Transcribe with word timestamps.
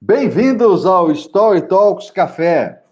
Bem-vindos 0.00 0.86
ao 0.86 1.10
Story 1.10 1.62
Talks 1.62 2.08
Café, 2.08 2.84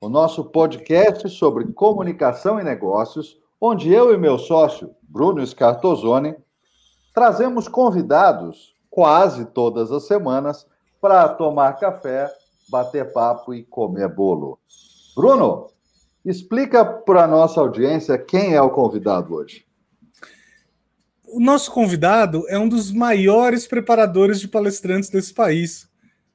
o 0.00 0.08
nosso 0.08 0.46
podcast 0.46 1.28
sobre 1.28 1.70
comunicação 1.74 2.58
e 2.58 2.64
negócios, 2.64 3.38
onde 3.60 3.92
eu 3.92 4.14
e 4.14 4.16
meu 4.16 4.38
sócio, 4.38 4.94
Bruno 5.02 5.46
Scartozone, 5.46 6.34
trazemos 7.12 7.68
convidados 7.68 8.74
quase 8.88 9.44
todas 9.44 9.92
as 9.92 10.06
semanas 10.06 10.66
para 11.02 11.28
tomar 11.28 11.74
café, 11.74 12.32
bater 12.70 13.12
papo 13.12 13.52
e 13.52 13.62
comer 13.62 14.08
bolo. 14.08 14.58
Bruno, 15.14 15.66
explica 16.24 16.82
para 16.82 17.24
a 17.24 17.28
nossa 17.28 17.60
audiência 17.60 18.16
quem 18.16 18.54
é 18.54 18.62
o 18.62 18.70
convidado 18.70 19.34
hoje. 19.34 19.66
O 21.26 21.40
nosso 21.40 21.70
convidado 21.70 22.46
é 22.48 22.58
um 22.58 22.66
dos 22.66 22.90
maiores 22.90 23.66
preparadores 23.66 24.40
de 24.40 24.48
palestrantes 24.48 25.10
desse 25.10 25.34
país. 25.34 25.87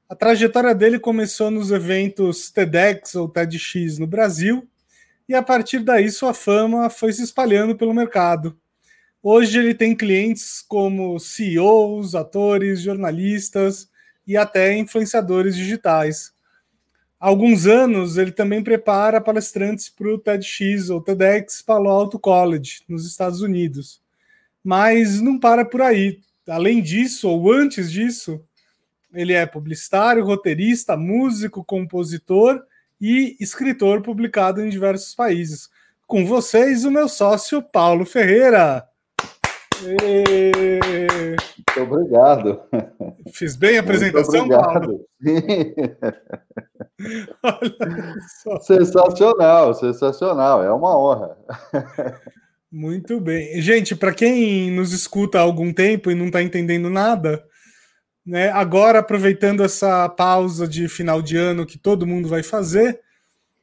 A 0.10 0.16
trajetória 0.16 0.76
dele 0.76 1.00
começou 1.00 1.50
nos 1.50 1.72
eventos 1.72 2.52
TEDx 2.52 3.16
ou 3.16 3.28
TEDx 3.30 3.98
no 3.98 4.06
Brasil, 4.06 4.68
e 5.28 5.34
a 5.34 5.42
partir 5.42 5.80
daí 5.80 6.12
sua 6.12 6.34
fama 6.34 6.90
foi 6.90 7.14
se 7.14 7.24
espalhando 7.24 7.76
pelo 7.76 7.94
mercado. 7.94 8.58
Hoje 9.22 9.58
ele 9.58 9.74
tem 9.74 9.96
clientes 9.96 10.62
como 10.68 11.18
CEOs, 11.18 12.14
atores, 12.14 12.82
jornalistas 12.82 13.90
e 14.28 14.36
até 14.36 14.78
influenciadores 14.78 15.56
digitais. 15.56 16.34
Há 17.18 17.30
alguns 17.30 17.66
anos 17.66 18.18
ele 18.18 18.34
também 18.34 18.62
prepara 18.62 19.22
palestrantes 19.22 19.88
para 19.88 20.10
o 20.10 20.20
TEDx 20.20 20.90
ou 20.90 21.00
TEDx 21.00 21.62
Palo 21.62 21.90
Alto 21.90 22.20
College, 22.20 22.82
nos 22.90 23.08
Estados 23.08 23.42
Unidos. 23.42 24.02
Mas 24.62 25.22
não 25.22 25.40
para 25.40 25.64
por 25.64 25.82
aí. 25.82 26.20
Além 26.46 26.82
disso, 26.82 27.30
ou 27.30 27.50
antes 27.50 27.90
disso, 27.90 28.44
ele 29.14 29.34
é 29.34 29.46
publicitário, 29.46 30.26
roteirista, 30.26 30.98
músico, 30.98 31.64
compositor 31.64 32.64
e 33.00 33.38
escritor 33.40 34.02
publicado 34.02 34.62
em 34.62 34.70
diversos 34.70 35.14
países. 35.14 35.70
Com 36.08 36.26
vocês, 36.26 36.86
o 36.86 36.92
meu 36.92 37.08
sócio 37.08 37.62
Paulo 37.62 38.06
Ferreira. 38.06 38.84
E... 39.84 41.36
Muito 41.76 41.82
obrigado. 41.82 42.62
Fiz 43.34 43.56
bem 43.56 43.78
a 43.78 43.82
apresentação, 43.82 44.48
Paulo? 44.48 45.06
sensacional, 48.62 49.74
sensacional. 49.74 50.64
É 50.64 50.72
uma 50.72 50.98
honra. 50.98 51.36
Muito 52.72 53.20
bem. 53.20 53.62
Gente, 53.62 53.96
para 53.96 54.14
quem 54.14 54.72
nos 54.72 54.94
escuta 54.94 55.40
há 55.40 55.42
algum 55.42 55.74
tempo 55.74 56.10
e 56.10 56.16
não 56.16 56.28
está 56.28 56.42
entendendo 56.42 56.90
nada, 56.90 57.44
né? 58.26 58.50
Agora, 58.52 59.00
aproveitando 59.00 59.64
essa 59.64 60.08
pausa 60.08 60.68
de 60.68 60.88
final 60.88 61.22
de 61.22 61.36
ano 61.36 61.66
que 61.66 61.78
todo 61.78 62.08
mundo 62.08 62.28
vai 62.28 62.42
fazer, 62.42 63.02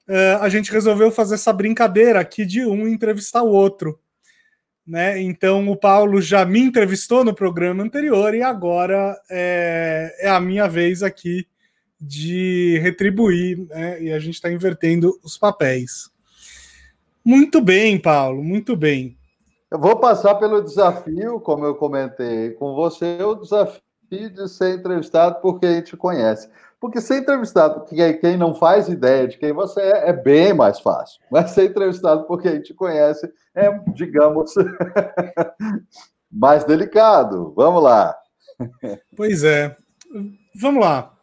uh, 0.08 0.42
a 0.42 0.48
gente 0.48 0.70
resolveu 0.70 1.11
fazer 1.11 1.34
essa 1.34 1.53
brincadeira 1.53 2.20
aqui 2.20 2.44
de 2.44 2.64
um 2.66 2.86
entrevistar 2.86 3.42
o 3.42 3.50
outro. 3.50 3.98
Né? 4.86 5.20
Então, 5.22 5.69
o 5.69 5.77
Paulo 5.77 6.20
já 6.20 6.44
me 6.44 6.61
entrevistou 6.61 7.25
no 7.25 7.34
programa 7.34 7.83
anterior 7.83 8.34
e 8.34 8.42
agora 8.42 9.19
é, 9.31 10.16
é 10.20 10.28
a 10.28 10.41
minha 10.41 10.69
vez 10.69 11.03
aqui 11.03 11.47
de 11.98 12.78
retribuir, 12.83 13.58
né? 13.69 14.03
e 14.03 14.12
a 14.12 14.19
gente 14.19 14.34
está 14.34 14.50
invertendo 14.50 15.19
os 15.22 15.38
papéis. 15.38 16.11
Muito 17.25 17.61
bem, 17.61 17.98
Paulo, 17.98 18.42
muito 18.42 18.75
bem. 18.75 19.16
Eu 19.70 19.78
vou 19.78 19.97
passar 19.97 20.34
pelo 20.34 20.62
desafio, 20.62 21.38
como 21.41 21.64
eu 21.64 21.75
comentei 21.77 22.50
com 22.53 22.75
você, 22.75 23.22
o 23.22 23.36
desafio 23.36 23.81
de 24.11 24.48
ser 24.48 24.78
entrevistado 24.78 25.41
por 25.41 25.61
quem 25.61 25.80
te 25.83 25.97
conhece. 25.97 26.48
Porque 26.80 27.00
ser 27.00 27.19
entrevistado 27.19 27.80
por 27.80 27.94
quem 27.94 28.36
não 28.36 28.55
faz 28.55 28.89
ideia 28.89 29.28
de 29.28 29.39
quem 29.39 29.53
você 29.53 29.80
é, 29.80 30.08
é 30.08 30.12
bem 30.12 30.55
mais 30.55 30.80
fácil. 30.80 31.20
Mas 31.30 31.50
ser 31.50 31.66
entrevistado 31.66 32.25
por 32.25 32.41
quem 32.41 32.61
te 32.61 32.72
conhece 32.75 33.31
é, 33.54 33.70
digamos, 33.94 34.54
mais 36.31 36.65
delicado. 36.65 37.53
Vamos 37.54 37.82
lá. 37.82 38.16
Pois 39.15 39.44
é. 39.44 39.76
Vamos 40.54 40.82
lá. 40.82 41.15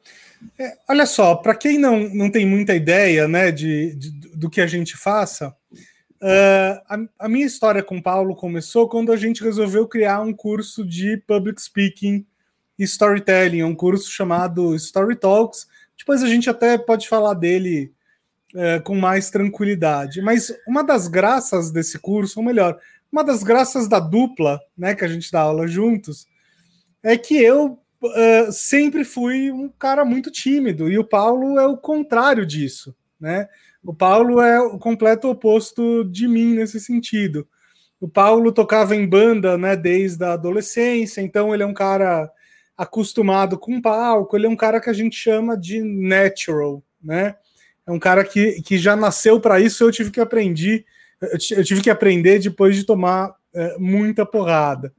É, 0.60 0.78
olha 0.90 1.06
só, 1.06 1.36
para 1.36 1.56
quem 1.56 1.80
não, 1.80 2.00
não 2.10 2.32
tem 2.32 2.46
muita 2.46 2.76
ideia 2.76 3.28
né, 3.28 3.52
de, 3.52 3.96
de 3.96 4.12
do 4.38 4.52
que 4.52 4.62
a 4.62 4.68
gente 4.68 4.96
faça, 4.96 5.50
uh, 5.50 6.80
a, 6.88 7.26
a 7.26 7.28
minha 7.28 7.46
história 7.46 7.82
com 7.82 7.98
o 7.98 8.04
Paulo 8.04 8.36
começou 8.36 8.88
quando 8.88 9.12
a 9.12 9.18
gente 9.18 9.44
resolveu 9.44 9.88
criar 9.88 10.22
um 10.22 10.32
curso 10.32 10.86
de 10.88 11.18
public 11.26 11.60
speaking 11.60 12.24
e 12.78 12.84
storytelling, 12.84 13.62
é 13.62 13.66
um 13.66 13.76
curso 13.76 14.12
chamado 14.12 14.76
Story 14.76 15.16
Talks. 15.16 15.68
Depois 15.98 16.22
a 16.22 16.28
gente 16.28 16.50
até 16.50 16.78
pode 16.78 17.08
falar 17.08 17.34
dele 17.34 17.92
é, 18.56 18.80
com 18.80 18.96
mais 18.96 19.30
tranquilidade. 19.30 20.22
Mas 20.22 20.54
uma 20.68 20.84
das 20.84 21.08
graças 21.08 21.72
desse 21.72 22.00
curso, 22.00 22.40
ou 22.40 22.46
melhor, 22.46 22.80
uma 23.12 23.24
das 23.24 23.44
graças 23.44 23.88
da 23.88 24.00
dupla, 24.00 24.60
né, 24.78 24.94
que 24.96 25.04
a 25.04 25.08
gente 25.08 25.32
dá 25.32 25.42
aula 25.42 25.68
juntos, 25.68 26.28
é 27.02 27.18
que 27.18 27.36
eu 27.42 27.80
uh, 28.02 28.52
sempre 28.52 29.04
fui 29.04 29.52
um 29.52 29.70
cara 29.70 30.04
muito 30.04 30.32
tímido 30.32 30.90
e 30.90 30.98
o 30.98 31.04
Paulo 31.04 31.60
é 31.60 31.66
o 31.66 31.78
contrário 31.78 32.46
disso, 32.46 32.96
né? 33.20 33.48
O 33.84 33.94
Paulo 33.94 34.42
é 34.42 34.60
o 34.60 34.78
completo 34.78 35.30
oposto 35.30 36.04
de 36.04 36.28
mim 36.28 36.54
nesse 36.54 36.80
sentido. 36.80 37.48
O 38.00 38.08
Paulo 38.08 38.52
tocava 38.52 38.96
em 38.96 39.08
banda, 39.08 39.58
né, 39.58 39.76
desde 39.76 40.24
a 40.24 40.34
adolescência, 40.34 41.22
então 41.22 41.54
ele 41.54 41.64
é 41.64 41.66
um 41.66 41.74
cara 41.74 42.30
acostumado 42.78 43.58
com 43.58 43.82
palco, 43.82 44.38
ele 44.38 44.46
é 44.46 44.50
um 44.50 44.56
cara 44.56 44.80
que 44.80 44.90
a 44.90 44.94
gente 44.94 45.16
chama 45.16 45.58
de 45.58 45.82
natural, 45.82 46.84
né? 47.02 47.36
É 47.86 47.92
um 47.92 48.00
cara 48.00 48.24
que, 48.24 48.62
que 48.62 48.78
já 48.78 48.96
nasceu 48.96 49.40
para 49.40 49.60
isso, 49.60 49.84
eu 49.84 49.92
tive 49.92 50.12
que 50.12 50.20
aprender, 50.20 50.86
eu 51.22 51.64
tive 51.64 51.82
que 51.82 51.90
aprender 51.90 52.38
depois 52.40 52.76
de 52.76 52.84
tomar 52.84 53.34
é, 53.54 53.78
muita 53.80 54.26
porrada. 54.26 54.94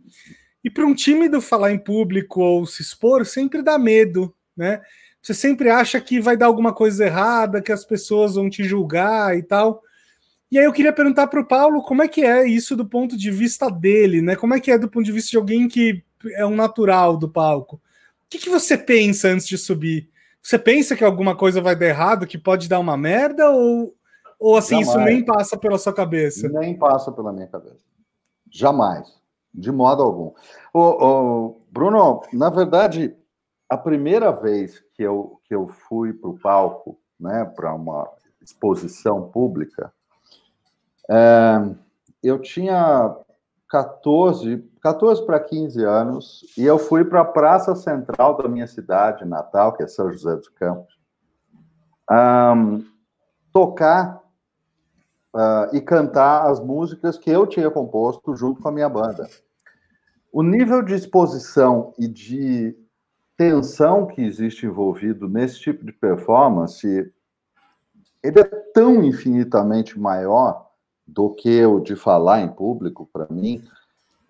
E 0.64 0.70
para 0.70 0.86
um 0.86 0.94
tímido 0.94 1.40
falar 1.40 1.70
em 1.70 1.78
público 1.78 2.40
ou 2.40 2.66
se 2.66 2.82
expor 2.82 3.24
sempre 3.24 3.62
dá 3.62 3.78
medo, 3.78 4.34
né? 4.56 4.80
Você 5.22 5.34
sempre 5.34 5.68
acha 5.68 6.00
que 6.00 6.20
vai 6.20 6.36
dar 6.36 6.46
alguma 6.46 6.72
coisa 6.72 7.04
errada, 7.04 7.60
que 7.60 7.72
as 7.72 7.84
pessoas 7.84 8.34
vão 8.34 8.48
te 8.48 8.64
julgar 8.64 9.36
e 9.36 9.42
tal. 9.42 9.82
E 10.50 10.58
aí 10.58 10.64
eu 10.64 10.72
queria 10.72 10.92
perguntar 10.92 11.26
para 11.26 11.40
o 11.40 11.46
Paulo 11.46 11.82
como 11.82 12.02
é 12.02 12.08
que 12.08 12.22
é 12.22 12.46
isso 12.46 12.74
do 12.74 12.86
ponto 12.86 13.16
de 13.16 13.30
vista 13.30 13.70
dele, 13.70 14.22
né? 14.22 14.34
Como 14.34 14.54
é 14.54 14.60
que 14.60 14.70
é 14.70 14.78
do 14.78 14.88
ponto 14.88 15.04
de 15.04 15.12
vista 15.12 15.30
de 15.30 15.36
alguém 15.36 15.68
que 15.68 16.02
é 16.34 16.44
um 16.44 16.54
natural 16.54 17.16
do 17.16 17.28
palco. 17.28 17.76
O 17.76 17.80
que, 18.30 18.38
que 18.38 18.50
você 18.50 18.76
pensa 18.76 19.28
antes 19.28 19.46
de 19.46 19.56
subir? 19.56 20.10
Você 20.42 20.58
pensa 20.58 20.96
que 20.96 21.04
alguma 21.04 21.36
coisa 21.36 21.60
vai 21.60 21.76
dar 21.76 21.86
errado, 21.86 22.26
que 22.26 22.38
pode 22.38 22.68
dar 22.68 22.78
uma 22.78 22.96
merda, 22.96 23.50
ou, 23.50 23.94
ou 24.38 24.56
assim, 24.56 24.82
Jamais. 24.82 24.88
isso 24.88 24.98
nem 24.98 25.24
passa 25.24 25.56
pela 25.56 25.78
sua 25.78 25.92
cabeça? 25.92 26.48
Nem 26.48 26.76
passa 26.76 27.12
pela 27.12 27.32
minha 27.32 27.46
cabeça. 27.46 27.84
Jamais. 28.50 29.06
De 29.52 29.72
modo 29.72 30.02
algum. 30.02 30.32
O, 30.72 30.80
o 30.80 31.60
Bruno, 31.70 32.22
na 32.32 32.50
verdade, 32.50 33.14
a 33.68 33.76
primeira 33.76 34.30
vez 34.30 34.82
que 34.94 35.02
eu, 35.02 35.40
que 35.44 35.54
eu 35.54 35.68
fui 35.68 36.12
para 36.12 36.30
o 36.30 36.38
palco, 36.38 36.98
né, 37.18 37.44
para 37.44 37.74
uma 37.74 38.08
exposição 38.40 39.28
pública, 39.30 39.92
é, 41.10 41.74
eu 42.22 42.38
tinha 42.40 43.16
14, 43.68 44.58
14 44.80 45.24
para 45.26 45.40
15 45.40 45.84
anos, 45.84 46.44
e 46.56 46.64
eu 46.64 46.78
fui 46.78 47.04
para 47.04 47.20
a 47.20 47.24
praça 47.24 47.74
central 47.74 48.36
da 48.36 48.48
minha 48.48 48.66
cidade 48.66 49.24
natal, 49.24 49.74
que 49.74 49.82
é 49.82 49.86
São 49.86 50.10
José 50.10 50.34
dos 50.36 50.48
Campos, 50.48 50.98
um, 52.10 52.84
tocar 53.52 54.22
uh, 55.34 55.74
e 55.76 55.80
cantar 55.80 56.50
as 56.50 56.60
músicas 56.60 57.18
que 57.18 57.30
eu 57.30 57.46
tinha 57.46 57.70
composto 57.70 58.34
junto 58.34 58.62
com 58.62 58.68
a 58.68 58.72
minha 58.72 58.88
banda. 58.88 59.28
O 60.32 60.42
nível 60.42 60.82
de 60.82 60.94
exposição 60.94 61.94
e 61.98 62.08
de 62.08 62.76
tensão 63.36 64.06
que 64.06 64.22
existe 64.22 64.66
envolvido 64.66 65.28
nesse 65.28 65.60
tipo 65.60 65.84
de 65.84 65.92
performance, 65.92 66.86
ele 68.22 68.40
é 68.40 68.44
tão 68.74 69.02
infinitamente 69.04 69.98
maior 69.98 70.67
do 71.08 71.30
que 71.30 71.64
o 71.64 71.80
de 71.80 71.96
falar 71.96 72.42
em 72.42 72.48
público, 72.48 73.08
para 73.10 73.26
mim, 73.30 73.62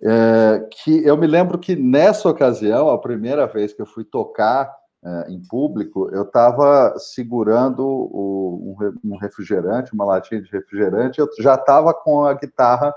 é, 0.01 0.69
que 0.71 1.05
eu 1.05 1.17
me 1.17 1.27
lembro 1.27 1.59
que 1.59 1.75
nessa 1.75 2.29
ocasião, 2.29 2.89
a 2.89 2.99
primeira 2.99 3.47
vez 3.49 3.73
que 3.73 3.83
eu 3.83 3.87
fui 3.87 4.05
tocar 4.05 4.73
é, 5.05 5.33
em 5.33 5.43
público, 5.49 6.09
eu 6.13 6.23
estava 6.23 6.95
segurando 6.99 7.85
o, 7.85 8.77
um, 9.05 9.17
refrigerante, 9.17 9.93
uma 9.93 10.05
latinha 10.05 10.41
de 10.41 10.51
refrigerante, 10.51 11.19
eu 11.19 11.29
já 11.41 11.57
estava 11.57 11.93
com 11.93 12.25
a 12.25 12.35
guitarra 12.35 12.95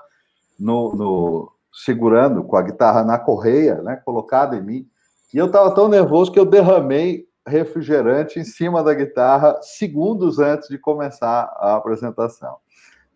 no, 0.59 0.95
no, 0.95 1.51
segurando, 1.73 2.43
com 2.43 2.55
a 2.55 2.61
guitarra 2.61 3.03
na 3.03 3.17
correia, 3.17 3.81
né, 3.81 3.95
colocada 3.95 4.55
em 4.55 4.61
mim, 4.61 4.87
e 5.33 5.37
eu 5.37 5.47
estava 5.47 5.73
tão 5.73 5.87
nervoso 5.87 6.31
que 6.31 6.39
eu 6.39 6.45
derramei 6.45 7.25
refrigerante 7.47 8.39
em 8.39 8.43
cima 8.43 8.83
da 8.83 8.93
guitarra 8.93 9.59
segundos 9.63 10.37
antes 10.37 10.69
de 10.69 10.77
começar 10.77 11.51
a 11.57 11.75
apresentação. 11.75 12.57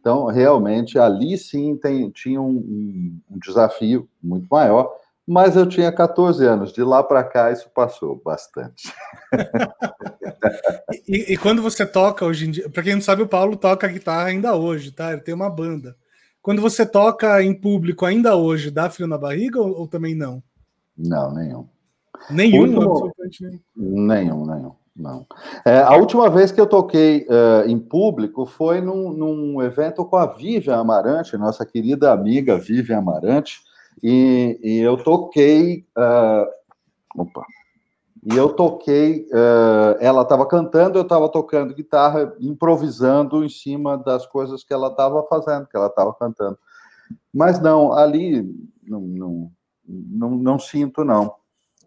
Então, 0.06 0.26
realmente, 0.26 1.00
ali 1.00 1.36
sim 1.36 1.76
tem, 1.78 2.12
tinha 2.12 2.40
um, 2.40 3.20
um, 3.28 3.40
desafio 3.40 4.08
muito 4.22 4.46
maior, 4.52 4.96
mas 5.26 5.56
eu 5.56 5.68
tinha 5.68 5.92
14 5.92 6.46
anos. 6.46 6.72
De 6.72 6.84
lá 6.84 7.02
para 7.02 7.24
cá, 7.24 7.52
isso 7.52 7.68
passou 7.74 8.22
bastante. 8.24 8.94
e, 11.10 11.34
e, 11.34 11.38
quando 11.38 11.60
você 11.60 11.88
toca 11.88 12.24
hoje 12.24 12.48
em 12.48 12.52
dia, 12.52 12.70
para 12.70 12.84
quem 12.84 12.94
não 12.94 13.02
sabe, 13.02 13.24
o 13.24 13.28
Paulo 13.28 13.58
toca 13.58 13.88
guitarra 13.88 14.26
ainda 14.26 14.56
hoje, 14.56 14.92
tá? 14.92 15.12
Ele 15.12 15.22
tem 15.22 15.34
uma 15.34 15.50
banda. 15.50 15.96
Quando 16.40 16.62
você 16.62 16.86
toca 16.86 17.42
em 17.42 17.60
público 17.60 18.06
ainda 18.06 18.36
hoje, 18.36 18.70
dá 18.70 18.92
frio 18.92 19.08
na 19.08 19.18
barriga 19.18 19.60
ou, 19.60 19.76
ou 19.76 19.88
também 19.88 20.14
não? 20.14 20.44
Não, 20.96 21.34
nenhum. 21.34 21.68
Nenhum, 22.30 22.62
último... 22.62 23.12
nenhum. 23.18 23.60
Nenhum, 23.76 24.46
nenhum. 24.46 24.76
Não. 24.96 25.26
É, 25.66 25.80
a 25.80 25.96
última 25.98 26.30
vez 26.30 26.54
que 26.54 26.62
eu 26.62 26.66
toquei 26.66 27.28
uh, 27.28 27.68
em 27.68 27.78
público 27.78 28.46
foi 28.46 28.80
num, 28.80 29.12
num, 29.12 29.62
evento 29.62 30.06
com 30.06 30.16
a 30.16 30.26
Vivian 30.26 30.78
Amarante, 30.78 31.38
nossa 31.38 31.66
querida 31.66 32.14
amiga 32.14 32.58
Vivian 32.58 33.00
Amarante, 33.00 33.60
e, 34.02 34.58
e 34.64 34.80
eu 34.80 34.96
toquei. 34.96 35.86
Uh, 35.98 37.22
opa! 37.22 37.46
E 38.26 38.36
eu 38.36 38.54
toquei. 38.54 39.28
Uh, 39.32 39.98
ela 40.00 40.22
estava 40.22 40.48
cantando, 40.48 40.98
eu 40.98 41.04
estava 41.04 41.28
tocando 41.30 41.76
guitarra, 41.76 42.34
improvisando 42.40 43.44
em 43.44 43.50
cima 43.50 43.98
das 43.98 44.26
coisas 44.26 44.64
que 44.64 44.74
ela 44.74 44.88
estava 44.88 45.24
fazendo, 45.24 45.68
que 45.68 45.76
ela 45.76 45.88
estava 45.88 46.14
cantando. 46.14 46.58
Mas 47.34 47.60
não, 47.60 47.94
ali 47.94 48.42
não, 48.82 49.02
não, 49.02 49.52
não, 49.86 50.30
não 50.32 50.60
sinto, 50.60 51.04
não. 51.04 51.36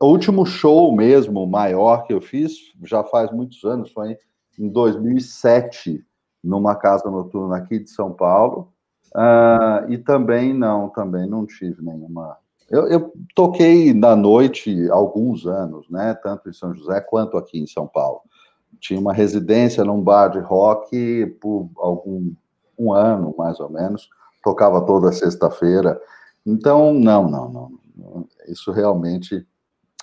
O 0.01 0.07
último 0.07 0.47
show 0.47 0.95
mesmo, 0.95 1.45
maior 1.47 2.05
que 2.05 2.13
eu 2.13 2.21
fiz, 2.21 2.53
já 2.85 3.03
faz 3.03 3.33
muitos 3.33 3.65
anos, 3.65 3.91
foi 3.91 4.17
em 4.59 4.69
2007, 4.69 6.05
numa 6.43 6.77
casa 6.77 7.11
noturna 7.11 7.57
aqui 7.57 7.81
de 7.81 7.91
São 7.91 8.13
Paulo. 8.13 8.73
Uh, 9.09 9.91
e 9.91 9.99
também 9.99 10.55
não, 10.55 10.89
também 10.89 11.27
não 11.27 11.45
tive 11.47 11.83
nenhuma. 11.83 12.37
Eu, 12.71 12.87
eu, 12.87 13.13
toquei 13.35 13.93
na 13.93 14.15
noite 14.15 14.89
alguns 14.91 15.47
anos, 15.47 15.89
né? 15.91 16.15
Tanto 16.23 16.49
em 16.49 16.53
São 16.53 16.75
José 16.75 17.01
quanto 17.01 17.37
aqui 17.37 17.59
em 17.59 17.67
São 17.67 17.87
Paulo. 17.87 18.21
Tinha 18.79 19.01
uma 19.01 19.13
residência 19.13 19.83
num 19.83 20.01
bar 20.01 20.29
de 20.29 20.39
rock 20.39 21.27
por 21.41 21.71
algum 21.79 22.33
um 22.79 22.93
ano, 22.93 23.35
mais 23.37 23.59
ou 23.59 23.71
menos. 23.71 24.09
Tocava 24.45 24.81
toda 24.83 25.11
sexta-feira. 25.11 26.01
Então, 26.47 26.95
não, 26.95 27.29
não, 27.29 27.51
não. 27.51 28.29
Isso 28.47 28.71
realmente 28.71 29.45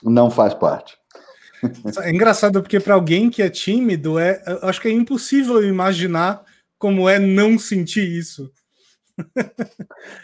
não 0.05 0.29
faz 0.29 0.53
parte. 0.53 0.97
É 2.03 2.11
engraçado 2.11 2.61
porque 2.61 2.79
para 2.79 2.93
alguém 2.93 3.29
que 3.29 3.41
é 3.41 3.49
tímido, 3.49 4.19
é, 4.19 4.43
acho 4.61 4.79
que 4.81 4.87
é 4.87 4.91
impossível 4.91 5.63
imaginar 5.63 6.43
como 6.77 7.09
é 7.09 7.17
não 7.17 7.57
sentir 7.57 8.07
isso. 8.07 8.51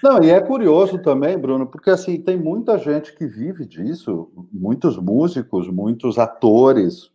Não, 0.03 0.21
e 0.21 0.29
é 0.29 0.39
curioso 0.39 1.01
também, 1.01 1.37
Bruno, 1.37 1.65
porque 1.65 1.89
assim 1.89 2.21
tem 2.21 2.37
muita 2.37 2.77
gente 2.77 3.15
que 3.15 3.25
vive 3.25 3.65
disso, 3.65 4.29
muitos 4.51 4.97
músicos, 4.97 5.69
muitos 5.69 6.19
atores 6.19 7.09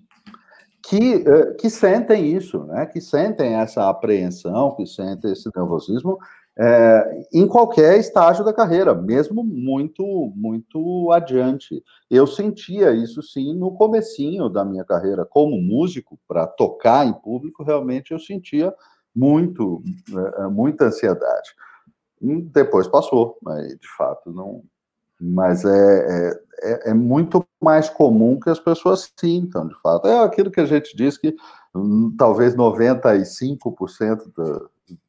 que, 0.88 1.24
eh, 1.26 1.54
que 1.60 1.68
sentem 1.68 2.34
isso, 2.34 2.64
né? 2.64 2.86
Que 2.86 3.00
sentem 3.00 3.54
essa 3.54 3.88
apreensão, 3.88 4.74
que 4.74 4.86
sentem 4.86 5.32
esse 5.32 5.50
nervosismo 5.54 6.18
é, 6.58 7.28
em 7.34 7.46
qualquer 7.46 7.98
estágio 7.98 8.42
da 8.42 8.52
carreira, 8.52 8.94
mesmo 8.94 9.44
muito, 9.44 10.32
muito 10.34 11.10
adiante. 11.12 11.82
Eu 12.10 12.26
sentia 12.26 12.92
isso 12.92 13.22
sim 13.22 13.54
no 13.54 13.72
comecinho 13.72 14.48
da 14.48 14.64
minha 14.64 14.84
carreira 14.84 15.26
como 15.26 15.60
músico, 15.60 16.18
para 16.26 16.46
tocar 16.46 17.06
em 17.06 17.12
público, 17.12 17.62
realmente 17.62 18.12
eu 18.12 18.18
sentia 18.18 18.72
muito, 19.14 19.82
é, 20.10 20.44
é, 20.44 20.46
muita 20.48 20.86
ansiedade. 20.86 21.50
Depois 22.20 22.88
passou, 22.88 23.36
mas 23.42 23.68
de 23.78 23.88
fato 23.96 24.32
não. 24.32 24.62
Mas 25.20 25.64
é, 25.64 26.28
é, 26.28 26.40
é, 26.62 26.90
é 26.90 26.94
muito 26.94 27.46
mais 27.62 27.90
comum 27.90 28.40
que 28.40 28.48
as 28.48 28.60
pessoas 28.60 29.12
sintam, 29.18 29.68
de 29.68 29.74
fato. 29.82 30.06
É 30.06 30.24
aquilo 30.24 30.50
que 30.50 30.60
a 30.60 30.66
gente 30.66 30.96
diz 30.96 31.18
que 31.18 31.34
hum, 31.74 32.14
talvez 32.18 32.54
95% 32.54 34.32
da, 34.36 34.60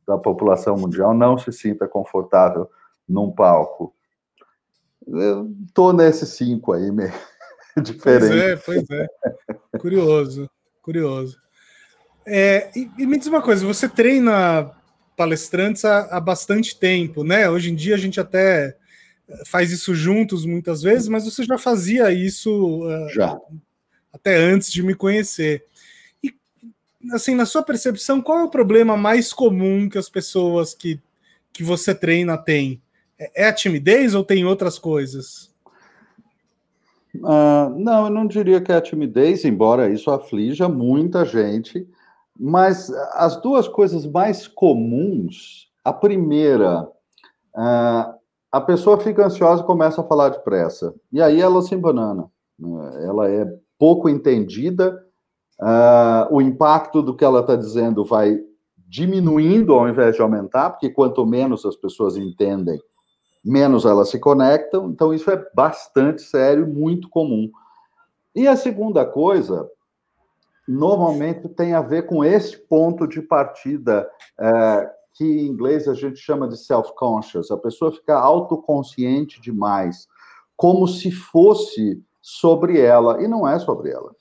da 0.08 0.18
população 0.18 0.78
mundial 0.78 1.14
não 1.14 1.38
se 1.38 1.52
sinta 1.52 1.88
confortável 1.88 2.70
num 3.08 3.30
palco. 3.30 3.94
Eu 5.06 5.52
tô 5.74 5.92
nesses 5.92 6.30
cinco 6.30 6.74
aí, 6.74 6.92
meio 6.92 7.14
diferente. 7.84 8.62
Pois 8.66 8.82
é, 8.82 8.86
pois 8.88 8.90
é. 8.90 9.78
Curioso, 9.80 10.50
curioso. 10.82 11.38
É, 12.26 12.72
e, 12.76 12.90
e, 12.98 13.06
me 13.06 13.18
diz 13.18 13.28
uma 13.28 13.42
coisa, 13.42 13.66
você 13.66 13.88
treina 13.88 14.72
palestrantes 15.16 15.86
há, 15.86 16.18
há, 16.18 16.20
bastante 16.20 16.78
tempo, 16.78 17.24
né? 17.24 17.50
Hoje 17.50 17.72
em 17.72 17.76
dia 17.76 17.96
a 17.96 17.98
gente 17.98 18.20
até 18.20 18.76
faz 19.46 19.72
isso 19.72 19.94
juntos 19.94 20.46
muitas 20.46 20.82
vezes, 20.82 21.08
mas 21.08 21.26
você 21.26 21.44
já 21.44 21.58
fazia 21.58 22.12
isso 22.12 22.82
uh, 22.84 23.10
já. 23.10 23.38
até 24.12 24.36
antes 24.36 24.72
de 24.72 24.84
me 24.84 24.94
conhecer 24.94 25.66
assim, 27.12 27.36
na 27.36 27.46
sua 27.46 27.64
percepção, 27.64 28.22
qual 28.22 28.40
é 28.40 28.44
o 28.44 28.50
problema 28.50 28.98
mais 28.98 29.32
comum 29.32 29.90
que 29.90 29.98
as 29.98 30.10
pessoas 30.10 30.74
que, 30.74 31.00
que 31.54 31.64
você 31.64 31.94
treina 31.94 32.38
têm? 32.38 32.82
É, 33.20 33.44
é 33.44 33.48
a 33.48 33.54
timidez 33.54 34.14
ou 34.16 34.24
tem 34.24 34.46
outras 34.46 34.78
coisas? 34.80 35.52
Uh, 37.16 37.70
não, 37.76 38.06
eu 38.06 38.10
não 38.10 38.28
diria 38.28 38.62
que 38.62 38.72
é 38.72 38.76
a 38.76 38.82
timidez, 38.82 39.44
embora 39.46 39.90
isso 39.90 40.12
aflija 40.12 40.70
muita 40.70 41.26
gente, 41.26 41.88
mas 42.40 42.92
as 43.14 43.42
duas 43.42 43.68
coisas 43.68 44.06
mais 44.06 44.48
comuns, 44.48 45.72
a 45.84 45.92
primeira, 45.92 46.84
uh, 46.84 48.18
a 48.52 48.62
pessoa 48.62 49.00
fica 49.00 49.26
ansiosa 49.26 49.64
e 49.64 49.66
começa 49.66 50.02
a 50.02 50.04
falar 50.04 50.30
depressa, 50.30 50.94
e 51.12 51.22
aí 51.22 51.42
ela 51.42 51.62
se 51.62 51.74
embanana, 51.74 52.30
né? 52.60 53.06
ela 53.06 53.30
é 53.30 53.48
pouco 53.80 54.08
entendida 54.08 55.04
Uh, 55.60 56.36
o 56.36 56.42
impacto 56.42 57.02
do 57.02 57.16
que 57.16 57.26
ela 57.26 57.40
está 57.40 57.56
dizendo 57.56 58.06
vai 58.06 58.40
diminuindo 58.88 59.74
ao 59.74 59.90
invés 59.90 60.16
de 60.16 60.22
aumentar, 60.22 60.70
porque 60.70 60.90
quanto 60.90 61.26
menos 61.26 61.66
as 61.66 61.76
pessoas 61.76 62.16
entendem, 62.16 62.80
menos 63.44 63.86
elas 63.86 64.10
se 64.10 64.20
conectam. 64.20 64.90
Então, 64.90 65.14
isso 65.14 65.30
é 65.30 65.50
bastante 65.54 66.22
sério, 66.22 66.68
muito 66.68 67.10
comum. 67.10 67.50
E 68.36 68.48
a 68.48 68.56
segunda 68.56 69.06
coisa, 69.06 69.70
normalmente 70.68 71.48
tem 71.50 71.74
a 71.74 71.82
ver 71.82 72.06
com 72.06 72.24
esse 72.24 72.58
ponto 72.58 73.08
de 73.08 73.22
partida, 73.22 74.08
é, 74.40 74.92
que 75.14 75.26
em 75.26 75.48
inglês 75.48 75.88
a 75.88 75.94
gente 75.94 76.20
chama 76.20 76.48
de 76.48 76.58
self-conscious. 76.58 77.50
A 77.50 77.58
pessoa 77.58 77.92
fica 77.92 78.16
autoconsciente 78.16 79.42
demais, 79.42 80.08
como 80.56 80.88
se 80.88 81.10
fosse 81.12 82.04
sobre 82.22 82.80
ela, 82.80 83.22
e 83.24 83.28
não 83.28 83.48
é 83.48 83.58
sobre 83.58 83.90
ela. 83.90 84.14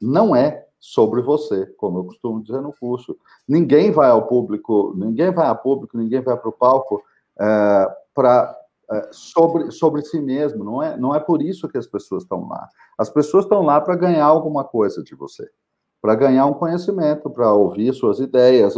Não 0.00 0.34
é 0.34 0.67
sobre 0.80 1.20
você, 1.22 1.66
como 1.76 1.98
eu 1.98 2.04
costumo 2.04 2.42
dizer 2.42 2.60
no 2.60 2.72
curso. 2.72 3.16
Ninguém 3.46 3.90
vai 3.90 4.10
ao 4.10 4.26
público, 4.26 4.94
ninguém 4.96 5.32
vai 5.32 5.48
a 5.48 5.54
público, 5.54 5.98
ninguém 5.98 6.20
vai 6.20 6.36
para 6.36 6.48
o 6.48 6.52
palco 6.52 7.02
é, 7.38 7.96
para 8.14 8.56
é, 8.90 9.08
sobre, 9.10 9.70
sobre 9.70 10.02
si 10.02 10.20
mesmo. 10.20 10.64
Não 10.64 10.82
é, 10.82 10.96
não 10.96 11.14
é 11.14 11.20
por 11.20 11.42
isso 11.42 11.68
que 11.68 11.78
as 11.78 11.86
pessoas 11.86 12.22
estão 12.22 12.48
lá. 12.48 12.68
As 12.96 13.10
pessoas 13.10 13.44
estão 13.44 13.62
lá 13.62 13.80
para 13.80 13.96
ganhar 13.96 14.24
alguma 14.24 14.64
coisa 14.64 15.02
de 15.02 15.14
você, 15.14 15.48
para 16.00 16.14
ganhar 16.14 16.46
um 16.46 16.54
conhecimento, 16.54 17.28
para 17.28 17.52
ouvir 17.52 17.92
suas 17.92 18.20
ideias. 18.20 18.74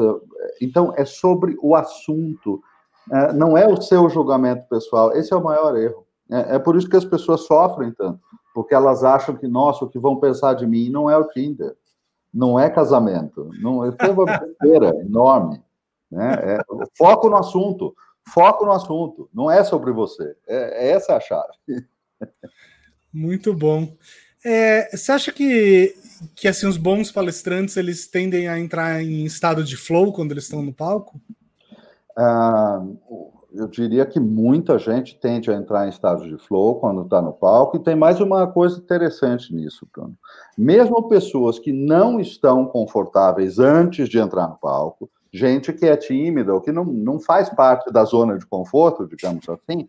Então, 0.61 0.92
é 0.97 1.04
sobre 1.04 1.57
o 1.62 1.75
assunto, 1.75 2.62
é, 3.12 3.33
não 3.33 3.57
é 3.57 3.69
o 3.69 3.80
seu 3.80 4.09
julgamento 4.09 4.66
pessoal. 4.69 5.12
Esse 5.12 5.33
é 5.33 5.37
o 5.37 5.45
maior 5.45 5.76
erro. 5.76 6.07
É, 6.30 6.57
é 6.57 6.59
por 6.59 6.76
isso 6.76 6.88
que 6.88 6.97
as 6.97 7.04
pessoas 7.04 7.42
sofrem 7.42 7.92
tanto, 7.92 8.21
porque 8.54 8.75
elas 8.75 9.04
acham 9.04 9.37
que, 9.37 9.47
nossa, 9.47 9.85
o 9.85 9.88
que 9.88 9.99
vão 9.99 10.16
pensar 10.16 10.54
de 10.54 10.66
mim 10.66 10.88
não 10.88 11.11
é 11.11 11.16
o 11.16 11.28
Tinder 11.28 11.76
não 12.32 12.58
é 12.58 12.70
casamento. 12.70 13.50
Não, 13.60 13.84
é 13.84 13.90
uma 14.10 14.25
besteira 14.25 14.88
enorme. 15.00 15.62
Né? 16.10 16.34
É, 16.34 16.58
foco 16.96 17.28
no 17.28 17.37
assunto. 17.37 17.94
Foco 18.32 18.64
no 18.64 18.72
assunto. 18.72 19.28
Não 19.32 19.50
é 19.50 19.64
sobre 19.64 19.92
você. 19.92 20.37
É, 20.46 20.88
é 20.88 20.90
essa 20.92 21.16
a 21.16 21.20
chave. 21.20 21.52
Muito 23.12 23.52
bom. 23.54 23.96
É, 24.44 24.96
você 24.96 25.12
acha 25.12 25.32
que, 25.32 25.94
que 26.34 26.49
assim, 26.49 26.66
os 26.66 26.76
bons 26.76 27.10
palestrantes 27.10 27.76
eles 27.76 28.06
tendem 28.06 28.49
a 28.49 28.58
entrar 28.58 29.02
em 29.02 29.25
estado 29.25 29.62
de 29.64 29.76
flow 29.76 30.12
quando 30.12 30.30
eles 30.32 30.44
estão 30.44 30.62
no 30.62 30.72
palco? 30.72 31.20
Ah, 32.16 32.82
eu 33.52 33.66
diria 33.66 34.07
que 34.07 34.21
muita 34.21 34.78
gente 34.78 35.19
tende 35.19 35.50
a 35.50 35.54
entrar 35.54 35.87
em 35.87 35.90
estado 35.90 36.28
de 36.28 36.38
flow 36.38 36.76
quando 36.76 37.02
está 37.02 37.21
no 37.21 37.33
palco, 37.33 37.76
e 37.76 37.80
tem 37.80 37.95
mais 37.95 38.21
uma 38.21 38.47
coisa 38.47 38.78
interessante 38.78 39.54
nisso, 39.54 39.87
Bruno. 39.92 40.16
Mesmo 40.57 41.09
pessoas 41.09 41.59
que 41.59 41.73
não 41.73 42.21
estão 42.21 42.66
confortáveis 42.66 43.59
antes 43.59 44.09
de 44.09 44.19
entrar 44.19 44.49
no 44.49 44.57
palco, 44.57 45.11
gente 45.33 45.73
que 45.73 45.87
é 45.87 45.97
tímida 45.97 46.52
ou 46.52 46.61
que 46.61 46.73
não, 46.73 46.85
não 46.85 47.19
faz 47.19 47.49
parte 47.50 47.92
da 47.92 48.04
zona 48.04 48.38
de 48.38 48.47
conforto, 48.47 49.07
digamos 49.07 49.49
assim, 49.49 49.88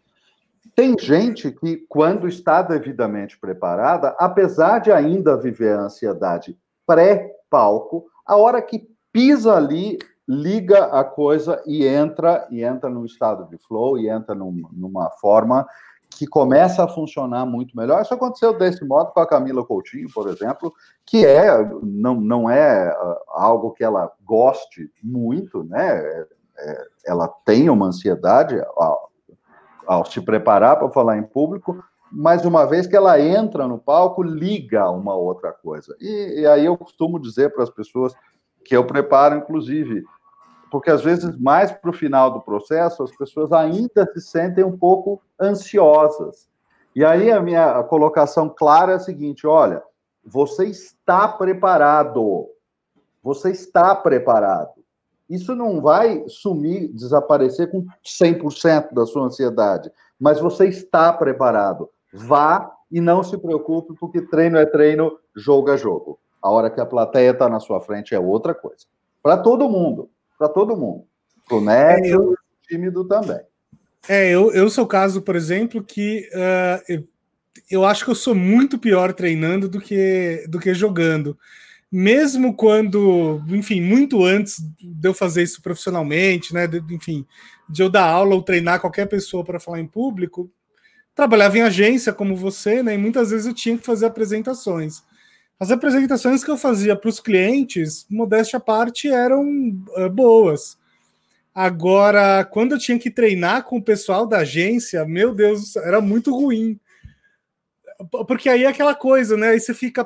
tem 0.76 0.96
gente 0.98 1.52
que, 1.52 1.78
quando 1.90 2.28
está 2.28 2.62
devidamente 2.62 3.38
preparada, 3.38 4.16
apesar 4.18 4.80
de 4.80 4.92
ainda 4.92 5.36
viver 5.36 5.78
a 5.78 5.84
ansiedade 5.84 6.58
pré-palco, 6.86 8.06
a 8.26 8.38
hora 8.38 8.62
que 8.62 8.88
pisa 9.12 9.54
ali, 9.54 9.98
liga 10.32 10.86
a 10.86 11.04
coisa 11.04 11.62
e 11.66 11.86
entra 11.86 12.48
e 12.50 12.64
entra 12.64 12.90
num 12.90 13.04
estado 13.04 13.50
de 13.50 13.58
flow 13.58 13.98
e 13.98 14.08
entra 14.08 14.34
num, 14.34 14.64
numa 14.72 15.10
forma 15.10 15.68
que 16.10 16.26
começa 16.26 16.84
a 16.84 16.88
funcionar 16.88 17.46
muito 17.46 17.76
melhor. 17.76 18.02
Isso 18.02 18.14
aconteceu 18.14 18.58
desse 18.58 18.86
modo 18.86 19.12
com 19.12 19.20
a 19.20 19.28
Camila 19.28 19.66
Coutinho, 19.66 20.08
por 20.14 20.30
exemplo, 20.30 20.74
que 21.06 21.26
é 21.26 21.70
não, 21.84 22.16
não 22.16 22.50
é 22.50 22.88
ah, 22.90 23.20
algo 23.30 23.72
que 23.72 23.84
ela 23.84 24.10
goste 24.24 24.90
muito, 25.04 25.64
né? 25.64 25.98
É, 25.98 26.28
é, 26.60 26.86
ela 27.08 27.28
tem 27.46 27.70
uma 27.70 27.88
ansiedade 27.88 28.62
ao, 28.76 29.12
ao 29.86 30.06
se 30.06 30.22
preparar 30.22 30.78
para 30.78 30.92
falar 30.92 31.18
em 31.18 31.24
público, 31.24 31.84
mas 32.12 32.46
uma 32.46 32.66
vez 32.66 32.88
que 32.88 32.96
ela 32.96 33.20
entra 33.20 33.68
no 33.68 33.80
palco, 33.80 34.22
liga 34.22 34.90
uma 34.90 35.16
outra 35.16 35.52
coisa. 35.52 35.96
E, 36.00 36.42
e 36.42 36.46
aí 36.46 36.66
eu 36.66 36.78
costumo 36.78 37.20
dizer 37.20 37.54
para 37.54 37.64
as 37.64 37.70
pessoas 37.70 38.14
que 38.64 38.76
eu 38.76 38.86
preparo, 38.86 39.38
inclusive, 39.38 40.04
porque 40.72 40.90
às 40.90 41.04
vezes, 41.04 41.38
mais 41.38 41.70
para 41.72 41.90
o 41.90 41.94
final 41.94 42.32
do 42.32 42.42
processo, 42.42 43.04
as 43.04 43.16
pessoas 43.16 43.52
ainda 43.52 44.10
se 44.14 44.22
sentem 44.22 44.64
um 44.64 44.78
pouco 44.78 45.22
ansiosas. 45.40 46.50
E 46.96 47.04
aí 47.04 47.30
a 47.30 47.42
minha 47.42 47.84
colocação 47.84 48.50
clara 48.50 48.94
é 48.94 48.96
a 48.96 49.00
seguinte: 49.00 49.46
olha, 49.46 49.84
você 50.26 50.66
está 50.66 51.28
preparado. 51.28 52.48
Você 53.22 53.52
está 53.52 53.94
preparado. 53.94 54.82
Isso 55.30 55.56
não 55.56 55.82
vai 55.82 56.24
sumir, 56.28 56.92
desaparecer 56.94 57.70
com 57.70 57.86
100% 58.04 58.94
da 58.94 59.06
sua 59.06 59.24
ansiedade, 59.24 59.92
mas 60.20 60.40
você 60.40 60.68
está 60.68 61.14
preparado. 61.14 61.90
Vá 62.14 62.72
e 62.90 63.00
não 63.00 63.24
se 63.24 63.38
preocupe, 63.38 63.94
porque 64.00 64.22
treino 64.22 64.58
é 64.58 64.66
treino, 64.66 65.18
jogo 65.36 65.70
é 65.70 65.78
jogo. 65.78 66.20
A 66.42 66.50
hora 66.50 66.70
que 66.70 66.82
a 66.82 66.86
plateia 66.86 67.32
está 67.32 67.48
na 67.48 67.60
sua 67.60 67.80
frente 67.80 68.16
é 68.16 68.20
outra 68.20 68.54
coisa. 68.54 68.86
Para 69.22 69.38
todo 69.38 69.70
mundo, 69.70 70.10
para 70.42 70.50
todo 70.50 70.76
mundo. 70.76 71.06
O 71.52 71.62
Neto, 71.62 72.04
é, 72.04 72.10
eu... 72.10 72.36
tímido 72.68 73.08
também. 73.08 73.40
É, 74.10 74.32
eu, 74.32 74.52
eu 74.52 74.68
sou 74.72 74.86
o 74.86 74.88
caso, 74.88 75.22
por 75.22 75.36
exemplo, 75.36 75.84
que 75.84 76.28
uh, 76.34 76.84
eu, 76.90 77.08
eu 77.70 77.86
acho 77.86 78.04
que 78.04 78.10
eu 78.10 78.16
sou 78.16 78.34
muito 78.34 78.80
pior 78.80 79.14
treinando 79.14 79.70
do 79.70 79.80
que, 79.80 80.44
do 80.50 80.60
que 80.60 80.74
jogando. 80.74 81.38
Mesmo 81.92 82.56
quando, 82.56 83.40
enfim, 83.50 83.82
muito 83.82 84.26
antes 84.26 84.60
de 84.82 85.08
eu 85.08 85.14
fazer 85.14 85.44
isso 85.44 85.62
profissionalmente, 85.62 86.56
né? 86.56 86.66
De, 86.66 86.80
enfim, 86.90 87.24
de 87.70 87.84
eu 87.84 87.90
dar 87.90 88.06
aula 88.06 88.34
ou 88.34 88.42
treinar 88.42 88.82
qualquer 88.82 89.08
pessoa 89.08 89.44
para 89.44 89.60
falar 89.60 89.80
em 89.80 89.86
público, 89.86 90.50
trabalhava 91.14 91.60
em 91.60 91.62
agência 91.62 92.14
como 92.14 92.36
você, 92.36 92.82
né? 92.82 92.96
E 92.96 92.98
muitas 92.98 93.30
vezes 93.30 93.46
eu 93.46 93.54
tinha 93.54 93.78
que 93.78 93.86
fazer 93.86 94.08
apresentações. 94.08 95.04
As 95.62 95.70
apresentações 95.70 96.44
que 96.44 96.50
eu 96.50 96.58
fazia 96.58 96.96
para 96.96 97.08
os 97.08 97.20
clientes, 97.20 98.08
modéstia 98.10 98.58
à 98.58 98.60
parte, 98.60 99.08
eram 99.08 99.46
uh, 99.96 100.10
boas. 100.10 100.76
Agora, 101.54 102.44
quando 102.44 102.72
eu 102.72 102.80
tinha 102.80 102.98
que 102.98 103.12
treinar 103.12 103.64
com 103.66 103.78
o 103.78 103.84
pessoal 103.84 104.26
da 104.26 104.40
agência, 104.40 105.06
meu 105.06 105.36
Deus, 105.36 105.76
era 105.76 106.02
muito 106.02 106.36
ruim. 106.36 106.80
Porque 108.28 108.50
aí 108.50 108.64
é 108.64 108.70
aquela 108.70 108.96
coisa, 108.96 109.38
né? 109.38 109.50
Aí 109.50 109.60
você 109.60 109.72
fica 109.72 110.04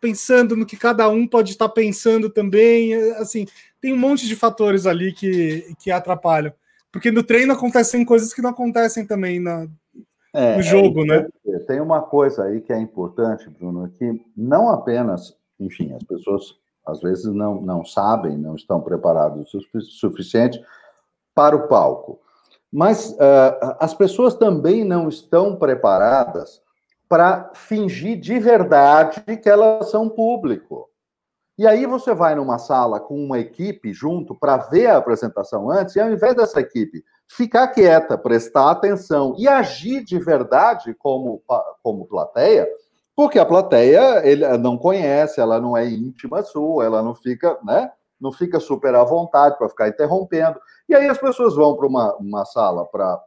pensando 0.00 0.54
no 0.54 0.64
que 0.64 0.76
cada 0.76 1.08
um 1.08 1.26
pode 1.26 1.50
estar 1.50 1.70
pensando 1.70 2.30
também. 2.30 2.94
Assim, 3.16 3.46
tem 3.80 3.92
um 3.92 3.98
monte 3.98 4.28
de 4.28 4.36
fatores 4.36 4.86
ali 4.86 5.12
que, 5.12 5.74
que 5.80 5.90
atrapalham. 5.90 6.52
Porque 6.92 7.10
no 7.10 7.24
treino 7.24 7.52
acontecem 7.52 8.04
coisas 8.04 8.32
que 8.32 8.40
não 8.40 8.50
acontecem 8.50 9.04
também 9.04 9.40
na, 9.40 9.66
é, 10.34 10.56
no 10.56 10.62
jogo, 10.62 11.00
é, 11.02 11.04
né? 11.04 11.28
Tem 11.66 11.80
uma 11.80 12.02
coisa 12.02 12.44
aí 12.44 12.60
que 12.60 12.72
é 12.72 12.78
importante, 12.78 13.48
Bruno, 13.48 13.88
que 13.88 14.22
não 14.36 14.68
apenas, 14.68 15.36
enfim, 15.58 15.92
as 15.94 16.02
pessoas 16.02 16.56
às 16.86 17.00
vezes 17.00 17.26
não, 17.26 17.60
não 17.60 17.84
sabem, 17.84 18.38
não 18.38 18.54
estão 18.54 18.80
preparados 18.80 19.52
o 19.52 19.80
suficiente 19.82 20.62
para 21.34 21.54
o 21.54 21.68
palco. 21.68 22.18
Mas 22.72 23.10
uh, 23.12 23.76
as 23.78 23.94
pessoas 23.94 24.34
também 24.34 24.84
não 24.84 25.08
estão 25.08 25.56
preparadas 25.56 26.62
para 27.08 27.50
fingir 27.54 28.18
de 28.18 28.38
verdade 28.38 29.22
que 29.42 29.48
elas 29.48 29.90
são 29.90 30.08
público. 30.08 30.88
E 31.58 31.66
aí 31.66 31.86
você 31.86 32.14
vai 32.14 32.34
numa 32.34 32.58
sala 32.58 33.00
com 33.00 33.22
uma 33.22 33.38
equipe 33.38 33.92
junto 33.92 34.34
para 34.34 34.58
ver 34.58 34.86
a 34.86 34.98
apresentação 34.98 35.70
antes, 35.70 35.96
e 35.96 36.00
ao 36.00 36.10
invés 36.10 36.34
dessa 36.36 36.60
equipe 36.60 37.02
ficar 37.28 37.68
quieta, 37.68 38.16
prestar 38.16 38.70
atenção 38.70 39.34
e 39.38 39.46
agir 39.46 40.02
de 40.02 40.18
verdade 40.18 40.94
como, 40.94 41.42
como 41.82 42.06
plateia, 42.06 42.66
porque 43.14 43.38
a 43.38 43.44
plateia 43.44 44.26
ele 44.26 44.46
não 44.58 44.78
conhece, 44.78 45.40
ela 45.40 45.60
não 45.60 45.76
é 45.76 45.86
íntima 45.86 46.42
sua, 46.42 46.84
ela 46.84 47.02
não 47.02 47.14
fica, 47.14 47.58
né? 47.62 47.90
Não 48.20 48.32
fica 48.32 48.58
super 48.58 48.94
à 48.94 49.04
vontade 49.04 49.56
para 49.58 49.68
ficar 49.68 49.88
interrompendo. 49.88 50.58
E 50.88 50.94
aí 50.94 51.06
as 51.06 51.18
pessoas 51.18 51.54
vão 51.54 51.76
para 51.76 51.86
uma, 51.86 52.16
uma 52.16 52.44
sala 52.44 52.84
para 52.86 53.20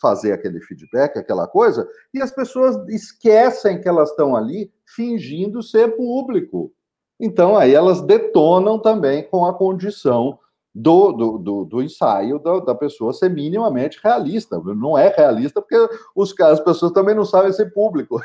fazer 0.00 0.32
aquele 0.32 0.60
feedback, 0.60 1.18
aquela 1.18 1.46
coisa, 1.46 1.86
e 2.14 2.22
as 2.22 2.30
pessoas 2.30 2.76
esquecem 2.88 3.80
que 3.80 3.88
elas 3.88 4.10
estão 4.10 4.34
ali 4.34 4.72
fingindo 4.86 5.62
ser 5.62 5.96
público. 5.96 6.72
Então 7.18 7.56
aí 7.56 7.74
elas 7.74 8.00
detonam 8.00 8.78
também 8.78 9.22
com 9.28 9.44
a 9.44 9.52
condição 9.52 10.38
do, 10.74 11.12
do, 11.12 11.38
do, 11.38 11.64
do 11.64 11.82
ensaio 11.82 12.38
da, 12.38 12.60
da, 12.60 12.74
pessoa 12.74 13.12
ser 13.12 13.28
minimamente 13.28 13.98
realista. 14.02 14.60
Não 14.60 14.96
é 14.96 15.08
realista 15.08 15.60
porque 15.60 15.76
os, 16.14 16.38
as 16.40 16.60
pessoas 16.60 16.92
também 16.92 17.14
não 17.14 17.24
sabem 17.24 17.52
ser 17.52 17.72
público. 17.72 18.20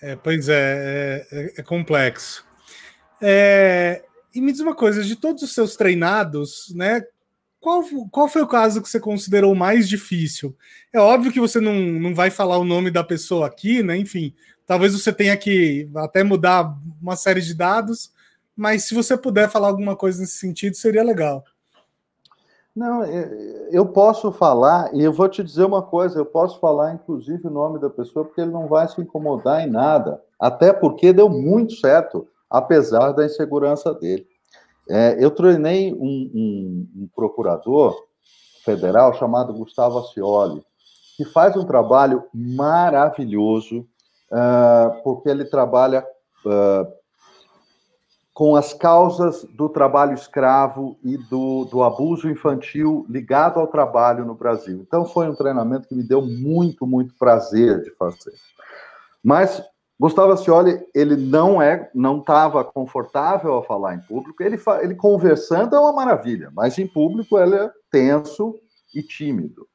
É, 0.00 0.16
pois 0.16 0.48
é, 0.48 1.26
é, 1.30 1.54
é 1.58 1.62
complexo. 1.62 2.44
É, 3.20 4.04
e 4.34 4.40
me 4.40 4.52
diz 4.52 4.60
uma 4.60 4.74
coisa, 4.74 5.02
de 5.02 5.16
todos 5.16 5.42
os 5.42 5.54
seus 5.54 5.76
treinados, 5.76 6.72
né? 6.74 7.02
Qual, 7.60 7.82
qual 8.10 8.28
foi 8.28 8.42
o 8.42 8.46
caso 8.46 8.80
que 8.80 8.88
você 8.88 9.00
considerou 9.00 9.54
mais 9.54 9.88
difícil? 9.88 10.56
É 10.92 11.00
óbvio 11.00 11.32
que 11.32 11.40
você 11.40 11.60
não, 11.60 11.74
não 11.74 12.14
vai 12.14 12.30
falar 12.30 12.58
o 12.58 12.64
nome 12.64 12.90
da 12.90 13.02
pessoa 13.02 13.46
aqui, 13.46 13.82
né? 13.82 13.96
Enfim, 13.96 14.34
talvez 14.66 14.92
você 14.92 15.12
tenha 15.12 15.36
que 15.36 15.88
até 15.96 16.22
mudar 16.22 16.76
uma 17.00 17.16
série 17.16 17.40
de 17.40 17.54
dados, 17.54 18.12
mas 18.56 18.84
se 18.84 18.94
você 18.94 19.16
puder 19.16 19.50
falar 19.50 19.68
alguma 19.68 19.94
coisa 19.94 20.20
nesse 20.20 20.38
sentido, 20.38 20.76
seria 20.76 21.02
legal. 21.02 21.44
Não, 22.74 23.02
é, 23.02 23.68
eu 23.70 23.86
posso 23.86 24.30
falar, 24.30 24.94
e 24.94 25.02
eu 25.02 25.12
vou 25.12 25.28
te 25.28 25.42
dizer 25.42 25.64
uma 25.64 25.82
coisa: 25.82 26.18
eu 26.18 26.26
posso 26.26 26.60
falar, 26.60 26.94
inclusive, 26.94 27.46
o 27.46 27.50
nome 27.50 27.78
da 27.78 27.88
pessoa, 27.88 28.24
porque 28.24 28.40
ele 28.40 28.50
não 28.50 28.68
vai 28.68 28.86
se 28.86 29.00
incomodar 29.00 29.66
em 29.66 29.70
nada. 29.70 30.20
Até 30.38 30.72
porque 30.72 31.12
deu 31.12 31.28
muito 31.28 31.74
certo, 31.76 32.28
apesar 32.50 33.12
da 33.12 33.24
insegurança 33.24 33.94
dele. 33.94 34.26
É, 34.88 35.16
eu 35.18 35.30
treinei 35.30 35.92
um, 35.92 35.98
um, 35.98 36.88
um, 36.96 37.08
procurador 37.14 37.96
federal 38.64 39.14
chamado 39.14 39.52
Gustavo 39.54 39.98
Ascioli, 39.98 40.62
que 41.16 41.24
faz 41.24 41.56
um 41.56 41.64
trabalho 41.64 42.24
maravilhoso, 42.32 43.80
uh, 44.30 45.02
porque 45.02 45.28
ele 45.28 45.44
trabalha 45.46 46.06
uh, 46.44 46.86
com 48.36 48.54
as 48.54 48.74
causas 48.74 49.44
do 49.44 49.66
trabalho 49.66 50.12
escravo 50.12 50.98
e 51.02 51.16
do, 51.16 51.64
do 51.64 51.82
abuso 51.82 52.28
infantil 52.28 53.06
ligado 53.08 53.58
ao 53.58 53.66
trabalho 53.66 54.26
no 54.26 54.34
Brasil. 54.34 54.84
Então, 54.86 55.06
foi 55.06 55.26
um 55.26 55.34
treinamento 55.34 55.88
que 55.88 55.94
me 55.94 56.02
deu 56.02 56.20
muito, 56.20 56.86
muito 56.86 57.14
prazer 57.18 57.80
de 57.80 57.90
fazer. 57.92 58.34
Mas 59.24 59.64
Gustavo 59.98 60.32
Ascioli, 60.32 60.86
ele 60.94 61.16
não 61.16 61.62
é, 61.62 61.90
não 61.94 62.18
estava 62.18 62.62
confortável 62.62 63.56
a 63.56 63.62
falar 63.62 63.94
em 63.94 64.00
público. 64.00 64.42
Ele, 64.42 64.60
ele 64.82 64.94
conversando 64.94 65.74
é 65.74 65.80
uma 65.80 65.94
maravilha, 65.94 66.50
mas 66.52 66.78
em 66.78 66.86
público 66.86 67.38
ele 67.38 67.54
é 67.54 67.70
tenso 67.90 68.54
e 68.94 69.02
tímido. 69.02 69.66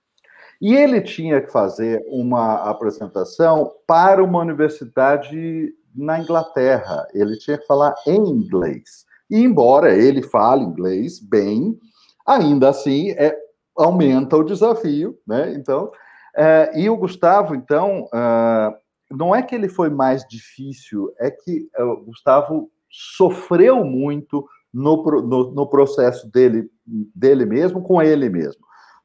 E 0.62 0.75
ele 0.75 1.01
tinha 1.01 1.41
que 1.41 1.51
fazer 1.51 2.06
uma 2.08 2.70
apresentação 2.70 3.72
para 3.88 4.24
uma 4.24 4.38
universidade 4.38 5.74
na 5.95 6.19
Inglaterra. 6.19 7.07
Ele 7.13 7.38
tinha 7.38 7.57
que 7.57 7.65
falar 7.65 7.93
em 8.05 8.17
inglês. 8.17 9.05
E 9.29 9.38
embora 9.38 9.95
ele 9.95 10.21
fale 10.21 10.63
inglês 10.63 11.19
bem, 11.19 11.79
ainda 12.25 12.69
assim 12.69 13.12
é, 13.12 13.38
aumenta 13.77 14.38
o 14.38 14.43
desafio, 14.43 15.17
né? 15.25 15.53
Então, 15.53 15.91
é, 16.36 16.71
e 16.75 16.89
o 16.89 16.98
Gustavo, 16.98 17.55
então, 17.55 18.05
uh, 18.05 18.75
não 19.10 19.36
é 19.36 19.41
que 19.41 19.53
ele 19.55 19.67
foi 19.67 19.89
mais 19.89 20.25
difícil, 20.27 21.13
é 21.19 21.29
que 21.31 21.69
uh, 21.77 21.83
o 21.83 22.05
Gustavo 22.05 22.69
sofreu 22.89 23.83
muito 23.83 24.45
no, 24.74 25.03
no, 25.21 25.51
no 25.51 25.67
processo 25.67 26.29
dele, 26.31 26.69
dele 27.15 27.45
mesmo, 27.45 27.81
com 27.81 28.01
ele 28.01 28.29
mesmo 28.29 28.62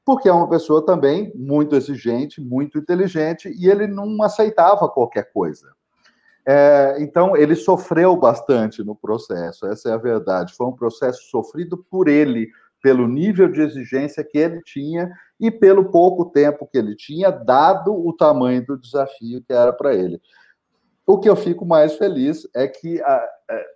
porque 0.06 0.28
é 0.28 0.32
uma 0.32 0.48
pessoa 0.48 0.86
também 0.86 1.32
muito 1.34 1.74
exigente, 1.74 2.40
muito 2.40 2.78
inteligente, 2.78 3.48
e 3.48 3.68
ele 3.68 3.88
não 3.88 4.22
aceitava 4.22 4.88
qualquer 4.88 5.32
coisa. 5.32 5.66
É, 6.48 6.96
então, 7.00 7.36
ele 7.36 7.56
sofreu 7.56 8.16
bastante 8.16 8.84
no 8.84 8.94
processo, 8.94 9.66
essa 9.66 9.90
é 9.90 9.92
a 9.92 9.98
verdade. 9.98 10.54
Foi 10.54 10.66
um 10.66 10.72
processo 10.72 11.22
sofrido 11.28 11.76
por 11.90 12.06
ele, 12.06 12.48
pelo 12.80 13.08
nível 13.08 13.50
de 13.50 13.60
exigência 13.60 14.22
que 14.22 14.38
ele 14.38 14.62
tinha 14.62 15.10
e 15.40 15.50
pelo 15.50 15.90
pouco 15.90 16.26
tempo 16.26 16.68
que 16.70 16.78
ele 16.78 16.94
tinha, 16.94 17.30
dado 17.30 17.92
o 17.92 18.12
tamanho 18.12 18.64
do 18.64 18.78
desafio 18.78 19.42
que 19.42 19.52
era 19.52 19.72
para 19.72 19.92
ele. 19.92 20.20
O 21.04 21.18
que 21.18 21.28
eu 21.28 21.34
fico 21.34 21.66
mais 21.66 21.96
feliz 21.96 22.48
é 22.54 22.68
que 22.68 23.02
a, 23.02 23.06
a, 23.06 23.28
é, 23.50 23.66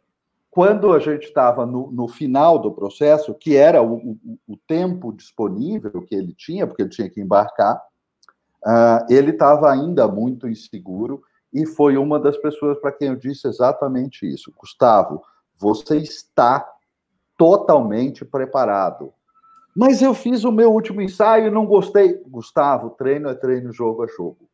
quando 0.48 0.92
a 0.92 1.00
gente 1.00 1.24
estava 1.24 1.66
no, 1.66 1.90
no, 1.90 2.06
final 2.06 2.58
do 2.58 2.72
processo, 2.72 3.34
que 3.34 3.56
era 3.56 3.82
o, 3.82 3.96
o, 3.96 4.38
o 4.46 4.56
tempo 4.66 5.12
disponível 5.12 6.02
que 6.02 6.14
ele 6.14 6.34
tinha, 6.34 6.66
porque 6.66 6.82
ele 6.82 6.90
tinha 6.90 7.10
que 7.10 7.20
embarcar, 7.20 7.80
Uh, 8.62 9.00
ele 9.08 9.30
estava 9.30 9.72
ainda 9.72 10.06
muito 10.06 10.46
inseguro 10.46 11.22
e 11.52 11.66
foi 11.66 11.96
uma 11.96 12.18
das 12.18 12.36
pessoas 12.36 12.78
para 12.78 12.92
quem 12.92 13.08
eu 13.08 13.16
disse 13.16 13.48
exatamente 13.48 14.26
isso. 14.26 14.52
Gustavo, 14.56 15.22
você 15.58 15.96
está 15.96 16.66
totalmente 17.36 18.24
preparado. 18.24 19.12
Mas 19.76 20.02
eu 20.02 20.14
fiz 20.14 20.44
o 20.44 20.52
meu 20.52 20.72
último 20.72 21.00
ensaio 21.00 21.46
e 21.46 21.50
não 21.50 21.66
gostei. 21.66 22.22
Gustavo, 22.26 22.90
treino 22.90 23.28
é 23.28 23.34
treino, 23.34 23.72
jogo 23.72 24.04
é 24.04 24.08
jogo. 24.08 24.48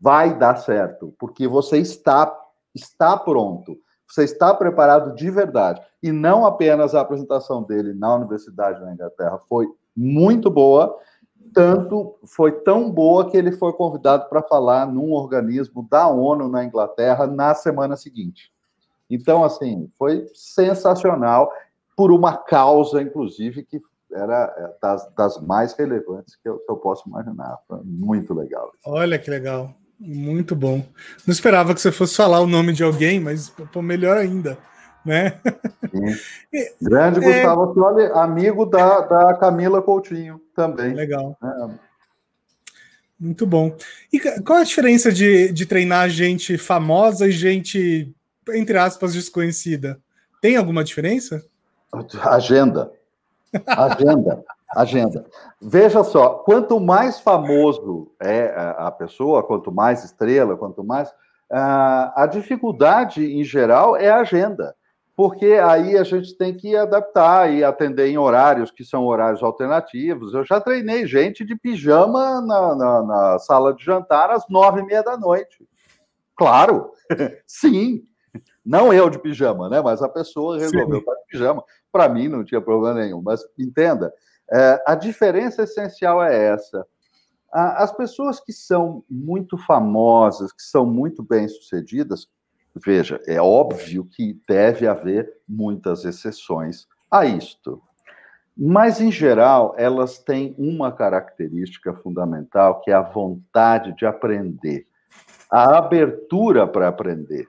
Vai 0.00 0.36
dar 0.36 0.56
certo, 0.56 1.14
porque 1.18 1.48
você 1.48 1.78
está 1.78 2.40
está 2.74 3.16
pronto. 3.16 3.78
Você 4.06 4.24
está 4.24 4.52
preparado 4.52 5.14
de 5.14 5.30
verdade. 5.30 5.80
E 6.02 6.12
não 6.12 6.44
apenas 6.44 6.94
a 6.94 7.00
apresentação 7.00 7.62
dele 7.62 7.94
na 7.94 8.14
Universidade 8.14 8.80
da 8.80 8.92
Inglaterra 8.92 9.38
foi 9.48 9.66
muito 9.96 10.50
boa, 10.50 10.98
tanto 11.54 12.16
foi 12.26 12.50
tão 12.50 12.90
boa 12.90 13.30
que 13.30 13.36
ele 13.36 13.52
foi 13.52 13.72
convidado 13.72 14.28
para 14.28 14.42
falar 14.42 14.86
num 14.86 15.12
organismo 15.12 15.86
da 15.88 16.08
ONU 16.08 16.48
na 16.48 16.64
Inglaterra 16.64 17.26
na 17.26 17.54
semana 17.54 17.96
seguinte. 17.96 18.52
Então, 19.08 19.44
assim, 19.44 19.88
foi 19.96 20.26
sensacional 20.34 21.50
por 21.96 22.10
uma 22.10 22.36
causa, 22.36 23.00
inclusive, 23.00 23.62
que 23.62 23.80
era 24.12 24.52
é, 24.56 24.80
das, 24.80 25.14
das 25.14 25.40
mais 25.40 25.72
relevantes 25.74 26.36
que 26.36 26.48
eu, 26.48 26.58
que 26.58 26.70
eu, 26.70 26.76
posso 26.76 27.08
imaginar. 27.08 27.58
Foi 27.68 27.80
muito 27.84 28.34
legal. 28.34 28.72
Olha 28.84 29.18
que 29.18 29.30
legal. 29.30 29.72
Muito 29.98 30.56
bom. 30.56 30.84
Não 31.26 31.32
esperava 31.32 31.72
que 31.74 31.80
você 31.80 31.92
fosse 31.92 32.16
falar 32.16 32.40
o 32.40 32.46
nome 32.46 32.72
de 32.72 32.82
alguém, 32.82 33.20
mas 33.20 33.48
pô, 33.48 33.80
melhor 33.80 34.16
ainda. 34.16 34.58
Né? 35.04 35.38
Grande 36.80 37.22
é... 37.22 37.22
Gustavo 37.22 37.70
Ascioli, 37.70 38.04
amigo 38.12 38.64
da, 38.64 39.00
da 39.00 39.34
Camila 39.34 39.82
Coutinho 39.82 40.40
também. 40.54 40.94
Legal. 40.94 41.36
É. 41.42 41.94
Muito 43.20 43.46
bom. 43.46 43.76
E 44.12 44.18
qual 44.42 44.58
a 44.58 44.64
diferença 44.64 45.12
de, 45.12 45.52
de 45.52 45.66
treinar 45.66 46.08
gente 46.08 46.58
famosa 46.58 47.28
e 47.28 47.32
gente, 47.32 48.12
entre 48.50 48.76
aspas, 48.78 49.12
desconhecida? 49.12 50.00
Tem 50.40 50.56
alguma 50.56 50.82
diferença? 50.82 51.42
Agenda. 52.22 52.90
Agenda. 53.66 54.44
Agenda. 54.74 55.24
Veja 55.62 56.02
só, 56.02 56.30
quanto 56.30 56.80
mais 56.80 57.20
famoso 57.20 58.10
é 58.20 58.52
a 58.76 58.90
pessoa, 58.90 59.44
quanto 59.44 59.70
mais 59.70 60.02
estrela, 60.02 60.56
quanto 60.56 60.82
mais. 60.82 61.08
A 61.48 62.28
dificuldade, 62.30 63.24
em 63.24 63.44
geral, 63.44 63.96
é 63.96 64.10
a 64.10 64.20
agenda 64.20 64.74
porque 65.16 65.46
aí 65.46 65.96
a 65.96 66.02
gente 66.02 66.36
tem 66.36 66.56
que 66.56 66.74
adaptar 66.76 67.52
e 67.52 67.62
atender 67.62 68.08
em 68.08 68.18
horários 68.18 68.70
que 68.72 68.84
são 68.84 69.04
horários 69.04 69.42
alternativos. 69.42 70.34
Eu 70.34 70.44
já 70.44 70.60
treinei 70.60 71.06
gente 71.06 71.44
de 71.44 71.54
pijama 71.54 72.40
na, 72.40 72.74
na, 72.74 73.02
na 73.02 73.38
sala 73.38 73.72
de 73.72 73.84
jantar 73.84 74.30
às 74.30 74.48
nove 74.48 74.80
e 74.80 74.84
meia 74.84 75.02
da 75.02 75.16
noite. 75.16 75.64
Claro, 76.36 76.90
sim. 77.46 78.02
Não 78.66 78.92
eu 78.92 79.08
de 79.08 79.20
pijama, 79.20 79.68
né? 79.68 79.80
Mas 79.80 80.02
a 80.02 80.08
pessoa 80.08 80.58
resolveu 80.58 80.98
estar 80.98 81.14
de 81.14 81.26
pijama. 81.28 81.62
Para 81.92 82.08
mim 82.08 82.26
não 82.26 82.44
tinha 82.44 82.60
problema 82.60 83.00
nenhum. 83.00 83.22
Mas 83.22 83.40
entenda, 83.56 84.12
é, 84.50 84.82
a 84.84 84.96
diferença 84.96 85.62
essencial 85.62 86.22
é 86.24 86.46
essa. 86.46 86.84
as 87.52 87.92
pessoas 87.92 88.40
que 88.40 88.52
são 88.52 89.04
muito 89.08 89.56
famosas, 89.56 90.52
que 90.52 90.62
são 90.62 90.84
muito 90.84 91.22
bem 91.22 91.46
sucedidas, 91.46 92.26
Veja, 92.74 93.20
é 93.26 93.40
óbvio 93.40 94.04
que 94.04 94.40
deve 94.48 94.86
haver 94.86 95.32
muitas 95.48 96.04
exceções 96.04 96.88
a 97.10 97.24
isto. 97.24 97.80
Mas, 98.56 99.00
em 99.00 99.12
geral, 99.12 99.74
elas 99.76 100.18
têm 100.18 100.54
uma 100.58 100.90
característica 100.90 101.92
fundamental, 101.94 102.80
que 102.80 102.90
é 102.90 102.94
a 102.94 103.02
vontade 103.02 103.94
de 103.96 104.04
aprender, 104.04 104.86
a 105.50 105.78
abertura 105.78 106.66
para 106.66 106.88
aprender. 106.88 107.48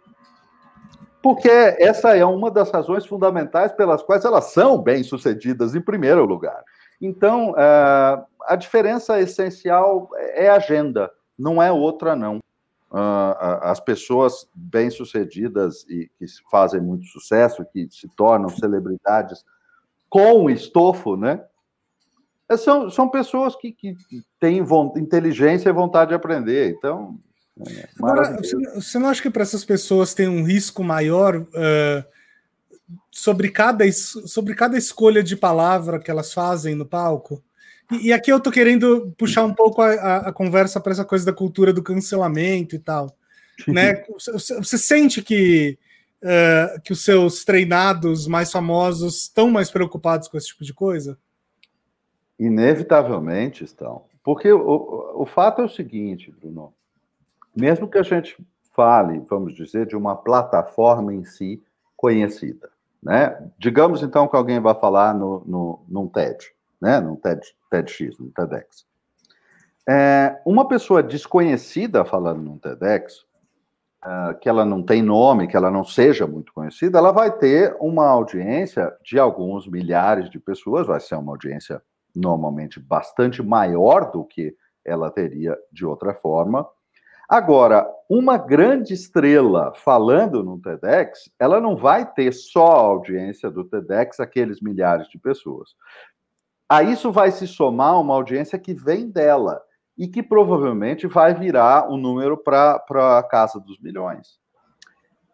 Porque 1.23 1.49
essa 1.49 2.15
é 2.15 2.23
uma 2.23 2.51
das 2.51 2.69
razões 2.69 3.05
fundamentais 3.05 3.71
pelas 3.71 4.03
quais 4.03 4.25
elas 4.25 4.45
são 4.45 4.79
bem-sucedidas, 4.79 5.73
em 5.73 5.81
primeiro 5.81 6.23
lugar. 6.23 6.63
Então, 7.01 7.55
eh, 7.57 8.23
a 8.47 8.55
diferença 8.55 9.19
essencial 9.19 10.07
é 10.33 10.49
a 10.49 10.55
agenda, 10.55 11.09
não 11.37 11.61
é 11.61 11.71
outra, 11.71 12.15
não 12.15 12.39
as 13.61 13.79
pessoas 13.79 14.47
bem-sucedidas 14.55 15.85
e 15.89 16.09
que 16.17 16.25
fazem 16.49 16.79
muito 16.79 17.05
sucesso, 17.07 17.65
que 17.73 17.87
se 17.91 18.07
tornam 18.15 18.49
celebridades 18.49 19.43
com 20.09 20.49
estofo, 20.49 21.17
né? 21.17 21.43
É, 22.49 22.55
são, 22.55 22.89
são 22.89 23.09
pessoas 23.09 23.55
que, 23.55 23.71
que 23.71 23.95
têm 24.39 24.63
inteligência 24.95 25.69
e 25.69 25.73
vontade 25.73 26.09
de 26.09 26.15
aprender. 26.15 26.69
Então, 26.69 27.19
é 27.67 27.89
Agora, 27.97 28.37
você 28.75 28.99
não 28.99 29.09
acha 29.09 29.21
que 29.21 29.29
para 29.29 29.41
essas 29.41 29.65
pessoas 29.65 30.13
tem 30.13 30.27
um 30.27 30.43
risco 30.43 30.83
maior 30.83 31.37
uh, 31.37 32.05
sobre, 33.09 33.49
cada, 33.49 33.89
sobre 33.91 34.53
cada 34.53 34.77
escolha 34.77 35.23
de 35.23 35.35
palavra 35.35 35.99
que 35.99 36.11
elas 36.11 36.33
fazem 36.33 36.75
no 36.75 36.85
palco? 36.85 37.43
E, 37.91 38.07
e, 38.07 38.13
aqui 38.13 38.31
eu 38.31 38.39
tô 38.39 38.51
querendo 38.51 39.13
puxar 39.17 39.43
um 39.43 39.53
pouco 39.53 39.81
a, 39.81 39.93
a, 39.93 40.17
a 40.29 40.33
conversa 40.33 40.79
para 40.79 40.91
essa 40.91 41.05
coisa 41.05 41.25
da 41.25 41.33
cultura 41.33 41.71
do 41.71 41.83
cancelamento 41.83 42.75
e 42.75 42.79
tal. 42.79 43.15
né? 43.67 44.03
Você, 44.13 44.55
você 44.57 44.77
sente 44.77 45.21
que, 45.21 45.77
uh, 46.21 46.81
que 46.81 46.91
os 46.91 47.03
seus 47.03 47.45
treinados 47.45 48.27
mais 48.27 48.51
famosos 48.51 49.23
estão 49.23 49.49
mais 49.49 49.69
preocupados 49.69 50.27
com 50.27 50.37
esse 50.37 50.47
tipo 50.47 50.63
de 50.63 50.73
coisa? 50.73 51.17
Inevitavelmente 52.39 53.63
estão. 53.63 54.05
Porque 54.23 54.51
o, 54.51 55.21
o 55.21 55.25
fato 55.25 55.61
é 55.61 55.65
o 55.65 55.69
seguinte, 55.69 56.31
Bruno. 56.31 56.73
Mesmo 57.55 57.87
que 57.87 57.97
a 57.97 58.03
gente 58.03 58.35
fale, 58.73 59.21
vamos 59.29 59.55
dizer, 59.55 59.85
de 59.85 59.95
uma 59.95 60.15
plataforma 60.15 61.13
em 61.13 61.23
si 61.23 61.63
conhecida, 61.95 62.69
né? 63.01 63.49
Digamos 63.57 64.03
então 64.03 64.27
que 64.27 64.35
alguém 64.35 64.59
vai 64.59 64.75
falar 64.75 65.13
no, 65.13 65.41
no, 65.45 65.85
num 65.87 66.07
TED 66.07 66.54
né, 66.81 66.99
no 66.99 67.17
TED, 67.17 67.41
TEDx, 67.69 68.17
no 68.19 68.31
TEDx. 68.31 68.85
É, 69.87 70.41
uma 70.45 70.67
pessoa 70.67 71.03
desconhecida 71.03 72.03
falando 72.03 72.41
no 72.41 72.57
TEDx, 72.57 73.25
uh, 74.03 74.37
que 74.39 74.49
ela 74.49 74.65
não 74.65 74.81
tem 74.81 75.01
nome, 75.01 75.47
que 75.47 75.55
ela 75.55 75.69
não 75.69 75.83
seja 75.83 76.25
muito 76.25 76.53
conhecida, 76.53 76.97
ela 76.97 77.11
vai 77.11 77.31
ter 77.31 77.75
uma 77.79 78.07
audiência 78.07 78.91
de 79.03 79.19
alguns 79.19 79.67
milhares 79.67 80.29
de 80.29 80.39
pessoas, 80.39 80.87
vai 80.87 80.99
ser 80.99 81.15
uma 81.15 81.33
audiência 81.33 81.81
normalmente 82.15 82.79
bastante 82.79 83.43
maior 83.43 84.11
do 84.11 84.23
que 84.23 84.55
ela 84.83 85.11
teria 85.11 85.57
de 85.71 85.85
outra 85.85 86.13
forma. 86.13 86.67
Agora, 87.27 87.87
uma 88.07 88.37
grande 88.37 88.93
estrela 88.93 89.73
falando 89.75 90.43
no 90.43 90.59
TEDx, 90.59 91.29
ela 91.39 91.59
não 91.59 91.75
vai 91.75 92.05
ter 92.05 92.31
só 92.31 92.67
a 92.67 92.81
audiência 92.81 93.49
do 93.49 93.63
TEDx, 93.65 94.19
aqueles 94.19 94.61
milhares 94.61 95.07
de 95.09 95.17
pessoas. 95.17 95.71
A 96.67 96.81
isso 96.81 97.11
vai 97.11 97.31
se 97.31 97.47
somar 97.47 97.99
uma 97.99 98.13
audiência 98.13 98.57
que 98.57 98.73
vem 98.73 99.09
dela 99.09 99.61
e 99.97 100.07
que 100.07 100.23
provavelmente 100.23 101.07
vai 101.07 101.33
virar 101.33 101.89
um 101.89 101.97
número 101.97 102.37
para 102.37 102.83
a 103.17 103.23
casa 103.23 103.59
dos 103.59 103.79
milhões. 103.79 104.39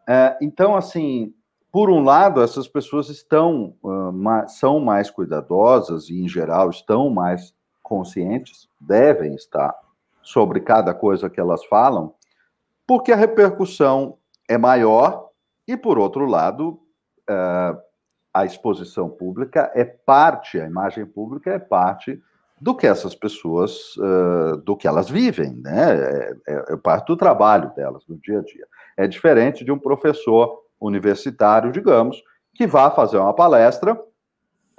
É, 0.08 0.38
então, 0.42 0.76
assim, 0.76 1.34
por 1.72 1.90
um 1.90 2.04
lado, 2.04 2.42
essas 2.42 2.68
pessoas 2.68 3.10
estão 3.10 3.76
uh, 3.82 4.50
são 4.50 4.80
mais 4.80 5.10
cuidadosas 5.10 6.10
e, 6.10 6.22
em 6.22 6.28
geral, 6.28 6.70
estão 6.70 7.10
mais 7.10 7.56
conscientes, 7.82 8.68
devem 8.80 9.34
estar 9.36 9.74
sobre 10.22 10.60
cada 10.60 10.94
coisa 10.94 11.30
que 11.30 11.40
elas 11.40 11.64
falam, 11.66 12.14
porque 12.86 13.12
a 13.12 13.16
repercussão 13.16 14.18
é 14.50 14.58
maior 14.58 15.30
e, 15.68 15.78
por 15.78 15.98
outro 15.98 16.26
lado, 16.26 16.80
uh, 17.30 17.78
a 18.34 18.46
exposição 18.46 19.10
pública 19.10 19.72
é 19.76 19.84
parte, 19.84 20.60
a 20.60 20.66
imagem 20.66 21.06
pública 21.06 21.52
é 21.52 21.60
parte 21.60 22.22
do 22.60 22.76
que 22.76 22.86
essas 22.86 23.16
pessoas, 23.16 23.96
uh, 23.98 24.58
do 24.58 24.78
que 24.78 24.88
elas 24.88 25.10
vivem, 25.10 25.56
né? 25.56 25.96
É, 25.96 26.34
é, 26.48 26.66
é, 26.70 26.78
parte 26.78 27.08
do 27.08 27.18
trabalho 27.18 27.74
delas 27.76 28.04
no 28.08 28.18
dia 28.20 28.40
a 28.40 28.44
dia. 28.44 28.68
É 28.96 29.08
diferente 29.08 29.66
de 29.66 29.72
um 29.72 29.80
professor 29.80 30.62
universitário, 30.80 31.72
digamos, 31.72 32.22
que 32.54 32.68
vá 32.68 32.92
fazer 32.92 33.18
uma 33.18 33.34
palestra 33.34 34.00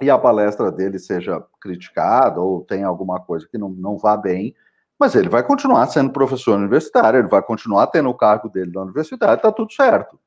e 0.01 0.09
a 0.09 0.17
palestra 0.17 0.71
dele 0.71 0.97
seja 0.97 1.43
criticada 1.61 2.39
ou 2.39 2.63
tem 2.63 2.83
alguma 2.83 3.19
coisa 3.19 3.47
que 3.49 3.57
não, 3.57 3.69
não 3.69 3.97
vá 3.97 4.15
bem, 4.15 4.55
mas 4.97 5.13
ele 5.15 5.27
vai 5.27 5.43
continuar 5.43 5.85
sendo 5.87 6.11
professor 6.11 6.57
universitário, 6.57 7.19
ele 7.19 7.27
vai 7.27 7.41
continuar 7.41 7.87
tendo 7.87 8.09
o 8.09 8.13
cargo 8.13 8.47
dele 8.47 8.71
na 8.73 8.81
universidade, 8.81 9.35
está 9.35 9.51
tudo 9.51 9.73
certo 9.73 10.17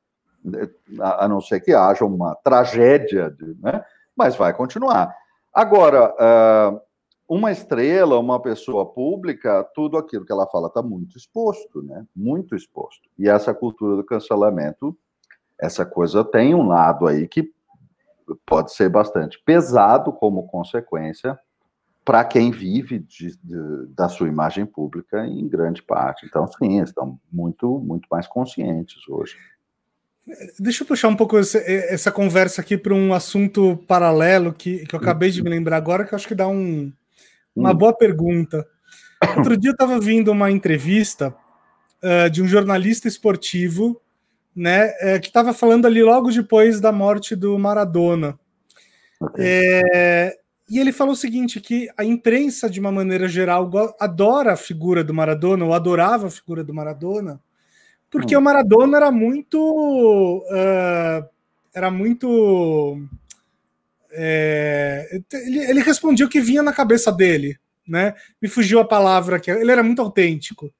a 0.99 1.27
não 1.27 1.41
ser 1.41 1.59
que 1.59 1.73
haja 1.73 2.05
uma 2.05 2.35
tragédia, 2.35 3.35
né? 3.59 3.83
mas 4.15 4.35
vai 4.35 4.53
continuar. 4.53 5.13
Agora, 5.53 6.13
ah, 6.19 6.79
uma 7.27 7.51
estrela, 7.51 8.19
uma 8.19 8.41
pessoa 8.41 8.85
pública, 8.85 9.63
tudo 9.75 9.97
aquilo 9.97 10.25
que 10.25 10.31
ela 10.31 10.47
fala 10.47 10.67
está 10.67 10.81
muito 10.81 11.17
exposto, 11.17 11.81
né? 11.81 12.05
Muito 12.15 12.55
exposto. 12.55 13.09
E 13.19 13.27
essa 13.27 13.53
cultura 13.53 13.97
do 13.97 14.03
cancelamento, 14.03 14.97
essa 15.59 15.85
coisa 15.85 16.23
tem 16.23 16.55
um 16.55 16.67
lado 16.67 17.05
aí 17.05 17.27
que 17.27 17.51
pode 18.45 18.73
ser 18.73 18.89
bastante 18.89 19.41
pesado 19.43 20.13
como 20.13 20.47
consequência 20.47 21.37
para 22.05 22.23
quem 22.23 22.51
vive 22.51 22.99
de, 22.99 23.37
de, 23.43 23.87
da 23.87 24.07
sua 24.07 24.29
imagem 24.29 24.65
pública 24.65 25.25
em 25.25 25.45
grande 25.47 25.83
parte. 25.83 26.25
Então, 26.25 26.47
sim, 26.47 26.81
estão 26.81 27.19
muito, 27.29 27.79
muito 27.79 28.07
mais 28.09 28.25
conscientes 28.25 29.07
hoje. 29.09 29.35
Deixa 30.59 30.83
eu 30.83 30.87
puxar 30.87 31.07
um 31.07 31.15
pouco 31.15 31.37
essa, 31.37 31.57
essa 31.57 32.11
conversa 32.11 32.59
aqui 32.59 32.77
para 32.77 32.93
um 32.93 33.13
assunto 33.13 33.77
paralelo 33.87 34.51
que, 34.51 34.85
que 34.85 34.93
eu 34.93 34.99
acabei 34.99 35.31
de 35.31 35.41
me 35.41 35.49
lembrar 35.49 35.77
agora, 35.77 36.03
que 36.03 36.13
eu 36.13 36.17
acho 36.17 36.27
que 36.27 36.35
dá 36.35 36.47
um, 36.47 36.91
uma 37.55 37.71
hum. 37.71 37.75
boa 37.75 37.95
pergunta. 37.95 38.67
Outro 39.37 39.55
dia 39.55 39.69
eu 39.69 39.73
estava 39.73 39.99
vindo 39.99 40.31
uma 40.31 40.51
entrevista 40.51 41.33
uh, 42.03 42.29
de 42.29 42.41
um 42.41 42.47
jornalista 42.47 43.07
esportivo, 43.07 44.01
né, 44.53 44.87
uh, 44.87 45.21
que 45.21 45.27
estava 45.27 45.53
falando 45.53 45.85
ali 45.85 46.03
logo 46.03 46.29
depois 46.29 46.81
da 46.81 46.91
morte 46.91 47.35
do 47.35 47.57
Maradona. 47.57 48.37
Okay. 49.19 49.45
É, 49.45 50.37
e 50.69 50.79
ele 50.79 50.91
falou 50.91 51.13
o 51.13 51.17
seguinte: 51.17 51.59
que 51.61 51.89
a 51.97 52.03
imprensa, 52.03 52.69
de 52.69 52.79
uma 52.79 52.91
maneira 52.91 53.27
geral, 53.27 53.71
adora 53.99 54.53
a 54.53 54.57
figura 54.57 55.03
do 55.03 55.13
Maradona, 55.13 55.65
ou 55.65 55.73
adorava 55.73 56.27
a 56.27 56.31
figura 56.31 56.63
do 56.63 56.73
Maradona, 56.73 57.39
porque 58.09 58.35
hum. 58.35 58.39
o 58.39 58.43
Maradona 58.43 58.97
era 58.97 59.11
muito. 59.11 59.57
Uh, 60.49 61.27
era 61.73 61.91
muito. 61.91 62.99
É, 64.11 65.19
ele, 65.31 65.59
ele 65.59 65.81
respondia 65.81 66.25
o 66.25 66.29
que 66.29 66.41
vinha 66.41 66.63
na 66.63 66.73
cabeça 66.73 67.11
dele, 67.11 67.57
né? 67.87 68.15
Me 68.41 68.47
fugiu 68.47 68.79
a 68.79 68.85
palavra 68.85 69.39
que 69.39 69.51
ele 69.51 69.71
era 69.71 69.83
muito 69.83 70.01
autêntico. 70.01 70.73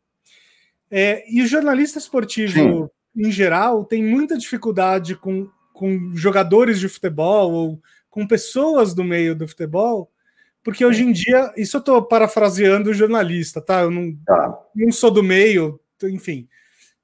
É, 0.90 1.24
e 1.30 1.42
o 1.42 1.48
jornalista 1.48 2.00
esportivo, 2.00 2.54
Sim. 2.54 3.28
em 3.28 3.32
geral, 3.32 3.84
tem 3.84 4.04
muita 4.04 4.38
dificuldade 4.38 5.16
com, 5.16 5.50
com 5.74 6.16
jogadores 6.16 6.80
de 6.80 6.88
futebol 6.88 7.52
ou 7.52 7.82
com 8.10 8.26
pessoas 8.26 8.94
do 8.94 9.04
meio 9.04 9.36
do 9.36 9.48
futebol, 9.48 10.10
porque 10.64 10.86
hoje 10.86 11.04
em 11.04 11.12
dia, 11.12 11.54
isso 11.56 11.78
eu 11.78 11.80
estou 11.80 12.02
parafraseando 12.02 12.90
o 12.90 12.94
jornalista, 12.94 13.62
tá? 13.62 13.82
Eu 13.82 13.92
não, 13.92 14.16
tá. 14.26 14.60
não 14.76 14.92
sou 14.92 15.12
do 15.12 15.22
meio, 15.22 15.80
enfim. 16.04 16.48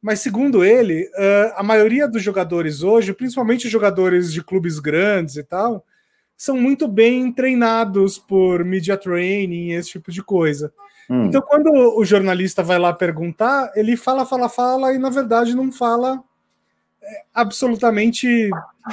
Mas 0.03 0.19
segundo 0.19 0.65
ele, 0.65 1.09
uh, 1.13 1.53
a 1.55 1.63
maioria 1.63 2.09
dos 2.09 2.21
jogadores 2.21 2.83
hoje, 2.83 3.13
principalmente 3.13 3.69
jogadores 3.69 4.33
de 4.33 4.43
clubes 4.43 4.77
grandes 4.77 5.37
e 5.37 5.43
tal, 5.43 5.85
são 6.35 6.57
muito 6.57 6.89
bem 6.89 7.31
treinados 7.31 8.19
por 8.19 8.65
media 8.65 8.97
training, 8.97 9.71
esse 9.71 9.91
tipo 9.91 10.11
de 10.11 10.21
coisa. 10.21 10.73
Hum. 11.09 11.27
Então, 11.27 11.41
quando 11.41 11.69
o 11.97 12.03
jornalista 12.03 12.61
vai 12.61 12.77
lá 12.77 12.91
perguntar, 12.91 13.71
ele 13.77 13.95
fala, 13.95 14.25
fala, 14.25 14.49
fala, 14.49 14.93
e 14.93 14.99
na 14.99 15.09
verdade 15.09 15.55
não 15.55 15.71
fala 15.71 16.21
absolutamente 17.33 18.49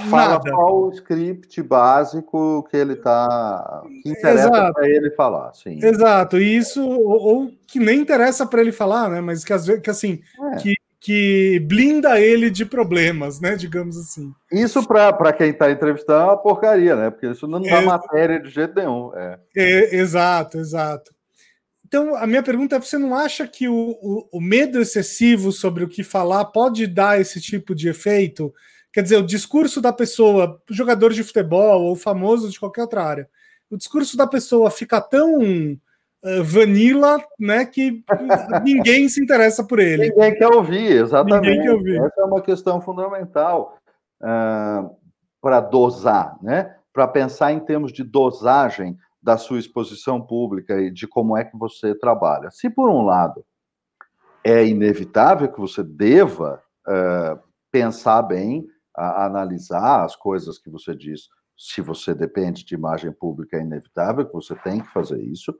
Fala 0.08 0.34
nada. 0.34 0.52
qual 0.52 0.84
o 0.84 0.92
script 0.92 1.60
básico 1.62 2.66
que 2.70 2.76
ele 2.76 2.92
está 2.92 3.82
que 4.02 4.10
interessa 4.10 4.72
para 4.72 4.88
ele 4.88 5.10
falar, 5.10 5.52
sim. 5.52 5.80
Exato, 5.82 6.38
e 6.38 6.56
isso 6.56 6.86
ou, 6.86 7.20
ou 7.20 7.50
que 7.66 7.80
nem 7.80 8.00
interessa 8.00 8.46
para 8.46 8.60
ele 8.60 8.70
falar, 8.70 9.10
né? 9.10 9.20
Mas 9.20 9.44
que, 9.44 9.80
que 9.80 9.90
assim, 9.90 10.20
é. 10.52 10.56
que, 10.58 10.76
que 11.00 11.58
blinda 11.60 12.20
ele 12.20 12.50
de 12.50 12.66
problemas, 12.66 13.40
né? 13.40 13.56
Digamos 13.56 13.96
assim. 13.96 14.32
Isso 14.52 14.86
para 14.86 15.32
quem 15.32 15.50
está 15.50 15.70
entrevistando 15.70 16.20
é 16.20 16.24
uma 16.24 16.36
porcaria, 16.36 16.94
né? 16.94 17.10
Porque 17.10 17.26
isso 17.26 17.48
não 17.48 17.60
dá 17.60 17.80
é, 17.80 17.84
matéria 17.84 18.38
de 18.38 18.50
jeito 18.50 18.74
nenhum. 18.74 19.10
É. 19.16 19.38
é 19.56 19.96
exato, 19.96 20.58
exato. 20.58 21.10
Então, 21.86 22.14
a 22.14 22.26
minha 22.26 22.42
pergunta 22.42 22.76
é: 22.76 22.78
você 22.78 22.98
não 22.98 23.14
acha 23.14 23.48
que 23.48 23.66
o, 23.66 23.74
o, 23.74 24.28
o, 24.32 24.40
medo 24.40 24.78
excessivo 24.78 25.50
sobre 25.50 25.82
o 25.82 25.88
que 25.88 26.04
falar 26.04 26.44
pode 26.44 26.86
dar 26.86 27.18
esse 27.18 27.40
tipo 27.40 27.74
de 27.74 27.88
efeito? 27.88 28.52
Quer 28.92 29.02
dizer, 29.02 29.16
o 29.16 29.26
discurso 29.26 29.80
da 29.80 29.92
pessoa, 29.92 30.60
jogador 30.68 31.14
de 31.14 31.24
futebol 31.24 31.82
ou 31.84 31.96
famoso 31.96 32.50
de 32.50 32.60
qualquer 32.60 32.82
outra 32.82 33.04
área, 33.04 33.28
o 33.70 33.76
discurso 33.76 34.16
da 34.16 34.26
pessoa 34.26 34.70
fica 34.70 35.00
tão 35.00 35.78
uh, 36.24 36.44
vanilla, 36.44 37.22
né, 37.38 37.64
que 37.64 38.02
ninguém 38.62 39.08
se 39.08 39.22
interessa 39.22 39.64
por 39.64 39.78
ele. 39.78 40.08
Ninguém 40.08 40.34
quer 40.34 40.48
ouvir, 40.48 40.92
exatamente. 40.92 41.48
Ninguém 41.48 41.62
quer 41.62 41.72
ouvir. 41.72 42.00
Essa 42.00 42.20
é 42.20 42.24
uma 42.24 42.42
questão 42.42 42.80
fundamental 42.80 43.78
uh, 44.22 44.96
para 45.40 45.60
dosar, 45.60 46.36
né? 46.42 46.76
Para 46.92 47.06
pensar 47.06 47.52
em 47.52 47.60
termos 47.60 47.92
de 47.92 48.02
dosagem 48.02 48.96
da 49.22 49.36
sua 49.36 49.58
exposição 49.58 50.20
pública 50.20 50.80
e 50.80 50.90
de 50.90 51.06
como 51.06 51.36
é 51.36 51.44
que 51.44 51.56
você 51.56 51.94
trabalha. 51.94 52.50
Se, 52.50 52.70
por 52.70 52.90
um 52.90 53.02
lado, 53.02 53.44
é 54.42 54.66
inevitável 54.66 55.50
que 55.52 55.60
você 55.60 55.82
deva 55.82 56.62
uh, 56.88 57.38
pensar 57.70 58.22
bem, 58.22 58.66
analisar 58.94 60.04
as 60.04 60.16
coisas 60.16 60.58
que 60.58 60.68
você 60.68 60.94
diz, 60.94 61.28
se 61.56 61.80
você 61.80 62.14
depende 62.14 62.64
de 62.64 62.74
imagem 62.74 63.12
pública, 63.12 63.56
é 63.56 63.60
inevitável 63.60 64.26
que 64.26 64.32
você 64.32 64.54
tem 64.56 64.80
que 64.80 64.92
fazer 64.92 65.20
isso. 65.20 65.54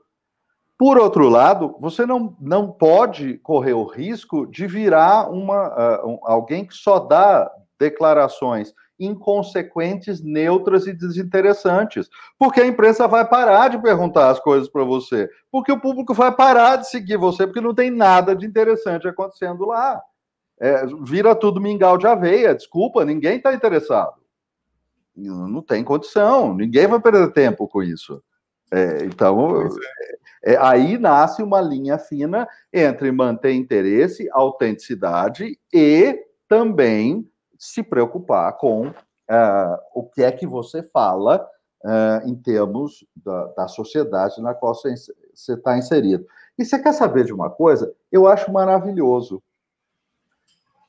Por 0.81 0.97
outro 0.97 1.29
lado, 1.29 1.75
você 1.79 2.07
não, 2.07 2.35
não 2.41 2.71
pode 2.71 3.37
correr 3.43 3.73
o 3.73 3.83
risco 3.83 4.47
de 4.47 4.65
virar 4.65 5.29
uma, 5.29 5.67
uh, 5.67 6.19
alguém 6.23 6.65
que 6.65 6.73
só 6.73 6.97
dá 6.97 7.51
declarações 7.79 8.73
inconsequentes, 8.99 10.23
neutras 10.23 10.87
e 10.87 10.93
desinteressantes. 10.93 12.09
Porque 12.35 12.59
a 12.59 12.65
imprensa 12.65 13.07
vai 13.07 13.23
parar 13.29 13.67
de 13.67 13.79
perguntar 13.79 14.31
as 14.31 14.39
coisas 14.39 14.67
para 14.67 14.83
você. 14.83 15.29
Porque 15.51 15.71
o 15.71 15.79
público 15.79 16.15
vai 16.15 16.35
parar 16.35 16.77
de 16.77 16.89
seguir 16.89 17.15
você, 17.15 17.45
porque 17.45 17.61
não 17.61 17.75
tem 17.75 17.91
nada 17.91 18.35
de 18.35 18.47
interessante 18.47 19.07
acontecendo 19.07 19.67
lá. 19.67 20.01
É, 20.59 20.83
vira 21.03 21.35
tudo 21.35 21.61
mingau 21.61 21.95
de 21.95 22.07
aveia, 22.07 22.55
desculpa, 22.55 23.05
ninguém 23.05 23.37
está 23.37 23.53
interessado. 23.53 24.15
Não 25.15 25.61
tem 25.61 25.83
condição, 25.83 26.55
ninguém 26.55 26.87
vai 26.87 26.99
perder 26.99 27.31
tempo 27.33 27.67
com 27.67 27.83
isso. 27.83 28.19
É, 28.71 29.05
então, 29.05 29.63
é. 29.63 29.69
É, 30.43 30.57
aí 30.57 30.97
nasce 30.97 31.43
uma 31.43 31.61
linha 31.61 31.99
fina 31.99 32.47
entre 32.73 33.11
manter 33.11 33.53
interesse, 33.53 34.27
autenticidade 34.31 35.59
e 35.71 36.25
também 36.47 37.29
se 37.59 37.83
preocupar 37.83 38.57
com 38.57 38.87
uh, 38.87 39.77
o 39.93 40.03
que 40.03 40.23
é 40.23 40.31
que 40.31 40.47
você 40.47 40.81
fala 40.81 41.47
uh, 41.83 42.27
em 42.27 42.35
termos 42.35 43.05
da, 43.15 43.45
da, 43.55 43.67
sociedade 43.67 44.41
na 44.41 44.55
qual 44.55 44.73
você 44.73 44.95
está 45.53 45.77
inserido. 45.77 46.25
E 46.57 46.65
você 46.65 46.79
quer 46.79 46.93
saber 46.93 47.23
de 47.23 47.33
uma 47.33 47.49
coisa? 47.51 47.93
Eu 48.11 48.27
acho 48.27 48.51
maravilhoso. 48.51 49.43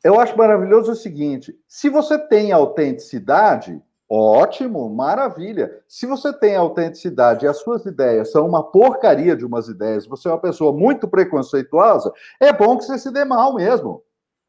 Eu 0.03 0.19
acho 0.19 0.37
maravilhoso 0.37 0.93
o 0.93 0.97
seguinte: 0.97 1.55
se 1.69 1.91
você 1.91 2.19
tem 2.19 2.53
autenticidade, 2.53 3.83
ótimo, 4.13 4.89
maravilha. 4.91 5.83
Se 5.89 6.07
você 6.07 6.33
tem 6.33 6.55
autenticidade 6.55 7.47
e 7.47 7.49
as 7.49 7.59
suas 7.59 7.87
ideias 7.87 8.31
são 8.31 8.47
uma 8.47 8.63
porcaria 8.63 9.35
de 9.35 9.47
umas 9.47 9.69
ideias, 9.69 10.07
você 10.07 10.29
é 10.29 10.31
uma 10.31 10.41
pessoa 10.41 10.73
muito 10.73 11.09
preconceituosa, 11.09 12.13
é 12.39 12.53
bom 12.53 12.77
que 12.77 12.85
você 12.85 12.99
se 12.99 13.11
dê 13.11 13.25
mal 13.25 13.55
mesmo. 13.55 14.05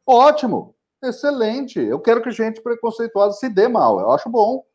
Ótimo. 0.06 0.76
Excelente. 1.02 1.80
Eu 1.80 2.00
quero 2.00 2.22
que 2.22 2.32
gente 2.32 2.62
preconceituosa 2.62 3.38
se 3.38 3.50
dê 3.50 3.68
mal. 3.68 4.00
Eu 4.00 4.12
acho 4.12 4.30
bom. 4.30 4.66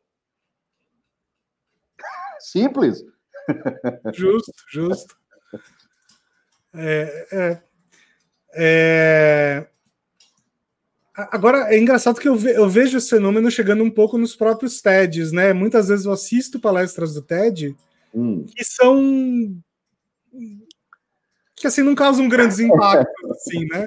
Simples. 2.39 3.03
Justo, 4.13 4.53
justo. 4.71 5.15
É, 6.73 7.27
é, 7.31 7.63
é... 8.53 9.68
Agora, 11.31 11.73
é 11.73 11.77
engraçado 11.77 12.19
que 12.19 12.27
eu, 12.27 12.35
ve 12.35 12.51
eu, 12.51 12.69
vejo 12.69 12.97
esse 12.97 13.09
fenômeno 13.09 13.49
chegando 13.49 13.83
um 13.83 13.89
pouco 13.89 14.17
nos 14.17 14.35
próprios 14.35 14.81
TEDs, 14.81 15.31
né? 15.31 15.53
Muitas 15.53 15.87
vezes 15.87 16.05
eu 16.05 16.11
assisto 16.11 16.59
palestras 16.59 17.13
do 17.13 17.21
TED 17.21 17.75
hum. 18.13 18.45
que 18.45 18.63
são. 18.63 19.55
que 21.55 21.67
assim 21.67 21.81
não 21.81 21.95
causam 21.95 22.29
grandes 22.29 22.59
impactos, 22.61 23.31
assim, 23.31 23.65
né? 23.65 23.85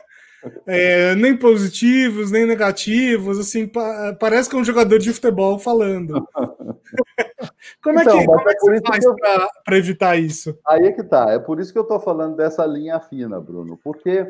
é, 0.66 1.14
nem 1.14 1.36
positivos, 1.36 2.30
nem 2.30 2.46
negativos, 2.46 3.38
assim, 3.38 3.66
pa 3.66 4.14
parece 4.18 4.48
que 4.48 4.56
é 4.56 4.58
um 4.58 4.64
jogador 4.64 4.98
de 4.98 5.12
futebol 5.12 5.58
falando. 5.58 6.26
como 7.82 7.98
é 7.98 8.02
então, 8.02 8.18
que, 8.18 8.26
como 8.26 8.48
é, 8.48 8.52
é 8.52 8.54
que 8.54 8.60
você 8.60 8.80
faz 8.86 9.04
eu... 9.04 9.14
para 9.14 9.78
evitar 9.78 10.16
isso? 10.16 10.58
Aí 10.66 10.86
é 10.86 10.92
que 10.92 11.02
tá, 11.02 11.30
é 11.30 11.38
por 11.38 11.60
isso 11.60 11.72
que 11.72 11.78
eu 11.78 11.82
estou 11.82 12.00
falando 12.00 12.36
dessa 12.36 12.64
linha 12.66 12.98
fina, 13.00 13.40
Bruno, 13.40 13.78
porque 13.82 14.28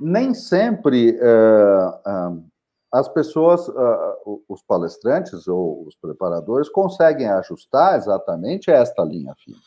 nem 0.00 0.34
sempre 0.34 1.18
uh, 1.20 2.34
uh, 2.34 2.44
as 2.92 3.08
pessoas, 3.08 3.66
uh, 3.68 4.42
os 4.48 4.62
palestrantes 4.62 5.46
ou 5.46 5.86
os 5.86 5.94
preparadores 5.96 6.68
conseguem 6.68 7.28
ajustar 7.28 7.96
exatamente 7.96 8.70
esta 8.70 9.02
linha 9.04 9.34
fina. 9.44 9.58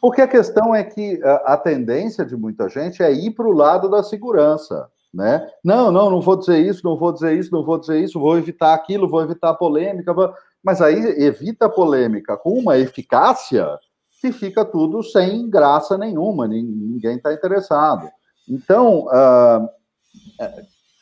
Porque 0.00 0.22
a 0.22 0.28
questão 0.28 0.72
é 0.72 0.84
que 0.84 1.20
a 1.44 1.56
tendência 1.56 2.24
de 2.24 2.36
muita 2.36 2.68
gente 2.68 3.02
é 3.02 3.12
ir 3.12 3.32
para 3.32 3.48
o 3.48 3.52
lado 3.52 3.88
da 3.90 4.00
segurança 4.00 4.88
né? 5.12 5.48
Não, 5.64 5.90
não, 5.90 6.10
não 6.10 6.20
vou 6.20 6.36
dizer 6.36 6.58
isso, 6.58 6.82
não 6.84 6.96
vou 6.96 7.12
dizer 7.12 7.36
isso, 7.36 7.52
não 7.52 7.64
vou 7.64 7.78
dizer 7.78 8.02
isso, 8.02 8.20
vou 8.20 8.36
evitar 8.36 8.74
aquilo, 8.74 9.08
vou 9.08 9.22
evitar 9.22 9.54
polêmica, 9.54 10.14
mas 10.62 10.80
aí 10.80 10.94
evita 11.22 11.66
a 11.66 11.70
polêmica 11.70 12.36
com 12.36 12.52
uma 12.52 12.76
eficácia 12.78 13.78
que 14.20 14.32
fica 14.32 14.64
tudo 14.64 15.02
sem 15.02 15.48
graça 15.48 15.96
nenhuma, 15.96 16.46
ninguém 16.46 17.16
está 17.16 17.32
interessado. 17.32 18.10
Então, 18.48 19.06
uh, 19.06 19.68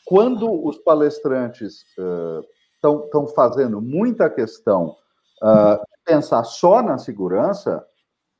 quando 0.07 0.67
os 0.67 0.79
palestrantes 0.79 1.85
estão 2.75 3.07
uh, 3.13 3.29
fazendo 3.35 3.81
muita 3.81 4.31
questão 4.31 4.97
uh, 5.43 5.77
de 5.77 6.05
pensar 6.05 6.45
só 6.45 6.83
na 6.83 6.99
segurança, 6.99 7.85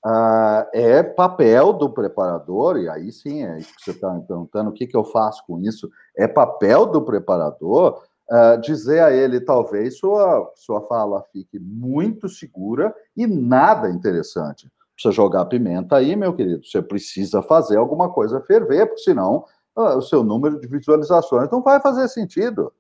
uh, 0.05 0.69
é 0.73 1.03
papel 1.03 1.73
do 1.73 1.91
preparador, 1.91 2.79
e 2.79 2.89
aí 2.89 3.11
sim, 3.11 3.45
é 3.45 3.59
isso 3.59 3.75
que 3.77 3.85
você 3.85 3.91
está 3.91 4.13
me 4.13 4.23
perguntando, 4.23 4.71
o 4.71 4.73
que, 4.73 4.87
que 4.87 4.97
eu 4.97 5.05
faço 5.05 5.45
com 5.47 5.61
isso? 5.61 5.91
É 6.17 6.29
papel 6.29 6.87
do 6.87 7.03
preparador 7.03 8.03
uh, 8.31 8.61
dizer 8.61 9.01
a 9.01 9.13
ele, 9.13 9.41
talvez 9.41 9.99
sua, 9.99 10.53
sua 10.55 10.81
fala 10.83 11.23
fique 11.33 11.59
muito 11.59 12.29
segura 12.29 12.95
e 13.17 13.27
nada 13.27 13.91
interessante. 13.91 14.71
Precisa 14.97 15.13
jogar 15.13 15.45
pimenta 15.45 15.97
aí, 15.97 16.17
meu 16.17 16.35
querido. 16.35 16.65
Você 16.65 16.81
precisa 16.81 17.43
fazer 17.43 17.77
alguma 17.77 18.11
coisa 18.11 18.41
ferver, 18.41 18.87
porque 18.87 19.03
senão 19.03 19.45
uh, 19.77 19.99
o 19.99 20.03
seu 20.03 20.25
número 20.25 20.59
de 20.59 20.67
visualizações 20.67 21.51
não 21.51 21.63
vai 21.63 21.81
fazer 21.81 22.09
sentido. 22.09 22.73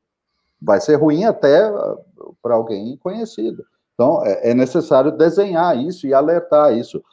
Vai 0.60 0.80
ser 0.80 0.96
ruim 0.96 1.24
até 1.24 1.70
para 2.42 2.54
alguém 2.54 2.96
conhecido. 2.96 3.62
Então, 3.92 4.24
é, 4.24 4.50
é 4.50 4.54
necessário 4.54 5.12
desenhar 5.12 5.76
isso 5.76 6.06
e 6.06 6.14
alertar 6.14 6.76
isso. 6.76 7.04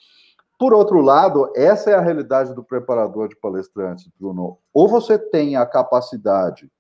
Por 0.58 0.74
outro 0.74 1.02
lado, 1.02 1.52
essa 1.54 1.92
é 1.92 1.94
a 1.94 2.02
realidade 2.02 2.54
do 2.56 2.64
preparador 2.64 3.28
de 3.28 3.36
palestrantes, 3.36 4.10
Bruno. 4.18 4.58
Ou 4.74 4.88
você 4.88 5.20
tem 5.20 5.58
a 5.58 5.66
capacidade 5.66 6.72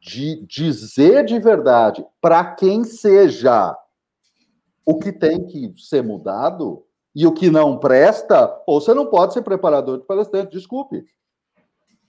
de 0.00 0.44
dizer 0.46 1.24
de 1.24 1.38
verdade 1.38 2.04
para 2.20 2.44
quem 2.56 2.82
seja 2.82 3.76
o 4.84 4.98
que 4.98 5.12
tem 5.12 5.46
que 5.46 5.72
ser 5.78 6.02
mudado 6.02 6.84
e 7.14 7.26
o 7.26 7.32
que 7.32 7.50
não 7.50 7.78
presta, 7.78 8.60
ou 8.66 8.80
você 8.80 8.92
não 8.92 9.06
pode 9.06 9.34
ser 9.34 9.42
preparador 9.42 9.98
de 9.98 10.06
palestrante, 10.06 10.56
desculpe. 10.56 11.04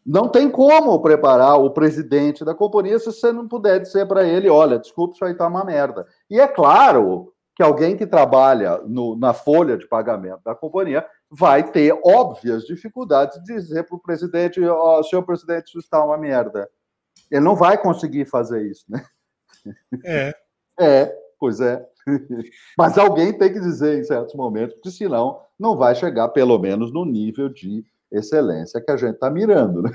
Não 0.05 0.27
tem 0.27 0.49
como 0.49 1.01
preparar 1.01 1.59
o 1.59 1.71
presidente 1.71 2.45
da 2.45 2.53
companhia 2.53 2.99
se 2.99 3.05
você 3.05 3.31
não 3.31 3.47
puder 3.47 3.79
dizer 3.79 4.07
para 4.07 4.23
ele, 4.23 4.49
olha, 4.49 4.79
desculpe, 4.79 5.15
isso 5.15 5.25
aí 5.25 5.33
tá 5.33 5.47
uma 5.47 5.65
merda. 5.65 6.07
E 6.29 6.39
é 6.39 6.47
claro 6.47 7.33
que 7.55 7.63
alguém 7.63 7.95
que 7.95 8.05
trabalha 8.05 8.79
no, 8.85 9.15
na 9.17 9.33
folha 9.33 9.77
de 9.77 9.87
pagamento 9.87 10.41
da 10.43 10.53
companhia 10.53 11.05
vai 11.29 11.63
ter 11.71 11.97
óbvias 12.03 12.65
dificuldades 12.65 13.41
de 13.43 13.53
dizer 13.53 13.83
para 13.83 13.95
o 13.95 14.01
presidente, 14.01 14.61
oh, 14.61 15.03
senhor 15.03 15.23
presidente, 15.23 15.69
isso 15.69 15.79
está 15.79 16.03
uma 16.03 16.17
merda. 16.17 16.69
Ele 17.31 17.41
não 17.41 17.55
vai 17.55 17.77
conseguir 17.77 18.25
fazer 18.25 18.69
isso, 18.69 18.85
né? 18.89 19.03
É. 20.03 20.33
É, 20.79 21.17
pois 21.39 21.61
é. 21.61 21.83
Mas 22.77 22.97
alguém 22.97 23.37
tem 23.37 23.51
que 23.51 23.59
dizer 23.59 23.99
em 23.99 24.03
certos 24.03 24.35
momentos, 24.35 24.75
porque 24.75 24.91
senão 24.91 25.39
não 25.59 25.75
vai 25.75 25.95
chegar, 25.95 26.29
pelo 26.29 26.57
menos, 26.59 26.91
no 26.91 27.05
nível 27.05 27.49
de 27.49 27.83
excelência 28.11 28.81
que 28.81 28.91
a 28.91 28.97
gente 28.97 29.15
está 29.15 29.29
mirando, 29.29 29.81
né? 29.81 29.91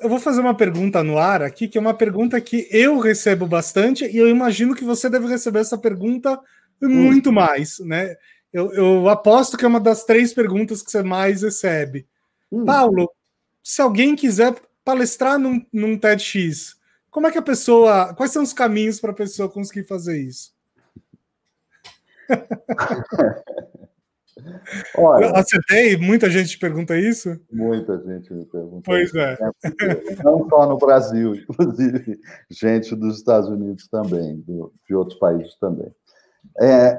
Eu 0.00 0.08
vou 0.08 0.20
fazer 0.20 0.40
uma 0.40 0.54
pergunta 0.54 1.02
no 1.02 1.18
ar 1.18 1.42
aqui, 1.42 1.66
que 1.66 1.76
é 1.76 1.80
uma 1.80 1.94
pergunta 1.94 2.40
que 2.40 2.68
eu 2.70 3.00
recebo 3.00 3.46
bastante, 3.46 4.04
e 4.04 4.16
eu 4.16 4.28
imagino 4.28 4.76
que 4.76 4.84
você 4.84 5.10
deve 5.10 5.26
receber 5.26 5.58
essa 5.58 5.76
pergunta 5.76 6.38
muito 6.80 7.30
hum. 7.30 7.32
mais, 7.32 7.80
né? 7.80 8.14
Eu, 8.52 8.72
eu, 8.74 9.08
aposto 9.08 9.56
que 9.56 9.64
é 9.64 9.68
uma 9.68 9.80
das 9.80 10.04
três 10.04 10.32
perguntas 10.32 10.82
que 10.82 10.90
você 10.90 11.02
mais 11.02 11.42
recebe. 11.42 12.06
Hum. 12.50 12.64
Paulo, 12.64 13.10
se 13.62 13.80
alguém 13.80 14.14
quiser 14.14 14.54
palestrar 14.84 15.38
num, 15.38 15.64
num 15.72 15.96
TEDx, 15.96 16.76
como 17.12 17.26
é 17.26 17.30
que 17.30 17.38
a 17.38 17.42
pessoa. 17.42 18.14
Quais 18.14 18.32
são 18.32 18.42
os 18.42 18.54
caminhos 18.54 18.98
para 18.98 19.10
a 19.10 19.14
pessoa 19.14 19.48
conseguir 19.48 19.84
fazer 19.84 20.18
isso? 20.18 20.52
Olha, 24.96 25.26
eu 25.26 25.36
acertei? 25.36 25.96
Muita 25.98 26.30
gente 26.30 26.58
pergunta 26.58 26.96
isso? 26.96 27.38
Muita 27.52 27.98
gente 27.98 28.32
me 28.32 28.46
pergunta. 28.46 28.82
Pois 28.86 29.14
é. 29.14 29.34
é 29.34 29.50
não 30.24 30.48
só 30.48 30.66
no 30.66 30.78
Brasil, 30.78 31.34
inclusive 31.50 32.18
gente 32.50 32.96
dos 32.96 33.18
Estados 33.18 33.50
Unidos 33.50 33.86
também, 33.88 34.40
do, 34.40 34.72
de 34.88 34.94
outros 34.94 35.18
países 35.18 35.54
também. 35.56 35.94
É, 36.58 36.98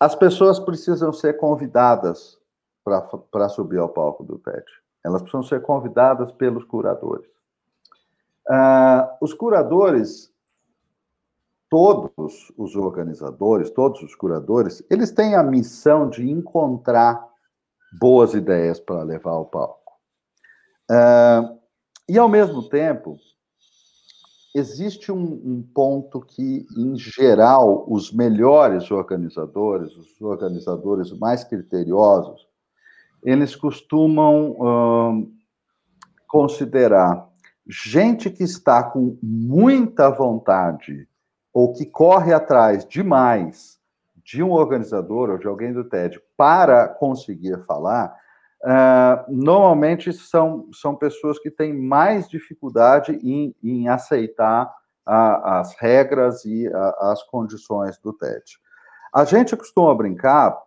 as 0.00 0.14
pessoas 0.14 0.58
precisam 0.58 1.12
ser 1.12 1.36
convidadas 1.36 2.38
para 2.82 3.50
subir 3.50 3.78
ao 3.78 3.90
palco 3.90 4.24
do 4.24 4.38
TED. 4.38 4.64
Elas 5.04 5.20
precisam 5.20 5.42
ser 5.42 5.60
convidadas 5.60 6.32
pelos 6.32 6.64
curadores. 6.64 7.28
Uh, 8.48 9.06
os 9.20 9.34
curadores, 9.34 10.32
todos 11.68 12.50
os 12.56 12.74
organizadores, 12.74 13.70
todos 13.70 14.02
os 14.02 14.14
curadores, 14.14 14.82
eles 14.90 15.10
têm 15.10 15.34
a 15.34 15.42
missão 15.42 16.08
de 16.08 16.30
encontrar 16.30 17.22
boas 18.00 18.32
ideias 18.32 18.80
para 18.80 19.02
levar 19.02 19.32
ao 19.32 19.44
palco. 19.44 19.92
Uh, 20.90 21.58
e, 22.08 22.16
ao 22.18 22.28
mesmo 22.28 22.66
tempo, 22.70 23.18
existe 24.54 25.12
um, 25.12 25.22
um, 25.22 25.62
ponto 25.74 26.20
que, 26.20 26.66
em 26.76 26.96
geral, 26.96 27.84
os 27.86 28.10
melhores 28.10 28.90
organizadores, 28.90 29.94
os 29.94 30.18
organizadores 30.20 31.12
mais 31.12 31.44
criteriosos, 31.44 32.48
eles 33.22 33.54
costumam 33.54 34.52
uh, 34.52 35.32
considerar 36.26 37.27
gente 37.68 38.30
que 38.30 38.42
está 38.42 38.82
com 38.82 39.18
muita 39.22 40.08
vontade 40.10 41.06
ou 41.52 41.72
que 41.72 41.84
corre 41.84 42.32
atrás 42.32 42.86
demais 42.86 43.78
de 44.24 44.42
um 44.42 44.52
organizador 44.52 45.30
ou 45.30 45.38
de 45.38 45.46
alguém 45.46 45.72
do 45.72 45.84
TED 45.84 46.20
para 46.36 46.88
conseguir 46.88 47.64
falar, 47.66 48.14
uh, 48.62 49.24
normalmente 49.32 50.12
são, 50.12 50.68
são 50.72 50.94
pessoas 50.94 51.38
que 51.38 51.50
têm 51.50 51.72
mais 51.72 52.28
dificuldade 52.28 53.12
em, 53.22 53.54
em 53.62 53.88
aceitar 53.88 54.72
a, 55.04 55.60
as 55.60 55.74
regras 55.78 56.44
e 56.44 56.68
a, 56.68 57.12
as 57.12 57.22
condições 57.22 57.98
do 57.98 58.12
TED. 58.12 58.58
A 59.14 59.24
gente 59.24 59.56
costuma 59.56 59.94
brincar 59.94 60.58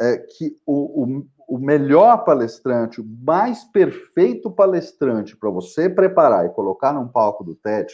é, 0.00 0.18
que 0.18 0.56
o, 0.66 1.02
o, 1.02 1.26
o 1.52 1.58
melhor 1.58 2.24
palestrante, 2.24 2.98
o 2.98 3.04
mais 3.04 3.62
perfeito 3.62 4.50
palestrante 4.50 5.36
para 5.36 5.50
você 5.50 5.86
preparar 5.86 6.46
e 6.46 6.54
colocar 6.54 6.94
num 6.94 7.06
palco 7.06 7.44
do 7.44 7.54
TED 7.54 7.92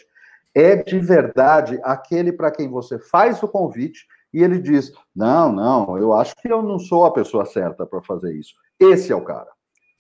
é 0.54 0.76
de 0.76 1.00
verdade 1.00 1.80
aquele 1.82 2.32
para 2.32 2.52
quem 2.52 2.68
você 2.68 3.00
faz 3.00 3.42
o 3.42 3.48
convite 3.48 4.06
e 4.32 4.44
ele 4.44 4.60
diz: 4.60 4.92
Não, 5.12 5.50
não, 5.50 5.98
eu 5.98 6.12
acho 6.12 6.36
que 6.36 6.46
eu 6.46 6.62
não 6.62 6.78
sou 6.78 7.04
a 7.04 7.10
pessoa 7.10 7.44
certa 7.44 7.84
para 7.84 8.00
fazer 8.00 8.32
isso. 8.32 8.54
Esse 8.78 9.10
é 9.10 9.16
o 9.16 9.24
cara. 9.24 9.50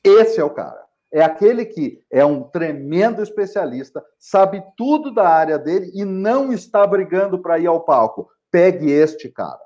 Esse 0.04 0.38
é 0.38 0.44
o 0.44 0.50
cara. 0.50 0.80
É 1.12 1.24
aquele 1.24 1.64
que 1.64 2.00
é 2.12 2.24
um 2.24 2.44
tremendo 2.44 3.20
especialista, 3.24 4.04
sabe 4.20 4.62
tudo 4.76 5.12
da 5.12 5.28
área 5.28 5.58
dele 5.58 5.90
e 5.94 6.04
não 6.04 6.52
está 6.52 6.86
brigando 6.86 7.42
para 7.42 7.58
ir 7.58 7.66
ao 7.66 7.80
palco. 7.80 8.30
Pegue 8.52 8.88
este 8.88 9.28
cara. 9.28 9.58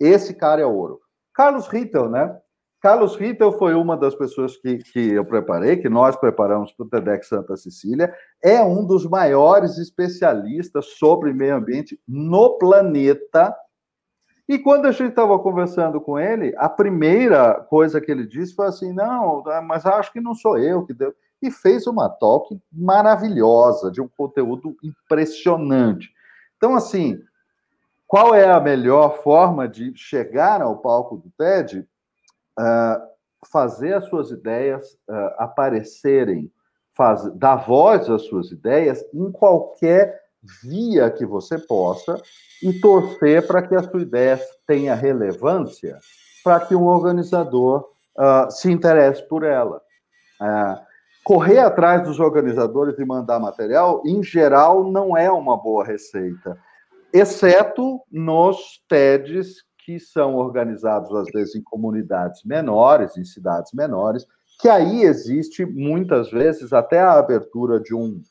Esse 0.00 0.32
cara 0.32 0.62
é 0.62 0.66
ouro. 0.66 0.98
Carlos 1.34 1.66
Rittel, 1.66 2.08
né? 2.08 2.34
Carlos 2.84 3.16
Rittel 3.16 3.50
foi 3.52 3.72
uma 3.72 3.96
das 3.96 4.14
pessoas 4.14 4.58
que, 4.58 4.76
que 4.76 5.12
eu 5.12 5.24
preparei, 5.24 5.78
que 5.78 5.88
nós 5.88 6.16
preparamos 6.16 6.70
para 6.70 6.84
o 6.84 6.88
TEDx 6.90 7.28
Santa 7.28 7.56
Cecília. 7.56 8.14
É 8.42 8.62
um 8.62 8.84
dos 8.84 9.06
maiores 9.06 9.78
especialistas 9.78 10.84
sobre 10.98 11.32
meio 11.32 11.56
ambiente 11.56 11.98
no 12.06 12.58
planeta. 12.58 13.56
E 14.46 14.58
quando 14.58 14.84
a 14.84 14.92
gente 14.92 15.08
estava 15.08 15.38
conversando 15.38 15.98
com 15.98 16.18
ele, 16.18 16.54
a 16.58 16.68
primeira 16.68 17.54
coisa 17.54 18.02
que 18.02 18.12
ele 18.12 18.26
disse 18.26 18.54
foi 18.54 18.66
assim: 18.66 18.92
não, 18.92 19.42
mas 19.66 19.86
acho 19.86 20.12
que 20.12 20.20
não 20.20 20.34
sou 20.34 20.58
eu 20.58 20.84
que 20.84 20.92
deu. 20.92 21.14
E 21.40 21.50
fez 21.50 21.86
uma 21.86 22.10
talk 22.10 22.54
maravilhosa, 22.70 23.90
de 23.90 24.02
um 24.02 24.08
conteúdo 24.14 24.76
impressionante. 24.84 26.10
Então, 26.58 26.74
assim, 26.74 27.18
qual 28.06 28.34
é 28.34 28.44
a 28.46 28.60
melhor 28.60 29.22
forma 29.22 29.66
de 29.66 29.90
chegar 29.96 30.60
ao 30.60 30.76
palco 30.82 31.16
do 31.16 31.30
TED? 31.38 31.88
Uh, 32.58 33.00
fazer 33.50 33.94
as 33.94 34.06
suas 34.06 34.30
ideias 34.30 34.92
uh, 35.08 35.34
aparecerem, 35.38 36.50
faz, 36.96 37.24
dar 37.36 37.56
voz 37.56 38.08
às 38.08 38.22
suas 38.22 38.50
ideias 38.50 39.04
em 39.12 39.30
qualquer 39.30 40.20
via 40.62 41.10
que 41.10 41.24
você 41.24 41.58
possa 41.58 42.20
e 42.62 42.80
torcer 42.80 43.46
para 43.46 43.62
que 43.62 43.74
a 43.74 43.82
sua 43.82 44.02
ideia 44.02 44.40
tenha 44.66 44.94
relevância 44.94 45.98
para 46.42 46.60
que 46.60 46.74
um 46.74 46.84
organizador 46.84 47.88
uh, 48.18 48.50
se 48.50 48.70
interesse 48.70 49.26
por 49.28 49.42
ela. 49.42 49.80
Correr 51.24 51.58
atrás 51.58 52.02
dos 52.02 52.20
organizadores 52.20 52.98
e 52.98 53.04
mandar 53.04 53.40
material, 53.40 54.02
em 54.04 54.22
geral, 54.22 54.84
não 54.84 55.16
é 55.16 55.32
uma 55.32 55.56
boa 55.56 55.82
receita, 55.82 56.58
exceto 57.14 58.02
nos 58.12 58.84
TEDs 58.86 59.64
que 59.84 60.00
são 60.00 60.34
organizados, 60.34 61.14
às 61.14 61.30
vezes, 61.30 61.54
em 61.54 61.62
comunidades 61.62 62.42
menores, 62.42 63.16
em 63.18 63.24
cidades 63.24 63.72
menores, 63.72 64.26
que 64.58 64.68
aí 64.68 65.02
existe, 65.02 65.64
muitas 65.66 66.30
vezes, 66.30 66.72
até 66.72 67.00
a 67.00 67.18
abertura 67.18 67.78
de 67.78 67.94
um, 67.94 68.22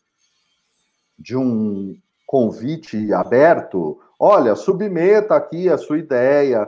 de 1.17 1.37
um 1.37 1.95
convite 2.25 3.13
aberto. 3.13 3.99
Olha, 4.19 4.55
submeta 4.55 5.35
aqui 5.35 5.69
a 5.69 5.77
sua 5.77 5.99
ideia. 5.99 6.67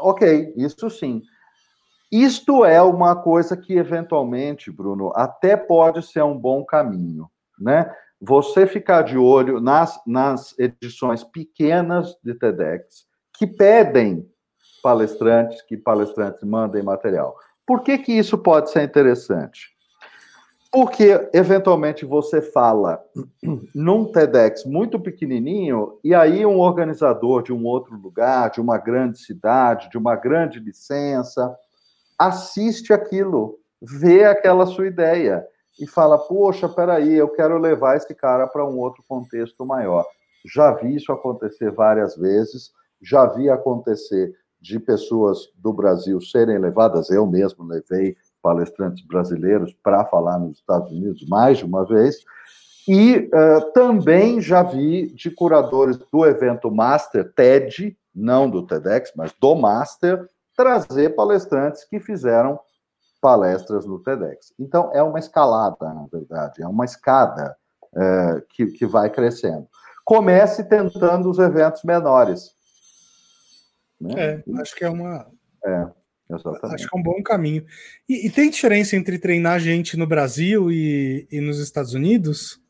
Ok, 0.00 0.52
isso 0.56 0.90
sim. 0.90 1.22
Isto 2.10 2.64
é 2.64 2.82
uma 2.82 3.14
coisa 3.14 3.56
que, 3.56 3.74
eventualmente, 3.74 4.72
Bruno, 4.72 5.12
até 5.14 5.56
pode 5.56 6.02
ser 6.04 6.22
um 6.24 6.36
bom 6.36 6.64
caminho, 6.64 7.30
né? 7.58 7.94
Você 8.20 8.66
ficar 8.66 9.02
de 9.02 9.18
olho 9.18 9.60
nas, 9.60 10.00
nas 10.06 10.58
edições 10.58 11.22
pequenas 11.22 12.16
de 12.24 12.34
TEDx, 12.34 13.06
que 13.38 13.46
pedem 13.46 14.28
palestrantes, 14.82 15.62
que 15.62 15.76
palestrantes 15.76 16.42
mandem 16.42 16.82
material. 16.82 17.36
Por 17.66 17.82
que, 17.82 17.98
que 17.98 18.12
isso 18.12 18.38
pode 18.38 18.70
ser 18.70 18.82
interessante? 18.84 19.76
Porque, 20.70 21.28
eventualmente, 21.32 22.04
você 22.04 22.42
fala 22.42 23.02
num 23.74 24.04
TEDx 24.12 24.64
muito 24.64 25.00
pequenininho, 25.00 25.98
e 26.04 26.14
aí 26.14 26.44
um 26.44 26.58
organizador 26.58 27.42
de 27.42 27.52
um 27.52 27.64
outro 27.64 27.96
lugar, 27.96 28.50
de 28.50 28.60
uma 28.60 28.76
grande 28.78 29.18
cidade, 29.18 29.88
de 29.90 29.96
uma 29.96 30.14
grande 30.16 30.60
licença, 30.60 31.56
assiste 32.18 32.92
aquilo, 32.92 33.58
vê 33.80 34.24
aquela 34.24 34.66
sua 34.66 34.86
ideia 34.86 35.46
e 35.80 35.86
fala: 35.86 36.18
Poxa, 36.18 36.68
peraí, 36.68 37.14
eu 37.14 37.28
quero 37.28 37.58
levar 37.58 37.96
esse 37.96 38.14
cara 38.14 38.46
para 38.46 38.66
um 38.66 38.78
outro 38.78 39.02
contexto 39.08 39.64
maior. 39.64 40.04
Já 40.54 40.72
vi 40.72 40.94
isso 40.94 41.10
acontecer 41.10 41.70
várias 41.72 42.16
vezes, 42.16 42.70
já 43.00 43.26
vi 43.26 43.48
acontecer 43.48 44.34
de 44.60 44.80
pessoas 44.80 45.48
do 45.56 45.72
Brasil 45.72 46.20
serem 46.20 46.58
levadas, 46.58 47.10
eu 47.10 47.26
mesmo 47.26 47.64
levei 47.64 48.16
palestrantes 48.42 49.04
brasileiros 49.06 49.72
para 49.82 50.04
falar 50.04 50.38
nos 50.38 50.58
Estados 50.58 50.90
Unidos 50.90 51.26
mais 51.28 51.58
de 51.58 51.64
uma 51.64 51.84
vez, 51.84 52.24
e 52.88 53.16
uh, 53.16 53.72
também 53.72 54.40
já 54.40 54.62
vi 54.62 55.12
de 55.12 55.30
curadores 55.30 55.98
do 56.12 56.24
evento 56.24 56.70
Master 56.70 57.32
TED, 57.32 57.96
não 58.14 58.48
do 58.48 58.64
TEDx, 58.64 59.12
mas 59.16 59.32
do 59.40 59.56
Master, 59.56 60.28
trazer 60.56 61.14
palestrantes 61.16 61.84
que 61.84 61.98
fizeram 61.98 62.58
palestras 63.20 63.84
no 63.86 63.98
TEDx. 63.98 64.54
Então, 64.58 64.90
é 64.94 65.02
uma 65.02 65.18
escalada, 65.18 65.92
na 65.92 66.06
verdade, 66.10 66.62
é 66.62 66.68
uma 66.68 66.84
escada 66.84 67.56
uh, 67.92 68.40
que, 68.50 68.66
que 68.66 68.86
vai 68.86 69.10
crescendo. 69.10 69.66
Comece 70.04 70.62
tentando 70.62 71.28
os 71.28 71.40
eventos 71.40 71.82
menores. 71.82 72.55
Né? 74.00 74.12
É, 74.16 74.44
acho 74.60 74.74
que 74.74 74.84
é 74.84 74.90
uma. 74.90 75.26
É. 75.64 75.88
Exatamente. 76.28 76.74
Acho 76.74 76.88
que 76.88 76.96
é 76.96 77.00
um 77.00 77.02
bom 77.02 77.22
caminho. 77.22 77.64
E, 78.08 78.26
e, 78.26 78.30
tem 78.30 78.50
diferença 78.50 78.96
entre 78.96 79.18
treinar 79.18 79.60
gente 79.60 79.96
no 79.96 80.06
Brasil 80.06 80.70
e, 80.72 81.26
e 81.30 81.40
nos 81.40 81.60
Estados 81.60 81.94
Unidos? 81.94 82.60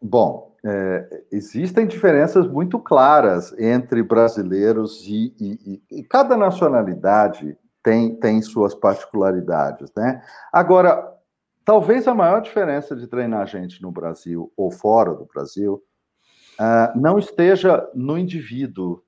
Bom, 0.00 0.54
é, 0.64 1.24
existem 1.32 1.86
diferenças 1.86 2.46
muito 2.46 2.78
claras 2.78 3.54
entre 3.58 4.02
brasileiros 4.02 5.02
e, 5.06 5.34
e, 5.40 5.82
e, 5.90 6.02
cada 6.04 6.36
nacionalidade 6.36 7.56
tem, 7.82 8.14
tem 8.16 8.40
suas 8.40 8.74
particularidades, 8.74 9.90
né? 9.96 10.22
Agora, 10.52 11.10
talvez 11.64 12.06
a 12.06 12.14
maior 12.14 12.40
diferença 12.40 12.94
de 12.94 13.06
treinar 13.06 13.46
gente 13.46 13.82
no 13.82 13.90
Brasil 13.90 14.52
ou 14.56 14.70
fora 14.70 15.14
do 15.14 15.26
Brasil 15.26 15.82
uh, 16.60 16.98
não 16.98 17.18
esteja 17.18 17.88
no 17.94 18.18
indivíduo 18.18 19.02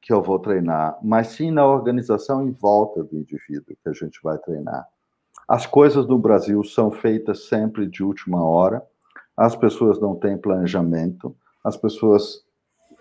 que 0.00 0.12
eu 0.12 0.22
vou 0.22 0.38
treinar, 0.38 0.98
mas 1.02 1.28
sim 1.28 1.50
na 1.50 1.66
organização 1.66 2.46
em 2.46 2.52
volta 2.52 3.02
do 3.02 3.16
indivíduo 3.16 3.76
que 3.82 3.88
a 3.88 3.92
gente 3.92 4.20
vai 4.22 4.38
treinar. 4.38 4.86
As 5.48 5.66
coisas 5.66 6.06
no 6.06 6.18
Brasil 6.18 6.62
são 6.64 6.90
feitas 6.90 7.46
sempre 7.46 7.86
de 7.86 8.04
última 8.04 8.44
hora, 8.44 8.82
as 9.36 9.54
pessoas 9.54 10.00
não 10.00 10.14
têm 10.14 10.38
planejamento, 10.38 11.36
as 11.62 11.76
pessoas. 11.76 12.44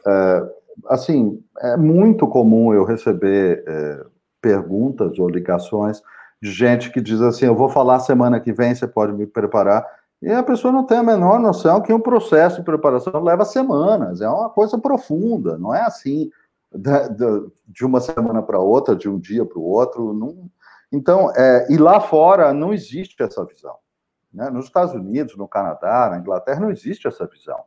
É, 0.06 0.52
assim, 0.88 1.44
é 1.60 1.78
muito 1.78 2.28
comum 2.28 2.74
eu 2.74 2.84
receber 2.84 3.64
é, 3.66 4.06
perguntas 4.42 5.18
ou 5.18 5.30
ligações 5.30 6.02
de 6.42 6.52
gente 6.52 6.92
que 6.92 7.00
diz 7.00 7.22
assim: 7.22 7.46
eu 7.46 7.56
vou 7.56 7.70
falar 7.70 8.00
semana 8.00 8.40
que 8.40 8.52
vem, 8.52 8.76
você 8.76 8.88
pode 8.88 9.14
me 9.14 9.26
preparar. 9.26 9.86
E 10.22 10.32
a 10.32 10.44
pessoa 10.44 10.72
não 10.72 10.86
tem 10.86 10.98
a 10.98 11.04
menor 11.04 11.40
noção 11.40 11.82
que 11.82 11.94
um 11.94 12.00
processo 12.00 12.58
de 12.58 12.64
preparação 12.64 13.22
leva 13.22 13.46
semanas, 13.46 14.22
é 14.22 14.30
uma 14.30 14.50
coisa 14.50 14.78
profunda, 14.78 15.58
não 15.58 15.74
é 15.74 15.82
assim 15.82 16.32
de 17.68 17.86
uma 17.86 18.02
semana 18.02 18.42
para 18.42 18.60
outra, 18.60 18.96
de 18.96 19.10
um 19.10 19.18
dia 19.18 19.46
para 19.46 19.60
o 19.60 19.64
outro. 19.64 20.14
Não... 20.14 20.50
Então, 20.92 21.32
é, 21.36 21.68
e 21.70 21.78
lá 21.78 22.00
fora 22.02 22.54
não 22.54 22.74
existe 22.74 23.22
essa 23.24 23.46
visão. 23.46 23.76
Né? 24.34 24.50
Nos 24.50 24.66
Estados 24.66 24.94
Unidos, 24.94 25.38
no 25.38 25.48
Canadá, 25.48 26.10
na 26.12 26.18
Inglaterra, 26.18 26.60
não 26.60 26.72
existe 26.72 27.08
essa 27.08 27.26
visão. 27.26 27.60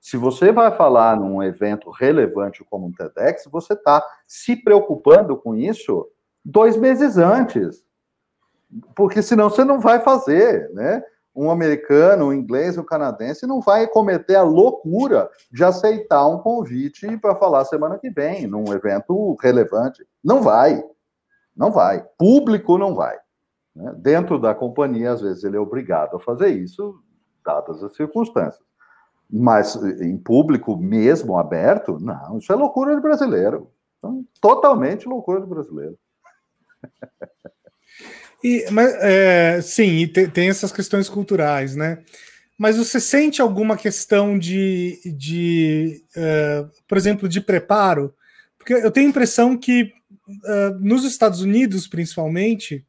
Se 0.00 0.16
você 0.16 0.52
vai 0.52 0.70
falar 0.74 1.16
num 1.16 1.42
evento 1.42 1.90
relevante 1.90 2.64
como 2.64 2.86
um 2.86 2.92
TEDx, 2.92 3.46
você 3.50 3.72
está 3.72 4.02
se 4.26 4.56
preocupando 4.56 5.36
com 5.36 5.54
isso 5.54 6.08
dois 6.44 6.76
meses 6.76 7.18
antes. 7.18 7.84
Porque 8.94 9.20
senão 9.22 9.50
você 9.50 9.64
não 9.64 9.80
vai 9.80 10.00
fazer, 10.00 10.70
né? 10.72 11.02
Um 11.38 11.52
americano, 11.52 12.26
um 12.26 12.32
inglês, 12.32 12.76
um 12.76 12.82
canadense 12.82 13.46
não 13.46 13.60
vai 13.60 13.86
cometer 13.86 14.34
a 14.34 14.42
loucura 14.42 15.30
de 15.52 15.62
aceitar 15.62 16.26
um 16.26 16.38
convite 16.38 17.16
para 17.18 17.36
falar 17.36 17.64
semana 17.64 17.96
que 17.96 18.10
vem, 18.10 18.48
num 18.48 18.72
evento 18.72 19.36
relevante. 19.40 20.04
Não 20.22 20.42
vai. 20.42 20.82
Não 21.56 21.70
vai. 21.70 22.04
Público 22.18 22.76
não 22.76 22.92
vai. 22.92 23.16
Né? 23.72 23.94
Dentro 23.98 24.36
da 24.40 24.52
companhia, 24.52 25.12
às 25.12 25.20
vezes, 25.20 25.44
ele 25.44 25.56
é 25.56 25.60
obrigado 25.60 26.16
a 26.16 26.20
fazer 26.20 26.48
isso, 26.48 27.00
dadas 27.44 27.84
as 27.84 27.94
circunstâncias. 27.94 28.66
Mas 29.30 29.76
em 30.00 30.18
público 30.18 30.76
mesmo, 30.76 31.38
aberto, 31.38 32.00
não, 32.00 32.38
isso 32.38 32.52
é 32.52 32.56
loucura 32.56 32.96
de 32.96 33.00
brasileiro. 33.00 33.70
Então, 33.98 34.24
totalmente 34.40 35.08
loucura 35.08 35.40
de 35.40 35.46
brasileiro. 35.46 35.96
E, 38.42 38.66
mas, 38.70 38.94
é, 39.00 39.60
sim, 39.60 39.98
e 39.98 40.06
te, 40.06 40.28
tem 40.28 40.48
essas 40.48 40.70
questões 40.72 41.08
culturais, 41.08 41.74
né? 41.74 41.98
Mas 42.56 42.76
você 42.76 42.98
sente 42.98 43.40
alguma 43.40 43.76
questão 43.76 44.38
de, 44.38 44.98
de 45.16 46.02
uh, 46.16 46.68
por 46.88 46.98
exemplo, 46.98 47.28
de 47.28 47.40
preparo? 47.40 48.12
Porque 48.56 48.74
eu 48.74 48.90
tenho 48.90 49.06
a 49.06 49.10
impressão 49.10 49.56
que 49.56 49.92
uh, 50.28 50.78
nos 50.80 51.04
Estados 51.04 51.40
Unidos, 51.40 51.86
principalmente, 51.86 52.84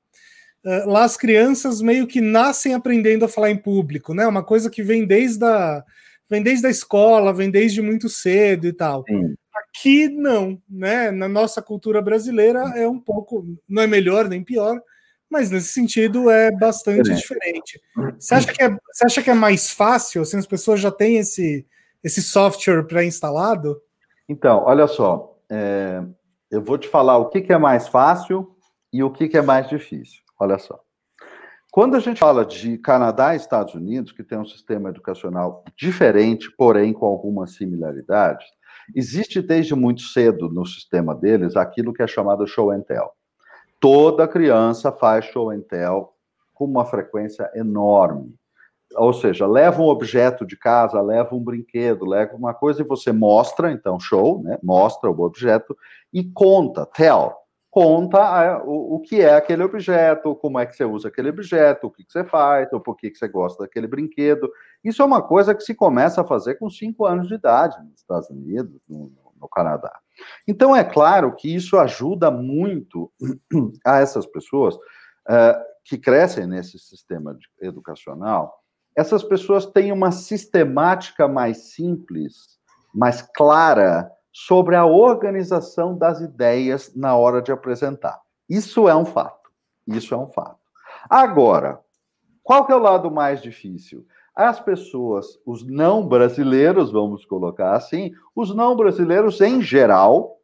uh, 0.65 0.89
lá 0.89 1.03
as 1.03 1.15
crianças 1.15 1.81
meio 1.81 2.07
que 2.07 2.19
nascem 2.19 2.73
aprendendo 2.73 3.25
a 3.25 3.29
falar 3.29 3.51
em 3.51 3.57
público, 3.57 4.13
né? 4.13 4.25
Uma 4.25 4.43
coisa 4.43 4.69
que 4.69 4.81
vem 4.81 5.05
desde 5.05 5.45
a, 5.45 5.83
vem 6.27 6.41
desde 6.41 6.65
a 6.65 6.71
escola, 6.71 7.33
vem 7.33 7.51
desde 7.51 7.81
muito 7.81 8.09
cedo 8.09 8.67
e 8.67 8.73
tal. 8.73 9.03
Sim. 9.07 9.35
Aqui 9.55 10.09
não, 10.09 10.59
né? 10.67 11.11
Na 11.11 11.27
nossa 11.27 11.61
cultura 11.61 12.01
brasileira 12.01 12.59
é 12.75 12.87
um 12.87 12.99
pouco, 12.99 13.45
não 13.67 13.83
é 13.83 13.87
melhor 13.87 14.27
nem 14.27 14.43
pior, 14.43 14.81
mas 15.29 15.51
nesse 15.51 15.67
sentido 15.67 16.29
é 16.29 16.51
bastante 16.51 17.11
é. 17.11 17.13
diferente. 17.13 17.79
Você 18.17 18.33
acha, 18.33 18.51
que 18.51 18.63
é, 18.63 18.69
você 18.69 19.05
acha 19.05 19.21
que 19.21 19.29
é 19.29 19.33
mais 19.33 19.71
fácil, 19.71 20.21
assim, 20.21 20.37
as 20.37 20.47
pessoas 20.47 20.79
já 20.79 20.91
têm 20.91 21.17
esse, 21.17 21.67
esse 22.03 22.21
software 22.21 22.83
pré-instalado? 22.83 23.79
Então, 24.27 24.63
olha 24.65 24.87
só, 24.87 25.37
é, 25.49 26.03
eu 26.49 26.61
vou 26.61 26.77
te 26.77 26.87
falar 26.87 27.17
o 27.17 27.29
que, 27.29 27.41
que 27.41 27.53
é 27.53 27.57
mais 27.57 27.87
fácil 27.87 28.55
e 28.91 29.03
o 29.03 29.11
que, 29.11 29.27
que 29.27 29.37
é 29.37 29.41
mais 29.41 29.69
difícil. 29.69 30.21
Olha 30.39 30.57
só. 30.57 30.79
Quando 31.71 31.95
a 31.95 31.99
gente 31.99 32.19
fala 32.19 32.43
de 32.43 32.79
Canadá 32.79 33.33
e 33.33 33.37
Estados 33.37 33.75
Unidos, 33.75 34.11
que 34.11 34.23
tem 34.23 34.39
um 34.39 34.45
sistema 34.45 34.89
educacional 34.89 35.63
diferente, 35.77 36.49
porém 36.57 36.91
com 36.91 37.05
algumas 37.05 37.53
similaridades, 37.53 38.47
existe 38.95 39.39
desde 39.39 39.75
muito 39.75 40.01
cedo 40.01 40.49
no 40.49 40.65
sistema 40.65 41.13
deles 41.13 41.55
aquilo 41.55 41.93
que 41.93 42.01
é 42.01 42.07
chamado 42.07 42.47
show 42.47 42.71
and 42.71 42.81
tell 42.81 43.11
toda 43.79 44.27
criança 44.27 44.91
faz 44.91 45.25
show 45.25 45.49
and 45.49 45.61
tell 45.61 46.13
com 46.53 46.65
uma 46.65 46.85
frequência 46.85 47.49
enorme. 47.55 48.35
Ou 48.95 49.13
seja, 49.13 49.45
leva 49.45 49.81
um 49.81 49.87
objeto 49.87 50.45
de 50.45 50.57
casa, 50.57 50.99
leva 51.01 51.35
um 51.35 51.43
brinquedo, 51.43 52.05
leva 52.05 52.35
uma 52.35 52.53
coisa 52.53 52.81
e 52.81 52.85
você 52.85 53.11
mostra, 53.11 53.71
então, 53.71 53.99
show, 53.99 54.41
né? 54.41 54.57
Mostra 54.63 55.09
o 55.09 55.21
objeto 55.21 55.77
e 56.11 56.23
conta, 56.23 56.85
tell. 56.85 57.33
Conta 57.71 58.17
a, 58.17 58.63
o, 58.63 58.95
o, 58.95 58.99
que 58.99 59.21
é 59.21 59.35
aquele 59.35 59.63
objeto, 59.63 60.35
como 60.35 60.57
é 60.57 60.65
que 60.65 60.75
você 60.75 60.83
usa 60.83 61.07
aquele 61.07 61.29
objeto, 61.29 61.85
o 61.85 61.91
que, 61.91 62.03
que 62.03 62.11
você 62.11 62.23
faz, 62.23 62.73
ou 62.73 62.79
por 62.79 62.95
que, 62.95 63.11
que 63.11 63.17
você 63.17 63.27
gosta 63.27 63.63
daquele 63.63 63.85
brinquedo. 63.85 64.51
Isso 64.83 65.03
é 65.03 65.05
uma 65.05 65.21
coisa 65.21 65.53
que 65.53 65.61
se 65.61 65.75
começa 65.75 66.21
a 66.21 66.25
fazer 66.25 66.55
com 66.55 66.67
cinco 66.67 67.05
anos 67.05 67.27
de 67.27 67.35
idade 67.35 67.77
nos 67.83 67.99
Estados 67.99 68.27
Unidos, 68.31 68.81
no, 68.89 69.11
no 69.39 69.47
Canadá. 69.47 69.99
Então, 70.47 70.75
é 70.75 70.83
claro 70.83 71.35
que 71.35 71.53
isso 71.53 71.77
ajuda 71.77 72.29
muito 72.29 73.11
a 73.85 73.99
essas 73.99 74.25
pessoas 74.25 74.75
uh, 74.75 75.69
que 75.83 75.97
crescem 75.97 76.45
nesse 76.45 76.77
sistema 76.77 77.37
educacional. 77.61 78.63
Essas 78.95 79.23
pessoas 79.23 79.65
têm 79.65 79.91
uma 79.91 80.11
sistemática 80.11 81.27
mais 81.27 81.71
simples, 81.73 82.59
mais 82.93 83.21
clara 83.21 84.11
sobre 84.31 84.75
a 84.75 84.85
organização 84.85 85.97
das 85.97 86.21
ideias 86.21 86.93
na 86.95 87.15
hora 87.15 87.41
de 87.41 87.51
apresentar. 87.51 88.19
Isso 88.47 88.87
é 88.87 88.95
um 88.95 89.05
fato. 89.05 89.49
Isso 89.87 90.13
é 90.13 90.17
um 90.17 90.27
fato. 90.27 90.59
Agora, 91.09 91.79
qual 92.43 92.65
que 92.65 92.71
é 92.71 92.75
o 92.75 92.79
lado 92.79 93.09
mais 93.09 93.41
difícil? 93.41 94.05
As 94.39 94.57
pessoas, 94.57 95.37
os 95.45 95.67
não 95.67 96.07
brasileiros, 96.07 96.93
vamos 96.93 97.25
colocar 97.25 97.73
assim, 97.73 98.13
os 98.33 98.55
não 98.55 98.73
brasileiros 98.73 99.41
em 99.41 99.61
geral, 99.61 100.37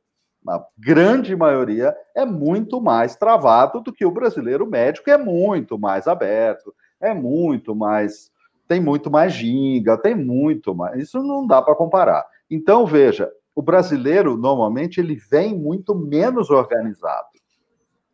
a 0.46 0.62
grande 0.78 1.34
maioria, 1.34 1.96
é 2.14 2.26
muito 2.26 2.82
mais 2.82 3.16
travado 3.16 3.80
do 3.80 3.94
que 3.94 4.06
o 4.06 4.12
brasileiro 4.12 4.68
médio, 4.68 5.02
que 5.02 5.12
é 5.12 5.18
muito 5.18 5.80
mais 5.80 6.08
aberto, 6.08 6.76
é 7.00 7.14
muito 7.14 7.74
mais. 7.74 8.30
tem 8.68 8.82
muito 8.82 9.10
mais 9.10 9.32
ginga, 9.32 9.98
tem 9.98 10.14
muito 10.14 10.76
mais. 10.76 11.02
Isso 11.02 11.24
não 11.24 11.48
dá 11.48 11.62
para 11.62 11.74
comparar. 11.74 12.26
Então, 12.52 12.86
veja, 12.86 13.32
o 13.56 13.62
brasileiro, 13.62 14.36
normalmente, 14.36 15.00
ele 15.00 15.16
vem 15.16 15.58
muito 15.58 15.96
menos 15.96 16.50
organizado. 16.50 17.28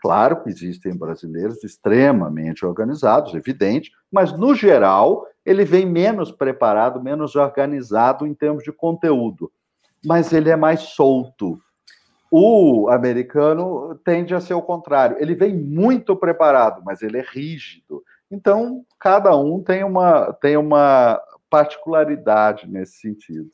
Claro 0.01 0.41
que 0.41 0.49
existem 0.49 0.97
brasileiros 0.97 1.63
extremamente 1.63 2.65
organizados, 2.65 3.35
evidente, 3.35 3.91
mas, 4.11 4.35
no 4.35 4.55
geral, 4.55 5.27
ele 5.45 5.63
vem 5.63 5.85
menos 5.85 6.31
preparado, 6.31 7.01
menos 7.03 7.35
organizado 7.35 8.25
em 8.25 8.33
termos 8.33 8.63
de 8.63 8.71
conteúdo. 8.71 9.51
Mas 10.03 10.33
ele 10.33 10.49
é 10.49 10.55
mais 10.55 10.79
solto. 10.81 11.59
O 12.31 12.89
americano 12.89 13.93
tende 14.03 14.33
a 14.33 14.39
ser 14.39 14.55
o 14.55 14.61
contrário. 14.61 15.17
Ele 15.19 15.35
vem 15.35 15.55
muito 15.55 16.15
preparado, 16.15 16.81
mas 16.83 17.03
ele 17.03 17.19
é 17.19 17.25
rígido. 17.27 18.03
Então, 18.31 18.83
cada 18.99 19.37
um 19.37 19.61
tem 19.61 19.83
uma, 19.83 20.33
tem 20.33 20.57
uma 20.57 21.21
particularidade 21.47 22.67
nesse 22.67 22.97
sentido. 23.01 23.51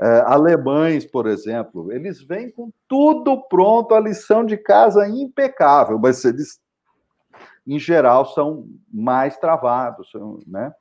É, 0.00 0.20
alemães, 0.26 1.04
por 1.04 1.26
exemplo, 1.26 1.92
eles 1.92 2.20
vêm 2.20 2.50
com 2.50 2.72
tudo 2.88 3.40
pronto, 3.48 3.94
a 3.94 4.00
lição 4.00 4.44
de 4.44 4.56
casa 4.56 5.06
impecável, 5.08 5.98
mas 5.98 6.24
eles, 6.24 6.60
em 7.64 7.78
geral, 7.78 8.26
são 8.26 8.66
mais 8.92 9.36
travados, 9.36 10.10
são, 10.10 10.40
né? 10.46 10.72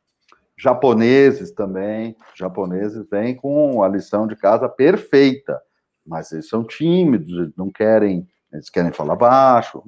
Japoneses 0.57 1.51
também, 1.51 2.15
japoneses 2.35 3.07
vêm 3.09 3.35
com 3.35 3.83
a 3.83 3.87
lição 3.87 4.25
de 4.25 4.35
casa 4.35 4.67
perfeita, 4.67 5.61
mas 6.05 6.31
eles 6.31 6.47
são 6.47 6.63
tímidos, 6.63 7.31
eles 7.33 7.55
não 7.55 7.71
querem, 7.71 8.27
eles 8.51 8.69
querem 8.69 8.91
falar 8.91 9.15
baixo. 9.15 9.83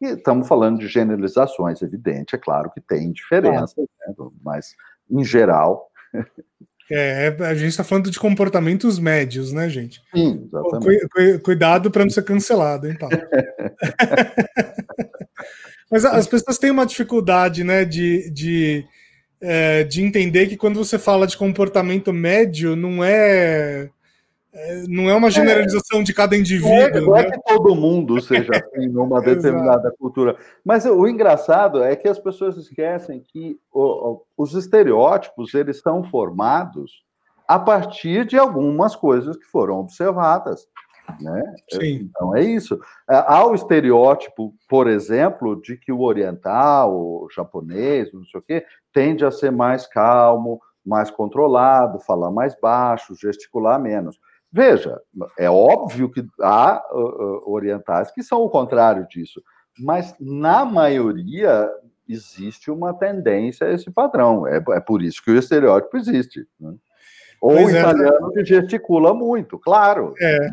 E 0.00 0.06
estamos 0.08 0.46
falando 0.46 0.78
de 0.78 0.88
generalizações, 0.88 1.82
evidente, 1.82 2.34
é 2.34 2.38
claro 2.38 2.70
que 2.70 2.80
tem 2.80 3.12
diferença, 3.12 3.74
né? 3.80 4.14
mas 4.42 4.74
em 5.10 5.24
geral 5.24 5.90
é, 6.90 7.36
é, 7.38 7.44
a 7.44 7.54
gente 7.54 7.68
está 7.68 7.84
falando 7.84 8.10
de 8.10 8.18
comportamentos 8.18 8.98
médios, 8.98 9.52
né, 9.52 9.68
gente? 9.68 10.00
Sim, 10.14 10.46
exatamente. 10.46 11.08
Cu, 11.08 11.08
cu, 11.08 11.40
cuidado 11.40 11.90
para 11.90 12.04
não 12.04 12.10
ser 12.10 12.24
cancelado, 12.24 12.88
hein, 12.88 12.96
Paulo? 12.98 13.16
Mas 15.90 16.04
as 16.04 16.26
pessoas 16.26 16.58
têm 16.58 16.70
uma 16.70 16.86
dificuldade, 16.86 17.64
né, 17.64 17.84
de, 17.84 18.30
de, 18.30 18.84
é, 19.40 19.84
de 19.84 20.02
entender 20.02 20.46
que 20.46 20.56
quando 20.56 20.76
você 20.76 20.98
fala 20.98 21.26
de 21.26 21.36
comportamento 21.36 22.12
médio, 22.12 22.76
não 22.76 23.02
é 23.02 23.88
é, 24.52 24.84
não 24.88 25.08
é 25.08 25.14
uma 25.14 25.30
generalização 25.30 26.00
é, 26.00 26.02
de 26.02 26.14
cada 26.14 26.36
indivíduo. 26.36 26.72
É, 26.72 27.00
não 27.00 27.16
é 27.16 27.22
né? 27.22 27.30
que 27.30 27.40
todo 27.42 27.74
mundo 27.74 28.20
seja 28.20 28.50
assim 28.56 28.88
numa 28.88 29.20
determinada 29.20 29.92
cultura. 29.98 30.36
Mas 30.64 30.84
o 30.86 31.06
engraçado 31.06 31.82
é 31.82 31.94
que 31.94 32.08
as 32.08 32.18
pessoas 32.18 32.56
esquecem 32.56 33.20
que 33.20 33.58
o, 33.72 34.22
os 34.36 34.54
estereótipos 34.54 35.54
eles 35.54 35.80
são 35.80 36.02
formados 36.04 37.04
a 37.46 37.58
partir 37.58 38.26
de 38.26 38.38
algumas 38.38 38.96
coisas 38.96 39.36
que 39.36 39.44
foram 39.44 39.80
observadas. 39.80 40.66
Né? 41.20 41.42
Sim. 41.70 42.10
Então 42.10 42.36
é 42.36 42.42
isso. 42.42 42.78
Há 43.06 43.46
o 43.46 43.54
estereótipo, 43.54 44.54
por 44.68 44.86
exemplo, 44.86 45.60
de 45.60 45.76
que 45.76 45.90
o 45.90 46.02
oriental, 46.02 46.94
o 46.94 47.28
japonês, 47.34 48.12
não 48.12 48.24
sei 48.24 48.40
o 48.40 48.42
quê, 48.42 48.66
tende 48.92 49.24
a 49.24 49.30
ser 49.30 49.50
mais 49.50 49.86
calmo, 49.86 50.60
mais 50.84 51.10
controlado, 51.10 52.00
falar 52.00 52.30
mais 52.30 52.54
baixo, 52.60 53.14
gesticular 53.14 53.80
menos. 53.80 54.18
Veja, 54.50 55.00
é 55.38 55.50
óbvio 55.50 56.10
que 56.10 56.24
há 56.40 56.82
uh, 56.90 57.50
orientais 57.50 58.10
que 58.10 58.22
são 58.22 58.40
o 58.40 58.48
contrário 58.48 59.06
disso, 59.06 59.42
mas 59.78 60.14
na 60.18 60.64
maioria 60.64 61.70
existe 62.08 62.70
uma 62.70 62.94
tendência 62.94 63.66
a 63.66 63.72
esse 63.72 63.90
padrão. 63.90 64.46
É, 64.46 64.56
é 64.70 64.80
por 64.80 65.02
isso 65.02 65.22
que 65.22 65.30
o 65.30 65.38
estereótipo 65.38 65.96
existe. 65.98 66.46
Né? 66.58 66.74
Ou 67.40 67.54
o 67.54 67.68
é, 67.68 67.78
italiano 67.78 68.32
que 68.32 68.44
gesticula 68.44 69.12
muito, 69.12 69.58
claro. 69.58 70.14
É. 70.20 70.50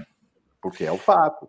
Porque 0.62 0.84
é 0.84 0.92
o 0.92 0.98
fato. 0.98 1.48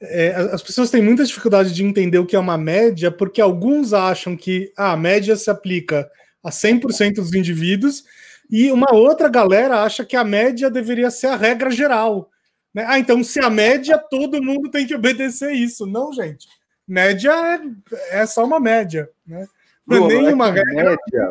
É, 0.00 0.34
as 0.52 0.62
pessoas 0.62 0.90
têm 0.90 1.00
muita 1.02 1.24
dificuldade 1.24 1.72
de 1.72 1.84
entender 1.84 2.18
o 2.18 2.26
que 2.26 2.36
é 2.36 2.38
uma 2.38 2.58
média, 2.58 3.10
porque 3.10 3.40
alguns 3.40 3.92
acham 3.92 4.36
que 4.36 4.72
ah, 4.76 4.92
a 4.92 4.96
média 4.96 5.36
se 5.36 5.48
aplica 5.48 6.10
a 6.42 6.50
100% 6.50 7.14
dos 7.14 7.32
indivíduos 7.32 8.04
e 8.52 8.70
uma 8.70 8.94
outra 8.94 9.30
galera 9.30 9.82
acha 9.82 10.04
que 10.04 10.14
a 10.14 10.22
média 10.22 10.70
deveria 10.70 11.10
ser 11.10 11.28
a 11.28 11.36
regra 11.36 11.70
geral. 11.70 12.30
Né? 12.74 12.84
Ah, 12.86 12.98
então 12.98 13.24
se 13.24 13.40
a 13.40 13.48
média, 13.48 13.96
todo 13.96 14.42
mundo 14.42 14.70
tem 14.70 14.86
que 14.86 14.94
obedecer 14.94 15.52
isso. 15.52 15.86
Não, 15.86 16.12
gente. 16.12 16.46
Média 16.86 17.32
é, 17.32 18.20
é 18.20 18.26
só 18.26 18.44
uma 18.44 18.60
média. 18.60 19.08
Né? 19.26 19.46
Não 19.86 20.04
é 20.04 20.08
nenhuma 20.08 20.48
é 20.48 20.52
regra. 20.52 20.74
Média, 20.74 21.28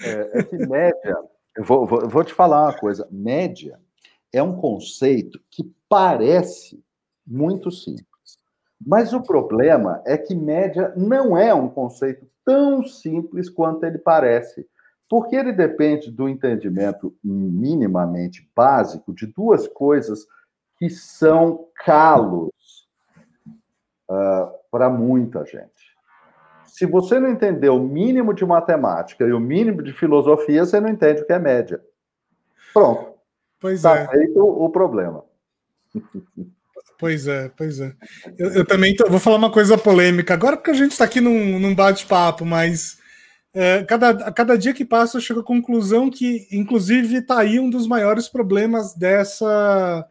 é, 0.00 0.38
é 0.38 0.42
que 0.42 0.56
média. 0.56 1.16
Eu 1.54 1.62
vou, 1.62 1.86
vou, 1.86 2.08
vou 2.08 2.24
te 2.24 2.32
falar 2.32 2.68
uma 2.68 2.78
coisa. 2.78 3.06
Média 3.10 3.78
é 4.32 4.42
um 4.42 4.56
conceito 4.56 5.38
que 5.50 5.70
parece 5.90 6.82
muito 7.26 7.70
simples. 7.70 8.38
Mas 8.84 9.12
o 9.12 9.22
problema 9.22 10.02
é 10.06 10.16
que 10.16 10.34
média 10.34 10.90
não 10.96 11.36
é 11.36 11.52
um 11.52 11.68
conceito 11.68 12.26
tão 12.44 12.82
simples 12.82 13.50
quanto 13.50 13.84
ele 13.84 13.98
parece. 13.98 14.66
Porque 15.08 15.36
ele 15.36 15.52
depende 15.52 16.10
do 16.10 16.28
entendimento 16.28 17.14
minimamente 17.22 18.50
básico 18.54 19.14
de 19.14 19.26
duas 19.26 19.68
coisas 19.68 20.26
que 20.78 20.88
são 20.90 21.66
calos 21.84 22.88
uh, 24.10 24.50
para 24.70 24.88
muita 24.88 25.44
gente. 25.44 25.94
Se 26.66 26.86
você 26.86 27.20
não 27.20 27.28
entender 27.28 27.68
o 27.68 27.78
mínimo 27.78 28.34
de 28.34 28.44
matemática 28.44 29.24
e 29.24 29.32
o 29.32 29.38
mínimo 29.38 29.82
de 29.82 29.92
filosofia, 29.92 30.64
você 30.64 30.80
não 30.80 30.88
entende 30.88 31.22
o 31.22 31.26
que 31.26 31.32
é 31.32 31.38
média. 31.38 31.80
Pronto. 32.72 33.14
Pois 33.60 33.82
tá 33.82 33.96
é. 33.96 34.08
feito 34.08 34.40
o 34.40 34.68
problema. 34.70 35.24
Pois 36.96 37.26
é, 37.26 37.50
pois 37.56 37.80
é. 37.80 37.92
Eu, 38.38 38.52
eu 38.52 38.64
também 38.64 38.94
tô, 38.94 39.10
vou 39.10 39.18
falar 39.18 39.36
uma 39.36 39.50
coisa 39.50 39.76
polêmica 39.76 40.32
agora, 40.32 40.56
porque 40.56 40.70
a 40.70 40.74
gente 40.74 40.92
está 40.92 41.04
aqui 41.04 41.20
num, 41.20 41.58
num 41.58 41.74
bate-papo, 41.74 42.44
mas 42.44 42.98
é, 43.54 43.84
cada, 43.84 44.32
cada 44.32 44.58
dia 44.58 44.74
que 44.74 44.84
passa 44.84 45.16
eu 45.16 45.20
chego 45.20 45.40
à 45.40 45.44
conclusão 45.44 46.10
que, 46.10 46.48
inclusive, 46.50 47.18
está 47.18 47.38
aí 47.38 47.60
um 47.60 47.70
dos 47.70 47.86
maiores 47.86 48.28
problemas 48.28 48.94
dessa, 48.94 50.04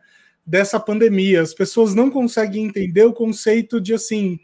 dessa 0.45 0.79
pandemia. 0.79 1.41
As 1.41 1.53
pessoas 1.53 1.93
não 1.93 2.09
conseguem 2.09 2.65
entender 2.65 3.03
o 3.03 3.13
conceito 3.13 3.81
de 3.81 3.93
assim 3.93 4.39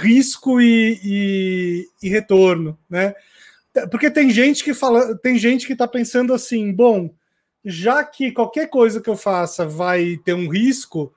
risco 0.00 0.60
e, 0.60 1.00
e, 1.04 1.88
e 2.02 2.08
retorno, 2.08 2.78
né? 2.88 3.14
Porque 3.90 4.10
tem 4.10 4.30
gente 4.30 4.64
que 4.64 4.74
fala, 4.74 5.16
tem 5.18 5.38
gente 5.38 5.66
que 5.66 5.72
está 5.72 5.86
pensando 5.86 6.32
assim, 6.32 6.72
bom, 6.72 7.10
já 7.64 8.02
que 8.04 8.32
qualquer 8.32 8.68
coisa 8.68 9.00
que 9.00 9.10
eu 9.10 9.16
faça 9.16 9.66
vai 9.66 10.16
ter 10.24 10.34
um 10.34 10.48
risco, 10.48 11.12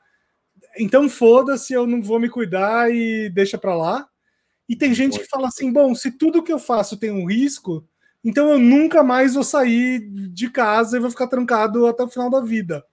então 0.78 1.10
foda-se, 1.10 1.74
eu 1.74 1.88
não 1.88 2.02
vou 2.02 2.20
me 2.20 2.30
cuidar 2.30 2.94
e 2.94 3.30
deixa 3.30 3.58
para 3.58 3.76
lá. 3.76 4.08
E 4.68 4.76
tem 4.76 4.94
gente 4.94 5.20
que 5.20 5.28
fala 5.28 5.48
assim: 5.48 5.72
bom, 5.72 5.94
se 5.94 6.12
tudo 6.12 6.44
que 6.44 6.52
eu 6.54 6.60
faço 6.60 6.98
tem 6.98 7.12
um 7.12 7.26
risco, 7.26 7.86
então 8.24 8.50
eu 8.50 8.60
nunca 8.60 9.04
mais 9.04 9.34
vou 9.34 9.44
sair 9.44 10.00
de 10.30 10.50
casa 10.50 10.98
e 10.98 11.00
vou 11.00 11.12
ficar 11.12 11.28
trancado 11.28 11.86
até 11.88 12.04
o 12.04 12.10
final 12.10 12.30
da 12.30 12.40
vida. 12.40 12.84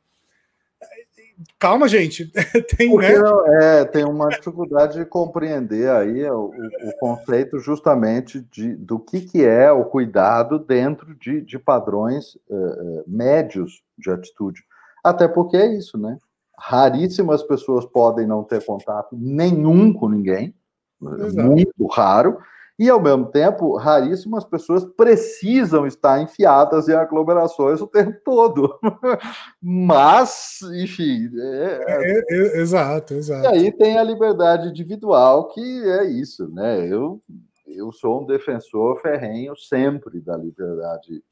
Calma, 1.58 1.88
gente. 1.88 2.30
tem, 2.76 2.94
né? 2.96 3.14
é, 3.62 3.84
tem 3.84 4.04
uma 4.04 4.28
dificuldade 4.28 4.98
de 4.98 5.06
compreender 5.06 5.88
aí 5.90 6.28
o, 6.28 6.50
o 6.82 6.92
conceito 6.98 7.58
justamente 7.58 8.40
de, 8.50 8.74
do 8.74 8.98
que, 8.98 9.20
que 9.22 9.44
é 9.44 9.70
o 9.72 9.84
cuidado 9.84 10.58
dentro 10.58 11.14
de, 11.14 11.40
de 11.40 11.58
padrões 11.58 12.34
uh, 12.48 13.04
médios 13.06 13.82
de 13.96 14.10
atitude. 14.10 14.62
Até 15.02 15.26
porque 15.28 15.56
é 15.56 15.74
isso, 15.74 15.96
né? 15.96 16.18
Raríssimas 16.58 17.42
pessoas 17.42 17.86
podem 17.86 18.26
não 18.26 18.44
ter 18.44 18.62
contato 18.62 19.16
nenhum 19.18 19.94
com 19.94 20.10
ninguém 20.10 20.54
Exato. 21.02 21.48
muito 21.48 21.86
raro, 21.86 22.38
e 22.80 22.88
ao 22.88 22.98
mesmo 22.98 23.26
tempo, 23.26 23.76
raríssimas 23.76 24.42
pessoas 24.42 24.86
precisam 24.86 25.86
estar 25.86 26.22
enfiadas 26.22 26.88
em 26.88 26.94
aglomerações 26.94 27.78
o 27.82 27.86
tempo 27.86 28.18
todo. 28.24 28.80
Mas, 29.60 30.60
enfim. 30.72 31.30
É, 31.38 31.84
é, 31.86 32.18
é, 32.18 32.24
é, 32.30 32.60
exato, 32.62 33.12
exato. 33.12 33.44
E 33.44 33.46
aí 33.48 33.70
tem 33.70 33.98
a 33.98 34.02
liberdade 34.02 34.70
individual, 34.70 35.48
que 35.48 35.60
é 35.90 36.04
isso, 36.06 36.48
né? 36.48 36.86
Eu, 36.86 37.20
eu 37.66 37.92
sou 37.92 38.22
um 38.22 38.26
defensor 38.26 38.98
ferrenho 39.02 39.54
sempre 39.54 40.18
da 40.18 40.34
liberdade 40.34 41.22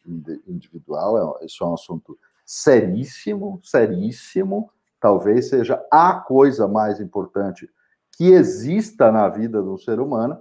individual, 0.46 1.38
é 1.40 1.46
isso 1.46 1.64
é 1.64 1.66
um 1.66 1.72
assunto 1.72 2.18
seríssimo, 2.44 3.58
seríssimo, 3.62 4.70
talvez 5.00 5.48
seja 5.48 5.82
a 5.90 6.12
coisa 6.12 6.68
mais 6.68 7.00
importante 7.00 7.70
que 8.18 8.32
exista 8.32 9.10
na 9.12 9.28
vida 9.28 9.62
do 9.62 9.78
ser 9.78 10.00
humano. 10.00 10.40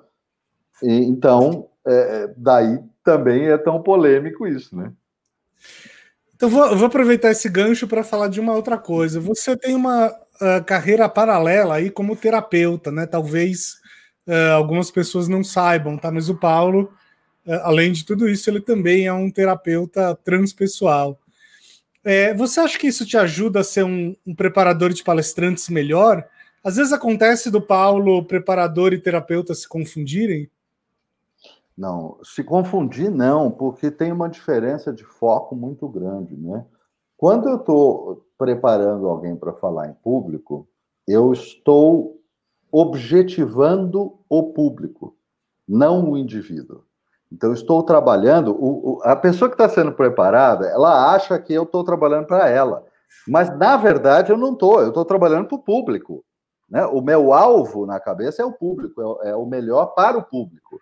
E, 0.82 0.92
então, 0.92 1.70
é, 1.86 2.34
daí 2.36 2.80
também 3.04 3.46
é 3.48 3.58
tão 3.58 3.82
polêmico 3.82 4.48
isso, 4.48 4.76
né? 4.76 4.92
Então, 6.36 6.50
vou, 6.50 6.76
vou 6.76 6.88
aproveitar 6.88 7.32
esse 7.32 7.48
gancho 7.48 7.88
para 7.88 8.04
falar 8.04 8.28
de 8.28 8.40
uma 8.40 8.54
outra 8.54 8.78
coisa. 8.78 9.20
Você 9.20 9.56
tem 9.56 9.76
uma 9.76 10.08
uh, 10.08 10.64
carreira 10.66 11.08
paralela 11.08 11.76
aí 11.76 11.90
como 11.90 12.16
terapeuta, 12.16 12.92
né? 12.92 13.06
Talvez 13.06 13.78
uh, 14.28 14.54
algumas 14.56 14.92
pessoas 14.92 15.28
não 15.28 15.44
saibam, 15.44 15.98
tá? 15.98 16.12
Mas 16.12 16.30
o 16.30 16.36
Paulo, 16.36 16.92
uh, 17.46 17.54
além 17.64 17.92
de 17.92 18.06
tudo 18.06 18.28
isso, 18.28 18.50
ele 18.50 18.62
também 18.62 19.08
é 19.08 19.14
um 19.14 19.32
terapeuta 19.32 20.16
transpessoal. 20.24 21.20
É, 22.04 22.34
você 22.34 22.60
acha 22.60 22.78
que 22.78 22.88
isso 22.88 23.06
te 23.06 23.18
ajuda 23.18 23.62
a 23.62 23.64
ser 23.64 23.84
um, 23.84 24.16
um, 24.26 24.36
preparador 24.36 24.94
de 24.94 25.04
palestrantes 25.04 25.68
melhor? 25.70 26.24
Às 26.68 26.76
vezes 26.76 26.92
acontece 26.92 27.50
do 27.50 27.62
Paulo, 27.62 28.26
preparador 28.26 28.92
e 28.92 29.00
terapeuta, 29.00 29.56
se 29.56 29.66
confundirem? 29.66 30.52
Não, 31.78 32.18
se 32.22 32.44
confundir 32.44 33.10
não, 33.10 33.50
porque 33.50 33.90
tem 33.90 34.12
uma 34.12 34.28
diferença 34.28 34.92
de 34.92 35.06
foco 35.06 35.56
muito 35.56 35.88
grande, 35.88 36.36
né? 36.36 36.66
Quando 37.16 37.48
eu 37.48 37.56
estou 37.56 38.28
preparando 38.38 39.08
alguém 39.08 39.34
para 39.34 39.54
falar 39.54 39.88
em 39.88 39.94
público, 39.94 40.68
eu 41.08 41.32
estou 41.32 42.20
objetivando 42.70 44.20
o 44.28 44.52
público, 44.52 45.16
não 45.66 46.12
o 46.12 46.18
indivíduo. 46.18 46.84
Então, 47.32 47.54
estou 47.54 47.82
trabalhando. 47.82 48.52
O, 48.52 48.98
o, 48.98 49.02
a 49.04 49.16
pessoa 49.16 49.48
que 49.48 49.56
está 49.56 49.70
sendo 49.70 49.94
preparada, 49.94 50.68
ela 50.68 51.14
acha 51.14 51.40
que 51.40 51.54
eu 51.54 51.64
estou 51.64 51.86
trabalhando 51.86 52.28
para 52.28 52.50
ela. 52.50 52.84
Mas, 53.26 53.58
na 53.58 53.78
verdade, 53.78 54.34
eu 54.34 54.38
não 54.38 54.52
estou. 54.52 54.82
Eu 54.82 54.90
estou 54.90 55.06
trabalhando 55.06 55.48
para 55.48 55.56
o 55.56 55.64
público. 55.64 56.26
Né? 56.70 56.86
O 56.86 57.02
meu 57.02 57.34
alvo 57.34 57.86
na 57.86 58.00
cabeça 58.00 58.42
é 58.42 58.46
o 58.46 58.52
público, 58.52 59.20
é, 59.24 59.30
é 59.30 59.36
o 59.36 59.46
melhor 59.46 59.88
para 59.88 60.18
o 60.18 60.24
público. 60.24 60.80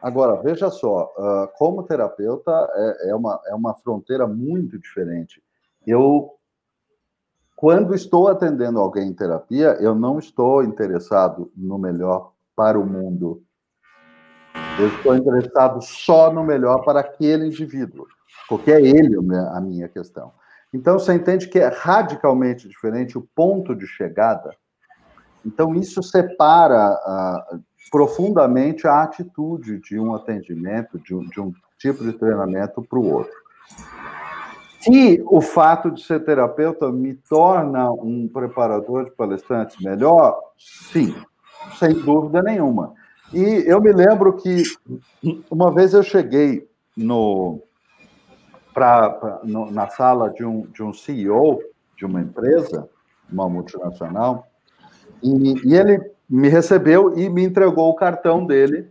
Agora, 0.00 0.40
veja 0.40 0.70
só, 0.70 1.12
uh, 1.16 1.48
como 1.56 1.82
terapeuta, 1.82 2.52
é, 2.74 3.10
é, 3.10 3.14
uma, 3.14 3.40
é 3.46 3.54
uma 3.54 3.74
fronteira 3.74 4.26
muito 4.26 4.78
diferente. 4.78 5.42
Eu, 5.84 6.34
quando 7.56 7.94
estou 7.94 8.28
atendendo 8.28 8.78
alguém 8.78 9.08
em 9.08 9.14
terapia, 9.14 9.76
eu 9.80 9.94
não 9.94 10.18
estou 10.18 10.62
interessado 10.62 11.50
no 11.56 11.78
melhor 11.78 12.32
para 12.54 12.78
o 12.78 12.86
mundo. 12.86 13.42
Eu 14.78 14.86
estou 14.88 15.16
interessado 15.16 15.82
só 15.82 16.32
no 16.32 16.44
melhor 16.44 16.84
para 16.84 17.00
aquele 17.00 17.46
indivíduo, 17.46 18.06
porque 18.48 18.70
é 18.70 18.80
ele 18.80 19.16
a 19.52 19.60
minha 19.60 19.88
questão. 19.88 20.32
Então, 20.72 20.98
você 20.98 21.14
entende 21.14 21.48
que 21.48 21.58
é 21.58 21.66
radicalmente 21.66 22.68
diferente 22.68 23.18
o 23.18 23.28
ponto 23.34 23.74
de 23.74 23.86
chegada. 23.86 24.54
Então, 25.48 25.74
isso 25.74 26.02
separa 26.02 26.92
uh, 26.92 27.60
profundamente 27.90 28.86
a 28.86 29.02
atitude 29.02 29.80
de 29.80 29.98
um 29.98 30.14
atendimento, 30.14 30.98
de 30.98 31.14
um, 31.14 31.26
de 31.26 31.40
um 31.40 31.52
tipo 31.78 32.04
de 32.04 32.12
treinamento 32.12 32.82
para 32.82 32.98
o 32.98 33.10
outro. 33.10 33.32
Se 34.80 35.22
o 35.26 35.40
fato 35.40 35.90
de 35.90 36.02
ser 36.02 36.24
terapeuta 36.24 36.92
me 36.92 37.14
torna 37.14 37.90
um 37.90 38.28
preparador 38.28 39.06
de 39.06 39.10
palestrantes 39.12 39.76
melhor, 39.80 40.38
sim, 40.92 41.14
sem 41.78 41.94
dúvida 41.94 42.42
nenhuma. 42.42 42.94
E 43.32 43.64
eu 43.66 43.80
me 43.80 43.92
lembro 43.92 44.34
que 44.34 44.62
uma 45.50 45.72
vez 45.72 45.94
eu 45.94 46.02
cheguei 46.02 46.68
no, 46.96 47.60
pra, 48.72 49.10
pra 49.10 49.40
no, 49.44 49.70
na 49.70 49.88
sala 49.88 50.30
de 50.30 50.44
um, 50.44 50.62
de 50.66 50.82
um 50.82 50.92
CEO 50.92 51.60
de 51.96 52.06
uma 52.06 52.20
empresa, 52.20 52.88
uma 53.30 53.48
multinacional, 53.48 54.47
e, 55.22 55.68
e 55.68 55.76
ele 55.76 56.00
me 56.28 56.48
recebeu 56.48 57.16
e 57.18 57.28
me 57.28 57.44
entregou 57.44 57.88
o 57.88 57.96
cartão 57.96 58.44
dele. 58.44 58.88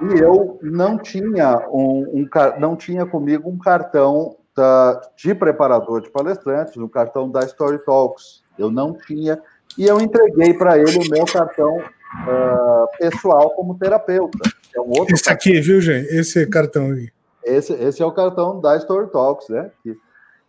E 0.00 0.18
eu 0.18 0.58
não 0.62 0.98
tinha 0.98 1.58
um, 1.70 2.22
um 2.22 2.28
não 2.58 2.74
tinha 2.76 3.06
comigo 3.06 3.48
um 3.48 3.58
cartão 3.58 4.36
da, 4.54 5.00
de 5.16 5.34
preparador 5.34 6.00
de 6.00 6.10
palestrantes, 6.10 6.76
um 6.76 6.88
cartão 6.88 7.30
da 7.30 7.40
Story 7.40 7.78
Talks. 7.84 8.42
Eu 8.58 8.70
não 8.70 8.92
tinha 8.92 9.40
e 9.78 9.86
eu 9.86 10.00
entreguei 10.00 10.52
para 10.54 10.78
ele 10.78 10.98
o 10.98 11.10
meu 11.10 11.24
cartão 11.24 11.78
uh, 11.78 12.98
pessoal 12.98 13.50
como 13.50 13.78
terapeuta. 13.78 14.38
É 14.74 14.80
um 14.80 14.90
outro 14.90 15.14
esse 15.14 15.24
cartão. 15.24 15.52
aqui, 15.52 15.60
viu, 15.60 15.80
gente? 15.80 16.14
Esse 16.14 16.46
cartão 16.46 16.90
aí. 16.90 17.10
Esse, 17.44 17.72
esse 17.72 18.02
é 18.02 18.06
o 18.06 18.12
cartão 18.12 18.60
da 18.60 18.76
Story 18.76 19.10
Talks, 19.10 19.48
né? 19.48 19.70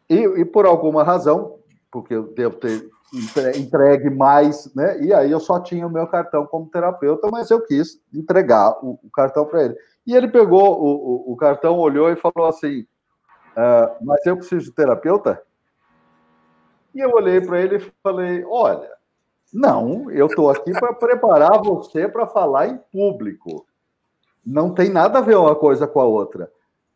E, 0.10 0.16
e 0.16 0.46
por 0.46 0.66
alguma 0.66 1.04
razão, 1.04 1.56
porque 1.92 2.14
eu 2.14 2.24
devo 2.24 2.56
ter 2.56 2.90
entregue 3.56 4.10
mais, 4.10 4.74
né? 4.74 5.00
E 5.02 5.14
aí 5.14 5.32
eu 5.32 5.40
só 5.40 5.60
tinha 5.60 5.86
o 5.86 5.92
meu 5.92 6.08
cartão 6.08 6.46
como 6.46 6.70
terapeuta, 6.70 7.30
mas 7.32 7.52
eu 7.52 7.62
quis 7.62 8.02
entregar 8.14 8.72
o, 8.84 9.00
o 9.04 9.10
cartão 9.12 9.46
para 9.46 9.66
ele. 9.66 9.76
E 10.06 10.16
ele 10.16 10.28
pegou 10.28 10.82
o, 10.82 10.86
o, 10.86 11.34
o, 11.34 11.38
cartão, 11.38 11.78
olhou 11.78 12.10
e 12.10 12.16
falou 12.16 12.48
assim: 12.48 12.82
uh, 13.52 14.04
Mas 14.04 14.26
eu 14.26 14.38
preciso 14.38 14.66
de 14.66 14.72
terapeuta? 14.72 15.42
E 16.94 17.00
eu 17.00 17.12
olhei 17.12 17.40
para 17.40 17.62
ele 17.62 17.78
e 17.78 17.92
falei: 18.02 18.44
Olha, 18.46 18.90
não, 19.54 20.10
eu 20.10 20.26
estou 20.26 20.50
aqui 20.50 20.72
para 20.72 20.94
preparar 20.94 21.62
você 21.62 22.08
para 22.08 22.28
falar 22.28 22.68
em 22.68 22.78
público. 22.92 23.66
Não 24.46 24.74
tem 24.74 24.90
nada 24.90 25.20
a 25.20 25.22
ver 25.22 25.38
uma 25.38 25.56
coisa 25.56 25.88
com 25.88 26.02
a 26.02 26.06
outra. 26.06 26.52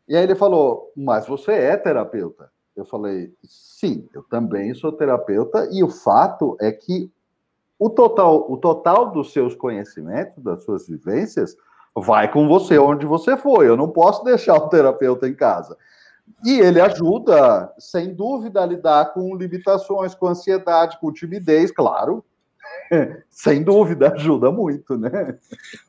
E 0.08 0.18
aí 0.18 0.24
ele 0.24 0.36
falou: 0.36 0.92
Mas 0.96 1.28
você 1.28 1.52
é 1.52 1.78
terapeuta? 1.78 2.52
Eu 2.78 2.86
falei, 2.86 3.34
sim, 3.44 4.08
eu 4.14 4.22
também 4.22 4.74
sou 4.76 4.92
terapeuta, 4.92 5.68
e 5.72 5.84
o 5.84 5.90
fato 5.90 6.56
é 6.62 6.72
que 6.72 7.12
o 7.80 7.90
total, 7.90 8.52
o 8.52 8.58
total 8.58 9.12
dos 9.12 9.34
seus 9.34 9.56
conhecimentos, 9.56 10.44
das 10.44 10.64
suas 10.64 10.88
vivências, 10.88 11.56
vai 11.96 12.32
com 12.32 12.48
você 12.48 12.78
onde 12.78 13.06
você 13.06 13.36
foi. 13.36 13.68
Eu 13.68 13.76
não 13.76 13.90
posso 13.90 14.24
deixar 14.24 14.56
o 14.56 14.70
terapeuta 14.70 15.28
em 15.28 15.34
casa. 15.34 15.76
E 16.46 16.60
ele 16.60 16.80
ajuda, 16.80 17.74
sem 17.80 18.14
dúvida, 18.14 18.62
a 18.62 18.66
lidar 18.66 19.14
com 19.14 19.36
limitações, 19.36 20.14
com 20.14 20.28
ansiedade, 20.28 21.00
com 21.00 21.12
timidez, 21.12 21.72
claro. 21.72 22.24
Sem 23.30 23.64
dúvida, 23.64 24.14
ajuda 24.14 24.52
muito, 24.52 24.98
né? 24.98 25.38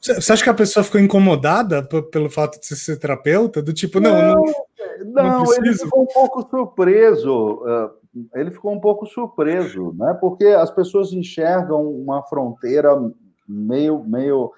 Você 0.00 0.32
acha 0.32 0.44
que 0.44 0.50
a 0.50 0.54
pessoa 0.54 0.84
ficou 0.84 1.00
incomodada 1.00 1.82
pelo 1.82 2.30
fato 2.30 2.60
de 2.60 2.66
ser 2.66 2.98
terapeuta? 2.98 3.62
Do 3.62 3.72
tipo, 3.72 4.00
não, 4.00 4.12
não, 4.20 4.44
não 4.44 4.68
não, 5.04 5.54
ele 5.54 5.74
ficou 5.74 6.02
um 6.02 6.06
pouco 6.06 6.48
surpreso. 6.48 7.62
Eh, 7.66 8.40
ele 8.40 8.50
ficou 8.50 8.72
um 8.72 8.80
pouco 8.80 9.06
surpreso, 9.06 9.94
né? 9.94 10.16
Porque 10.20 10.46
as 10.46 10.70
pessoas 10.70 11.12
enxergam 11.12 11.90
uma 11.90 12.22
fronteira 12.22 12.90
meio, 13.46 14.02
meio 14.04 14.52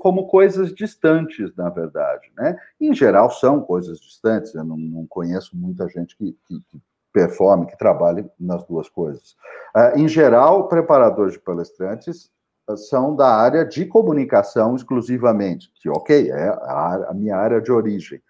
como 0.00 0.28
coisas 0.28 0.74
distantes, 0.74 1.54
na 1.56 1.70
verdade, 1.70 2.30
né? 2.36 2.56
Em 2.80 2.94
geral 2.94 3.30
são 3.30 3.60
coisas 3.60 3.98
distantes. 3.98 4.54
Eu 4.54 4.64
não, 4.64 4.76
não 4.76 5.06
conheço 5.06 5.56
muita 5.56 5.88
gente 5.88 6.16
que, 6.16 6.36
que, 6.46 6.60
que, 6.68 6.80
performe, 7.12 7.66
que 7.66 7.76
trabalhe 7.76 8.28
nas 8.38 8.64
duas 8.64 8.88
coisas. 8.88 9.36
Uh, 9.74 9.98
em 9.98 10.08
geral, 10.08 10.68
preparadores 10.68 11.34
de 11.34 11.40
palestrantes 11.40 12.30
uh, 12.68 12.76
são 12.76 13.14
da 13.14 13.28
área 13.28 13.64
de 13.64 13.84
comunicação 13.86 14.74
exclusivamente, 14.76 15.70
que 15.74 15.88
ok, 15.88 16.30
é 16.30 16.48
a, 16.48 17.08
a 17.10 17.14
minha 17.14 17.36
área 17.36 17.60
de 17.60 17.72
origem 17.72 18.20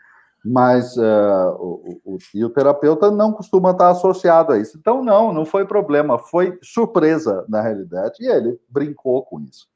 mas 0.45 0.97
uh, 0.97 1.51
o, 1.59 2.01
o, 2.05 2.19
e 2.35 2.45
o 2.45 2.51
terapeuta 2.51 3.11
não 3.11 3.33
costuma 3.33 3.73
estar 3.73 3.91
associado 3.91 4.53
a 4.53 4.59
isso. 4.59 4.79
Então, 4.79 5.05
não, 5.05 5.33
não 5.33 5.45
foi 5.45 5.67
problema, 5.67 6.19
foi 6.19 6.59
surpresa, 6.63 7.45
na 7.49 7.61
realidade, 7.61 8.15
e 8.21 8.27
ele 8.27 8.59
brincou 8.69 9.23
com 9.23 9.41
isso. 9.41 9.69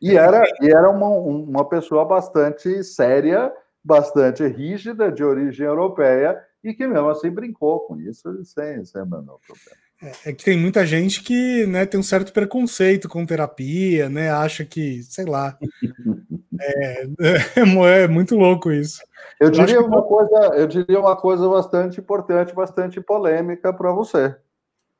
E 0.00 0.16
era, 0.16 0.44
e 0.60 0.68
era 0.70 0.90
uma, 0.90 1.08
uma 1.08 1.68
pessoa 1.68 2.04
bastante 2.04 2.84
séria, 2.84 3.52
bastante 3.82 4.46
rígida, 4.46 5.10
de 5.10 5.24
origem 5.24 5.66
europeia, 5.66 6.40
e 6.62 6.74
que 6.74 6.86
mesmo 6.86 7.08
assim 7.08 7.30
brincou 7.30 7.80
com 7.80 8.00
isso 8.00 8.44
sem, 8.44 8.84
sem 8.84 9.02
o 9.02 9.06
menor 9.06 9.38
problema. 9.46 9.88
É, 10.00 10.30
é 10.30 10.32
que 10.32 10.44
tem 10.44 10.56
muita 10.56 10.86
gente 10.86 11.22
que 11.22 11.66
né, 11.66 11.84
tem 11.84 11.98
um 11.98 12.04
certo 12.04 12.32
preconceito 12.32 13.08
com 13.08 13.26
terapia, 13.26 14.08
né? 14.08 14.30
Acha 14.30 14.64
que, 14.64 15.02
sei 15.02 15.24
lá. 15.24 15.58
é, 16.60 17.04
é, 17.20 18.02
é 18.02 18.08
muito 18.08 18.36
louco 18.36 18.70
isso. 18.70 19.00
Eu 19.40 19.50
diria, 19.50 19.76
eu 19.76 19.86
uma 19.86 20.02
que... 20.02 20.08
coisa, 20.08 20.36
eu 20.54 20.66
diria 20.66 21.00
uma 21.00 21.16
coisa 21.16 21.48
bastante 21.48 22.00
importante, 22.00 22.54
bastante 22.54 23.00
polêmica 23.00 23.72
para 23.72 23.92
você. 23.92 24.36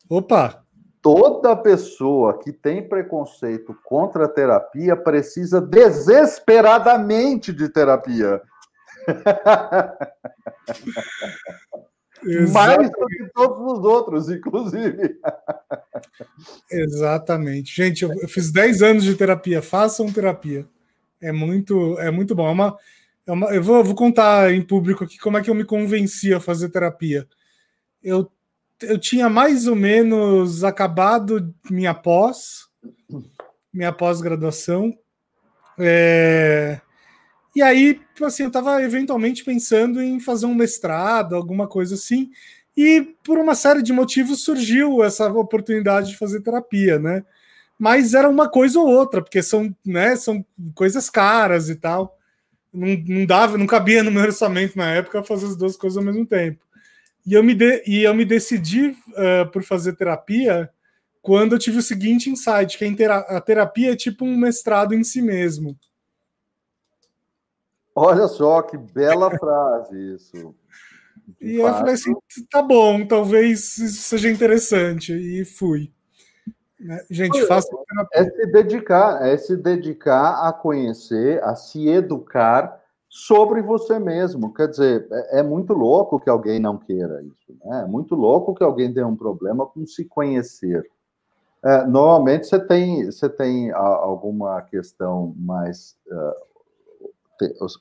Opa! 0.09 0.65
Toda 1.01 1.55
pessoa 1.55 2.39
que 2.39 2.53
tem 2.53 2.87
preconceito 2.89 3.77
contra 3.85 4.25
a 4.25 4.29
terapia 4.29 4.97
precisa 4.97 5.61
desesperadamente 5.61 7.53
de 7.53 7.69
terapia. 7.69 8.43
Mais 12.53 12.91
do 12.91 13.07
que 13.07 13.31
todos 13.33 13.79
os 13.79 13.85
outros, 13.85 14.29
inclusive. 14.29 15.19
Exatamente. 16.71 17.75
Gente, 17.75 18.03
eu, 18.05 18.29
fiz 18.29 18.51
10 18.51 18.83
anos 18.83 19.05
de 19.05 19.15
terapia. 19.15 19.63
Façam 19.63 20.13
terapia. 20.13 20.67
É 21.21 21.33
muito, 21.33 21.99
é 21.99 22.11
muito 22.11 22.35
bom. 22.35 22.49
É 22.49 22.51
uma, 22.51 22.77
é 23.27 23.33
uma, 23.33 23.55
eu 23.55 23.63
vou, 23.63 23.83
vou 23.85 23.95
contar 23.95 24.53
em 24.53 24.63
público 24.63 25.05
aqui 25.05 25.19
como 25.19 25.39
é 25.39 25.43
que 25.43 25.51
eu 25.51 25.55
me 25.55 25.65
convenci 25.65 26.33
a 26.35 26.41
fazer 26.41 26.69
terapia. 26.71 27.27
Eu, 28.03 28.31
eu 28.83 28.99
tinha 28.99 29.29
mais 29.29 29.67
ou 29.67 29.77
menos 29.77 30.65
acabado 30.65 31.55
minha 31.71 31.95
pós, 31.95 32.69
minha 33.73 33.93
pós-graduação. 33.93 34.97
É, 35.79 36.81
e 37.59 37.63
aí, 37.63 38.01
assim, 38.23 38.45
eu 38.45 38.49
estava 38.49 38.81
eventualmente 38.85 39.45
pensando 39.45 40.01
em 40.01 40.21
fazer 40.21 40.47
um 40.47 40.55
mestrado, 40.55 41.35
alguma 41.35 41.67
coisa 41.67 41.97
assim, 41.97 42.31
e 42.77 43.17
por 43.25 43.37
uma 43.37 43.57
série 43.57 43.83
de 43.83 43.93
motivos 43.93 44.45
surgiu 44.45 45.03
essa 45.03 45.27
oportunidade 45.33 46.11
de 46.11 46.17
fazer 46.17 46.41
terapia, 46.41 47.01
né? 47.01 47.25
Mas 47.77 48.15
era 48.15 48.29
uma 48.29 48.49
coisa 48.49 48.79
ou 48.79 48.87
outra, 48.87 49.21
porque 49.21 49.43
são, 49.43 49.75
né, 49.85 50.15
são 50.15 50.47
coisas 50.73 51.11
caras 51.11 51.69
e 51.69 51.75
tal. 51.75 52.17
Não, 52.73 52.97
não 53.09 53.27
dava, 53.27 53.59
não 53.59 53.67
cabia 53.67 54.05
no 54.05 54.13
meu 54.13 54.23
orçamento 54.23 54.79
na 54.79 54.93
época 54.93 55.25
fazer 55.25 55.47
as 55.47 55.57
duas 55.57 55.77
coisas 55.77 55.97
ao 55.97 56.05
mesmo 56.05 56.25
tempo. 56.25 56.65
E 57.27 57.33
eu 57.35 57.43
me, 57.43 57.55
de, 57.55 57.83
e 57.89 58.05
eu 58.05 58.15
me 58.15 58.25
decidi 58.25 58.91
uh, 58.91 59.51
por 59.53 59.65
fazer 59.65 59.97
terapia 59.97 60.71
quando 61.21 61.57
eu 61.57 61.59
tive 61.59 61.79
o 61.79 61.83
seguinte 61.83 62.31
insight, 62.31 62.79
que 62.79 63.05
a 63.05 63.41
terapia 63.41 63.95
é 63.95 63.97
tipo 63.97 64.25
um 64.25 64.37
mestrado 64.37 64.95
em 64.95 65.03
si 65.03 65.21
mesmo. 65.21 65.77
Olha 67.99 68.29
só 68.29 68.63
que 68.63 68.77
bela 68.77 69.31
frase 69.39 70.15
isso. 70.15 70.55
De 71.41 71.57
e 71.57 71.59
fato. 71.59 71.69
eu 71.69 71.75
falei 71.75 71.95
assim, 71.95 72.15
tá 72.51 72.63
bom, 72.63 73.07
talvez 73.07 73.77
isso 73.77 74.03
seja 74.03 74.31
interessante. 74.31 75.13
E 75.13 75.45
fui. 75.45 75.93
Né? 76.79 77.05
Gente, 77.11 77.45
faça 77.47 77.69
É 78.13 78.25
se 78.25 78.47
dedicar, 78.47 79.27
é 79.27 79.37
se 79.37 79.57
dedicar 79.57 80.49
a 80.49 80.53
conhecer, 80.53 81.43
a 81.43 81.57
se 81.57 81.89
educar 81.89 82.81
sobre 83.09 83.61
você 83.63 83.99
mesmo. 83.99 84.55
Quer 84.55 84.69
dizer, 84.69 85.09
é, 85.11 85.41
é 85.41 85.43
muito 85.43 85.73
louco 85.73 86.21
que 86.21 86.31
alguém 86.31 86.61
não 86.61 86.79
queira 86.79 87.21
isso. 87.23 87.59
Né? 87.65 87.83
É 87.83 87.87
muito 87.87 88.15
louco 88.15 88.55
que 88.55 88.63
alguém 88.63 88.95
tenha 88.95 89.07
um 89.07 89.17
problema 89.17 89.67
com 89.67 89.85
se 89.87 90.05
conhecer. 90.05 90.89
É, 91.65 91.85
normalmente 91.85 92.47
você 92.47 92.61
tem, 92.61 93.07
você 93.07 93.29
tem 93.29 93.73
alguma 93.73 94.63
questão 94.63 95.35
mais. 95.37 95.97
Uh, 96.07 96.48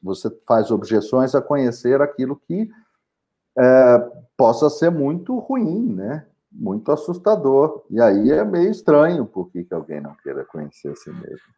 você 0.01 0.30
faz 0.47 0.72
objeções 0.72 1.36
a 1.36 1.41
conhecer 1.41 2.01
aquilo 2.01 2.36
que 2.47 2.70
é, 3.58 4.10
possa 4.36 4.70
ser 4.70 4.91
muito 4.91 5.38
ruim, 5.39 5.93
né? 5.93 6.26
Muito 6.51 6.91
assustador. 6.91 7.84
E 7.89 7.99
aí 7.99 8.32
é 8.32 8.43
meio 8.43 8.72
estranho 8.72 9.26
por 9.26 9.51
que 9.51 9.66
alguém 9.72 10.01
não 10.01 10.16
queira 10.16 10.45
conhecer 10.45 10.89
a 10.89 10.95
si 10.95 11.10
mesmo. 11.10 11.58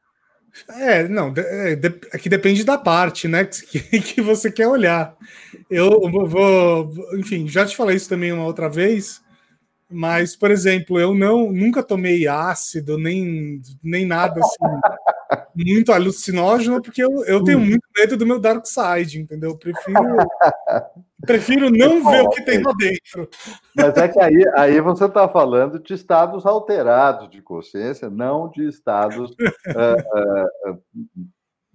É, 0.70 1.08
não, 1.08 1.34
é, 1.38 1.74
é 2.14 2.18
que 2.18 2.30
depende 2.30 2.64
da 2.64 2.78
parte, 2.78 3.28
né, 3.28 3.46
que, 3.46 3.80
que 3.80 4.20
você 4.22 4.52
quer 4.52 4.68
olhar. 4.68 5.16
Eu 5.70 5.90
vou, 6.28 6.92
enfim, 7.14 7.48
já 7.48 7.66
te 7.66 7.76
falei 7.76 7.96
isso 7.96 8.10
também 8.10 8.32
uma 8.32 8.46
outra 8.46 8.68
vez, 8.68 9.22
mas, 9.90 10.36
por 10.36 10.52
exemplo, 10.52 11.00
eu 11.00 11.14
não 11.14 11.52
nunca 11.52 11.84
tomei 11.84 12.28
ácido, 12.28 12.98
nem, 12.98 13.62
nem 13.84 14.06
nada 14.06 14.40
assim, 14.40 14.58
muito 15.66 15.92
alucinógeno, 15.92 16.82
porque 16.82 17.04
eu, 17.04 17.24
eu 17.26 17.44
tenho 17.44 17.60
muito 17.60 17.84
medo 17.98 18.16
do 18.16 18.26
meu 18.26 18.40
dark 18.40 18.66
side, 18.66 19.20
entendeu? 19.20 19.52
Eu 19.52 19.58
prefiro, 19.58 20.00
prefiro 21.26 21.70
não 21.70 22.10
ver 22.10 22.22
o 22.22 22.30
que 22.30 22.44
tem 22.44 22.62
lá 22.62 22.72
dentro. 22.78 23.30
Mas 23.76 23.98
é 23.98 24.08
que 24.08 24.20
aí, 24.20 24.46
aí 24.56 24.82
você 24.82 25.06
está 25.06 25.28
falando 25.28 25.80
de 25.80 25.94
estados 25.94 26.46
alterados 26.46 27.30
de 27.30 27.42
consciência, 27.42 28.10
não 28.10 28.50
de 28.50 28.68
estados 28.68 29.32
uh, 29.32 29.36
uh, 30.72 30.80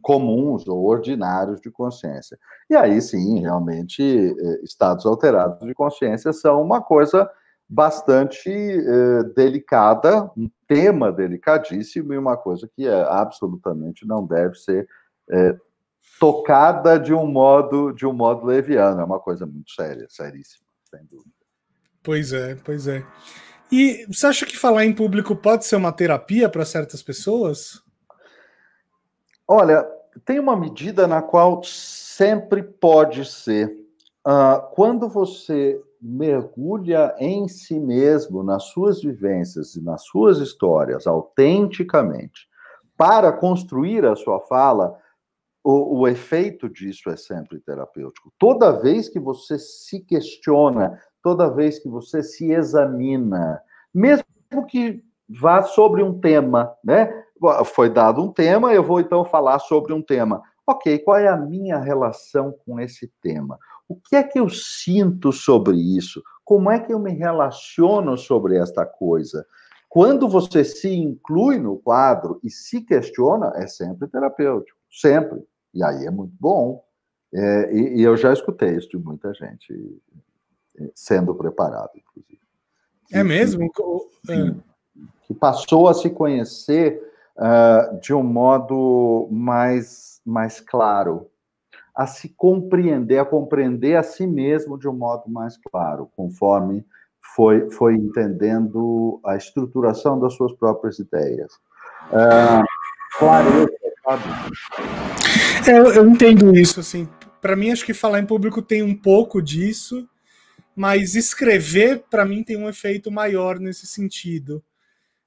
comuns 0.05 0.68
ou 0.68 0.85
ordinários 0.85 1.61
de 1.61 1.70
consciência. 1.70 2.39
E 2.68 2.76
aí 2.76 3.01
sim, 3.01 3.41
realmente, 3.41 4.03
eh, 4.03 4.61
estados 4.62 5.07
alterados 5.07 5.66
de 5.66 5.74
consciência 5.74 6.30
são 6.30 6.61
uma 6.61 6.82
coisa 6.82 7.28
bastante 7.69 8.51
eh, 8.51 9.23
delicada, 9.35 10.31
um 10.37 10.51
tema 10.69 11.11
delicadíssimo 11.11 12.12
e 12.12 12.19
uma 12.19 12.37
coisa 12.37 12.69
que 12.75 12.87
é, 12.87 13.03
absolutamente 13.09 14.07
não 14.07 14.27
deve 14.27 14.55
ser 14.57 14.87
eh, 15.31 15.57
tocada 16.21 16.99
de 16.99 17.15
um 17.15 17.27
modo 17.27 17.93
de 17.93 18.07
um 18.07 18.12
modo 18.12 18.47
leviano, 18.47 19.01
é 19.01 19.05
uma 19.05 19.19
coisa 19.19 19.47
muito 19.47 19.73
séria, 19.73 20.07
seríssima, 20.09 20.67
sem 20.91 21.05
dúvida. 21.07 21.35
Pois 22.03 22.33
é, 22.33 22.55
pois 22.57 22.87
é. 22.87 23.05
E 23.73 24.07
você 24.07 24.27
acha 24.27 24.47
que 24.47 24.57
falar 24.57 24.85
em 24.85 24.95
público 24.95 25.35
pode 25.35 25.65
ser 25.65 25.77
uma 25.77 25.91
terapia 25.91 26.49
para 26.49 26.65
certas 26.65 27.03
pessoas? 27.03 27.83
Olha, 29.49 29.83
tem 30.25 30.39
uma 30.39 30.57
medida 30.57 31.07
na 31.07 31.23
qual 31.23 31.62
sempre 31.65 32.62
pode 32.62 33.25
ser. 33.25 33.69
Uh, 34.27 34.61
quando 34.75 35.09
você 35.09 35.83
mergulha 36.07 37.15
em 37.19 37.49
si 37.49 37.81
mesmo, 37.81 38.43
nas 38.43 38.65
suas 38.65 39.01
vivências 39.01 39.75
e 39.75 39.83
nas 39.83 40.05
suas 40.05 40.37
histórias, 40.37 41.07
autenticamente, 41.07 42.47
para 42.95 43.33
construir 43.33 44.05
a 44.05 44.15
sua 44.15 44.39
fala, 44.41 44.99
o, 45.65 46.01
o, 46.01 46.09
efeito 46.09 46.69
disso 46.69 47.09
é 47.09 47.17
sempre 47.17 47.59
terapêutico. 47.59 48.31
Toda 48.39 48.71
vez 48.83 49.09
que 49.09 49.19
você 49.19 49.59
se 49.59 49.99
questiona, 50.01 51.01
toda 51.23 51.49
vez 51.49 51.79
que 51.79 51.89
você 51.89 52.23
se 52.23 52.53
examina, 52.53 53.63
mesmo 53.93 54.27
que 54.69 55.03
vá 55.27 55.63
sobre 55.63 56.03
um 56.03 56.21
tema, 56.21 56.77
né? 56.85 57.25
Foi 57.65 57.89
dado 57.89 58.23
um 58.23 58.31
tema, 58.31 58.75
eu 58.75 58.83
vou 58.83 59.01
então 59.01 59.25
falar 59.25 59.59
sobre 59.59 59.95
um 59.95 60.03
tema. 60.03 60.43
Ok, 60.67 60.99
qual 60.99 61.17
é 61.17 61.29
a 61.29 61.37
minha 61.37 61.79
relação 61.79 62.55
com 62.65 62.79
esse 62.79 63.11
tema? 63.23 63.59
O 63.89 63.97
que 63.97 64.16
é 64.16 64.22
que 64.22 64.39
eu 64.39 64.49
sinto 64.49 65.32
sobre 65.32 65.76
isso? 65.76 66.22
Como 66.45 66.70
é 66.70 66.78
que 66.78 66.93
eu 66.93 66.99
me 66.99 67.12
relaciono 67.12 68.16
sobre 68.16 68.57
esta 68.57 68.85
coisa? 68.85 69.47
Quando 69.89 70.28
você 70.28 70.64
se 70.64 70.93
inclui 70.93 71.59
no 71.59 71.78
quadro 71.78 72.41
e 72.43 72.51
se 72.51 72.80
questiona, 72.80 73.53
é 73.57 73.66
sempre 73.66 74.09
terapêutico, 74.09 74.78
sempre. 74.91 75.43
E 75.72 75.85
aí 75.85 76.07
é 76.07 76.11
muito 76.11 76.35
bom. 76.41 76.85
É, 77.32 77.72
e, 77.72 78.01
e, 78.01 78.03
eu 78.03 78.16
já 78.16 78.32
escutei 78.32 78.76
isso 78.76 78.89
de 78.89 78.97
muita 78.97 79.32
gente 79.35 79.72
é, 80.78 80.91
sendo 80.95 81.35
preparado, 81.35 81.91
inclusive. 81.97 82.41
É 83.12 83.22
mesmo? 83.22 83.70
Que, 83.70 84.32
é. 84.32 84.55
que 85.26 85.35
passou 85.35 85.89
a 85.89 85.95
se 85.95 86.11
conhecer 86.11 87.01
uh, 87.37 88.01
de 88.01 88.14
um 88.14 88.22
modo 88.22 89.28
mais, 89.30 90.20
mais 90.24 90.61
claro 90.61 91.30
a 91.95 92.07
se 92.07 92.30
compreender, 92.30 93.18
a 93.18 93.24
compreender 93.24 93.97
a 93.97 94.03
si 94.03 94.26
mesmo 94.26 94.78
de 94.78 94.88
um 94.88 94.92
modo 94.92 95.30
mais 95.30 95.57
claro, 95.57 96.11
conforme 96.16 96.84
foi, 97.34 97.70
foi 97.70 97.95
entendendo 97.95 99.20
a 99.24 99.36
estruturação 99.36 100.18
das 100.18 100.34
suas 100.34 100.53
próprias 100.53 100.99
ideias. 100.99 101.53
Sabe? 104.03 104.24
É, 105.66 105.78
eu, 105.78 105.92
eu 105.92 106.09
entendo 106.09 106.57
isso, 106.57 106.80
assim. 106.80 107.09
Para 107.40 107.57
mim, 107.57 107.70
acho 107.70 107.84
que 107.84 107.95
falar 107.95 108.20
em 108.20 108.26
público 108.26 108.61
tem 108.61 108.82
um 108.82 108.95
pouco 108.95 109.40
disso, 109.40 110.09
mas 110.74 111.14
escrever, 111.14 112.05
para 112.11 112.24
mim, 112.24 112.42
tem 112.42 112.57
um 112.57 112.68
efeito 112.68 113.11
maior 113.11 113.59
nesse 113.59 113.86
sentido. 113.86 114.62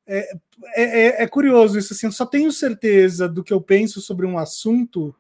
É, 0.05 0.29
é, 0.75 0.83
é, 0.83 1.23
é 1.23 1.27
curioso 1.27 1.77
isso, 1.77 1.93
assim, 1.93 2.07
eu 2.07 2.11
só 2.11 2.25
tenho 2.25 2.51
certeza 2.51 3.27
do 3.27 3.43
que 3.43 3.53
eu 3.53 3.61
penso 3.61 3.99
sobre 4.01 4.25
um 4.25 4.37
assunto 4.37 5.13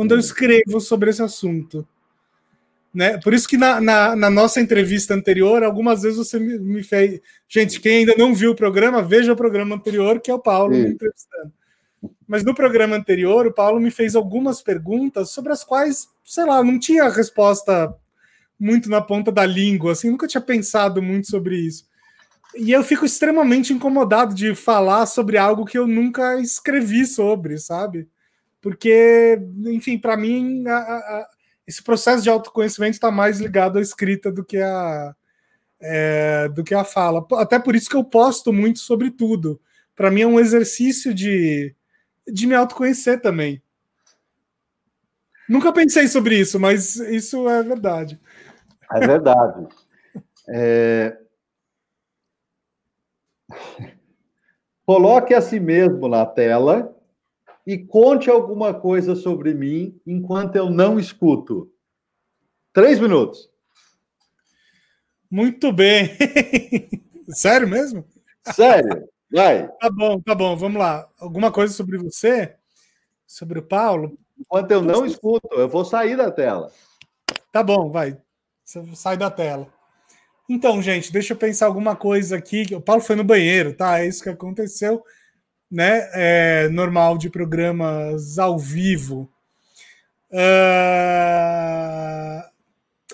quando 0.00 0.12
eu 0.12 0.18
escrevo 0.18 0.80
sobre 0.80 1.10
esse 1.10 1.22
assunto. 1.22 1.86
Né? 2.92 3.18
Por 3.18 3.34
isso 3.34 3.46
que 3.46 3.58
na, 3.58 3.82
na, 3.82 4.16
na, 4.16 4.30
nossa 4.30 4.58
entrevista 4.58 5.12
anterior, 5.12 5.62
algumas 5.62 6.00
vezes 6.00 6.16
você 6.16 6.38
me, 6.38 6.58
me, 6.58 6.82
fez. 6.82 7.20
Gente, 7.46 7.78
quem 7.78 7.98
ainda 7.98 8.14
não 8.16 8.34
viu 8.34 8.52
o 8.52 8.56
programa, 8.56 9.02
veja 9.02 9.30
o 9.30 9.36
programa 9.36 9.76
anterior, 9.76 10.18
que 10.18 10.30
é 10.30 10.34
o 10.34 10.38
Paulo 10.38 10.74
Sim. 10.74 10.84
me 10.84 10.88
entrevistando. 10.92 11.52
Mas 12.26 12.42
no 12.42 12.54
programa 12.54 12.96
anterior, 12.96 13.46
o 13.46 13.52
Paulo 13.52 13.78
me 13.78 13.90
fez 13.90 14.16
algumas 14.16 14.62
perguntas 14.62 15.32
sobre 15.32 15.52
as 15.52 15.62
quais, 15.62 16.08
sei 16.24 16.46
lá, 16.46 16.64
não 16.64 16.78
tinha 16.78 17.06
resposta 17.10 17.94
muito 18.58 18.88
na 18.88 19.02
ponta 19.02 19.30
da 19.30 19.44
língua, 19.44 19.92
assim, 19.92 20.08
nunca 20.08 20.26
tinha 20.26 20.40
pensado 20.40 21.02
muito 21.02 21.28
sobre 21.28 21.56
isso. 21.56 21.84
E 22.56 22.72
eu 22.72 22.82
fico 22.82 23.04
extremamente 23.04 23.74
incomodado 23.74 24.34
de 24.34 24.54
falar 24.54 25.04
sobre 25.04 25.36
algo 25.36 25.66
que 25.66 25.76
eu 25.76 25.86
nunca 25.86 26.40
escrevi 26.40 27.04
sobre, 27.04 27.58
sabe? 27.58 28.08
Porque, 28.60 29.40
enfim, 29.66 29.98
para 29.98 30.16
mim, 30.16 30.66
a, 30.66 30.76
a, 30.76 31.28
esse 31.66 31.82
processo 31.82 32.22
de 32.22 32.28
autoconhecimento 32.28 32.94
está 32.94 33.10
mais 33.10 33.40
ligado 33.40 33.78
à 33.78 33.82
escrita 33.82 34.30
do 34.30 34.44
que 34.44 34.58
a, 34.58 35.14
é, 35.80 36.48
do 36.48 36.62
que 36.62 36.74
a 36.74 36.84
fala. 36.84 37.26
Até 37.34 37.58
por 37.58 37.74
isso 37.74 37.88
que 37.88 37.96
eu 37.96 38.04
posto 38.04 38.52
muito 38.52 38.80
sobre 38.80 39.10
tudo. 39.10 39.60
Para 39.96 40.10
mim 40.10 40.22
é 40.22 40.26
um 40.26 40.40
exercício 40.40 41.14
de, 41.14 41.74
de 42.26 42.46
me 42.46 42.54
autoconhecer 42.54 43.20
também. 43.20 43.62
Nunca 45.48 45.72
pensei 45.72 46.06
sobre 46.06 46.38
isso, 46.38 46.60
mas 46.60 46.96
isso 46.96 47.48
é 47.48 47.62
verdade. 47.62 48.20
É 48.92 49.00
verdade. 49.06 49.66
É... 50.52 51.16
Coloque 54.84 55.32
a 55.32 55.40
si 55.40 55.60
mesmo 55.60 56.08
na 56.08 56.26
tela 56.26 56.92
e 57.72 57.78
conte 57.78 58.28
alguma 58.28 58.74
coisa 58.74 59.14
sobre 59.14 59.54
mim 59.54 59.96
enquanto 60.04 60.56
eu 60.56 60.68
não 60.68 60.98
escuto. 60.98 61.72
Três 62.72 62.98
minutos. 62.98 63.48
Muito 65.30 65.72
bem. 65.72 66.10
Sério 67.30 67.68
mesmo? 67.68 68.04
Sério. 68.52 69.08
Vai. 69.30 69.68
Tá 69.78 69.88
bom, 69.88 70.20
tá 70.20 70.34
bom. 70.34 70.56
Vamos 70.56 70.80
lá. 70.80 71.08
Alguma 71.20 71.52
coisa 71.52 71.72
sobre 71.72 71.96
você? 71.96 72.56
Sobre 73.24 73.60
o 73.60 73.62
Paulo? 73.62 74.18
Enquanto 74.36 74.72
eu 74.72 74.82
não 74.82 75.06
escuto, 75.06 75.48
eu 75.52 75.68
vou 75.68 75.84
sair 75.84 76.16
da 76.16 76.28
tela. 76.32 76.72
Tá 77.52 77.62
bom, 77.62 77.88
vai. 77.88 78.20
Você 78.64 78.84
sai 78.96 79.16
da 79.16 79.30
tela. 79.30 79.72
Então, 80.48 80.82
gente, 80.82 81.12
deixa 81.12 81.34
eu 81.34 81.38
pensar 81.38 81.66
alguma 81.66 81.94
coisa 81.94 82.36
aqui. 82.36 82.66
O 82.74 82.80
Paulo 82.80 83.00
foi 83.00 83.14
no 83.14 83.22
banheiro, 83.22 83.76
tá? 83.76 84.00
É 84.00 84.08
isso 84.08 84.24
que 84.24 84.28
aconteceu 84.28 85.04
né, 85.70 86.10
é, 86.14 86.68
normal 86.68 87.16
de 87.16 87.30
programas 87.30 88.38
ao 88.38 88.58
vivo. 88.58 89.30
Uh... 90.32 90.90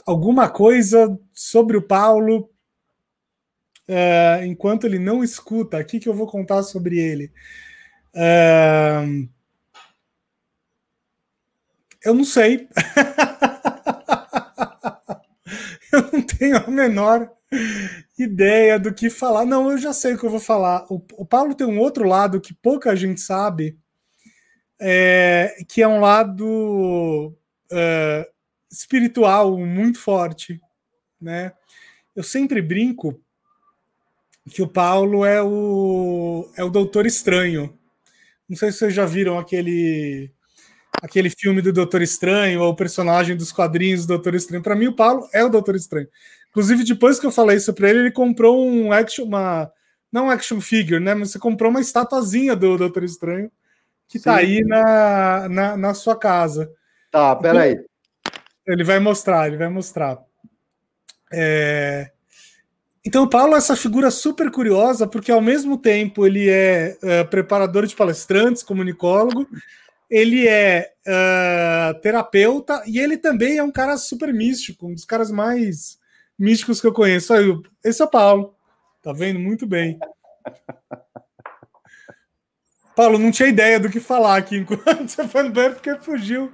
alguma 0.04 0.50
coisa 0.50 1.18
sobre 1.32 1.76
o 1.78 1.82
Paulo 1.82 2.50
uh, 3.88 4.44
enquanto 4.44 4.84
ele 4.84 4.98
não 4.98 5.24
escuta. 5.24 5.78
Aqui 5.78 5.98
que 5.98 6.08
eu 6.08 6.14
vou 6.14 6.26
contar 6.26 6.62
sobre 6.62 6.98
ele. 6.98 7.32
Uh, 8.14 9.28
eu 12.04 12.14
não 12.14 12.24
sei. 12.24 12.68
tenho 16.38 16.56
a 16.56 16.70
menor 16.70 17.30
ideia 18.18 18.78
do 18.78 18.92
que 18.92 19.08
falar. 19.10 19.44
Não, 19.44 19.70
eu 19.70 19.78
já 19.78 19.92
sei 19.92 20.14
o 20.14 20.18
que 20.18 20.24
eu 20.24 20.30
vou 20.30 20.40
falar. 20.40 20.84
O, 20.90 21.02
o 21.14 21.24
Paulo 21.24 21.54
tem 21.54 21.66
um 21.66 21.78
outro 21.78 22.06
lado 22.06 22.40
que 22.40 22.54
pouca 22.54 22.96
gente 22.96 23.20
sabe, 23.20 23.78
é, 24.80 25.56
que 25.68 25.82
é 25.82 25.88
um 25.88 26.00
lado 26.00 27.34
uh, 27.72 28.32
espiritual 28.70 29.56
muito 29.58 29.98
forte, 29.98 30.60
né? 31.20 31.52
Eu 32.14 32.22
sempre 32.22 32.62
brinco 32.62 33.20
que 34.50 34.62
o 34.62 34.68
Paulo 34.68 35.24
é 35.24 35.42
o 35.42 36.50
é 36.56 36.64
o 36.64 36.70
Doutor 36.70 37.06
Estranho. 37.06 37.78
Não 38.48 38.56
sei 38.56 38.70
se 38.70 38.78
vocês 38.78 38.94
já 38.94 39.04
viram 39.04 39.38
aquele 39.38 40.30
aquele 41.02 41.30
filme 41.30 41.62
do 41.62 41.72
Doutor 41.72 42.02
Estranho 42.02 42.60
ou 42.60 42.70
o 42.70 42.76
personagem 42.76 43.36
dos 43.36 43.52
quadrinhos 43.52 44.06
do 44.06 44.14
Doutor 44.14 44.34
Estranho. 44.34 44.62
Para 44.62 44.74
mim, 44.74 44.88
o 44.88 44.94
Paulo 44.94 45.28
é 45.32 45.44
o 45.44 45.48
Doutor 45.48 45.76
Estranho. 45.76 46.08
Inclusive, 46.50 46.84
depois 46.84 47.18
que 47.18 47.26
eu 47.26 47.30
falei 47.30 47.56
isso 47.56 47.72
para 47.74 47.90
ele, 47.90 48.00
ele 48.00 48.10
comprou 48.10 48.66
um 48.66 48.92
action, 48.92 49.24
uma 49.24 49.70
não 50.10 50.30
action 50.30 50.60
figure, 50.60 51.00
né? 51.00 51.14
Mas 51.14 51.30
você 51.30 51.38
comprou 51.38 51.70
uma 51.70 51.80
estatuazinha 51.80 52.56
do 52.56 52.78
Doutor 52.78 53.04
Estranho 53.04 53.50
que 54.08 54.18
está 54.18 54.36
aí 54.36 54.62
na, 54.64 55.48
na, 55.48 55.76
na, 55.76 55.94
sua 55.94 56.16
casa. 56.16 56.70
Tá, 57.10 57.34
peraí. 57.34 57.72
Então, 57.72 58.74
ele 58.74 58.84
vai 58.84 58.98
mostrar, 58.98 59.48
ele 59.48 59.56
vai 59.56 59.68
mostrar. 59.68 60.18
É... 61.32 62.10
Então, 63.04 63.24
o 63.24 63.28
Paulo 63.28 63.54
é 63.54 63.58
essa 63.58 63.76
figura 63.76 64.10
super 64.10 64.50
curiosa, 64.50 65.06
porque 65.06 65.30
ao 65.30 65.40
mesmo 65.40 65.76
tempo 65.76 66.26
ele 66.26 66.48
é 66.48 66.96
uh, 67.02 67.28
preparador 67.28 67.86
de 67.86 67.94
palestrantes, 67.94 68.62
comunicólogo, 68.62 69.46
ele 70.08 70.46
é 70.46 70.92
uh, 71.06 72.00
terapeuta 72.00 72.82
e 72.86 72.98
ele 72.98 73.16
também 73.16 73.58
é 73.58 73.62
um 73.62 73.72
cara 73.72 73.96
super 73.96 74.32
místico, 74.32 74.86
um 74.86 74.94
dos 74.94 75.04
caras 75.04 75.30
mais 75.30 75.98
místicos 76.38 76.80
que 76.80 76.86
eu 76.86 76.92
conheço. 76.92 77.32
Aí, 77.32 77.46
esse 77.84 78.00
é 78.00 78.04
o 78.04 78.10
Paulo, 78.10 78.54
tá 79.02 79.12
vendo? 79.12 79.40
Muito 79.40 79.66
bem. 79.66 79.98
Paulo, 82.96 83.18
não 83.18 83.30
tinha 83.30 83.50
ideia 83.50 83.78
do 83.78 83.90
que 83.90 84.00
falar 84.00 84.36
aqui 84.36 84.56
enquanto 84.56 84.84
você 85.10 85.28
foi 85.28 85.42
no 85.42 85.52
banheiro, 85.52 85.74
porque 85.74 85.96
fugiu 85.96 86.50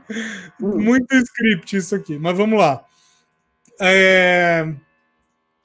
hum. 0.60 0.78
muito 0.78 1.14
script 1.14 1.76
isso 1.76 1.94
aqui. 1.94 2.18
Mas 2.18 2.36
vamos 2.36 2.58
lá. 2.58 2.84
É... 3.80 4.66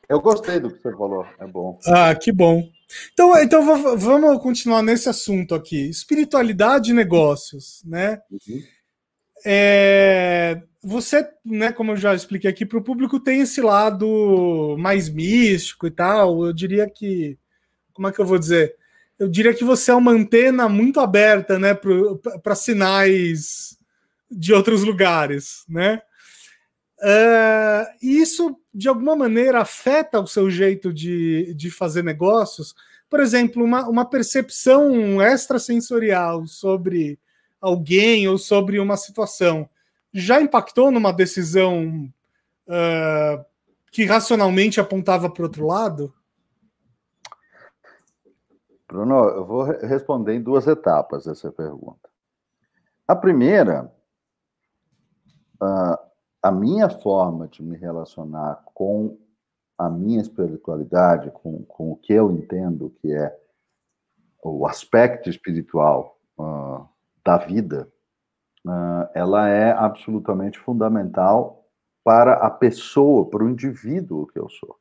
Eu 0.07 0.21
gostei 0.21 0.59
do 0.59 0.71
que 0.71 0.79
você 0.79 0.91
falou, 0.91 1.25
é 1.39 1.47
bom. 1.47 1.79
Ah, 1.87 2.13
que 2.15 2.31
bom. 2.31 2.69
Então, 3.13 3.37
então 3.41 3.97
vamos 3.97 4.41
continuar 4.41 4.81
nesse 4.81 5.09
assunto 5.09 5.53
aqui. 5.53 5.89
Espiritualidade 5.89 6.91
e 6.91 6.93
negócios, 6.93 7.81
né? 7.85 8.21
Uhum. 8.31 8.63
É, 9.45 10.61
você, 10.81 11.27
né, 11.45 11.71
como 11.71 11.91
eu 11.91 11.97
já 11.97 12.15
expliquei 12.15 12.49
aqui 12.49 12.65
para 12.65 12.77
o 12.77 12.83
público, 12.83 13.19
tem 13.19 13.41
esse 13.41 13.61
lado 13.61 14.75
mais 14.79 15.09
místico 15.09 15.87
e 15.87 15.91
tal. 15.91 16.45
Eu 16.45 16.53
diria 16.53 16.89
que, 16.89 17.37
como 17.93 18.07
é 18.07 18.11
que 18.11 18.19
eu 18.19 18.25
vou 18.25 18.39
dizer? 18.39 18.75
eu 19.19 19.27
diria 19.27 19.53
que 19.53 19.63
você 19.63 19.91
é 19.91 19.95
uma 19.95 20.11
antena 20.11 20.69
muito 20.69 20.99
aberta 20.99 21.57
né, 21.57 21.73
para 22.43 22.55
sinais 22.55 23.77
de 24.29 24.53
outros 24.53 24.83
lugares. 24.83 25.63
Né? 25.67 26.01
Uh, 26.99 27.85
isso, 28.01 28.59
de 28.73 28.87
alguma 28.87 29.15
maneira, 29.15 29.61
afeta 29.61 30.19
o 30.19 30.27
seu 30.27 30.49
jeito 30.49 30.91
de, 30.91 31.53
de 31.53 31.69
fazer 31.69 32.03
negócios. 32.03 32.75
Por 33.09 33.19
exemplo, 33.19 33.63
uma, 33.63 33.87
uma 33.87 34.05
percepção 34.05 35.21
extrasensorial 35.21 36.45
sobre 36.47 37.19
alguém 37.61 38.27
ou 38.27 38.37
sobre 38.37 38.79
uma 38.79 38.97
situação 38.97 39.69
já 40.13 40.41
impactou 40.41 40.89
numa 40.89 41.13
decisão 41.13 42.11
uh, 42.67 43.45
que 43.91 44.05
racionalmente 44.05 44.79
apontava 44.79 45.29
para 45.29 45.43
outro 45.43 45.65
lado? 45.65 46.13
Bruno, 48.87 49.15
eu 49.29 49.45
vou 49.45 49.63
responder 49.63 50.33
em 50.33 50.41
duas 50.41 50.65
etapas 50.65 51.27
essa 51.27 51.51
pergunta. 51.51 52.09
A 53.07 53.15
primeira, 53.15 53.91
a 56.47 56.51
minha 56.51 56.89
forma 56.89 57.47
de 57.49 57.61
me 57.61 57.75
relacionar 57.75 58.63
com 58.73 59.17
a 59.77 59.89
minha 59.89 60.21
espiritualidade, 60.21 61.29
com, 61.31 61.63
com 61.65 61.91
o 61.91 61.97
que 61.97 62.13
eu 62.13 62.31
entendo 62.31 62.89
que 63.01 63.11
é 63.11 63.37
o 64.41 64.65
aspecto 64.65 65.29
espiritual 65.29 66.17
uh, 66.39 66.87
da 67.23 67.37
vida, 67.37 67.91
uh, 68.65 69.09
ela 69.13 69.49
é 69.49 69.71
absolutamente 69.71 70.57
fundamental 70.57 71.65
para 72.01 72.35
a 72.35 72.49
pessoa, 72.49 73.29
para 73.29 73.43
o 73.43 73.49
indivíduo 73.49 74.27
que 74.27 74.39
eu 74.39 74.49
sou. 74.49 74.77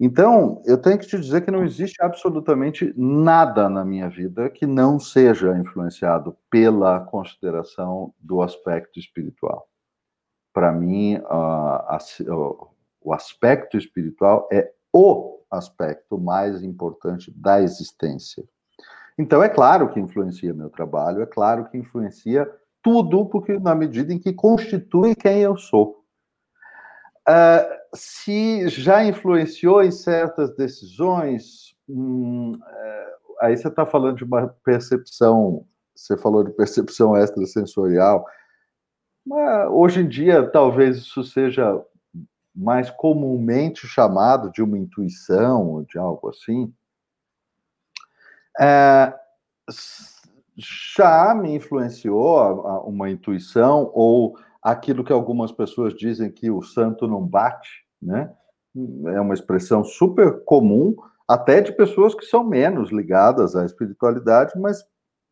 Então, 0.00 0.60
eu 0.66 0.76
tenho 0.76 0.98
que 0.98 1.06
te 1.06 1.18
dizer 1.18 1.42
que 1.42 1.50
não 1.50 1.64
existe 1.64 2.02
absolutamente 2.02 2.92
nada 2.96 3.68
na 3.68 3.84
minha 3.84 4.10
vida 4.10 4.50
que 4.50 4.66
não 4.66 4.98
seja 4.98 5.56
influenciado 5.56 6.36
pela 6.50 7.00
consideração 7.00 8.12
do 8.18 8.42
aspecto 8.42 8.98
espiritual. 8.98 9.68
Para 10.56 10.72
mim, 10.72 11.20
o 13.02 13.12
aspecto 13.12 13.76
espiritual 13.76 14.48
é 14.50 14.72
o 14.90 15.42
aspecto 15.50 16.18
mais 16.18 16.62
importante 16.62 17.30
da 17.36 17.60
existência. 17.60 18.42
Então, 19.18 19.42
é 19.42 19.50
claro 19.50 19.90
que 19.90 20.00
influencia 20.00 20.54
meu 20.54 20.70
trabalho, 20.70 21.20
é 21.20 21.26
claro 21.26 21.66
que 21.66 21.76
influencia 21.76 22.50
tudo, 22.82 23.26
porque 23.26 23.58
na 23.58 23.74
medida 23.74 24.14
em 24.14 24.18
que 24.18 24.32
constitui 24.32 25.14
quem 25.14 25.42
eu 25.42 25.58
sou. 25.58 26.02
Uh, 27.28 27.76
se 27.94 28.66
já 28.68 29.04
influenciou 29.04 29.82
em 29.82 29.90
certas 29.90 30.56
decisões, 30.56 31.76
hum, 31.86 32.58
é, 32.66 33.14
aí 33.42 33.54
você 33.58 33.68
está 33.68 33.84
falando 33.84 34.16
de 34.16 34.24
uma 34.24 34.48
percepção, 34.64 35.66
você 35.94 36.16
falou 36.16 36.42
de 36.42 36.52
percepção 36.52 37.14
extrasensorial, 37.14 38.24
mas 39.26 39.68
hoje 39.70 40.00
em 40.00 40.08
dia 40.08 40.48
talvez 40.48 40.98
isso 40.98 41.24
seja 41.24 41.82
mais 42.54 42.88
comumente 42.90 43.86
chamado 43.86 44.50
de 44.50 44.62
uma 44.62 44.78
intuição 44.78 45.68
ou 45.68 45.84
de 45.84 45.98
algo 45.98 46.30
assim. 46.30 46.72
É, 48.58 49.12
já 50.56 51.34
me 51.34 51.54
influenciou 51.54 52.62
uma 52.86 53.10
intuição 53.10 53.90
ou 53.92 54.38
aquilo 54.62 55.04
que 55.04 55.12
algumas 55.12 55.52
pessoas 55.52 55.94
dizem 55.94 56.30
que 56.30 56.50
o 56.50 56.62
santo 56.62 57.06
não 57.06 57.24
bate, 57.24 57.84
né? 58.00 58.32
É 59.14 59.20
uma 59.20 59.34
expressão 59.34 59.84
super 59.84 60.44
comum, 60.44 60.96
até 61.28 61.60
de 61.60 61.72
pessoas 61.72 62.14
que 62.14 62.24
são 62.24 62.44
menos 62.44 62.90
ligadas 62.90 63.56
à 63.56 63.64
espiritualidade, 63.64 64.58
mas, 64.58 64.84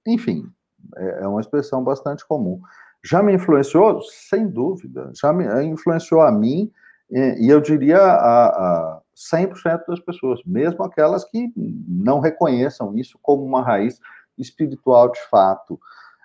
enfim, 0.06 0.50
é, 0.96 1.22
é 1.22 1.28
uma 1.28 1.40
expressão 1.40 1.82
bastante 1.82 2.26
comum. 2.26 2.60
Já 3.04 3.22
me 3.22 3.34
influenciou? 3.34 4.00
Sem 4.02 4.48
dúvida. 4.48 5.12
Já 5.20 5.32
me 5.32 5.44
influenciou 5.64 6.22
a 6.22 6.32
mim, 6.32 6.70
e 7.10 7.48
eu 7.48 7.60
diria 7.60 7.98
a, 7.98 8.46
a 8.46 9.00
100% 9.14 9.82
das 9.86 10.00
pessoas, 10.00 10.40
mesmo 10.44 10.82
aquelas 10.82 11.24
que 11.24 11.52
não 11.56 12.18
reconheçam 12.18 12.96
isso 12.96 13.18
como 13.22 13.44
uma 13.44 13.62
raiz 13.62 14.00
espiritual 14.38 15.12
de 15.12 15.20
fato. 15.28 15.74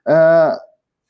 Uh, 0.08 0.70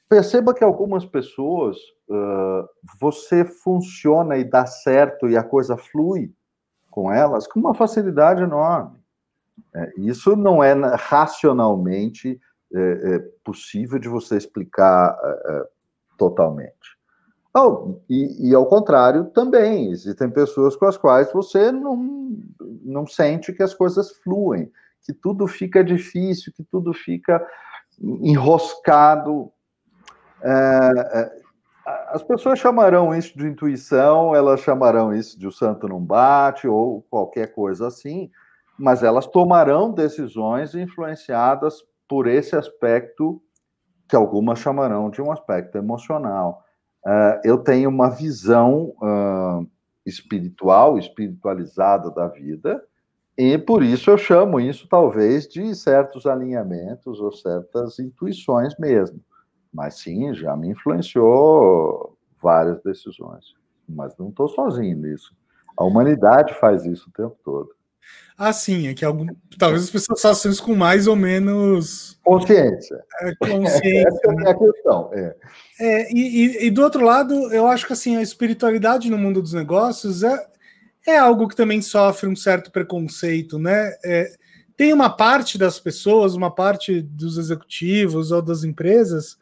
Perceba 0.09 0.55
que 0.55 0.63
algumas 0.63 1.05
pessoas 1.05 1.77
uh, 2.09 2.67
você 2.99 3.45
funciona 3.45 4.37
e 4.37 4.43
dá 4.43 4.65
certo 4.65 5.29
e 5.29 5.37
a 5.37 5.43
coisa 5.43 5.77
flui 5.77 6.33
com 6.89 7.13
elas 7.13 7.45
com 7.45 7.59
uma 7.59 7.75
facilidade 7.75 8.41
enorme. 8.41 8.97
É, 9.75 9.91
isso 9.99 10.35
não 10.35 10.63
é 10.63 10.73
racionalmente 10.95 12.41
é, 12.73 13.15
é, 13.15 13.19
possível 13.43 13.99
de 13.99 14.07
você 14.07 14.37
explicar 14.37 15.17
é, 15.23 15.51
é, 15.53 15.67
totalmente. 16.17 16.97
Oh, 17.55 17.99
e, 18.09 18.49
e, 18.49 18.55
ao 18.55 18.65
contrário, 18.67 19.25
também 19.25 19.91
existem 19.91 20.29
pessoas 20.29 20.75
com 20.75 20.85
as 20.85 20.97
quais 20.97 21.31
você 21.33 21.71
não, 21.71 22.37
não 22.83 23.07
sente 23.07 23.51
que 23.51 23.63
as 23.63 23.73
coisas 23.73 24.11
fluem, 24.17 24.71
que 25.01 25.13
tudo 25.13 25.47
fica 25.47 25.83
difícil, 25.83 26.53
que 26.53 26.63
tudo 26.63 26.93
fica 26.93 27.45
enroscado 27.99 29.51
é, 30.41 30.91
é, 31.13 31.39
as 32.11 32.23
pessoas 32.23 32.59
chamarão 32.59 33.15
isso 33.15 33.37
de 33.37 33.47
intuição, 33.47 34.35
elas 34.35 34.61
chamarão 34.61 35.13
isso 35.13 35.39
de 35.39 35.47
o 35.47 35.51
santo 35.51 35.87
não 35.87 35.99
bate 35.99 36.67
ou 36.67 37.01
qualquer 37.09 37.53
coisa 37.53 37.87
assim, 37.87 38.29
mas 38.77 39.03
elas 39.03 39.27
tomarão 39.27 39.91
decisões 39.91 40.75
influenciadas 40.75 41.83
por 42.09 42.27
esse 42.27 42.55
aspecto 42.55 43.39
que 44.09 44.15
algumas 44.15 44.57
chamarão 44.57 45.11
de 45.11 45.21
um 45.21 45.31
aspecto 45.31 45.77
emocional. 45.77 46.65
uh, 47.05 47.39
eu 47.45 47.59
tenho 47.59 47.89
uma 47.89 48.09
visão 48.09 48.95
uh, 49.01 49.65
espiritual, 50.05 50.97
espiritualizada 50.97 52.09
da 52.09 52.27
vida, 52.27 52.83
e 53.37 53.57
por 53.57 53.83
isso 53.83 54.09
eu 54.09 54.17
chamo 54.17 54.59
isso, 54.59 54.87
talvez, 54.89 55.47
de 55.47 55.73
certos 55.75 56.25
alinhamentos 56.25 57.21
ou 57.21 57.31
certas 57.31 57.99
intuições 57.99 58.77
mesmo. 58.77 59.21
Mas 59.71 59.99
sim, 59.99 60.33
já 60.33 60.57
me 60.57 60.69
influenciou 60.69 62.17
várias 62.41 62.81
decisões. 62.81 63.53
Mas 63.87 64.17
não 64.17 64.29
estou 64.29 64.47
sozinho 64.49 64.97
nisso. 64.97 65.33
A 65.77 65.85
humanidade 65.85 66.53
faz 66.55 66.85
isso 66.85 67.09
o 67.09 67.13
tempo 67.13 67.37
todo. 67.43 67.69
Ah, 68.37 68.53
sim, 68.53 68.87
é 68.87 68.93
que 68.93 69.03
algum, 69.03 69.27
talvez 69.57 69.83
as 69.83 69.89
pessoas 69.89 70.21
façam 70.21 70.49
isso 70.49 70.63
com 70.63 70.73
mais 70.73 71.07
ou 71.07 71.15
menos 71.15 72.17
consciência. 72.23 73.03
É, 73.21 73.35
consciência. 73.35 74.07
Essa 74.07 74.31
né? 74.31 74.43
é 74.45 74.49
a 74.49 74.57
questão. 74.57 75.09
É. 75.13 75.35
É, 75.79 76.13
e, 76.13 76.67
e, 76.67 76.71
do 76.71 76.81
outro 76.81 77.03
lado, 77.03 77.33
eu 77.53 77.67
acho 77.67 77.85
que 77.85 77.93
assim 77.93 78.15
a 78.15 78.21
espiritualidade 78.21 79.09
no 79.09 79.17
mundo 79.17 79.41
dos 79.41 79.53
negócios 79.53 80.23
é, 80.23 80.47
é 81.05 81.17
algo 81.17 81.47
que 81.47 81.55
também 81.55 81.81
sofre 81.81 82.29
um 82.29 82.35
certo 82.35 82.71
preconceito, 82.71 83.57
né? 83.57 83.93
É, 84.05 84.31
tem 84.77 84.93
uma 84.93 85.09
parte 85.09 85.57
das 85.57 85.79
pessoas, 85.79 86.35
uma 86.35 86.53
parte 86.53 87.01
dos 87.01 87.37
executivos 87.37 88.31
ou 88.31 88.41
das 88.41 88.63
empresas 88.63 89.37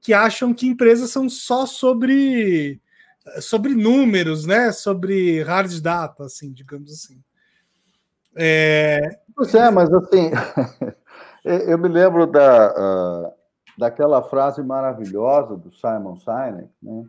que 0.00 0.14
acham 0.14 0.54
que 0.54 0.66
empresas 0.66 1.10
são 1.10 1.28
só 1.28 1.66
sobre 1.66 2.80
sobre 3.40 3.74
números, 3.74 4.46
né? 4.46 4.72
Sobre 4.72 5.42
hard 5.42 5.80
data, 5.80 6.24
assim, 6.24 6.52
digamos 6.52 6.92
assim. 6.92 7.20
É... 8.38 9.18
Pois 9.34 9.52
é, 9.54 9.70
mas 9.70 9.92
assim, 9.92 10.30
eu 11.44 11.76
me 11.76 11.88
lembro 11.88 12.26
da, 12.26 12.70
uh, 12.70 13.32
daquela 13.76 14.22
frase 14.22 14.62
maravilhosa 14.62 15.56
do 15.56 15.72
Simon 15.72 16.16
Sinek, 16.16 16.68
né? 16.82 17.04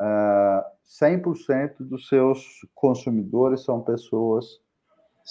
Uh, 0.00 0.80
100% 1.00 1.74
dos 1.80 2.08
seus 2.08 2.66
consumidores 2.74 3.62
são 3.62 3.80
pessoas, 3.80 4.60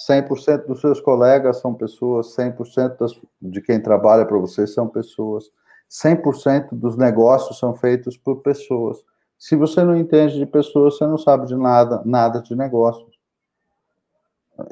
100% 0.08 0.66
dos 0.66 0.80
seus 0.80 1.00
colegas 1.00 1.58
são 1.60 1.74
pessoas, 1.74 2.34
100% 2.36 2.96
das, 2.98 3.20
de 3.42 3.60
quem 3.60 3.82
trabalha 3.82 4.24
para 4.24 4.38
você 4.38 4.66
são 4.66 4.88
pessoas, 4.88 5.50
100% 5.90 6.68
dos 6.72 6.96
negócios 6.96 7.58
são 7.58 7.74
feitos 7.74 8.16
por 8.16 8.36
pessoas. 8.36 8.98
Se 9.38 9.56
você 9.56 9.82
não 9.82 9.96
entende 9.96 10.38
de 10.38 10.46
pessoas, 10.46 10.96
você 10.96 11.06
não 11.06 11.18
sabe 11.18 11.46
de 11.46 11.56
nada, 11.56 12.02
nada 12.04 12.40
de 12.40 12.54
negócios. 12.54 13.09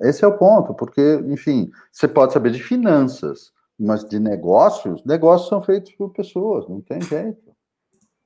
Esse 0.01 0.25
é 0.25 0.29
o 0.29 0.37
ponto, 0.37 0.75
porque, 0.75 1.21
enfim, 1.27 1.71
você 1.93 2.09
pode 2.09 2.33
saber 2.33 2.51
de 2.51 2.63
finanças, 2.63 3.53
mas 3.79 4.05
de 4.05 4.19
negócios, 4.19 5.05
negócios 5.05 5.49
são 5.49 5.63
feitos 5.63 5.93
por 5.93 6.11
pessoas, 6.11 6.69
não 6.69 6.81
tem 6.81 7.01
jeito. 7.01 7.49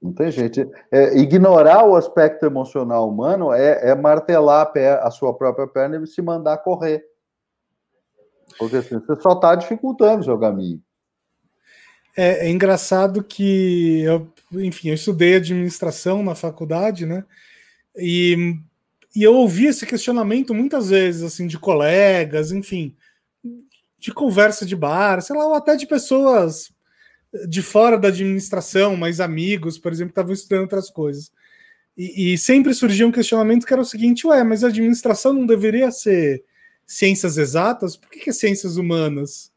Não 0.03 0.13
tem 0.13 0.33
jeito. 0.33 0.69
É, 0.91 1.17
ignorar 1.17 1.85
o 1.85 1.95
aspecto 1.95 2.45
emocional 2.45 3.09
humano 3.09 3.53
é, 3.53 3.91
é 3.91 3.95
martelar 3.95 4.63
a, 4.63 4.67
pé, 4.67 4.95
a, 4.95 5.11
sua 5.13 5.33
própria 5.33 5.67
perna 5.67 6.03
e 6.03 6.07
se 6.09 6.21
mandar 6.21 6.59
correr. 6.59 7.05
Porque 8.59 8.77
assim, 8.77 8.99
você 8.99 9.21
só 9.21 9.33
está 9.33 9.55
dificultando 9.55 10.23
o 10.23 10.25
seu 10.25 10.39
caminho. 10.39 10.83
É, 12.17 12.47
é, 12.47 12.51
engraçado 12.51 13.23
que 13.23 14.03
eu, 14.03 14.29
enfim, 14.53 14.89
eu 14.89 14.95
estudei 14.95 15.37
administração 15.37 16.23
na 16.23 16.35
faculdade, 16.35 17.07
né? 17.07 17.25
E 17.97 18.59
e 19.15 19.23
eu 19.23 19.35
ouvi 19.35 19.67
esse 19.67 19.87
questionamento 19.87 20.55
muitas 20.55 20.89
vezes, 20.89 21.23
assim, 21.23 21.47
de 21.47 21.59
colegas, 21.59 22.51
enfim, 22.51 22.95
de 23.99 24.13
conversa 24.13 24.65
de 24.65 24.75
bar, 24.75 25.21
sei 25.21 25.37
lá, 25.37 25.47
ou 25.47 25.55
até 25.55 25.77
de 25.77 25.87
pessoas 25.87 26.73
de 27.49 27.63
fora 27.63 27.99
da 27.99 28.09
administração, 28.09 28.97
mas 28.97 29.21
amigos, 29.21 29.79
por 29.79 29.93
exemplo, 29.93 30.11
que 30.11 30.21
estavam 30.21 30.33
estudando 30.33 30.63
outras 30.63 30.91
coisas. 30.91 31.31
E, 31.97 32.33
e, 32.33 32.39
sempre 32.39 32.75
surgia 32.75 33.07
um 33.07 33.13
questionamento 33.13 33.67
que 33.67 33.73
era 33.73 33.83
o 33.83 33.87
seguinte: 33.87 34.27
ué, 34.27 34.43
mas 34.43 34.65
a 34.65 34.69
administração 34.69 35.33
não 35.33 35.47
deveria 35.47 35.91
ser 35.91 36.43
ciências 36.87 37.37
exatas? 37.37 37.97
Por 37.97 38.11
que, 38.11 38.21
que 38.21 38.31
é 38.31 38.33
ciências 38.33 38.77
humanas? 38.77 39.53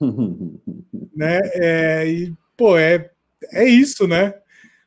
né? 1.14 1.40
É, 1.54 2.08
e, 2.08 2.32
pô, 2.56 2.76
é, 2.76 3.10
é 3.52 3.64
isso, 3.64 4.06
né? 4.06 4.34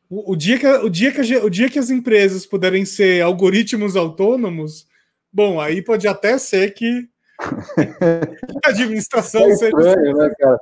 O, 0.09 0.33
o, 0.33 0.35
dia 0.35 0.57
que, 0.57 0.67
o, 0.67 0.89
dia 0.89 1.11
que 1.11 1.35
o 1.37 1.49
dia 1.49 1.69
que 1.69 1.79
as 1.79 1.89
empresas 1.89 2.45
puderem 2.45 2.85
ser 2.85 3.21
algoritmos 3.21 3.95
autônomos, 3.95 4.87
bom, 5.31 5.59
aí 5.59 5.81
pode 5.81 6.07
até 6.07 6.37
ser 6.37 6.71
que 6.71 7.09
a 8.65 8.69
administração 8.69 9.41
é 9.41 9.49
estranho, 9.49 10.17
né, 10.17 10.31
cara? 10.39 10.59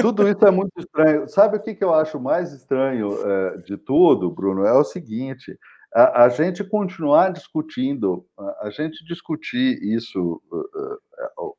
Tudo 0.00 0.28
isso 0.28 0.46
é 0.46 0.50
muito 0.50 0.72
estranho. 0.78 1.28
Sabe 1.28 1.56
o 1.56 1.60
que, 1.60 1.74
que 1.74 1.82
eu 1.82 1.94
acho 1.94 2.20
mais 2.20 2.52
estranho 2.52 3.18
é, 3.26 3.58
de 3.58 3.76
tudo, 3.76 4.30
Bruno? 4.30 4.64
É 4.64 4.72
o 4.72 4.84
seguinte: 4.84 5.58
a, 5.94 6.24
a 6.24 6.28
gente 6.28 6.62
continuar 6.62 7.32
discutindo, 7.32 8.26
a, 8.60 8.70
gente 8.70 9.04
discutir 9.06 9.82
isso, 9.82 10.40
uh, 10.52 11.46
uh, 11.46 11.56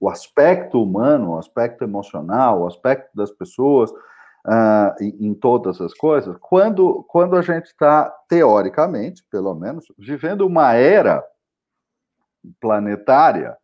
o 0.00 0.08
aspecto 0.08 0.82
humano, 0.82 1.30
o 1.30 1.38
aspecto 1.38 1.84
emocional, 1.84 2.62
o 2.62 2.66
aspecto 2.66 3.08
das 3.14 3.30
pessoas, 3.30 3.92
uh, 4.46 5.02
em, 5.02 5.28
em, 5.28 5.34
todas 5.34 5.80
as 5.80 5.94
coisas, 5.94 6.36
quando, 6.40 7.04
quando 7.08 7.36
a 7.36 7.42
gente 7.42 7.66
está, 7.66 8.10
teoricamente, 8.28 9.24
pelo 9.30 9.54
menos, 9.54 9.86
vivendo 9.98 10.46
uma 10.46 10.74
era 10.74 11.24
planetária 12.60 13.56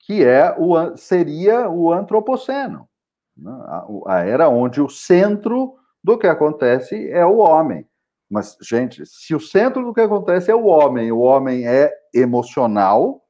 que 0.00 0.24
é 0.24 0.54
o, 0.58 0.96
seria 0.96 1.68
o 1.68 1.92
antropoceno, 1.92 2.88
né? 3.36 3.50
a, 3.50 3.86
a 4.06 4.26
era 4.26 4.48
onde 4.48 4.80
o 4.80 4.88
centro 4.88 5.76
do 6.02 6.18
que 6.18 6.26
acontece 6.26 7.10
é 7.10 7.24
o 7.24 7.38
homem. 7.38 7.86
Mas, 8.28 8.56
gente, 8.62 9.04
se 9.04 9.34
o 9.34 9.40
centro 9.40 9.84
do 9.84 9.92
que 9.92 10.00
acontece 10.00 10.50
é 10.50 10.54
o 10.54 10.64
homem, 10.64 11.10
o 11.12 11.18
homem 11.18 11.66
é 11.66 11.92
emocional, 12.14 13.24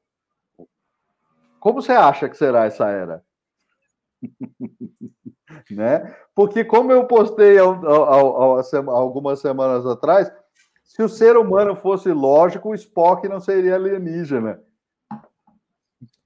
como 1.58 1.82
você 1.82 1.92
acha 1.92 2.28
que 2.28 2.36
será 2.36 2.64
essa 2.64 2.88
era? 2.88 3.22
né? 5.70 6.14
Porque 6.34 6.64
como 6.64 6.92
eu 6.92 7.06
postei 7.06 7.58
algumas 7.58 9.40
semanas 9.40 9.86
atrás, 9.86 10.30
se 10.84 11.02
o 11.02 11.08
ser 11.08 11.36
humano 11.36 11.76
fosse 11.76 12.10
lógico, 12.10 12.70
o 12.70 12.74
Spock 12.74 13.28
não 13.28 13.40
seria 13.40 13.74
alienígena. 13.76 14.60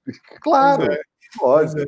Claro, 0.39 0.83
é. 0.91 1.01
lógico, 1.41 1.81
é. 1.81 1.85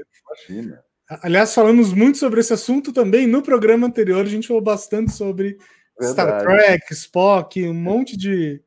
imagina. 0.49 0.83
Aliás, 1.21 1.53
falamos 1.53 1.93
muito 1.93 2.17
sobre 2.17 2.39
esse 2.39 2.51
assunto 2.51 2.91
também 2.91 3.27
no 3.27 3.43
programa 3.43 3.85
anterior. 3.85 4.21
A 4.21 4.29
gente 4.29 4.47
falou 4.47 4.61
bastante 4.61 5.11
sobre 5.11 5.57
Verdade. 5.99 6.11
Star 6.11 6.41
Trek, 6.41 6.93
Spock, 6.93 7.67
um 7.67 7.73
monte 7.73 8.17
de. 8.17 8.61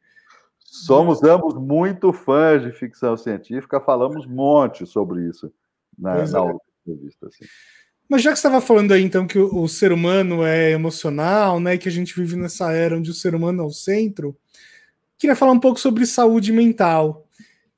Somos 0.59 1.23
ambos 1.23 1.55
muito 1.55 2.13
fãs 2.13 2.63
de 2.63 2.73
ficção 2.73 3.17
científica, 3.17 3.81
falamos 3.81 4.25
um 4.25 4.31
monte 4.31 4.87
sobre 4.87 5.29
isso 5.29 5.53
na, 5.99 6.25
na 6.27 6.39
é. 6.45 6.57
entrevista. 6.87 7.27
Assim. 7.27 7.45
Mas 8.11 8.23
já 8.23 8.33
que 8.33 8.41
você 8.41 8.49
estava 8.49 8.61
falando 8.61 8.91
aí, 8.91 9.05
então, 9.05 9.25
que 9.25 9.39
o, 9.39 9.63
o, 9.63 9.69
ser 9.69 9.93
humano 9.93 10.45
é 10.45 10.73
emocional, 10.73 11.61
né? 11.61 11.79
Que 11.79 11.89
a 11.89 11.93
gente 11.93 12.13
vive 12.17 12.35
nessa 12.35 12.73
era 12.73 12.97
onde 12.97 13.09
o 13.09 13.15
ser 13.15 13.37
humano 13.37 13.63
é 13.63 13.65
o 13.65 13.71
centro, 13.71 14.37
queria 15.17 15.37
falar 15.37 15.53
um 15.53 15.61
pouco 15.61 15.79
sobre 15.79 16.05
saúde 16.05 16.53
mental. 16.53 17.25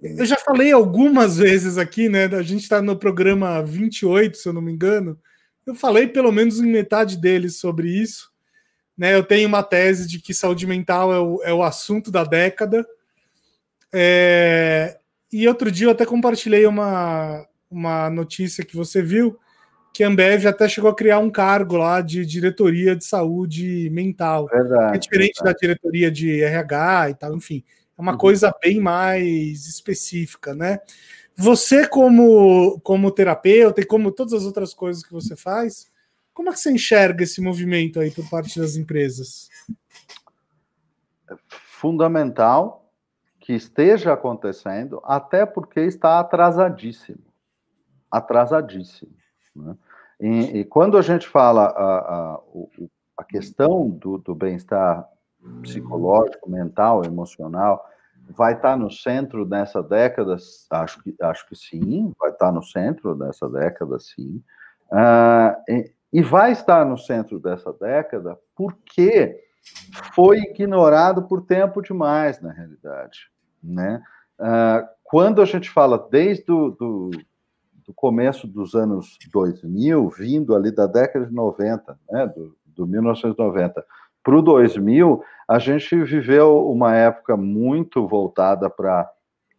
Eu 0.01 0.25
já 0.25 0.37
falei 0.39 0.73
algumas 0.73 1.37
vezes 1.37 1.77
aqui, 1.77 2.09
né? 2.09 2.25
A 2.25 2.41
gente 2.41 2.63
está 2.63 2.81
no 2.81 2.97
programa 2.99 3.63
28, 3.63 4.39
se 4.39 4.49
eu 4.49 4.55
não 4.55 4.63
me 4.63 4.73
engano. 4.73 5.21
Eu 5.67 5.75
falei 5.75 6.09
pelo 6.09 6.33
menos 6.33 6.59
em 6.59 6.67
metade 6.67 7.19
deles 7.19 7.59
sobre 7.59 7.91
isso. 7.91 8.33
Né, 8.97 9.15
eu 9.15 9.23
tenho 9.23 9.49
uma 9.49 9.63
tese 9.63 10.07
de 10.07 10.19
que 10.19 10.35
saúde 10.35 10.67
mental 10.67 11.13
é 11.13 11.19
o, 11.19 11.43
é 11.45 11.53
o 11.53 11.63
assunto 11.63 12.11
da 12.11 12.25
década. 12.25 12.87
É, 13.93 14.99
e 15.31 15.47
outro 15.47 15.71
dia 15.71 15.89
eu 15.89 15.91
até 15.91 16.07
compartilhei 16.07 16.67
uma, 16.67 17.47
uma 17.71 18.09
notícia 18.09 18.65
que 18.65 18.77
você 18.77 19.03
viu 19.03 19.39
que 19.93 20.03
a 20.03 20.09
Ambev 20.09 20.47
até 20.47 20.69
chegou 20.69 20.91
a 20.91 20.97
criar 20.97 21.19
um 21.19 21.31
cargo 21.31 21.77
lá 21.77 22.01
de 22.01 22.25
diretoria 22.25 22.97
de 22.97 23.05
saúde 23.05 23.91
mental. 23.91 24.47
Verdade, 24.47 24.97
é 24.97 24.99
diferente 24.99 25.35
verdade. 25.37 25.55
da 25.55 25.59
diretoria 25.61 26.11
de 26.11 26.43
RH 26.43 27.11
e 27.11 27.15
tal, 27.15 27.37
enfim. 27.37 27.63
É 27.97 28.01
uma 28.01 28.13
uhum. 28.13 28.19
coisa 28.19 28.55
bem 28.63 28.81
mais 28.81 29.67
específica, 29.67 30.55
né? 30.55 30.81
Você, 31.37 31.87
como, 31.87 32.81
como 32.81 33.11
terapeuta 33.11 33.81
e 33.81 33.87
como 33.87 34.11
todas 34.11 34.33
as 34.33 34.45
outras 34.45 34.73
coisas 34.73 35.03
que 35.03 35.13
você 35.13 35.37
faz, 35.37 35.91
como 36.33 36.49
é 36.49 36.53
que 36.53 36.61
você 36.61 36.71
enxerga 36.71 37.25
esse 37.25 37.41
movimento 37.41 38.01
aí 38.01 38.11
por 38.11 38.29
parte 38.29 38.59
das 38.59 38.77
empresas? 38.77 39.49
É 41.31 41.35
fundamental 41.49 42.91
que 43.41 43.53
esteja 43.53 44.13
acontecendo, 44.13 45.03
até 45.05 45.45
porque 45.45 45.81
está 45.81 46.21
atrasadíssimo. 46.21 47.25
Atrasadíssimo. 48.11 49.22
Né? 49.55 49.77
E, 50.21 50.61
e, 50.61 50.65
quando 50.65 50.97
a 50.97 51.03
gente 51.03 51.29
fala 51.29 51.65
a, 51.65 52.35
a, 52.35 52.41
a 53.19 53.25
questão 53.25 53.91
do, 53.91 54.19
do 54.19 54.35
bem-estar 54.35 55.09
psicológico, 55.63 56.49
mental, 56.49 57.05
emocional, 57.05 57.85
vai 58.31 58.55
estar 58.55 58.77
no 58.77 58.91
centro 58.91 59.45
dessa 59.45 59.83
década? 59.83 60.37
Acho 60.71 61.03
que, 61.03 61.15
acho 61.21 61.49
que 61.49 61.57
sim, 61.57 62.13
vai 62.19 62.31
estar 62.31 62.53
no 62.53 62.63
centro 62.63 63.15
dessa 63.15 63.49
década, 63.49 63.99
sim. 63.99 64.43
Uh, 64.91 65.85
e 66.13 66.23
vai 66.23 66.53
estar 66.53 66.85
no 66.85 66.99
centro 66.99 67.41
dessa 67.41 67.73
década 67.73 68.39
porque 68.55 69.41
foi 70.15 70.39
ignorado 70.39 71.23
por 71.23 71.43
tempo 71.43 71.81
demais, 71.81 72.41
na 72.41 72.53
realidade. 72.53 73.31
Né? 73.63 74.03
Uh, 74.39 74.87
quando 75.05 75.41
a 75.41 75.45
gente 75.45 75.71
fala 75.71 76.09
desde 76.11 76.51
o 76.51 76.71
do, 76.71 77.11
do, 77.93 77.95
começo 77.95 78.47
dos 78.47 78.75
anos 78.75 79.19
2000, 79.31 80.09
vindo 80.11 80.55
ali 80.55 80.71
da 80.71 80.87
década 80.87 81.27
de 81.27 81.35
90, 81.35 81.99
né, 82.11 82.27
do, 82.27 82.57
do 82.67 82.87
1990 82.87 83.85
para 84.25 84.37
o 84.37 84.43
2000, 84.43 85.23
a 85.49 85.59
gente 85.59 85.97
viveu 86.05 86.69
uma 86.71 86.95
época 86.95 87.37
muito 87.37 88.07
voltada 88.07 88.71
para 88.71 89.11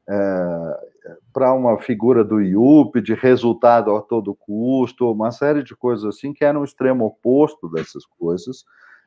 é, 0.10 0.94
para 1.34 1.54
uma 1.54 1.80
figura 1.80 2.24
do 2.24 2.42
IUP, 2.42 3.02
de 3.02 3.14
resultado 3.14 3.96
a 3.96 4.02
todo 4.02 4.36
custo, 4.36 5.12
uma 5.12 5.32
série 5.32 5.64
de 5.64 5.76
coisas 5.76 6.06
assim 6.06 6.34
que 6.34 6.46
era 6.46 6.58
um 6.58 6.64
extremo 6.64 7.06
oposto 7.06 7.70
dessas 7.70 8.06
coisas. 8.06 8.62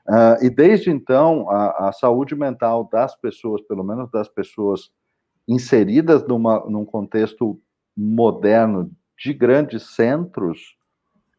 Uh, 0.06 0.44
e 0.44 0.50
desde 0.50 0.90
então, 0.90 1.50
a, 1.50 1.88
a, 1.88 1.92
saúde 1.92 2.36
mental 2.36 2.88
das 2.92 3.16
pessoas, 3.16 3.60
pelo 3.62 3.82
menos 3.82 4.10
das 4.10 4.28
pessoas 4.28 4.90
inseridas 5.48 6.26
numa, 6.26 6.64
num 6.68 6.84
contexto 6.84 7.58
moderno 7.96 8.90
de 9.18 9.32
grandes 9.32 9.94
centros, 9.94 10.76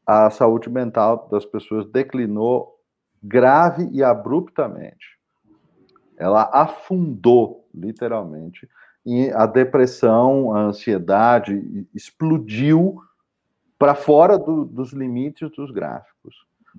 a 0.06 0.30
saúde 0.30 0.70
mental 0.70 1.28
das 1.30 1.46
pessoas 1.46 1.86
declinou 1.92 2.76
grave 3.22 3.90
e 3.92 4.04
abruptamente. 4.04 5.18
Ela 6.18 6.50
afundou, 6.52 7.68
literalmente, 7.74 8.68
e 9.06 9.30
a 9.32 9.46
depressão, 9.46 10.54
a 10.54 10.62
ansiedade 10.62 11.88
explodiu 11.94 13.00
para 13.78 13.96
fora 13.96 14.38
do, 14.38 14.66
dos 14.66 14.92
limites 14.92 15.50
dos 15.52 15.72
gráficos. 15.72 16.36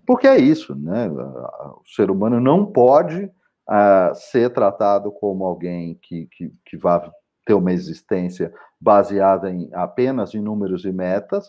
Porque 0.07 0.26
é 0.26 0.36
isso, 0.36 0.74
né? 0.74 1.09
O 1.09 1.82
ser 1.86 2.11
humano 2.11 2.40
não 2.40 2.66
pode 2.66 3.24
uh, 3.24 4.14
ser 4.14 4.51
tratado 4.51 5.12
como 5.12 5.44
alguém 5.44 5.94
que, 6.03 6.26
que, 6.26 6.53
que 6.64 6.76
vai 6.76 7.11
ter 7.49 7.55
uma 7.55 7.72
existência 7.72 8.53
baseada 8.78 9.51
em 9.51 9.70
apenas 9.72 10.34
em 10.34 10.40
números 10.40 10.84
e 10.84 10.92
metas. 10.92 11.49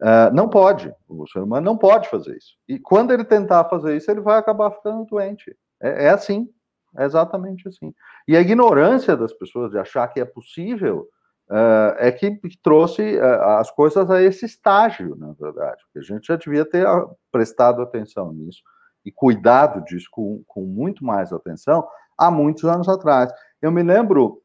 Uh, 0.00 0.32
não 0.32 0.48
pode, 0.48 0.92
o 1.06 1.26
ser 1.28 1.40
humano 1.40 1.66
não 1.66 1.76
pode 1.76 2.08
fazer 2.08 2.34
isso. 2.34 2.56
E 2.66 2.78
quando 2.78 3.12
ele 3.12 3.24
tentar 3.24 3.64
fazer 3.66 3.94
isso, 3.94 4.10
ele 4.10 4.22
vai 4.22 4.38
acabar 4.38 4.70
ficando 4.70 5.04
doente. 5.04 5.54
É, 5.82 6.06
é 6.06 6.08
assim, 6.08 6.48
é 6.96 7.04
exatamente 7.04 7.68
assim. 7.68 7.94
E 8.26 8.34
a 8.34 8.40
ignorância 8.40 9.14
das 9.14 9.34
pessoas 9.34 9.70
de 9.70 9.78
achar 9.78 10.08
que 10.08 10.18
é 10.18 10.24
possível 10.24 11.06
uh, 11.50 11.94
é 11.98 12.10
que 12.10 12.40
trouxe 12.62 13.18
uh, 13.18 13.42
as 13.58 13.70
coisas 13.70 14.10
a 14.10 14.22
esse 14.22 14.46
estágio, 14.46 15.14
na 15.16 15.34
verdade. 15.38 15.82
Porque 15.84 15.98
a 15.98 16.14
gente 16.14 16.26
já 16.26 16.36
devia 16.36 16.64
ter 16.64 16.86
ah, 16.86 17.06
prestado 17.30 17.82
atenção 17.82 18.32
nisso 18.32 18.62
e 19.04 19.12
cuidado 19.12 19.84
disso 19.84 20.08
com, 20.10 20.42
com 20.46 20.62
muito 20.62 21.04
mais 21.04 21.34
atenção 21.34 21.86
há 22.16 22.30
muitos 22.30 22.64
anos 22.64 22.88
atrás. 22.88 23.30
Eu 23.60 23.70
me 23.70 23.82
lembro 23.82 24.40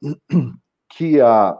que 0.89 1.21
a, 1.21 1.57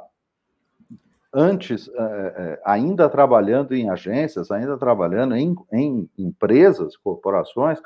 antes, 1.34 1.88
uh, 1.88 2.58
ainda 2.66 3.08
trabalhando 3.08 3.74
em 3.74 3.90
agências, 3.90 4.52
ainda 4.52 4.78
trabalhando 4.78 5.36
em, 5.36 5.56
em 5.72 6.10
empresas, 6.18 6.98
corporações, 6.98 7.80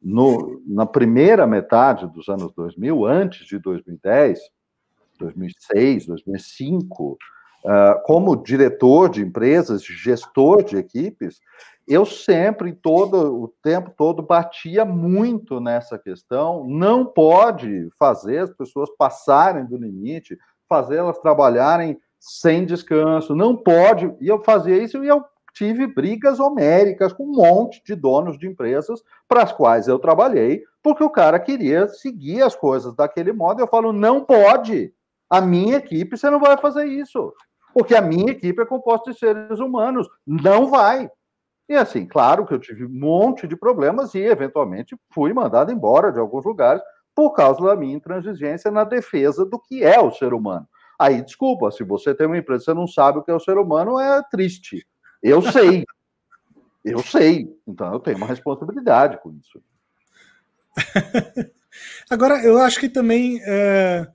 no, 0.00 0.62
na 0.66 0.86
primeira 0.86 1.46
metade 1.46 2.06
dos 2.06 2.28
anos 2.28 2.52
2000, 2.54 3.04
antes 3.04 3.46
de 3.46 3.58
2010, 3.58 4.38
2006, 5.18 6.06
2005, 6.06 7.12
uh, 7.12 8.02
como 8.04 8.36
diretor 8.36 9.08
de 9.08 9.22
empresas, 9.22 9.82
gestor 9.82 10.62
de 10.62 10.76
equipes, 10.76 11.40
eu 11.86 12.04
sempre, 12.04 12.74
todo 12.74 13.42
o 13.42 13.48
tempo 13.62 13.90
todo, 13.96 14.22
batia 14.22 14.84
muito 14.84 15.58
nessa 15.58 15.98
questão. 15.98 16.66
Não 16.68 17.06
pode 17.06 17.88
fazer 17.98 18.40
as 18.40 18.50
pessoas 18.50 18.90
passarem 18.98 19.64
do 19.64 19.78
limite, 19.78 20.38
fazer 20.68 20.96
elas 20.96 21.18
trabalharem 21.18 21.98
sem 22.20 22.64
descanso, 22.64 23.34
não 23.34 23.56
pode. 23.56 24.14
E 24.20 24.28
eu 24.28 24.42
fazia 24.42 24.76
isso 24.76 25.02
e 25.02 25.08
eu 25.08 25.24
tive 25.54 25.86
brigas 25.86 26.38
homéricas 26.38 27.12
com 27.12 27.24
um 27.24 27.32
monte 27.32 27.82
de 27.84 27.94
donos 27.94 28.38
de 28.38 28.46
empresas 28.46 29.02
para 29.26 29.42
as 29.42 29.52
quais 29.52 29.88
eu 29.88 29.98
trabalhei, 29.98 30.62
porque 30.82 31.02
o 31.02 31.10
cara 31.10 31.40
queria 31.40 31.88
seguir 31.88 32.42
as 32.42 32.54
coisas 32.54 32.94
daquele 32.94 33.32
modo. 33.32 33.60
Eu 33.60 33.66
falo, 33.66 33.92
não 33.92 34.24
pode. 34.24 34.92
A 35.28 35.40
minha 35.40 35.76
equipe, 35.76 36.16
você 36.16 36.30
não 36.30 36.40
vai 36.40 36.56
fazer 36.56 36.84
isso. 36.84 37.32
Porque 37.74 37.94
a 37.94 38.00
minha 38.00 38.32
equipe 38.32 38.62
é 38.62 38.66
composta 38.66 39.10
de 39.10 39.18
seres 39.18 39.58
humanos. 39.58 40.08
Não 40.26 40.68
vai. 40.68 41.10
E 41.68 41.74
assim, 41.74 42.06
claro 42.06 42.46
que 42.46 42.54
eu 42.54 42.58
tive 42.58 42.86
um 42.86 42.88
monte 42.88 43.46
de 43.46 43.54
problemas 43.54 44.14
e, 44.14 44.20
eventualmente, 44.20 44.96
fui 45.12 45.34
mandado 45.34 45.70
embora 45.70 46.10
de 46.10 46.18
alguns 46.18 46.44
lugares 46.44 46.82
por 47.18 47.32
causa 47.32 47.60
da 47.60 47.74
minha 47.74 47.96
intransigência 47.96 48.70
na 48.70 48.84
defesa 48.84 49.44
do 49.44 49.58
que 49.58 49.82
é 49.82 49.98
o 49.98 50.12
ser 50.12 50.32
humano. 50.32 50.68
Aí, 50.96 51.20
desculpa, 51.20 51.68
se 51.72 51.82
você 51.82 52.14
tem 52.14 52.28
uma 52.28 52.38
empresa 52.38 52.62
e 52.62 52.64
você 52.66 52.74
não 52.74 52.86
sabe 52.86 53.18
o 53.18 53.24
que 53.24 53.30
é 53.32 53.34
o 53.34 53.40
ser 53.40 53.58
humano, 53.58 53.98
é 53.98 54.22
triste. 54.30 54.86
Eu 55.20 55.42
sei. 55.42 55.84
eu 56.84 57.02
sei. 57.02 57.52
Então 57.66 57.92
eu 57.92 57.98
tenho 57.98 58.18
uma 58.18 58.26
responsabilidade 58.28 59.18
com 59.20 59.32
isso. 59.32 59.60
Agora, 62.08 62.40
eu 62.44 62.56
acho 62.58 62.78
que 62.78 62.88
também. 62.88 63.40
É, 63.42 64.06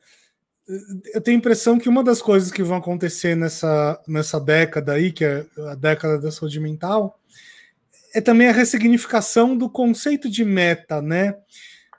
eu 1.13 1.19
tenho 1.19 1.35
a 1.35 1.39
impressão 1.39 1.77
que 1.77 1.89
uma 1.89 2.05
das 2.05 2.21
coisas 2.21 2.53
que 2.53 2.63
vão 2.63 2.77
acontecer 2.77 3.35
nessa, 3.35 4.01
nessa 4.07 4.39
década 4.39 4.93
aí, 4.93 5.11
que 5.11 5.25
é 5.25 5.45
a 5.71 5.75
década 5.75 6.17
da 6.17 6.31
saúde 6.31 6.57
mental, 6.57 7.19
é 8.15 8.21
também 8.21 8.47
a 8.47 8.53
ressignificação 8.53 9.57
do 9.57 9.69
conceito 9.69 10.29
de 10.29 10.45
meta, 10.45 11.01
né? 11.01 11.35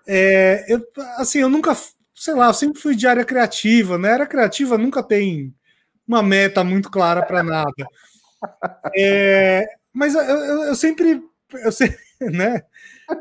É, 0.07 0.65
eu, 0.69 0.83
assim, 1.17 1.39
eu 1.39 1.49
nunca, 1.49 1.77
sei 2.15 2.35
lá, 2.35 2.47
eu 2.49 2.55
sempre 2.55 2.81
fui 2.81 2.95
de 2.95 3.07
área 3.07 3.25
criativa, 3.25 3.99
né? 3.99 4.11
A 4.11 4.15
área 4.15 4.27
criativa 4.27 4.77
nunca 4.79 5.03
tem 5.03 5.55
uma 6.07 6.23
meta 6.23 6.63
muito 6.63 6.91
clara 6.91 7.23
para 7.23 7.43
nada. 7.43 7.87
É, 8.97 9.67
mas 9.93 10.15
eu, 10.15 10.23
eu, 10.23 10.63
eu, 10.65 10.75
sempre, 10.75 11.23
eu 11.53 11.73
sempre, 11.73 11.99
né? 12.21 12.63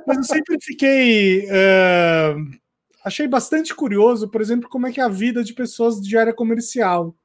Mas 0.07 0.17
eu 0.17 0.23
sempre 0.23 0.57
fiquei, 0.61 1.45
uh, 1.45 2.59
achei 3.03 3.27
bastante 3.27 3.73
curioso, 3.75 4.29
por 4.29 4.41
exemplo, 4.41 4.69
como 4.69 4.87
é 4.87 4.91
que 4.91 4.99
é 4.99 5.03
a 5.03 5.09
vida 5.09 5.43
de 5.43 5.53
pessoas 5.53 6.01
de 6.01 6.17
área 6.17 6.33
comercial. 6.33 7.15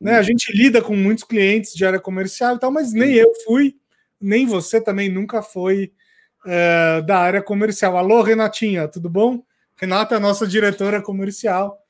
Né? 0.00 0.16
A 0.16 0.22
gente 0.22 0.50
lida 0.52 0.80
com 0.80 0.96
muitos 0.96 1.24
clientes 1.24 1.74
de 1.74 1.84
área 1.84 2.00
comercial 2.00 2.56
e 2.56 2.58
tal, 2.58 2.70
mas 2.70 2.92
nem 2.92 3.14
eu 3.14 3.30
fui, 3.44 3.76
nem 4.20 4.46
você 4.46 4.80
também 4.80 5.10
nunca 5.10 5.42
foi 5.42 5.92
uh, 6.46 7.02
da 7.02 7.18
área 7.18 7.42
comercial. 7.42 7.96
Alô, 7.96 8.22
Renatinha, 8.22 8.88
tudo 8.88 9.08
bom? 9.08 9.42
Renata 9.76 10.16
é 10.16 10.18
nossa 10.18 10.46
diretora 10.46 11.00
comercial. 11.00 11.80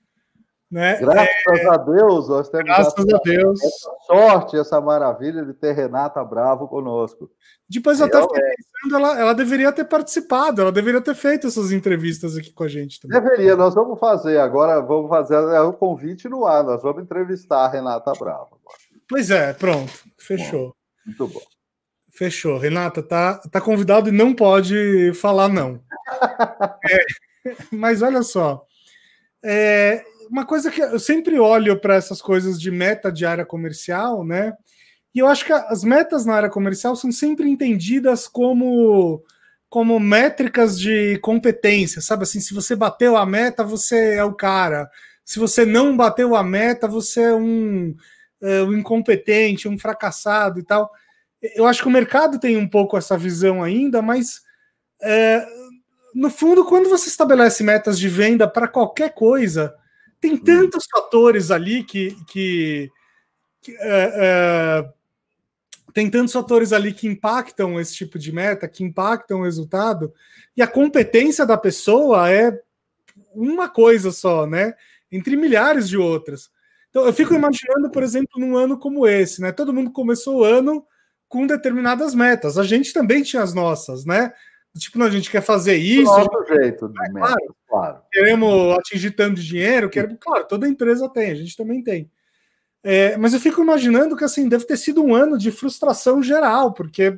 Né? 0.70 1.01
Graças 1.01 1.28
é... 1.48 1.66
a 1.66 1.76
Deus, 1.76 2.28
nós 2.28 2.48
temos 2.48 2.66
Graças 2.66 2.94
a 3.12 3.18
Deus. 3.24 3.61
essa 3.61 3.90
sorte, 4.07 4.57
essa 4.57 4.80
maravilha 4.80 5.44
de 5.44 5.53
ter 5.53 5.72
Renata 5.72 6.22
Bravo 6.22 6.68
conosco. 6.68 7.28
Depois 7.68 7.98
eu 7.98 8.07
até 8.07 8.22
fiquei 8.22 8.40
pensando, 8.40 8.96
ela, 9.05 9.20
ela 9.20 9.32
deveria 9.32 9.72
ter 9.72 9.84
participado, 9.84 10.62
ela 10.62 10.70
deveria 10.70 11.01
ter 11.01 11.16
feito 11.16 11.48
essas 11.48 11.72
entrevistas 11.72 12.36
aqui 12.36 12.53
com 12.53 12.62
a 12.62 12.68
gente 12.68 13.01
também. 13.01 13.20
Deveria, 13.20 13.57
nós 13.57 13.74
vamos 13.74 13.98
fazer 13.98 14.38
agora, 14.38 14.80
vamos 14.80 15.09
fazer 15.09 15.34
é 15.34 15.61
o 15.61 15.72
convite 15.72 16.28
no 16.28 16.46
ar, 16.46 16.62
nós 16.62 16.80
vamos 16.82 17.03
entrevistar 17.03 17.64
a 17.64 17.68
Renata 17.68 18.12
Bravo. 18.12 18.46
Agora. 18.46 18.78
Pois 19.09 19.28
é, 19.28 19.53
pronto, 19.53 19.92
fechou. 20.16 20.68
Bom, 20.68 20.74
muito 21.05 21.26
bom. 21.26 21.59
Fechou. 22.20 22.58
Renata, 22.58 23.02
tá, 23.02 23.38
tá 23.50 23.62
convidado 23.62 24.10
e 24.10 24.12
não 24.12 24.34
pode 24.34 25.10
falar 25.14 25.48
não. 25.48 25.82
é, 26.86 27.56
mas 27.72 28.02
olha 28.02 28.22
só, 28.22 28.62
é, 29.42 30.04
uma 30.30 30.44
coisa 30.44 30.70
que 30.70 30.82
eu 30.82 30.98
sempre 30.98 31.38
olho 31.38 31.80
para 31.80 31.94
essas 31.94 32.20
coisas 32.20 32.60
de 32.60 32.70
meta 32.70 33.10
de 33.10 33.24
área 33.24 33.46
comercial, 33.46 34.22
né? 34.22 34.52
E 35.14 35.18
eu 35.18 35.26
acho 35.28 35.46
que 35.46 35.52
as 35.54 35.82
metas 35.82 36.26
na 36.26 36.34
área 36.34 36.50
comercial 36.50 36.94
são 36.94 37.10
sempre 37.10 37.48
entendidas 37.48 38.28
como 38.28 39.24
como 39.70 39.98
métricas 39.98 40.78
de 40.78 41.18
competência, 41.20 42.02
sabe 42.02 42.24
assim, 42.24 42.40
se 42.40 42.52
você 42.52 42.76
bateu 42.76 43.16
a 43.16 43.24
meta, 43.24 43.64
você 43.64 44.16
é 44.16 44.24
o 44.24 44.34
cara. 44.34 44.90
Se 45.24 45.38
você 45.38 45.64
não 45.64 45.96
bateu 45.96 46.36
a 46.36 46.42
meta, 46.42 46.86
você 46.86 47.22
é 47.22 47.34
um, 47.34 47.94
é, 48.42 48.62
um 48.62 48.76
incompetente, 48.76 49.68
um 49.68 49.78
fracassado 49.78 50.60
e 50.60 50.62
tal. 50.62 50.90
Eu 51.43 51.66
acho 51.66 51.82
que 51.82 51.88
o 51.88 51.93
mercado 51.93 52.38
tem 52.38 52.57
um 52.57 52.68
pouco 52.68 52.97
essa 52.97 53.16
visão 53.16 53.62
ainda, 53.62 54.03
mas 54.03 54.43
é, 55.01 55.47
no 56.14 56.30
fundo, 56.30 56.64
quando 56.64 56.88
você 56.88 57.09
estabelece 57.09 57.62
metas 57.62 57.99
de 57.99 58.09
venda 58.09 58.49
para 58.49 58.68
qualquer 58.68 59.14
coisa, 59.14 59.74
tem 60.20 60.34
hum. 60.34 60.45
tantos 60.45 60.84
fatores 60.91 61.51
ali 61.51 61.82
que. 61.84 62.16
que, 62.26 62.91
que 63.62 63.72
é, 63.78 64.12
é, 64.16 64.93
tem 65.93 66.09
tantos 66.09 66.32
fatores 66.32 66.72
ali 66.72 66.93
que 66.93 67.09
impactam 67.09 67.80
esse 67.80 67.95
tipo 67.95 68.16
de 68.18 68.30
meta, 68.30 68.68
que 68.68 68.84
impactam 68.84 69.41
o 69.41 69.45
resultado, 69.45 70.12
e 70.57 70.62
a 70.62 70.66
competência 70.66 71.45
da 71.45 71.57
pessoa 71.57 72.30
é 72.30 72.57
uma 73.34 73.68
coisa 73.68 74.12
só, 74.12 74.47
né? 74.47 74.74
Entre 75.11 75.36
milhares 75.36 75.88
de 75.88 75.97
outras. 75.97 76.49
Então, 76.91 77.05
eu 77.07 77.12
fico 77.12 77.34
imaginando, 77.34 77.91
por 77.91 78.03
exemplo, 78.03 78.38
num 78.38 78.57
ano 78.57 78.78
como 78.78 79.07
esse, 79.07 79.41
né? 79.41 79.51
Todo 79.53 79.72
mundo 79.72 79.91
começou 79.91 80.38
o 80.38 80.45
ano 80.45 80.84
com 81.31 81.47
determinadas 81.47 82.12
metas. 82.12 82.59
A 82.59 82.64
gente 82.64 82.93
também 82.93 83.22
tinha 83.22 83.41
as 83.41 83.55
nossas, 83.55 84.05
né? 84.05 84.35
Tipo, 84.76 84.99
não, 84.99 85.07
a 85.07 85.11
gente 85.11 85.31
quer 85.31 85.41
fazer 85.41 85.76
isso. 85.76 86.12
Do 86.12 86.24
nosso 86.24 86.45
jeito, 86.49 86.93
é, 87.05 87.11
claro, 87.11 87.57
claro. 87.68 87.99
Queremos 88.12 88.78
atingir 88.78 89.12
tanto 89.12 89.41
dinheiro, 89.41 89.89
queremos, 89.89 90.18
claro, 90.20 90.47
toda 90.47 90.68
empresa 90.68 91.09
tem, 91.09 91.31
a 91.31 91.35
gente 91.35 91.57
também 91.57 91.83
tem. 91.83 92.11
É, 92.83 93.16
mas 93.16 93.33
eu 93.33 93.41
fico 93.41 93.62
imaginando 93.62 94.16
que 94.16 94.24
assim 94.24 94.49
deve 94.49 94.64
ter 94.64 94.76
sido 94.76 95.03
um 95.03 95.14
ano 95.14 95.39
de 95.39 95.53
frustração 95.53 96.22
geral, 96.22 96.72
porque 96.74 97.16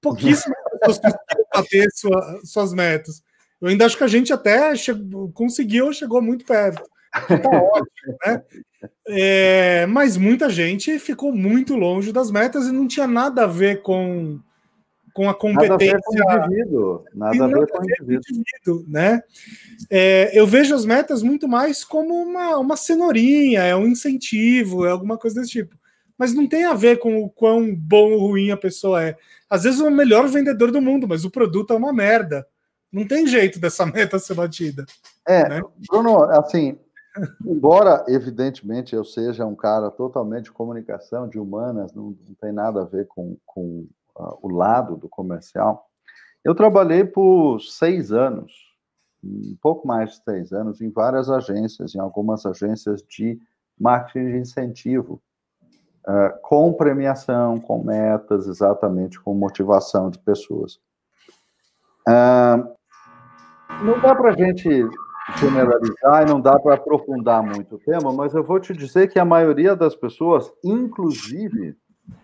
pouquíssimas 0.00 0.58
pessoas 0.80 0.98
conseguiram 0.98 1.48
bater 1.54 1.88
sua, 1.92 2.40
suas 2.44 2.72
metas. 2.72 3.22
Eu 3.60 3.68
ainda 3.68 3.86
acho 3.86 3.96
que 3.96 4.04
a 4.04 4.08
gente 4.08 4.32
até 4.32 4.74
chegou, 4.74 5.30
conseguiu, 5.32 5.92
chegou 5.92 6.20
muito 6.20 6.44
perto. 6.44 6.82
Tá 7.12 7.62
ótimo, 7.62 8.18
né? 8.26 8.42
É, 9.08 9.86
mas 9.86 10.16
muita 10.16 10.50
gente 10.50 10.98
ficou 10.98 11.32
muito 11.32 11.74
longe 11.74 12.12
das 12.12 12.30
metas 12.30 12.66
e 12.66 12.72
não 12.72 12.86
tinha 12.86 13.06
nada 13.06 13.44
a 13.44 13.46
ver 13.46 13.82
com, 13.82 14.38
com 15.14 15.28
a 15.28 15.34
competência. 15.34 15.68
Nada 15.68 15.74
a 15.74 15.78
ver 15.78 16.02
com 16.02 16.12
o 16.12 16.46
indivíduo. 16.46 17.04
Nada, 17.14 17.44
a 17.44 17.48
ver 17.48 17.66
com 17.66 17.78
o 17.78 17.84
indivíduo. 17.84 18.22
indivíduo 18.30 18.84
né? 18.88 19.22
É, 19.90 20.38
eu 20.38 20.46
vejo 20.46 20.74
as 20.74 20.84
metas 20.84 21.22
muito 21.22 21.48
mais 21.48 21.84
como 21.84 22.14
uma, 22.14 22.58
uma 22.58 22.76
cenourinha, 22.76 23.62
é 23.62 23.74
um 23.74 23.86
incentivo, 23.86 24.86
é 24.86 24.90
alguma 24.90 25.16
coisa 25.18 25.40
desse 25.40 25.52
tipo. 25.52 25.76
Mas 26.16 26.34
não 26.34 26.48
tem 26.48 26.64
a 26.64 26.74
ver 26.74 26.98
com 26.98 27.22
o 27.22 27.30
quão 27.30 27.74
bom 27.74 28.12
ou 28.12 28.28
ruim 28.28 28.50
a 28.50 28.56
pessoa 28.56 29.02
é. 29.02 29.16
Às 29.48 29.62
vezes 29.62 29.80
é 29.80 29.84
o 29.84 29.90
melhor 29.90 30.28
vendedor 30.28 30.70
do 30.70 30.82
mundo, 30.82 31.08
mas 31.08 31.24
o 31.24 31.30
produto 31.30 31.72
é 31.72 31.76
uma 31.76 31.92
merda. 31.92 32.46
Não 32.92 33.06
tem 33.06 33.26
jeito 33.26 33.58
dessa 33.58 33.86
meta 33.86 34.18
ser 34.18 34.34
batida. 34.34 34.84
É, 35.26 35.48
né? 35.48 35.62
Bruno, 35.88 36.24
assim, 36.24 36.76
embora 37.44 38.04
evidentemente 38.08 38.94
eu 38.94 39.04
seja 39.04 39.46
um 39.46 39.54
cara 39.54 39.90
totalmente 39.90 40.44
de 40.44 40.52
comunicação, 40.52 41.28
de 41.28 41.38
humanas, 41.38 41.92
não, 41.92 42.16
não 42.26 42.34
tem 42.40 42.52
nada 42.52 42.82
a 42.82 42.84
ver 42.84 43.06
com, 43.06 43.36
com 43.44 43.86
uh, 44.16 44.38
o 44.42 44.48
lado 44.52 44.96
do 44.96 45.08
comercial, 45.08 45.88
eu 46.44 46.54
trabalhei 46.54 47.04
por 47.04 47.60
seis 47.60 48.12
anos, 48.12 48.52
um 49.22 49.56
pouco 49.60 49.86
mais 49.86 50.10
de 50.10 50.24
seis 50.24 50.52
anos, 50.52 50.80
em 50.80 50.90
várias 50.90 51.28
agências, 51.28 51.94
em 51.94 51.98
algumas 51.98 52.46
agências 52.46 53.02
de 53.02 53.38
marketing 53.78 54.30
de 54.30 54.38
incentivo, 54.38 55.20
uh, 56.06 56.40
com 56.42 56.72
premiação, 56.72 57.58
com 57.60 57.82
metas, 57.82 58.46
exatamente 58.46 59.20
com 59.20 59.34
motivação 59.34 60.10
de 60.10 60.18
pessoas. 60.18 60.80
Uh, 62.08 62.78
não 63.84 64.00
dá 64.00 64.14
para 64.14 64.30
a 64.30 64.36
gente 64.36 64.68
generalizar 65.36 66.22
e 66.22 66.30
não 66.30 66.40
dá 66.40 66.58
para 66.58 66.74
aprofundar 66.74 67.42
muito 67.42 67.76
o 67.76 67.78
tema, 67.78 68.12
mas 68.12 68.34
eu 68.34 68.42
vou 68.42 68.58
te 68.58 68.72
dizer 68.72 69.08
que 69.08 69.18
a 69.18 69.24
maioria 69.24 69.76
das 69.76 69.94
pessoas, 69.94 70.50
inclusive 70.64 71.76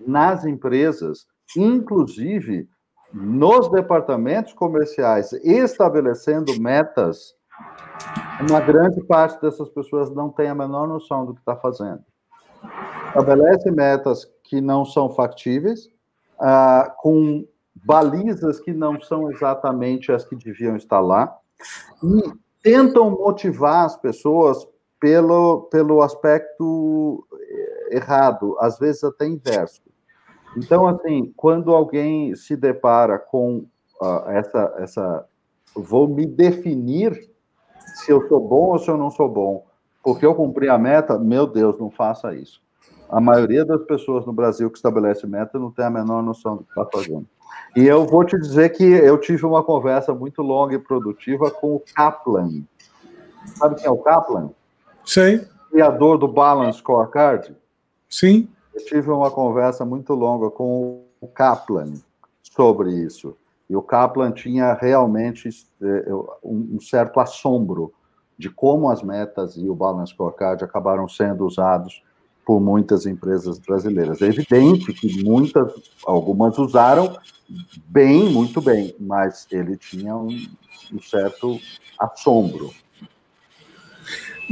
nas 0.07 0.45
empresas, 0.45 1.27
inclusive 1.57 2.69
nos 3.13 3.71
departamentos 3.71 4.53
comerciais, 4.55 5.33
estabelecendo 5.45 6.59
metas, 6.61 7.35
uma 8.51 8.61
grande 8.61 9.03
parte 9.05 9.41
dessas 9.41 9.69
pessoas 9.69 10.11
não 10.11 10.31
tem 10.31 10.49
a 10.49 10.55
menor 10.55 10.89
noção 10.89 11.25
do 11.25 11.35
que 11.35 11.41
está 11.41 11.55
fazendo. 11.55 12.03
Estabelece 13.09 13.71
metas 13.71 14.27
que 14.43 14.61
não 14.61 14.85
são 14.85 15.11
factíveis, 15.11 15.87
uh, 16.41 16.91
com 16.99 17.47
balizas 17.75 18.59
que 18.59 18.73
não 18.73 19.01
são 19.01 19.31
exatamente 19.31 20.11
as 20.11 20.25
que 20.25 20.35
deviam 20.35 20.77
estar 20.77 21.01
lá, 21.01 21.37
e 22.03 22.44
tentam 22.65 23.11
motivar 23.11 23.85
as 23.85 23.97
pessoas 23.97 24.67
pelo, 24.99 25.69
pelo 25.71 26.03
aspecto 26.03 27.25
errado, 27.91 28.57
às 28.59 28.79
vezes 28.79 29.05
até 29.05 29.27
inverso. 29.27 29.83
Então, 30.57 30.87
assim, 30.87 31.33
quando 31.37 31.75
alguém 31.75 32.35
se 32.35 32.57
depara 32.57 33.19
com 33.19 33.67
uh, 34.01 34.31
essa, 34.31 34.75
essa. 34.79 35.27
Vou 35.75 36.09
me 36.09 36.25
definir 36.25 37.29
se 37.97 38.11
eu 38.11 38.27
sou 38.29 38.41
bom 38.41 38.71
ou 38.71 38.79
se 38.79 38.89
eu 38.89 38.97
não 38.97 39.11
sou 39.11 39.29
bom, 39.29 39.67
porque 40.03 40.25
eu 40.25 40.35
cumpri 40.35 40.69
a 40.69 40.79
meta, 40.79 41.19
meu 41.19 41.47
Deus, 41.47 41.79
não 41.79 41.91
faça 41.91 42.35
isso. 42.35 42.63
A 43.09 43.21
maioria 43.21 43.65
das 43.65 43.83
pessoas 43.83 44.25
no 44.25 44.33
Brasil 44.33 44.71
que 44.71 44.77
estabelece 44.77 45.27
meta 45.27 45.59
não 45.59 45.71
tem 45.71 45.85
a 45.85 45.91
menor 45.91 46.23
noção 46.23 46.57
do 46.57 46.65
que 46.65 46.71
está 46.71 46.87
fazendo. 46.93 47.27
E 47.77 47.85
eu 47.87 48.07
vou 48.07 48.25
te 48.25 48.39
dizer 48.39 48.71
que 48.71 48.85
eu 48.85 49.19
tive 49.19 49.45
uma 49.45 49.63
conversa 49.63 50.15
muito 50.15 50.43
longa 50.43 50.75
e 50.75 50.79
produtiva 50.79 51.51
com 51.51 51.75
o 51.75 51.83
Kaplan. 51.95 52.63
Sabe 53.57 53.77
quem 53.77 53.87
é 53.87 53.91
o 53.91 53.99
Kaplan? 53.99 54.51
Sei. 55.05 55.47
Criador 55.71 56.19
do 56.19 56.29
Balance 56.29 56.79
Scorecard? 56.79 57.55
Sim. 58.09 58.49
Eu 58.73 58.85
tive 58.85 59.11
uma 59.11 59.31
conversa 59.31 59.85
muito 59.85 60.15
longa 60.15 60.51
com 60.51 61.05
o 61.21 61.27
Kaplan 61.27 61.95
sobre 62.43 62.93
isso. 62.93 63.37
E 63.69 63.75
o 63.75 63.83
Kaplan 63.83 64.31
tinha 64.31 64.73
realmente 64.73 65.49
é, 65.83 66.05
um 66.45 66.79
certo 66.81 67.19
assombro 67.19 67.93
de 68.39 68.51
como 68.51 68.89
as 68.89 69.03
metas 69.03 69.57
e 69.57 69.69
o 69.69 69.75
Balance 69.75 70.13
Scorecard 70.13 70.63
acabaram 70.63 71.09
sendo 71.09 71.45
usados 71.47 72.03
por 72.45 72.61
muitas 72.61 73.07
empresas 73.07 73.59
brasileiras. 73.59 74.21
É 74.21 74.27
evidente 74.27 74.93
que 74.93 75.23
muitas, 75.25 75.73
algumas 76.07 76.59
usaram 76.59 77.17
bem, 77.87 78.31
muito 78.31 78.61
bem, 78.61 78.95
mas 79.01 79.47
ele 79.51 79.77
tinha 79.77 80.15
um, 80.17 80.29
um 80.93 81.01
certo 81.03 81.59
assombro. 81.99 82.73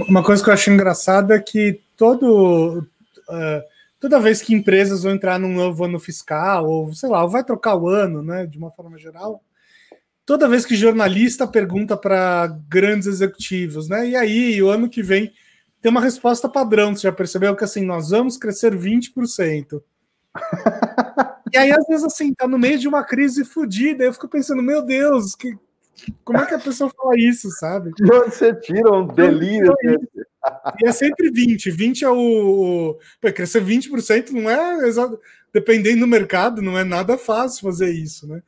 Uma 0.08 0.22
coisa 0.22 0.42
que 0.42 0.48
eu 0.48 0.54
acho 0.54 0.70
engraçada 0.70 1.34
é 1.34 1.40
que 1.40 1.80
todo, 1.96 2.78
uh, 2.78 3.62
toda 4.00 4.20
vez 4.20 4.40
que 4.40 4.54
empresas 4.54 5.02
vão 5.02 5.12
entrar 5.12 5.38
num 5.38 5.52
novo 5.52 5.84
ano 5.84 6.00
fiscal, 6.00 6.66
ou 6.66 6.94
sei 6.94 7.10
lá, 7.10 7.22
ou 7.22 7.28
vai 7.28 7.44
trocar 7.44 7.76
o 7.76 7.88
ano, 7.88 8.22
né, 8.22 8.46
de 8.46 8.56
uma 8.56 8.70
forma 8.70 8.98
geral, 8.98 9.42
toda 10.24 10.48
vez 10.48 10.64
que 10.64 10.74
jornalista 10.74 11.46
pergunta 11.46 11.96
para 11.96 12.46
grandes 12.68 13.06
executivos, 13.06 13.88
né, 13.88 14.08
e 14.08 14.16
aí, 14.16 14.62
o 14.62 14.70
ano 14.70 14.88
que 14.88 15.02
vem, 15.02 15.30
tem 15.82 15.90
uma 15.90 16.00
resposta 16.00 16.48
padrão, 16.48 16.94
você 16.94 17.02
já 17.02 17.12
percebeu 17.12 17.56
que 17.56 17.64
assim, 17.64 17.84
nós 17.84 18.10
vamos 18.10 18.36
crescer 18.36 18.72
20%. 18.72 19.82
e 21.52 21.58
aí, 21.58 21.72
às 21.72 21.84
vezes, 21.86 22.04
assim, 22.04 22.32
tá 22.32 22.46
no 22.46 22.56
meio 22.56 22.78
de 22.78 22.86
uma 22.86 23.02
crise 23.02 23.44
fodida, 23.44 24.04
eu 24.04 24.12
fico 24.12 24.28
pensando, 24.28 24.62
meu 24.62 24.80
Deus, 24.80 25.34
que, 25.34 25.58
como 26.24 26.38
é 26.38 26.46
que 26.46 26.54
a 26.54 26.58
pessoa 26.60 26.88
fala 26.88 27.18
isso, 27.18 27.50
sabe? 27.50 27.92
De 27.94 28.04
onde 28.14 28.32
você 28.32 28.54
tira 28.54 28.92
um 28.92 29.08
delírio? 29.08 29.74
E 30.80 30.86
é 30.86 30.92
sempre 30.92 31.30
20. 31.30 31.70
20 31.70 32.04
é 32.04 32.10
o. 32.10 32.98
Pô, 33.20 33.32
crescer 33.32 33.62
20% 33.62 34.30
não 34.30 34.48
é 34.48 34.86
exato. 34.86 35.20
Dependendo 35.52 36.00
do 36.00 36.06
mercado, 36.06 36.62
não 36.62 36.78
é 36.78 36.84
nada 36.84 37.18
fácil 37.18 37.62
fazer 37.62 37.90
isso, 37.92 38.26
né? 38.26 38.40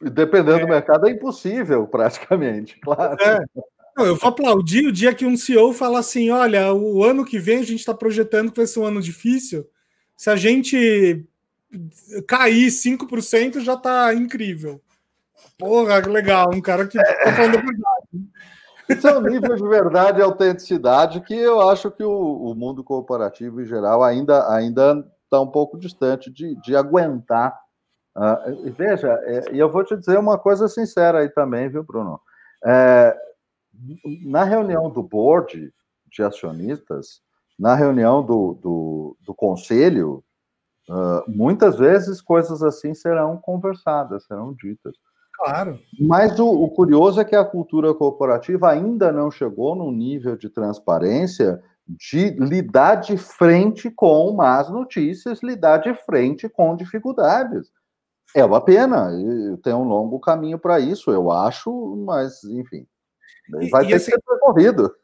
Dependendo 0.00 0.58
é. 0.58 0.60
do 0.62 0.68
mercado, 0.68 1.06
é 1.06 1.12
impossível, 1.12 1.86
praticamente, 1.86 2.78
claro. 2.82 3.16
É. 3.22 3.38
Não, 3.96 4.06
eu 4.06 4.16
vou 4.16 4.28
aplaudir 4.28 4.86
o 4.86 4.92
dia 4.92 5.14
que 5.14 5.26
um 5.26 5.36
CEO 5.36 5.72
fala 5.72 5.98
assim: 5.98 6.30
olha, 6.30 6.72
o 6.72 7.04
ano 7.04 7.24
que 7.24 7.38
vem 7.38 7.58
a 7.58 7.62
gente 7.62 7.80
está 7.80 7.94
projetando 7.94 8.50
que 8.50 8.58
vai 8.58 8.66
ser 8.66 8.80
um 8.80 8.86
ano 8.86 9.00
difícil. 9.00 9.66
Se 10.16 10.30
a 10.30 10.36
gente 10.36 11.26
cair 12.26 12.68
5%, 12.68 13.60
já 13.60 13.74
está 13.74 14.14
incrível. 14.14 14.80
Porra, 15.58 16.02
que 16.02 16.08
legal, 16.08 16.50
um 16.52 16.60
cara 16.60 16.86
que 16.86 16.98
tá 16.98 17.32
falando 17.32 17.52
verdade. 17.52 19.06
É 19.06 19.18
um 19.18 19.22
nível 19.22 19.56
de 19.56 19.68
verdade 19.68 20.20
e 20.20 20.22
autenticidade 20.22 21.20
que 21.20 21.34
eu 21.34 21.68
acho 21.68 21.90
que 21.90 22.02
o, 22.02 22.10
o 22.10 22.54
mundo 22.54 22.84
corporativo 22.84 23.62
em 23.62 23.64
geral 23.64 24.02
ainda 24.02 24.52
ainda 24.52 25.04
está 25.24 25.40
um 25.40 25.46
pouco 25.46 25.78
distante 25.78 26.30
de, 26.30 26.54
de 26.60 26.76
aguentar. 26.76 27.58
Uh, 28.14 28.70
veja, 28.76 29.18
é, 29.22 29.52
e 29.52 29.58
eu 29.58 29.70
vou 29.70 29.82
te 29.82 29.96
dizer 29.96 30.18
uma 30.18 30.36
coisa 30.36 30.68
sincera 30.68 31.20
aí 31.20 31.30
também, 31.30 31.70
viu, 31.70 31.82
Bruno? 31.82 32.20
É, 32.64 33.16
na 34.24 34.44
reunião 34.44 34.90
do 34.90 35.02
board 35.02 35.72
de 36.10 36.22
acionistas, 36.22 37.20
na 37.58 37.74
reunião 37.74 38.24
do, 38.24 38.54
do, 38.54 39.16
do 39.20 39.34
conselho, 39.34 40.22
uh, 40.88 41.30
muitas 41.30 41.78
vezes 41.78 42.20
coisas 42.20 42.62
assim 42.62 42.94
serão 42.94 43.36
conversadas, 43.38 44.24
serão 44.26 44.52
ditas. 44.54 44.94
Claro. 45.34 45.78
Mas 45.98 46.38
o, 46.38 46.48
o, 46.48 46.70
curioso 46.70 47.20
é 47.20 47.24
que 47.24 47.34
a 47.34 47.44
cultura 47.44 47.92
corporativa 47.94 48.70
ainda 48.70 49.10
não 49.10 49.30
chegou 49.30 49.74
num 49.74 49.90
nível 49.90 50.36
de 50.36 50.48
transparência 50.48 51.62
de 51.86 52.30
lidar 52.30 52.96
de 52.96 53.16
frente 53.16 53.90
com 53.90 54.32
más 54.32 54.70
notícias, 54.70 55.42
lidar 55.42 55.78
de 55.78 55.94
frente 55.94 56.48
com 56.48 56.76
dificuldades. 56.76 57.70
É 58.34 58.44
uma 58.44 58.60
pena, 58.64 59.10
tem 59.62 59.74
um 59.74 59.84
longo 59.84 60.18
caminho 60.18 60.58
para 60.58 60.80
isso, 60.80 61.10
eu 61.10 61.30
acho, 61.30 61.96
mas 61.96 62.44
enfim. 62.44 62.86
Vai 63.70 63.84
e, 63.84 63.86
ter 63.88 63.92
e 63.92 63.94
assim, 63.94 64.10
que 64.10 64.16
ser 64.16 64.22
percorrido. 64.22 64.94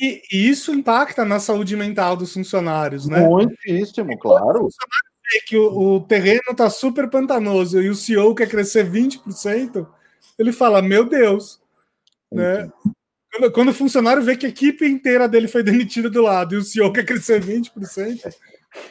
E, 0.00 0.22
e, 0.32 0.48
isso 0.48 0.72
impacta 0.72 1.24
na 1.24 1.40
saúde 1.40 1.76
mental 1.76 2.16
dos 2.16 2.32
funcionários, 2.32 3.06
né? 3.08 3.26
Muitíssimo, 3.26 4.16
claro. 4.18 4.60
O 4.60 4.70
funcionário 4.70 5.08
vê 5.32 5.40
que 5.46 5.56
o, 5.56 5.96
o 5.96 6.00
terreno 6.00 6.40
está 6.50 6.70
super 6.70 7.10
pantanoso 7.10 7.80
e 7.82 7.88
o 7.88 7.94
CEO 7.94 8.34
quer 8.34 8.48
crescer 8.48 8.88
20%, 8.88 9.86
ele 10.38 10.52
fala: 10.52 10.80
Meu 10.80 11.04
Deus, 11.04 11.60
né? 12.30 12.70
Quando, 13.32 13.52
quando, 13.52 13.68
o 13.68 13.74
funcionário 13.74 14.22
vê 14.22 14.36
que 14.36 14.46
a 14.46 14.48
equipe 14.48 14.86
inteira 14.86 15.28
dele 15.28 15.48
foi 15.48 15.62
demitida 15.62 16.08
do 16.08 16.22
lado 16.22 16.54
e 16.54 16.58
o 16.58 16.62
CEO 16.62 16.92
quer 16.92 17.04
crescer 17.04 17.42
20%, 17.42 18.24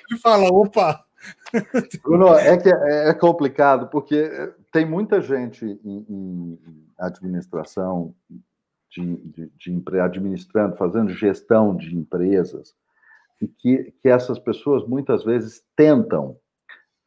ele 0.09 0.19
fala: 0.19 0.49
opa, 0.49 1.05
Bruno, 2.03 2.33
é 2.35 2.57
que 2.57 2.69
é, 2.69 3.09
é 3.09 3.13
complicado, 3.13 3.87
porque 3.87 4.29
tem 4.71 4.85
muita 4.85 5.21
gente 5.21 5.65
em, 5.65 6.05
em 6.09 6.59
administração, 6.97 8.13
de, 8.89 9.15
de, 9.17 9.51
de, 9.57 9.99
administrando, 9.99 10.75
fazendo 10.75 11.09
gestão 11.11 11.75
de 11.75 11.95
empresas, 11.95 12.73
e 13.41 13.47
que, 13.47 13.93
que 14.01 14.09
essas 14.09 14.39
pessoas 14.39 14.87
muitas 14.87 15.23
vezes 15.23 15.63
tentam 15.75 16.37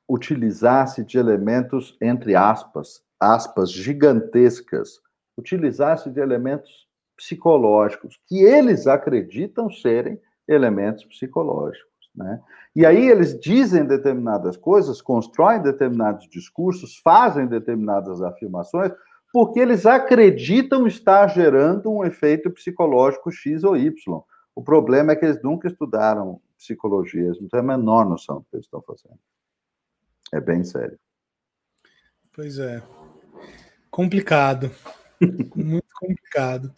utilizar-se 0.08 1.04
de 1.04 1.18
elementos, 1.18 1.96
entre 2.00 2.34
aspas, 2.34 3.02
aspas 3.18 3.70
gigantescas, 3.70 5.00
utilizar-se 5.36 6.10
de 6.10 6.20
elementos 6.20 6.88
psicológicos, 7.16 8.18
que 8.26 8.42
eles 8.42 8.86
acreditam 8.86 9.70
serem 9.70 10.20
elementos 10.48 11.04
psicológicos. 11.04 11.90
Né? 12.14 12.40
E 12.74 12.84
aí 12.84 13.08
eles 13.08 13.38
dizem 13.38 13.84
determinadas 13.84 14.56
coisas, 14.56 15.00
constroem 15.00 15.62
determinados 15.62 16.28
discursos, 16.28 16.98
fazem 17.04 17.46
determinadas 17.46 18.20
afirmações, 18.22 18.92
porque 19.32 19.60
eles 19.60 19.86
acreditam 19.86 20.86
estar 20.86 21.26
gerando 21.28 21.90
um 21.90 22.04
efeito 22.04 22.50
psicológico 22.50 23.30
X 23.30 23.64
ou 23.64 23.76
Y. 23.76 23.92
O 24.54 24.62
problema 24.62 25.12
é 25.12 25.16
que 25.16 25.24
eles 25.24 25.42
nunca 25.42 25.68
estudaram 25.68 26.40
psicologia, 26.58 27.22
eles 27.22 27.40
não 27.40 27.48
têm 27.48 27.60
a 27.60 27.62
menor 27.62 28.08
noção 28.08 28.36
do 28.36 28.42
que 28.42 28.56
eles 28.56 28.66
estão 28.66 28.82
fazendo. 28.82 29.18
É 30.32 30.40
bem 30.40 30.62
sério. 30.62 30.98
Pois 32.32 32.58
é. 32.58 32.82
Complicado. 33.90 34.70
Muito 35.54 35.88
complicado. 35.98 36.72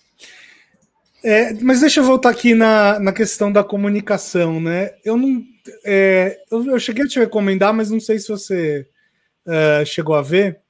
É, 1.24 1.52
mas 1.54 1.80
deixa 1.80 2.00
eu 2.00 2.04
voltar 2.04 2.30
aqui 2.30 2.54
na, 2.54 2.98
na 2.98 3.12
questão 3.12 3.52
da 3.52 3.62
comunicação, 3.62 4.60
né? 4.60 4.96
Eu 5.04 5.16
não. 5.16 5.44
É, 5.84 6.42
eu, 6.50 6.66
eu, 6.66 6.78
cheguei 6.80 7.04
a 7.04 7.08
te 7.08 7.20
recomendar, 7.20 7.72
mas 7.72 7.90
não 7.90 8.00
sei 8.00 8.18
se 8.18 8.28
você 8.28 8.88
uh, 9.46 9.86
chegou 9.86 10.16
a 10.16 10.22
ver 10.22 10.61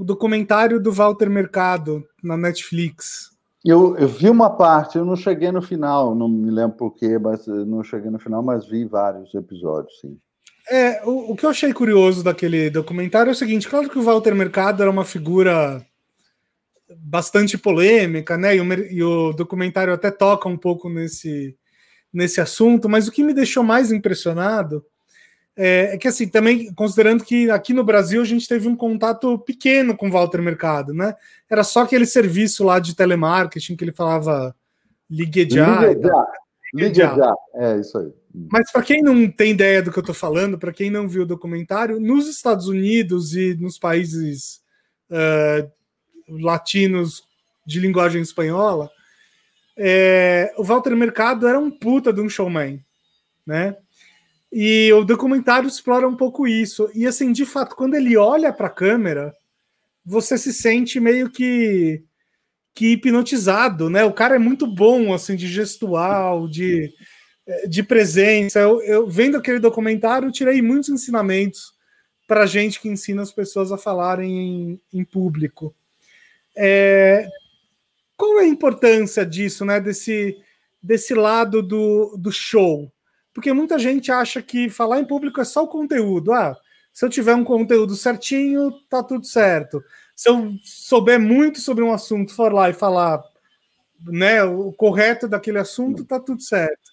o 0.00 0.04
documentário 0.04 0.80
do 0.80 0.90
Walter 0.90 1.28
Mercado 1.28 2.02
na 2.24 2.34
Netflix. 2.34 3.36
Eu, 3.62 3.94
eu, 3.98 4.08
vi 4.08 4.30
uma 4.30 4.48
parte, 4.48 4.96
eu 4.96 5.04
não 5.04 5.14
cheguei 5.14 5.52
no 5.52 5.60
final, 5.60 6.14
não 6.14 6.26
me 6.26 6.50
lembro 6.50 6.78
porquê, 6.78 7.18
mas 7.18 7.46
não 7.46 7.84
cheguei 7.84 8.10
no 8.10 8.18
final, 8.18 8.42
mas 8.42 8.66
vi 8.66 8.86
vários 8.86 9.34
episódios, 9.34 10.00
sim. 10.00 10.16
É, 10.70 11.04
o, 11.04 11.32
o 11.32 11.36
que 11.36 11.44
eu 11.44 11.50
achei 11.50 11.70
curioso 11.74 12.24
daquele 12.24 12.70
documentário 12.70 13.28
é 13.28 13.32
o 13.32 13.36
seguinte: 13.36 13.68
claro 13.68 13.90
que 13.90 13.98
o 13.98 14.02
Walter 14.02 14.34
Mercado 14.34 14.80
era 14.80 14.90
uma 14.90 15.04
figura 15.04 15.84
bastante 16.96 17.58
polêmica, 17.58 18.38
né? 18.38 18.56
E 18.56 18.60
o, 18.60 18.72
e 18.72 19.02
o, 19.02 19.32
documentário 19.34 19.92
até 19.92 20.10
toca 20.10 20.48
um 20.48 20.56
pouco 20.56 20.88
nesse, 20.88 21.54
nesse 22.10 22.40
assunto, 22.40 22.88
mas 22.88 23.06
o 23.06 23.12
que 23.12 23.22
me 23.22 23.34
deixou 23.34 23.62
mais 23.62 23.92
impressionado 23.92 24.82
é, 25.62 25.94
é, 25.94 25.98
que, 25.98 26.08
assim, 26.08 26.26
também 26.26 26.72
considerando 26.72 27.22
que 27.22 27.50
aqui 27.50 27.74
no 27.74 27.84
Brasil 27.84 28.22
a 28.22 28.24
gente 28.24 28.48
teve 28.48 28.66
um 28.66 28.74
contato 28.74 29.38
pequeno 29.40 29.94
com 29.94 30.08
o 30.08 30.10
Walter 30.10 30.40
Mercado, 30.40 30.94
né? 30.94 31.14
Era 31.50 31.62
só 31.62 31.82
aquele 31.82 32.06
serviço 32.06 32.64
lá 32.64 32.78
de 32.78 32.96
telemarketing 32.96 33.76
que 33.76 33.84
ele 33.84 33.92
falava 33.92 34.56
ligue 35.10 35.46
já. 35.50 35.86
Ligue 35.86 36.02
já. 36.02 36.26
Ligue 36.72 36.94
já. 36.94 37.34
É 37.56 37.76
isso 37.78 37.98
aí. 37.98 38.10
Mas 38.50 38.72
para 38.72 38.82
quem 38.82 39.02
não 39.02 39.30
tem 39.30 39.50
ideia 39.50 39.82
do 39.82 39.92
que 39.92 39.98
eu 39.98 40.02
estou 40.02 40.14
falando, 40.14 40.58
para 40.58 40.72
quem 40.72 40.90
não 40.90 41.06
viu 41.06 41.24
o 41.24 41.26
documentário, 41.26 42.00
nos 42.00 42.26
Estados 42.26 42.66
Unidos 42.66 43.34
e 43.34 43.54
nos 43.60 43.78
países 43.78 44.62
uh, 45.10 45.70
latinos 46.42 47.22
de 47.66 47.80
linguagem 47.80 48.22
espanhola, 48.22 48.90
é, 49.76 50.54
o 50.56 50.64
Walter 50.64 50.96
Mercado 50.96 51.46
era 51.46 51.58
um 51.58 51.70
puta 51.70 52.14
de 52.14 52.22
um 52.22 52.30
showman, 52.30 52.82
né? 53.46 53.76
E 54.52 54.92
o 54.92 55.04
documentário 55.04 55.68
explora 55.68 56.08
um 56.08 56.16
pouco 56.16 56.46
isso. 56.46 56.90
E 56.94 57.06
assim, 57.06 57.32
de 57.32 57.46
fato, 57.46 57.76
quando 57.76 57.94
ele 57.94 58.16
olha 58.16 58.52
para 58.52 58.66
a 58.66 58.70
câmera, 58.70 59.32
você 60.04 60.36
se 60.36 60.52
sente 60.52 60.98
meio 60.98 61.30
que 61.30 62.02
que 62.74 62.92
hipnotizado, 62.92 63.90
né? 63.90 64.04
O 64.04 64.12
cara 64.12 64.36
é 64.36 64.38
muito 64.38 64.66
bom 64.66 65.12
assim 65.12 65.34
de 65.36 65.48
gestual, 65.48 66.48
de, 66.48 66.92
de 67.68 67.82
presença. 67.82 68.60
Eu, 68.60 68.80
eu 68.82 69.08
vendo 69.08 69.36
aquele 69.36 69.58
documentário, 69.58 70.30
tirei 70.30 70.62
muitos 70.62 70.88
ensinamentos 70.88 71.72
para 72.26 72.46
gente 72.46 72.80
que 72.80 72.88
ensina 72.88 73.22
as 73.22 73.32
pessoas 73.32 73.72
a 73.72 73.78
falarem 73.78 74.32
em, 74.32 74.80
em 75.00 75.04
público. 75.04 75.74
É, 76.56 77.26
qual 78.16 78.38
é 78.38 78.44
a 78.44 78.48
importância 78.48 79.26
disso, 79.26 79.64
né? 79.64 79.80
Desse, 79.80 80.36
desse 80.82 81.12
lado 81.12 81.62
do, 81.62 82.16
do 82.16 82.30
show? 82.30 82.90
Porque 83.32 83.52
muita 83.52 83.78
gente 83.78 84.10
acha 84.10 84.42
que 84.42 84.68
falar 84.68 84.98
em 84.98 85.04
público 85.04 85.40
é 85.40 85.44
só 85.44 85.64
o 85.64 85.68
conteúdo. 85.68 86.32
Ah, 86.32 86.56
se 86.92 87.04
eu 87.04 87.10
tiver 87.10 87.34
um 87.34 87.44
conteúdo 87.44 87.94
certinho, 87.94 88.72
tá 88.88 89.02
tudo 89.02 89.24
certo. 89.24 89.82
Se 90.16 90.28
eu 90.28 90.52
souber 90.62 91.20
muito 91.20 91.60
sobre 91.60 91.84
um 91.84 91.92
assunto, 91.92 92.34
for 92.34 92.52
lá 92.52 92.68
e 92.68 92.74
falar 92.74 93.22
né, 94.06 94.42
o 94.42 94.72
correto 94.72 95.28
daquele 95.28 95.58
assunto, 95.58 96.04
tá 96.04 96.18
tudo 96.18 96.42
certo. 96.42 96.90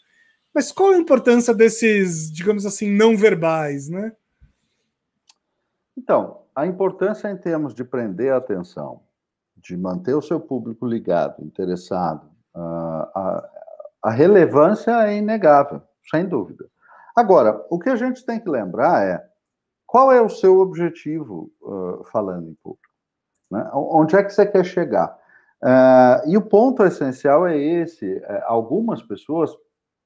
Mas 0.53 0.71
qual 0.71 0.91
a 0.91 0.97
importância 0.97 1.53
desses, 1.53 2.31
digamos 2.31 2.65
assim, 2.65 2.91
não 2.91 3.17
verbais, 3.17 3.89
né? 3.89 4.11
Então, 5.95 6.43
a 6.55 6.65
importância 6.65 7.29
em 7.29 7.37
termos 7.37 7.73
de 7.73 7.83
prender 7.83 8.31
a 8.31 8.37
atenção, 8.37 9.01
de 9.55 9.75
manter 9.75 10.15
o 10.15 10.21
seu 10.21 10.39
público 10.39 10.85
ligado, 10.85 11.43
interessado, 11.43 12.27
uh, 12.55 12.59
a, 13.13 13.49
a 14.03 14.11
relevância 14.11 14.91
é 15.07 15.17
inegável, 15.17 15.81
sem 16.09 16.25
dúvida. 16.25 16.65
Agora, 17.15 17.65
o 17.69 17.79
que 17.79 17.89
a 17.89 17.95
gente 17.95 18.25
tem 18.25 18.39
que 18.39 18.49
lembrar 18.49 19.03
é 19.03 19.23
qual 19.87 20.11
é 20.11 20.21
o 20.21 20.29
seu 20.29 20.59
objetivo 20.59 21.49
uh, 21.61 22.03
falando 22.11 22.49
em 22.49 22.55
público? 22.61 22.93
Né? 23.49 23.69
Onde 23.73 24.17
é 24.17 24.23
que 24.23 24.31
você 24.31 24.45
quer 24.45 24.65
chegar? 24.65 25.17
Uh, 25.63 26.29
e 26.29 26.37
o 26.37 26.41
ponto 26.41 26.83
essencial 26.83 27.47
é 27.47 27.57
esse: 27.57 28.05
uh, 28.05 28.43
algumas 28.45 29.01
pessoas 29.01 29.49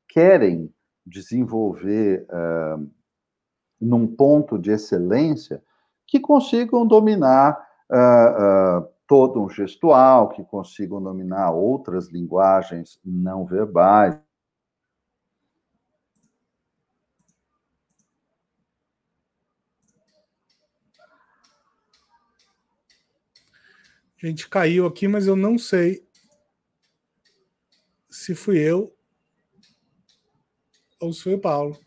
querem 0.08 0.74
desenvolver 1.06 2.28
num 3.80 4.06
ponto 4.06 4.60
de 4.60 4.70
excelência 4.70 5.64
que 6.06 6.20
consigam 6.20 6.86
dominar 6.86 7.58
todo 9.08 9.42
um 9.42 9.50
gestual, 9.50 10.30
que 10.30 10.44
consigam 10.44 11.02
dominar 11.02 11.52
outras 11.52 12.10
linguagens 12.10 13.00
não 13.04 13.46
verbais. 13.46 14.16
A 24.22 24.28
gente 24.28 24.48
caiu 24.48 24.86
aqui, 24.86 25.08
mas 25.08 25.26
eu 25.26 25.36
não 25.36 25.58
sei 25.58 26.06
se 28.10 28.36
fui 28.36 28.60
eu 28.60 28.96
ou 31.00 31.12
se 31.12 31.24
foi 31.24 31.34
o 31.34 31.40
Paulo. 31.40 31.80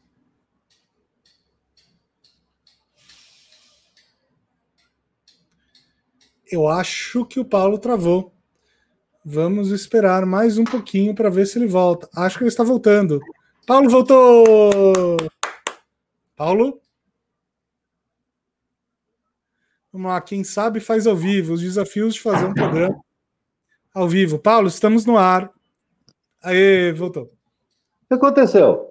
Eu 6.51 6.69
acho 6.69 7.24
que 7.24 7.39
o 7.39 7.44
Paulo 7.44 7.78
travou. 7.78 8.35
Vamos 9.24 9.70
esperar 9.70 10.27
mais 10.27 10.59
um 10.59 10.65
pouquinho 10.65 11.15
para 11.15 11.31
ver 11.31 11.47
se 11.47 11.59
ele 11.59 11.66
volta. 11.66 12.09
Acho 12.15 12.39
que 12.39 12.44
ele 12.44 12.48
está 12.48 12.65
voltando. 12.65 13.20
Paulo 13.66 13.89
voltou! 13.89 15.16
Paulo? 16.36 16.84
Vamos 19.94 20.10
lá, 20.10 20.20
quem 20.20 20.42
sabe 20.42 20.80
faz 20.80 21.06
ao 21.06 21.14
vivo. 21.14 21.52
Os 21.52 21.60
desafios 21.60 22.14
de 22.14 22.20
fazer 22.20 22.46
um 22.46 22.52
programa 22.52 23.00
ao 23.94 24.08
vivo. 24.08 24.40
Paulo, 24.40 24.66
estamos 24.66 25.06
no 25.06 25.16
ar. 25.16 25.48
Aê, 26.42 26.92
voltou. 26.92 27.26
O 28.02 28.08
que 28.08 28.14
aconteceu? 28.14 28.90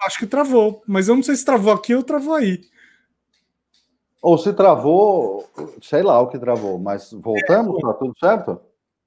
Acho 0.00 0.18
que 0.18 0.26
travou, 0.26 0.82
mas 0.86 1.08
eu 1.08 1.14
não 1.14 1.22
sei 1.22 1.36
se 1.36 1.44
travou 1.44 1.74
aqui 1.74 1.94
ou 1.94 2.02
travou 2.02 2.32
aí. 2.32 2.62
Ou 4.22 4.38
se 4.38 4.50
travou, 4.54 5.46
sei 5.82 6.02
lá 6.02 6.18
o 6.20 6.28
que 6.28 6.38
travou, 6.38 6.78
mas 6.78 7.12
voltamos, 7.12 7.76
é, 7.76 7.82
tá 7.82 7.92
tudo 7.92 8.18
certo? 8.18 8.46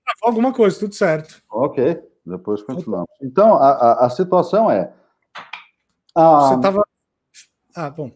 Travou 0.05 0.29
alguma 0.29 0.53
coisa, 0.53 0.79
tudo 0.79 0.93
certo. 0.93 1.41
Ok, 1.49 1.99
depois 2.23 2.61
continuamos. 2.61 3.09
Então, 3.19 3.55
a, 3.55 3.71
a, 3.71 4.05
a 4.05 4.09
situação 4.11 4.69
é. 4.69 4.93
A, 6.13 6.41
você 6.41 6.55
estava. 6.57 6.83
Ah, 7.75 7.89
bom. 7.89 8.11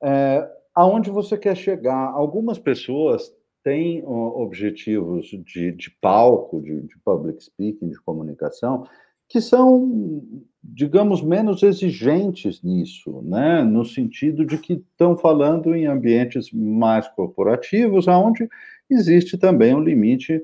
É, 0.00 0.48
aonde 0.76 1.10
você 1.10 1.38
quer 1.38 1.56
chegar? 1.56 2.10
Algumas 2.10 2.58
pessoas 2.58 3.32
têm 3.64 4.04
objetivos 4.06 5.26
de, 5.26 5.72
de 5.72 5.90
palco, 6.00 6.60
de, 6.60 6.82
de 6.82 6.98
public 7.02 7.42
speaking, 7.42 7.88
de 7.88 8.00
comunicação, 8.02 8.86
que 9.28 9.40
são, 9.40 10.22
digamos, 10.62 11.20
menos 11.20 11.62
exigentes 11.64 12.62
nisso, 12.62 13.22
né? 13.22 13.64
no 13.64 13.84
sentido 13.84 14.44
de 14.44 14.56
que 14.58 14.74
estão 14.74 15.16
falando 15.16 15.74
em 15.74 15.86
ambientes 15.86 16.52
mais 16.52 17.08
corporativos, 17.08 18.06
onde 18.06 18.48
existe 18.88 19.36
também 19.36 19.74
um 19.74 19.80
limite 19.80 20.40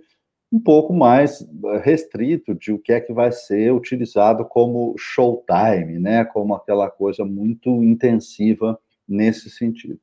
um 0.51 0.59
pouco 0.59 0.93
mais 0.93 1.47
restrito 1.83 2.55
de 2.55 2.73
o 2.73 2.79
que 2.79 2.93
é 2.93 3.01
que 3.01 3.13
vai 3.13 3.31
ser 3.31 3.73
utilizado 3.73 4.45
como 4.45 4.95
showtime, 4.99 6.01
né? 6.01 6.25
como 6.25 6.55
aquela 6.55 6.91
coisa 6.91 7.25
muito 7.25 7.71
intensiva 7.85 8.79
nesse 9.07 9.49
sentido. 9.49 10.01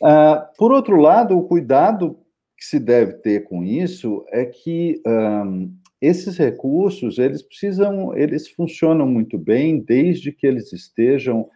Uh, 0.00 0.46
por 0.56 0.72
outro 0.72 0.96
lado, 0.96 1.36
o 1.36 1.46
cuidado 1.46 2.18
que 2.56 2.64
se 2.64 2.78
deve 2.78 3.14
ter 3.14 3.44
com 3.44 3.64
isso 3.64 4.24
é 4.28 4.44
que 4.44 5.00
um, 5.06 5.74
esses 6.00 6.36
recursos 6.38 7.18
eles 7.18 7.42
precisam, 7.42 8.16
eles 8.16 8.48
funcionam 8.48 9.06
muito 9.06 9.38
bem 9.38 9.78
desde 9.80 10.32
que 10.32 10.46
eles 10.46 10.72
estejam 10.72 11.48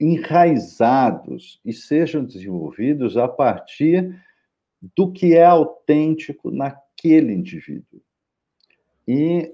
enraizados 0.00 1.60
e 1.64 1.72
sejam 1.72 2.24
desenvolvidos 2.24 3.16
a 3.16 3.26
partir 3.26 4.14
do 4.96 5.10
que 5.10 5.34
é 5.34 5.44
autêntico 5.44 6.50
naquele 6.50 7.32
indivíduo. 7.32 8.00
E 9.06 9.52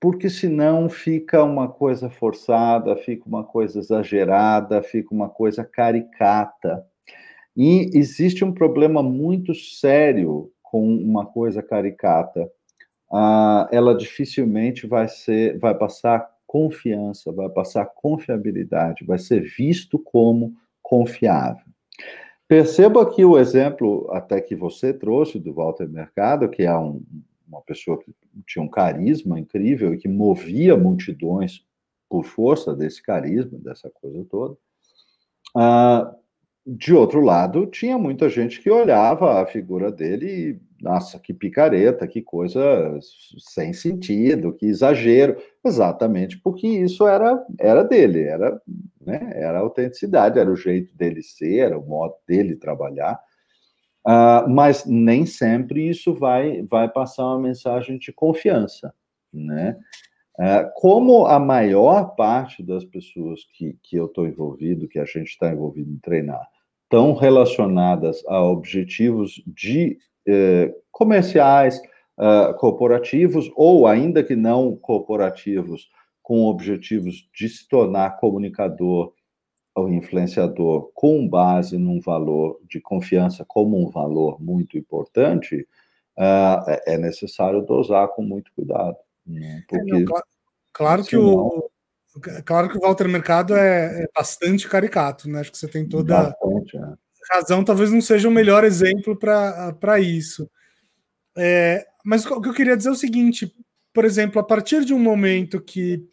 porque 0.00 0.30
senão 0.30 0.88
fica 0.88 1.42
uma 1.42 1.68
coisa 1.68 2.08
forçada, 2.08 2.96
fica 2.96 3.26
uma 3.26 3.44
coisa 3.44 3.78
exagerada, 3.78 4.82
fica 4.82 5.14
uma 5.14 5.28
coisa 5.28 5.64
caricata. 5.64 6.84
E 7.58 7.90
existe 7.92 8.44
um 8.44 8.52
problema 8.52 9.02
muito 9.02 9.52
sério 9.52 10.52
com 10.62 10.86
uma 10.96 11.26
coisa 11.26 11.60
caricata. 11.60 12.48
Ah, 13.12 13.68
ela 13.72 13.96
dificilmente 13.96 14.86
vai 14.86 15.08
ser, 15.08 15.58
vai 15.58 15.74
passar 15.74 16.30
confiança, 16.46 17.32
vai 17.32 17.48
passar 17.48 17.84
confiabilidade, 17.86 19.04
vai 19.04 19.18
ser 19.18 19.40
visto 19.40 19.98
como 19.98 20.54
confiável. 20.80 21.64
Perceba 22.46 23.02
aqui 23.02 23.24
o 23.24 23.36
exemplo 23.36 24.08
até 24.12 24.40
que 24.40 24.54
você 24.54 24.94
trouxe 24.94 25.40
do 25.40 25.52
Walter 25.52 25.88
Mercado, 25.88 26.48
que 26.48 26.62
é 26.62 26.78
um, 26.78 27.02
uma 27.48 27.60
pessoa 27.62 27.98
que 27.98 28.14
tinha 28.46 28.64
um 28.64 28.68
carisma 28.68 29.38
incrível 29.40 29.92
e 29.92 29.98
que 29.98 30.06
movia 30.06 30.76
multidões 30.76 31.64
por 32.08 32.24
força 32.24 32.72
desse 32.72 33.02
carisma, 33.02 33.58
dessa 33.58 33.90
coisa 33.90 34.24
toda. 34.30 34.56
Ah, 35.56 36.14
de 36.70 36.92
outro 36.92 37.22
lado, 37.22 37.66
tinha 37.66 37.96
muita 37.96 38.28
gente 38.28 38.60
que 38.60 38.70
olhava 38.70 39.40
a 39.40 39.46
figura 39.46 39.90
dele 39.90 40.26
e, 40.26 40.84
nossa, 40.84 41.18
que 41.18 41.32
picareta, 41.32 42.06
que 42.06 42.20
coisa 42.20 42.60
sem 43.38 43.72
sentido, 43.72 44.52
que 44.52 44.66
exagero, 44.66 45.38
exatamente 45.64 46.38
porque 46.38 46.66
isso 46.66 47.06
era, 47.08 47.42
era 47.58 47.82
dele, 47.82 48.22
era, 48.24 48.60
né, 49.00 49.32
era 49.34 49.58
a 49.58 49.62
autenticidade, 49.62 50.38
era 50.38 50.50
o 50.50 50.56
jeito 50.56 50.94
dele 50.94 51.22
ser, 51.22 51.60
era 51.60 51.78
o 51.78 51.86
modo 51.86 52.14
dele 52.26 52.54
trabalhar. 52.54 53.18
Uh, 54.06 54.48
mas 54.48 54.84
nem 54.84 55.24
sempre 55.24 55.88
isso 55.88 56.14
vai, 56.14 56.62
vai 56.62 56.86
passar 56.86 57.24
uma 57.24 57.40
mensagem 57.40 57.98
de 57.98 58.12
confiança, 58.12 58.92
né? 59.32 59.78
Uh, 60.38 60.70
como 60.76 61.26
a 61.26 61.38
maior 61.38 62.14
parte 62.14 62.62
das 62.62 62.84
pessoas 62.84 63.40
que, 63.52 63.76
que 63.82 63.96
eu 63.96 64.06
estou 64.06 64.26
envolvido, 64.26 64.86
que 64.86 64.98
a 64.98 65.04
gente 65.04 65.28
está 65.28 65.50
envolvido 65.50 65.90
em 65.90 65.98
treinar, 65.98 66.46
estão 66.88 67.12
relacionadas 67.12 68.24
a 68.26 68.42
objetivos 68.42 69.42
de 69.46 69.98
eh, 70.26 70.74
comerciais, 70.90 71.80
uh, 72.18 72.52
corporativos, 72.58 73.50
ou 73.54 73.86
ainda 73.86 74.24
que 74.24 74.34
não 74.34 74.74
corporativos, 74.74 75.88
com 76.22 76.46
objetivos 76.46 77.28
de 77.32 77.48
se 77.48 77.68
tornar 77.68 78.18
comunicador 78.18 79.12
ou 79.74 79.88
influenciador 79.88 80.90
com 80.92 81.26
base 81.26 81.78
num 81.78 82.00
valor 82.00 82.58
de 82.68 82.80
confiança 82.80 83.44
como 83.46 83.80
um 83.80 83.88
valor 83.88 84.42
muito 84.42 84.76
importante, 84.76 85.66
uh, 86.18 86.70
é 86.86 86.98
necessário 86.98 87.62
dosar 87.62 88.08
com 88.08 88.22
muito 88.22 88.52
cuidado. 88.54 88.96
Né? 89.26 89.62
Porque, 89.68 89.90
é, 89.90 89.94
não, 89.94 90.04
claro, 90.04 90.26
claro 90.72 91.04
que 91.04 91.16
o 91.16 91.70
Claro 92.44 92.68
que 92.68 92.76
o 92.76 92.80
Walter 92.80 93.08
Mercado 93.08 93.54
é, 93.54 94.04
é 94.04 94.08
bastante 94.14 94.68
caricato, 94.68 95.28
né? 95.28 95.40
Acho 95.40 95.52
que 95.52 95.58
você 95.58 95.68
tem 95.68 95.86
toda 95.86 96.14
bastante, 96.14 96.76
é. 96.76 96.94
razão. 97.30 97.62
Talvez 97.62 97.90
não 97.90 98.00
seja 98.00 98.28
o 98.28 98.32
melhor 98.32 98.64
exemplo 98.64 99.16
para 99.16 100.00
isso. 100.00 100.50
É, 101.36 101.86
mas 102.04 102.24
o 102.26 102.40
que 102.40 102.48
eu 102.48 102.54
queria 102.54 102.76
dizer 102.76 102.88
é 102.88 102.92
o 102.92 102.96
seguinte: 102.96 103.54
por 103.92 104.04
exemplo, 104.04 104.40
a 104.40 104.44
partir 104.44 104.84
de 104.84 104.94
um 104.94 104.98
momento 104.98 105.60
que, 105.60 106.04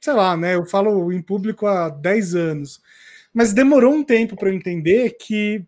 sei 0.00 0.12
lá, 0.12 0.36
né? 0.36 0.54
Eu 0.54 0.66
falo 0.66 1.12
em 1.12 1.22
público 1.22 1.66
há 1.66 1.88
10 1.88 2.34
anos, 2.34 2.80
mas 3.32 3.52
demorou 3.52 3.94
um 3.94 4.04
tempo 4.04 4.36
para 4.36 4.48
eu 4.48 4.54
entender 4.54 5.16
que 5.18 5.64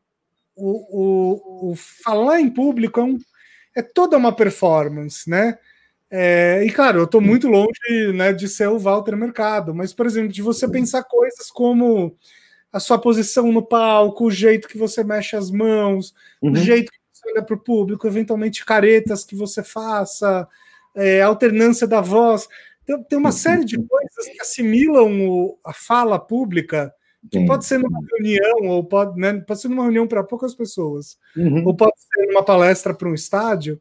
o, 0.54 1.70
o, 1.70 1.70
o, 1.70 1.76
falar 1.76 2.40
em 2.40 2.50
público 2.50 3.00
é, 3.00 3.04
um, 3.04 3.18
é 3.74 3.82
toda 3.82 4.16
uma 4.16 4.34
performance, 4.34 5.28
né? 5.28 5.58
É, 6.14 6.62
e 6.62 6.70
claro, 6.70 6.98
eu 6.98 7.04
estou 7.04 7.22
muito 7.22 7.48
longe 7.48 8.12
né, 8.14 8.34
de 8.34 8.46
ser 8.46 8.68
o 8.68 8.78
Walter 8.78 9.16
Mercado, 9.16 9.74
mas, 9.74 9.94
por 9.94 10.04
exemplo, 10.04 10.28
de 10.30 10.42
você 10.42 10.68
pensar 10.68 11.04
coisas 11.04 11.50
como 11.50 12.14
a 12.70 12.78
sua 12.78 12.98
posição 12.98 13.50
no 13.50 13.62
palco, 13.62 14.26
o 14.26 14.30
jeito 14.30 14.68
que 14.68 14.76
você 14.76 15.02
mexe 15.02 15.34
as 15.36 15.50
mãos, 15.50 16.12
uhum. 16.42 16.52
o 16.52 16.56
jeito 16.56 16.92
que 16.92 16.98
você 17.10 17.30
olha 17.30 17.42
para 17.42 17.56
o 17.56 17.58
público, 17.58 18.06
eventualmente 18.06 18.62
caretas 18.62 19.24
que 19.24 19.34
você 19.34 19.62
faça, 19.62 20.46
é, 20.94 21.22
alternância 21.22 21.86
da 21.86 22.02
voz. 22.02 22.46
Tem, 22.84 23.02
tem 23.04 23.18
uma 23.18 23.30
uhum. 23.30 23.32
série 23.32 23.64
de 23.64 23.78
coisas 23.78 24.26
que 24.30 24.40
assimilam 24.42 25.26
o, 25.26 25.58
a 25.64 25.72
fala 25.72 26.18
pública, 26.18 26.92
que 27.30 27.42
pode 27.46 27.64
ser 27.64 27.78
numa 27.78 28.00
reunião, 28.10 28.68
ou 28.68 28.84
pode, 28.84 29.18
né, 29.18 29.32
pode 29.46 29.62
ser 29.62 29.68
numa 29.68 29.84
reunião 29.84 30.06
para 30.06 30.22
poucas 30.22 30.54
pessoas, 30.54 31.16
uhum. 31.34 31.64
ou 31.64 31.74
pode 31.74 31.94
ser 31.96 32.26
numa 32.26 32.44
palestra 32.44 32.92
para 32.92 33.08
um 33.08 33.14
estádio 33.14 33.80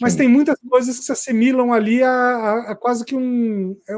mas 0.00 0.12
Sim. 0.12 0.18
tem 0.20 0.28
muitas 0.28 0.58
coisas 0.68 0.98
que 0.98 1.04
se 1.04 1.12
assimilam 1.12 1.72
ali 1.72 2.02
a, 2.02 2.10
a, 2.10 2.70
a 2.72 2.74
quase 2.74 3.04
que 3.04 3.14
um. 3.14 3.76
É, 3.88 3.94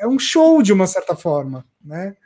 é, 0.00 0.08
um 0.08 0.18
show 0.18 0.62
de 0.62 0.72
uma 0.72 0.86
certa 0.86 1.16
forma, 1.16 1.64
né? 1.84 2.16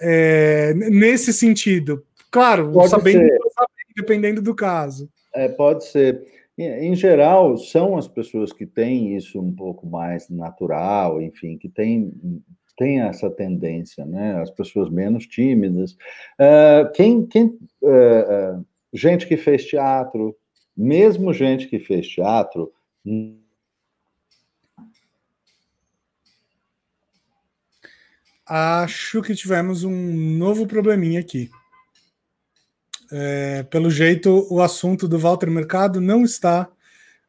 É, 0.00 0.74
nesse 0.74 1.32
sentido. 1.32 2.04
Claro, 2.30 2.72
pode 2.72 2.88
sabendo, 2.88 3.20
sabendo, 3.20 3.94
dependendo 3.96 4.42
do 4.42 4.54
caso. 4.54 5.08
É, 5.34 5.48
pode 5.48 5.84
ser. 5.84 6.26
Em 6.58 6.94
geral, 6.94 7.56
são 7.56 7.96
as 7.96 8.06
pessoas 8.06 8.52
que 8.52 8.66
têm 8.66 9.16
isso 9.16 9.40
um 9.40 9.54
pouco 9.54 9.86
mais 9.86 10.28
natural, 10.28 11.20
enfim, 11.20 11.56
que 11.56 11.68
têm, 11.68 12.12
têm 12.76 13.00
essa 13.00 13.30
tendência, 13.30 14.04
né? 14.04 14.40
As 14.40 14.50
pessoas 14.50 14.90
menos 14.90 15.26
tímidas. 15.26 15.92
Uh, 16.38 16.92
quem, 16.94 17.26
quem 17.26 17.46
uh, 17.82 18.64
gente 18.92 19.26
que 19.26 19.36
fez 19.36 19.64
teatro, 19.64 20.36
mesmo 20.76 21.32
gente 21.32 21.66
que 21.66 21.78
fez 21.78 22.08
teatro. 22.08 22.72
Acho 28.46 29.22
que 29.22 29.34
tivemos 29.34 29.84
um 29.84 30.36
novo 30.36 30.66
probleminha 30.66 31.20
aqui. 31.20 31.50
É, 33.10 33.62
pelo 33.64 33.90
jeito, 33.90 34.46
o 34.50 34.62
assunto 34.62 35.06
do 35.06 35.18
Walter 35.18 35.50
Mercado 35.50 36.00
não 36.00 36.24
está 36.24 36.68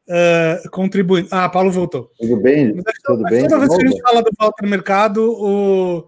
uh, 0.08 0.70
contribuindo. 0.70 1.28
Ah, 1.30 1.48
Paulo 1.48 1.70
voltou. 1.70 2.10
Tudo 2.18 2.38
bem? 2.38 2.74
Mas, 2.74 2.94
Tudo 3.04 3.22
mas 3.22 3.32
bem? 3.32 3.48
Toda 3.48 3.58
vez 3.58 3.76
que 3.76 3.84
a 3.84 3.88
gente 3.88 4.02
fala 4.02 4.22
do 4.22 4.30
Walter 4.38 4.66
Mercado, 4.66 5.30
o, 5.30 5.98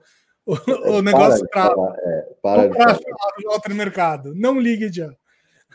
o, 0.46 0.96
o 0.96 1.02
negócio 1.02 1.46
para. 1.50 1.74
É, 1.98 2.34
para 2.42 2.66
de 2.68 2.74
falar 2.74 2.96
do 3.38 3.48
Walter 3.48 3.74
Mercado. 3.74 4.34
Não 4.34 4.58
ligue 4.58 4.90
já. 4.90 5.12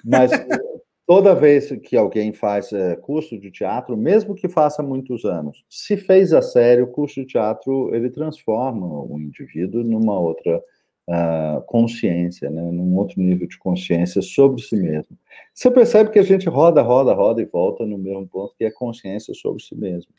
Mas 0.03 0.31
toda 1.05 1.35
vez 1.35 1.71
que 1.83 1.97
alguém 1.97 2.33
faz 2.33 2.71
é, 2.71 2.95
curso 2.95 3.37
de 3.37 3.51
teatro, 3.51 3.97
mesmo 3.97 4.35
que 4.35 4.47
faça 4.47 4.81
muitos 4.81 5.25
anos, 5.25 5.63
se 5.69 5.97
fez 5.97 6.33
a 6.33 6.41
sério, 6.41 6.85
o 6.85 6.91
curso 6.91 7.21
de 7.21 7.27
teatro 7.27 7.93
ele 7.93 8.09
transforma 8.09 8.85
o 8.85 9.19
indivíduo 9.19 9.83
numa 9.83 10.19
outra 10.19 10.61
uh, 11.09 11.61
consciência, 11.63 12.49
né, 12.49 12.61
num 12.71 12.97
outro 12.97 13.21
nível 13.21 13.47
de 13.47 13.57
consciência 13.57 14.21
sobre 14.21 14.61
si 14.61 14.75
mesmo. 14.75 15.17
Você 15.53 15.69
percebe 15.69 16.11
que 16.11 16.19
a 16.19 16.23
gente 16.23 16.47
roda, 16.47 16.81
roda, 16.81 17.13
roda 17.13 17.41
e 17.41 17.45
volta 17.45 17.85
no 17.85 17.97
mesmo 17.97 18.27
ponto, 18.27 18.55
que 18.57 18.65
é 18.65 18.71
consciência 18.71 19.33
sobre 19.33 19.61
si 19.61 19.75
mesmo. 19.75 20.11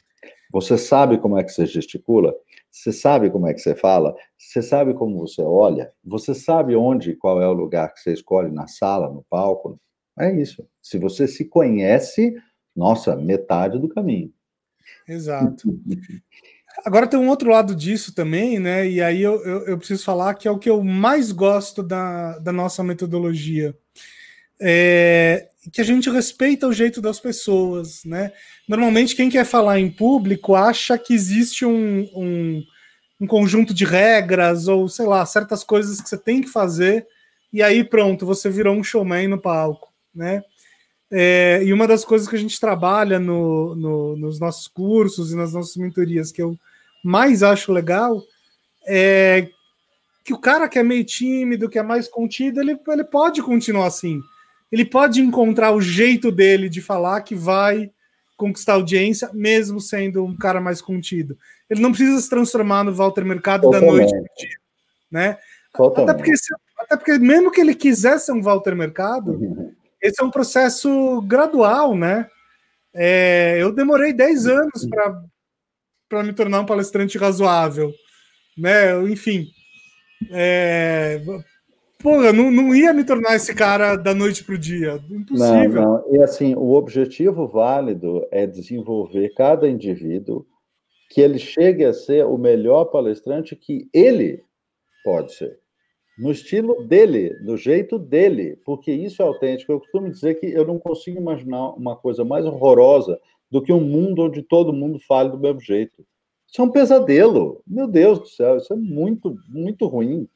Você 0.52 0.76
sabe 0.76 1.18
como 1.18 1.38
é 1.38 1.42
que 1.42 1.50
você 1.50 1.64
gesticula? 1.66 2.34
Você 2.70 2.92
sabe 2.92 3.30
como 3.30 3.46
é 3.46 3.54
que 3.54 3.60
você 3.60 3.74
fala? 3.74 4.14
Você 4.38 4.62
sabe 4.62 4.94
como 4.94 5.18
você 5.18 5.42
olha? 5.42 5.90
Você 6.04 6.34
sabe 6.34 6.76
onde, 6.76 7.16
qual 7.16 7.40
é 7.40 7.48
o 7.48 7.52
lugar 7.52 7.92
que 7.92 8.00
você 8.00 8.12
escolhe 8.12 8.50
na 8.50 8.66
sala, 8.66 9.08
no 9.08 9.24
palco, 9.28 9.80
é 10.18 10.34
isso. 10.40 10.66
Se 10.80 10.98
você 10.98 11.26
se 11.26 11.44
conhece, 11.44 12.34
nossa, 12.74 13.16
metade 13.16 13.78
do 13.78 13.88
caminho. 13.88 14.32
Exato. 15.08 15.78
Agora 16.84 17.06
tem 17.06 17.18
um 17.18 17.28
outro 17.28 17.50
lado 17.50 17.74
disso 17.74 18.14
também, 18.14 18.58
né? 18.58 18.88
E 18.88 19.00
aí 19.00 19.22
eu, 19.22 19.42
eu, 19.44 19.66
eu, 19.66 19.78
preciso 19.78 20.04
falar 20.04 20.34
que 20.34 20.48
é 20.48 20.50
o 20.50 20.58
que 20.58 20.70
eu 20.70 20.82
mais 20.82 21.30
gosto 21.30 21.82
da, 21.82 22.38
da 22.38 22.52
nossa 22.52 22.82
metodologia. 22.82 23.76
É 24.60 25.48
que 25.70 25.80
a 25.80 25.84
gente 25.84 26.10
respeita 26.10 26.66
o 26.66 26.72
jeito 26.72 27.00
das 27.00 27.20
pessoas, 27.20 28.04
né? 28.04 28.32
Normalmente 28.68 29.14
quem 29.14 29.30
quer 29.30 29.44
falar 29.44 29.78
em 29.78 29.90
público 29.90 30.56
acha 30.56 30.98
que 30.98 31.14
existe 31.14 31.64
um, 31.64 32.00
um, 32.16 32.62
um 33.20 33.26
conjunto 33.26 33.72
de 33.72 33.84
regras 33.84 34.66
ou, 34.66 34.88
sei 34.88 35.06
lá, 35.06 35.24
certas 35.24 35.62
coisas 35.62 36.00
que 36.00 36.08
você 36.08 36.18
tem 36.18 36.40
que 36.40 36.48
fazer 36.48 37.06
e 37.52 37.62
aí 37.62 37.84
pronto, 37.84 38.26
você 38.26 38.50
virou 38.50 38.74
um 38.74 38.82
showman 38.82 39.28
no 39.28 39.40
palco 39.40 39.91
né? 40.14 40.42
É, 41.10 41.62
e 41.62 41.72
uma 41.72 41.86
das 41.86 42.04
coisas 42.04 42.26
que 42.26 42.36
a 42.36 42.38
gente 42.38 42.58
trabalha 42.58 43.18
no, 43.18 43.74
no, 43.74 44.16
nos 44.16 44.40
nossos 44.40 44.66
cursos 44.66 45.30
e 45.30 45.36
nas 45.36 45.52
nossas 45.52 45.76
mentorias 45.76 46.32
que 46.32 46.40
eu 46.40 46.56
mais 47.04 47.42
acho 47.42 47.70
legal 47.70 48.22
é 48.86 49.48
que 50.24 50.32
o 50.32 50.38
cara 50.38 50.68
que 50.68 50.78
é 50.78 50.82
meio 50.82 51.04
tímido, 51.04 51.68
que 51.68 51.78
é 51.78 51.82
mais 51.82 52.08
contido, 52.08 52.60
ele, 52.60 52.78
ele 52.88 53.04
pode 53.04 53.42
continuar 53.42 53.86
assim. 53.86 54.20
Ele 54.70 54.84
pode 54.84 55.20
encontrar 55.20 55.72
o 55.72 55.80
jeito 55.80 56.32
dele 56.32 56.68
de 56.68 56.80
falar 56.80 57.20
que 57.20 57.34
vai 57.34 57.90
conquistar 58.36 58.74
audiência, 58.74 59.30
mesmo 59.32 59.80
sendo 59.80 60.24
um 60.24 60.36
cara 60.36 60.60
mais 60.60 60.80
contido. 60.80 61.36
Ele 61.68 61.80
não 61.80 61.90
precisa 61.90 62.20
se 62.20 62.30
transformar 62.30 62.84
no 62.84 62.94
Walter 62.94 63.24
Mercado 63.24 63.62
Totalmente. 63.62 63.90
da 63.90 63.96
noite 63.96 64.10
pro 64.12 64.34
dia, 64.38 64.56
né? 65.10 65.38
Até 65.74 66.14
porque, 66.14 66.32
até 66.78 66.96
porque, 66.96 67.18
mesmo 67.18 67.50
que 67.50 67.60
ele 67.60 67.74
quisesse 67.74 68.26
ser 68.26 68.32
um 68.32 68.42
Walter 68.42 68.74
Mercado, 68.74 69.32
uhum. 69.32 69.72
Esse 70.02 70.20
é 70.20 70.24
um 70.24 70.30
processo 70.30 71.22
gradual, 71.22 71.94
né? 71.94 72.28
É, 72.94 73.56
eu 73.60 73.72
demorei 73.72 74.12
10 74.12 74.46
anos 74.46 74.86
para 76.08 76.22
me 76.22 76.32
tornar 76.32 76.60
um 76.60 76.66
palestrante 76.66 77.16
razoável, 77.16 77.92
né? 78.58 79.00
Enfim, 79.04 79.46
é, 80.30 81.22
porra, 82.02 82.32
não, 82.32 82.50
não 82.50 82.74
ia 82.74 82.92
me 82.92 83.04
tornar 83.04 83.36
esse 83.36 83.54
cara 83.54 83.96
da 83.96 84.14
noite 84.14 84.44
para 84.44 84.56
o 84.56 84.58
dia. 84.58 85.02
Impossível. 85.10 85.82
Não, 85.82 86.02
não. 86.02 86.14
E 86.14 86.22
assim, 86.22 86.54
o 86.54 86.72
objetivo 86.72 87.46
válido 87.46 88.26
é 88.30 88.46
desenvolver 88.46 89.32
cada 89.34 89.68
indivíduo 89.68 90.44
que 91.10 91.20
ele 91.20 91.38
chegue 91.38 91.84
a 91.84 91.92
ser 91.92 92.26
o 92.26 92.36
melhor 92.36 92.86
palestrante 92.86 93.54
que 93.54 93.88
ele 93.92 94.42
pode 95.04 95.34
ser. 95.34 95.61
No 96.18 96.30
estilo 96.30 96.84
dele, 96.86 97.34
do 97.40 97.56
jeito 97.56 97.98
dele, 97.98 98.56
porque 98.64 98.92
isso 98.92 99.22
é 99.22 99.24
autêntico. 99.24 99.72
Eu 99.72 99.80
costumo 99.80 100.10
dizer 100.10 100.34
que 100.38 100.46
eu 100.46 100.66
não 100.66 100.78
consigo 100.78 101.18
imaginar 101.18 101.70
uma 101.70 101.96
coisa 101.96 102.24
mais 102.24 102.44
horrorosa 102.44 103.18
do 103.50 103.62
que 103.62 103.72
um 103.72 103.80
mundo 103.80 104.22
onde 104.22 104.42
todo 104.42 104.72
mundo 104.72 104.98
fale 104.98 105.30
do 105.30 105.38
mesmo 105.38 105.60
jeito. 105.60 106.04
Isso 106.46 106.60
é 106.60 106.64
um 106.64 106.70
pesadelo. 106.70 107.62
Meu 107.66 107.86
Deus 107.86 108.18
do 108.18 108.26
céu, 108.26 108.58
isso 108.58 108.72
é 108.72 108.76
muito, 108.76 109.38
muito 109.48 109.86
ruim. 109.86 110.28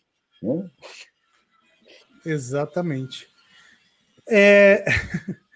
Né? 0.43 0.71
Exatamente. 2.25 3.29
É... 4.29 4.85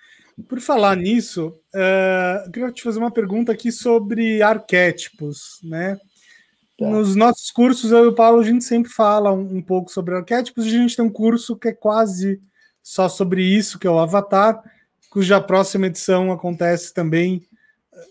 Por 0.49 0.61
falar 0.61 0.97
nisso, 0.97 1.49
uh, 1.75 2.47
eu 2.47 2.51
queria 2.51 2.73
te 2.73 2.83
fazer 2.83 2.99
uma 2.99 3.11
pergunta 3.11 3.53
aqui 3.53 3.71
sobre 3.71 4.41
arquétipos, 4.41 5.61
né? 5.63 5.99
Tá. 6.81 6.89
Nos 6.89 7.15
nossos 7.15 7.51
cursos, 7.51 7.93
eu 7.93 8.07
e 8.07 8.09
o 8.09 8.15
Paulo, 8.15 8.41
a 8.41 8.43
gente 8.43 8.65
sempre 8.65 8.91
fala 8.91 9.31
um, 9.31 9.59
um, 9.59 9.61
pouco 9.61 9.93
sobre 9.93 10.17
arquétipos. 10.17 10.65
A 10.65 10.71
gente 10.71 10.97
tem 10.97 11.05
um 11.05 11.11
curso 11.11 11.55
que 11.55 11.69
é 11.69 11.73
quase 11.75 12.41
só 12.83 13.07
sobre 13.07 13.43
isso, 13.43 13.79
que 13.79 13.87
é 13.87 13.91
o 13.91 13.99
Avatar, 13.99 14.63
cuja 15.11 15.43
próxima 15.43 15.89
edição 15.89 16.33
acontece 16.33 16.95
também, 16.95 17.47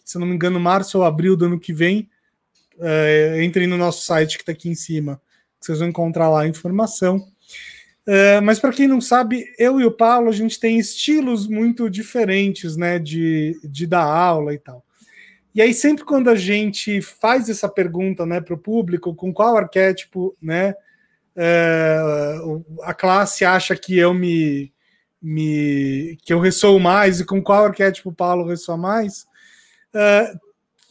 se 0.05 0.19
não 0.19 0.27
me 0.27 0.35
engano, 0.35 0.59
março 0.59 0.99
ou 0.99 1.03
abril 1.03 1.35
do 1.35 1.45
ano 1.45 1.59
que 1.59 1.73
vem. 1.73 2.07
Uh, 2.75 3.41
entrem 3.41 3.65
no 3.65 3.75
nosso 3.75 4.05
site 4.05 4.37
que 4.37 4.43
está 4.43 4.51
aqui 4.51 4.69
em 4.69 4.75
cima, 4.75 5.19
vocês 5.59 5.79
vão 5.79 5.89
encontrar 5.89 6.29
lá 6.29 6.43
a 6.43 6.47
informação. 6.47 7.17
Uh, 8.07 8.39
mas 8.43 8.59
para 8.59 8.71
quem 8.71 8.87
não 8.87 9.01
sabe, 9.01 9.45
eu 9.57 9.81
e 9.81 9.85
o 9.85 9.91
Paulo, 9.91 10.29
a 10.29 10.31
gente 10.31 10.59
tem 10.59 10.77
estilos 10.77 11.47
muito 11.47 11.89
diferentes, 11.89 12.77
né, 12.77 12.99
de, 12.99 13.59
de 13.63 13.87
dar 13.87 14.03
aula 14.03 14.53
e 14.53 14.59
tal. 14.59 14.85
E 15.59 15.61
aí, 15.61 15.73
sempre 15.73 16.05
quando 16.05 16.29
a 16.29 16.35
gente 16.35 17.01
faz 17.01 17.49
essa 17.49 17.67
pergunta 17.67 18.25
né, 18.25 18.39
para 18.39 18.53
o 18.53 18.57
público, 18.57 19.13
com 19.13 19.33
qual 19.33 19.57
arquétipo 19.57 20.33
né, 20.41 20.73
uh, 21.35 22.65
a 22.81 22.93
classe 22.93 23.43
acha 23.43 23.75
que 23.75 23.97
eu 23.97 24.13
me, 24.13 24.71
me 25.21 26.17
que 26.23 26.31
eu 26.31 26.39
ressoo 26.39 26.79
mais 26.79 27.19
e 27.19 27.25
com 27.25 27.43
qual 27.43 27.65
arquétipo 27.65 28.07
o 28.07 28.15
Paulo 28.15 28.47
ressoa 28.47 28.77
mais, 28.77 29.27
uh, 29.93 30.39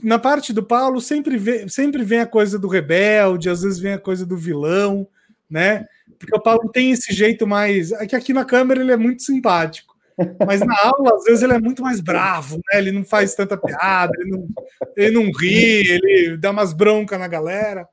na 0.02 0.18
parte 0.18 0.52
do 0.52 0.62
Paulo 0.62 1.00
sempre 1.00 1.38
vem, 1.38 1.66
sempre 1.66 2.04
vem 2.04 2.20
a 2.20 2.26
coisa 2.26 2.58
do 2.58 2.68
rebelde, 2.68 3.48
às 3.48 3.62
vezes 3.62 3.78
vem 3.78 3.94
a 3.94 3.98
coisa 3.98 4.26
do 4.26 4.36
vilão, 4.36 5.08
né? 5.48 5.86
Porque 6.18 6.36
o 6.36 6.42
Paulo 6.42 6.68
tem 6.68 6.90
esse 6.90 7.14
jeito 7.14 7.46
mais. 7.46 7.90
É 7.90 8.06
que 8.06 8.14
aqui 8.14 8.34
na 8.34 8.44
câmera 8.44 8.82
ele 8.82 8.92
é 8.92 8.98
muito 8.98 9.22
simpático. 9.22 9.96
Mas 10.46 10.60
na 10.60 10.74
aula, 10.82 11.16
às 11.16 11.24
vezes, 11.24 11.42
ele 11.42 11.52
é 11.52 11.60
muito 11.60 11.82
mais 11.82 12.00
bravo, 12.00 12.56
né? 12.56 12.78
Ele 12.78 12.92
não 12.92 13.04
faz 13.04 13.34
tanta 13.34 13.56
piada, 13.56 14.12
ele 14.18 14.30
não, 14.30 14.48
ele 14.96 15.10
não 15.12 15.30
ri, 15.32 15.90
ele 15.90 16.36
dá 16.36 16.50
umas 16.50 16.72
broncas 16.72 17.18
na 17.18 17.28
galera. 17.28 17.88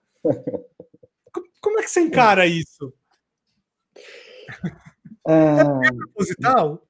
Como 1.61 1.79
é 1.79 1.83
que 1.83 1.89
você 1.89 2.01
encara 2.01 2.45
isso? 2.45 2.93
É, 5.27 5.87
é 5.87 5.91
proposital? 5.91 6.81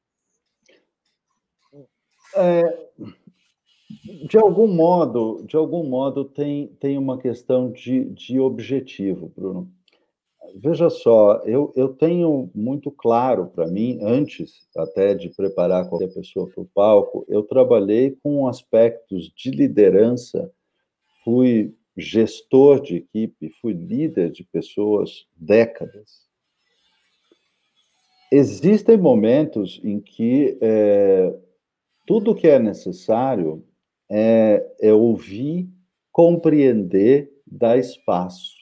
É, 2.35 2.89
de 4.27 4.37
algum 4.37 4.67
modo, 4.67 5.43
de 5.47 5.55
algum 5.55 5.83
modo 5.83 6.25
tem, 6.25 6.67
tem 6.79 6.97
uma 6.97 7.17
questão 7.17 7.71
de, 7.71 8.05
de 8.05 8.39
objetivo, 8.39 9.31
Bruno. 9.35 9.71
Veja 10.57 10.89
só, 10.89 11.41
eu, 11.43 11.73
eu 11.75 11.89
tenho 11.89 12.49
muito 12.55 12.89
claro 12.89 13.47
para 13.47 13.67
mim, 13.67 13.99
antes 14.01 14.65
até 14.77 15.13
de 15.13 15.27
preparar 15.27 15.89
qualquer 15.89 16.13
pessoa 16.13 16.47
para 16.47 16.61
o 16.63 16.69
palco, 16.73 17.25
eu 17.27 17.43
trabalhei 17.43 18.17
com 18.23 18.47
aspectos 18.47 19.29
de 19.35 19.51
liderança, 19.51 20.49
fui 21.25 21.75
gestor 21.97 22.81
de 22.81 22.95
equipe, 22.95 23.49
fui 23.61 23.73
líder 23.73 24.31
de 24.31 24.45
pessoas 24.45 25.27
décadas. 25.35 26.25
Existem 28.31 28.97
momentos 28.97 29.81
em 29.83 29.99
que 29.99 30.57
é, 30.61 31.35
tudo 32.07 32.33
que 32.33 32.47
é 32.47 32.59
necessário 32.59 33.61
é, 34.09 34.65
é 34.79 34.93
ouvir, 34.93 35.67
compreender, 36.13 37.29
dar 37.45 37.77
espaço. 37.77 38.54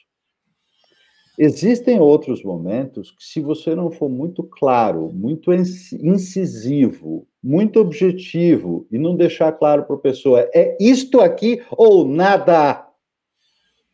Existem 1.38 1.98
outros 1.98 2.44
momentos 2.44 3.10
que, 3.10 3.24
se 3.24 3.40
você 3.40 3.74
não 3.74 3.90
for 3.90 4.08
muito 4.08 4.42
claro, 4.44 5.10
muito 5.12 5.52
incisivo, 5.52 7.26
muito 7.42 7.80
objetivo 7.80 8.86
e 8.90 8.98
não 8.98 9.16
deixar 9.16 9.50
claro 9.52 9.84
para 9.84 9.96
a 9.96 9.98
pessoa 9.98 10.48
é 10.54 10.76
isto 10.80 11.20
aqui 11.20 11.60
ou 11.72 12.06
nada, 12.06 12.88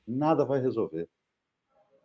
nada 0.06 0.44
vai 0.44 0.60
resolver. 0.60 1.08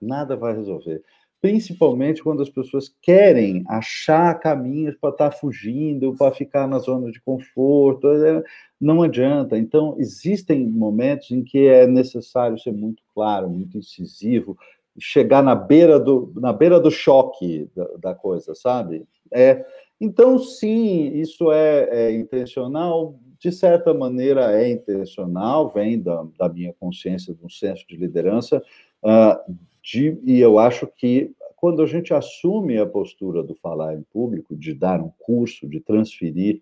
Nada 0.02 0.36
vai 0.38 0.56
resolver 0.56 1.03
principalmente 1.45 2.24
quando 2.24 2.41
as 2.41 2.49
pessoas 2.49 2.90
querem 3.03 3.64
achar 3.68 4.34
caminhos 4.40 4.95
para 4.95 5.12
estar 5.12 5.30
tá 5.30 5.38
fugindo, 5.38 6.16
para 6.18 6.34
ficar 6.34 6.68
na 6.68 6.80
zona 6.80 7.12
de 7.12 7.22
conforto, 7.22 8.10
é, 8.10 8.44
não 8.82 9.03
adianta. 9.03 9.56
Então, 9.56 9.95
existem 9.99 10.68
momentos 10.68 11.30
em 11.30 11.44
que 11.44 11.68
é 11.68 11.86
necessário 11.86 12.57
ser 12.57 12.72
muito 12.72 13.03
claro, 13.14 13.48
muito 13.48 13.78
incisivo, 13.78 14.57
chegar 15.00 15.44
na 15.44 15.56
beira 15.56 16.00
do, 16.00 16.32
na 16.36 16.54
beira 16.54 16.80
do 16.80 16.90
choque 16.90 17.70
da, 17.76 17.88
da 18.00 18.16
coisa, 18.16 18.56
sabe? 18.56 19.06
É, 19.34 19.66
então, 20.00 20.38
sim, 20.40 21.12
isso 21.16 21.52
é, 21.52 21.90
é, 21.92 22.12
intencional, 22.12 23.20
de 23.40 23.52
certa 23.52 23.94
maneira 23.94 24.52
é 24.60 24.70
intencional, 24.70 25.72
vem 25.72 26.02
da, 26.02 26.26
da 26.38 26.50
minha 26.50 26.74
consciência, 26.74 27.36
um 27.44 27.50
senso 27.50 27.86
de 27.88 27.96
liderança, 27.96 28.62
uh, 29.04 29.56
de, 29.82 30.20
e 30.24 30.40
eu 30.40 30.58
acho 30.58 30.88
que 30.88 31.32
quando 31.56 31.82
a 31.82 31.86
gente 31.86 32.14
assume 32.14 32.78
a 32.78 32.86
postura 32.86 33.42
do 33.42 33.56
falar 33.56 33.96
em 33.96 34.04
público, 34.12 34.56
de 34.56 34.74
dar 34.74 35.02
um 35.02 35.12
curso, 35.20 35.68
de 35.68 35.80
transferir 35.80 36.62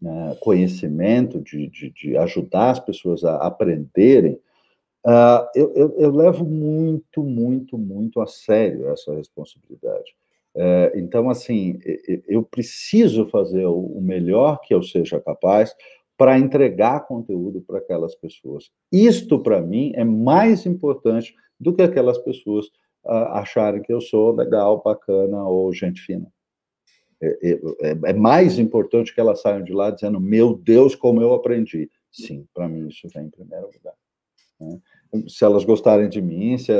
né, 0.00 0.36
conhecimento, 0.40 1.40
de, 1.40 1.68
de, 1.68 1.90
de, 1.90 2.16
ajudar 2.16 2.70
as 2.70 2.80
pessoas 2.80 3.24
a 3.24 3.36
aprenderem, 3.36 4.38
uh, 5.06 5.48
eu, 5.54 5.72
eu, 5.74 5.94
eu, 5.98 6.10
levo 6.10 6.44
muito, 6.44 7.22
muito, 7.22 7.78
muito 7.78 8.20
a 8.20 8.26
sério 8.26 8.88
essa 8.88 9.14
responsabilidade. 9.14 10.14
Uh, 10.54 10.96
então, 10.96 11.28
assim, 11.28 11.78
eu 12.28 12.42
preciso 12.42 13.26
fazer 13.26 13.66
o 13.66 14.00
melhor 14.00 14.60
que 14.60 14.72
eu 14.72 14.82
seja 14.82 15.20
capaz 15.20 15.74
para 16.16 16.38
entregar 16.38 17.06
conteúdo 17.06 17.60
para 17.60 17.78
aquelas 17.78 18.14
pessoas. 18.14 18.70
Isto, 18.92 19.38
para 19.40 19.60
mim, 19.60 19.92
é 19.94 20.04
mais 20.04 20.64
importante 20.64 21.34
do 21.58 21.74
que 21.74 21.82
aquelas 21.82 22.18
pessoas 22.18 22.66
uh, 23.04 23.32
acharem 23.32 23.82
que 23.82 23.92
eu 23.92 24.00
sou 24.00 24.32
legal, 24.32 24.82
bacana 24.82 25.42
ou 25.44 25.72
gente 25.72 26.00
fina. 26.00 26.26
É, 27.20 27.26
é, 27.26 27.52
é, 27.52 28.10
é, 28.10 28.12
mais 28.12 28.58
importante 28.58 29.14
que 29.14 29.20
elas 29.20 29.40
saiam 29.40 29.62
de 29.62 29.72
lá 29.72 29.90
dizendo: 29.90 30.20
Meu 30.20 30.54
Deus, 30.54 30.94
como 30.94 31.22
eu 31.22 31.32
aprendi. 31.32 31.90
Sim, 32.12 32.46
para 32.54 32.68
mim 32.68 32.88
isso 32.88 33.08
vem 33.08 33.26
em 33.26 33.30
primeiro 33.30 33.66
lugar. 33.66 33.94
Né? 34.60 34.78
Se 35.28 35.44
elas 35.44 35.64
gostarem 35.64 36.08
de 36.08 36.20
mim, 36.20 36.58
se, 36.58 36.72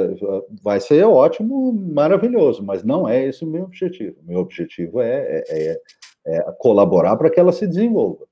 vai 0.62 0.80
ser 0.80 1.04
ótimo, 1.04 1.72
maravilhoso, 1.72 2.64
mas 2.64 2.82
não 2.82 3.08
é 3.08 3.26
esse 3.26 3.44
o 3.44 3.48
meu 3.48 3.64
objetivo. 3.64 4.16
Meu 4.22 4.40
objetivo 4.40 5.00
é, 5.00 5.44
é, 5.48 5.48
é, 5.48 5.80
é 6.26 6.52
colaborar 6.58 7.16
para 7.16 7.30
que 7.30 7.38
ela 7.38 7.52
se 7.52 7.66
desenvolva. 7.66 8.26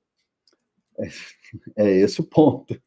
É 1.75 1.89
esse 1.89 2.21
o 2.21 2.23
ponto. 2.23 2.79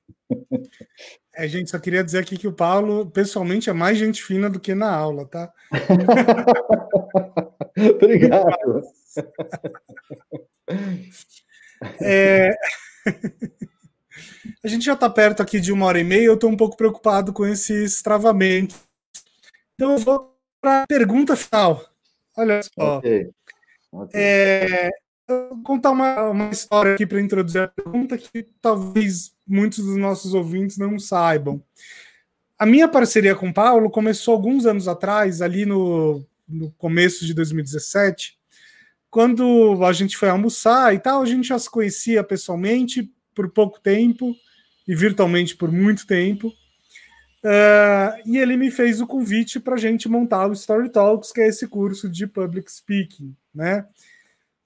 É, 1.35 1.47
gente, 1.47 1.71
só 1.71 1.79
queria 1.79 2.03
dizer 2.03 2.19
aqui 2.19 2.37
que 2.37 2.49
o 2.49 2.53
Paulo, 2.53 3.11
pessoalmente, 3.11 3.69
é 3.69 3.73
mais 3.73 3.99
gente 3.99 4.23
fina 4.23 4.49
do 4.49 4.59
que 4.59 4.75
na 4.75 4.91
aula, 4.91 5.27
tá? 5.27 5.53
Obrigado. 7.95 8.83
É... 12.01 12.57
A 14.65 14.69
gente 14.69 14.85
já 14.85 14.95
está 14.95 15.09
perto 15.09 15.43
aqui 15.43 15.61
de 15.61 15.73
uma 15.73 15.87
hora 15.87 16.01
e 16.01 16.05
meia, 16.05 16.25
eu 16.25 16.35
estou 16.35 16.51
um 16.51 16.57
pouco 16.57 16.77
preocupado 16.77 17.33
com 17.33 17.47
esses 17.47 18.03
travamentos. 18.03 18.77
Então 19.75 19.93
eu 19.93 19.99
vou 19.99 20.37
para 20.61 20.83
a 20.83 20.87
pergunta 20.87 21.37
final. 21.37 21.85
Olha 22.37 22.61
só. 22.63 22.99
Okay. 22.99 23.31
Okay. 23.93 24.21
É, 24.21 24.91
vou 25.29 25.63
contar 25.63 25.91
uma, 25.91 26.31
uma 26.31 26.51
história 26.51 26.95
aqui 26.95 27.07
para 27.07 27.21
introduzir 27.21 27.63
a 27.63 27.69
pergunta 27.69 28.19
que 28.19 28.47
talvez 28.61 29.33
muitos 29.47 29.85
dos 29.85 29.97
nossos 29.97 30.35
ouvintes 30.35 30.77
não 30.77 30.99
saibam. 30.99 31.63
A 32.59 32.65
minha 32.65 32.89
parceria 32.89 33.35
com 33.35 33.49
o 33.49 33.55
Paulo 33.55 33.91
começou 33.91 34.35
alguns 34.35 34.67
anos 34.67 34.89
atrás, 34.89 35.43
ali 35.43 35.67
no, 35.67 36.25
no 36.49 36.71
começo 36.73 37.25
de 37.27 37.35
2017, 37.35 38.39
quando 39.11 39.85
a 39.85 39.93
gente 39.93 40.17
foi 40.17 40.29
almoçar 40.29 40.95
e 40.95 40.99
tal, 40.99 41.23
a 41.23 41.27
gente 41.27 41.49
já 41.49 41.59
se 41.59 41.71
conhecia 41.71 42.25
pessoalmente 42.25 43.11
por 43.37 43.51
pouco 43.51 43.79
tempo 43.79 44.35
e 44.89 44.97
virtualmente 44.97 45.55
por 45.55 45.71
muito 45.71 46.07
tempo. 46.07 46.49
Uh, 47.45 48.19
e 48.25 48.39
ele 48.39 48.57
me 48.57 48.73
fez 48.73 49.01
o 49.01 49.07
convite 49.07 49.61
para 49.61 49.75
a 49.75 49.79
gente 49.79 50.09
montar 50.09 50.49
o 50.49 50.53
Story 50.53 50.89
Talks, 50.89 51.31
que 51.31 51.41
é 51.41 51.47
esse 51.47 51.69
curso 51.69 52.09
de 52.09 52.27
public 52.27 52.73
speaking, 52.73 53.37
né? 53.55 53.87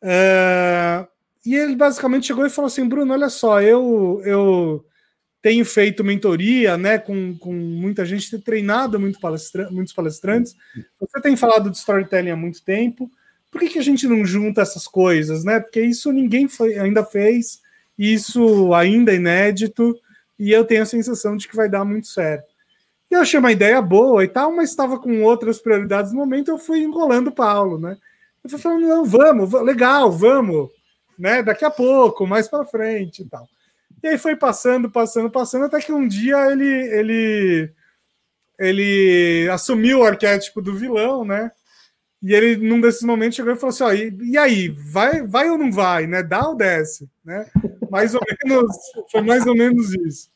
Uh, 0.00 1.06
e 1.44 1.54
ele 1.54 1.76
basicamente 1.76 2.28
chegou 2.28 2.46
e 2.46 2.50
falou 2.50 2.68
assim, 2.68 2.88
Bruno, 2.88 3.12
olha 3.12 3.28
só, 3.28 3.60
eu 3.60 4.22
eu 4.24 4.86
tenho 5.42 5.64
feito 5.64 6.04
mentoria, 6.04 6.76
né, 6.76 6.98
com, 6.98 7.36
com 7.38 7.52
muita 7.52 8.04
gente, 8.04 8.30
tenho 8.30 8.42
treinado 8.42 9.00
muito 9.00 9.18
palestra 9.18 9.70
muitos 9.70 9.92
palestrantes. 9.92 10.54
Você 10.98 11.20
tem 11.20 11.34
falado 11.34 11.70
de 11.70 11.78
storytelling 11.78 12.30
há 12.30 12.36
muito 12.36 12.62
tempo. 12.62 13.10
Por 13.50 13.60
que, 13.60 13.70
que 13.70 13.78
a 13.78 13.82
gente 13.82 14.06
não 14.06 14.24
junta 14.24 14.60
essas 14.60 14.86
coisas, 14.86 15.42
né? 15.42 15.58
Porque 15.58 15.80
isso 15.80 16.12
ninguém 16.12 16.46
foi, 16.46 16.78
ainda 16.78 17.04
fez, 17.04 17.60
isso 18.00 18.72
ainda 18.72 19.12
é 19.12 19.16
inédito, 19.16 19.94
e 20.38 20.50
eu 20.50 20.64
tenho 20.64 20.82
a 20.82 20.86
sensação 20.86 21.36
de 21.36 21.46
que 21.46 21.54
vai 21.54 21.68
dar 21.68 21.84
muito 21.84 22.06
certo. 22.06 22.48
E 23.10 23.14
eu 23.14 23.20
achei 23.20 23.38
uma 23.38 23.52
ideia 23.52 23.82
boa 23.82 24.24
e 24.24 24.28
tal, 24.28 24.50
mas 24.52 24.70
estava 24.70 24.98
com 24.98 25.22
outras 25.22 25.60
prioridades 25.60 26.10
no 26.10 26.18
momento, 26.18 26.50
eu 26.50 26.58
fui 26.58 26.78
enrolando 26.78 27.28
o 27.28 27.34
Paulo, 27.34 27.78
né? 27.78 27.98
Eu 28.42 28.48
fui 28.48 28.58
falando, 28.58 28.86
não, 28.86 29.04
vamos, 29.04 29.52
legal, 29.62 30.10
vamos, 30.10 30.70
né? 31.18 31.42
Daqui 31.42 31.62
a 31.62 31.70
pouco, 31.70 32.26
mais 32.26 32.48
para 32.48 32.64
frente 32.64 33.20
e 33.20 33.26
tal. 33.26 33.46
E 34.02 34.08
aí 34.08 34.16
foi 34.16 34.34
passando, 34.34 34.90
passando, 34.90 35.30
passando, 35.30 35.66
até 35.66 35.78
que 35.78 35.92
um 35.92 36.08
dia 36.08 36.50
ele, 36.50 36.64
ele, 36.64 37.72
ele 38.58 39.48
assumiu 39.50 39.98
o 39.98 40.04
arquétipo 40.04 40.62
do 40.62 40.74
vilão, 40.74 41.22
né? 41.22 41.52
E 42.22 42.34
ele, 42.34 42.56
num 42.56 42.80
desses 42.80 43.02
momentos, 43.02 43.36
chegou 43.36 43.52
e 43.52 43.56
falou 43.56 43.70
assim: 43.70 43.84
ó, 43.84 43.92
e, 43.92 44.14
e, 44.32 44.36
aí, 44.36 44.68
vai, 44.68 45.26
vai 45.26 45.48
ou 45.48 45.56
não 45.56 45.72
vai, 45.72 46.06
né? 46.06 46.22
Dá 46.22 46.46
ou 46.48 46.54
desce, 46.54 47.08
né? 47.24 47.46
Mais 47.90 48.14
ou 48.14 48.20
menos, 48.44 48.76
foi 49.10 49.22
mais 49.22 49.46
ou 49.46 49.54
menos 49.54 49.94
isso. 49.94 50.30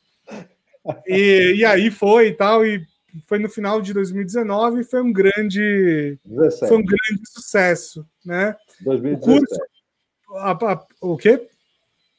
E, 1.07 1.57
e 1.59 1.65
aí 1.65 1.91
foi 1.91 2.29
e 2.29 2.33
tal, 2.33 2.65
e 2.65 2.87
foi 3.27 3.39
no 3.39 3.49
final 3.49 3.83
de 3.83 3.93
2019 3.93 4.81
e 4.81 4.85
foi 4.85 5.03
um 5.03 5.13
grande 5.13 6.19
17. 6.25 6.69
foi 6.69 6.79
um 6.79 6.85
grande 6.85 7.23
sucesso, 7.27 8.07
né? 8.25 8.57
2017. 8.81 9.17
O, 9.17 9.39
curso, 9.39 9.63
a, 10.37 10.51
a, 10.51 10.87
o 11.03 11.17
quê? 11.19 11.49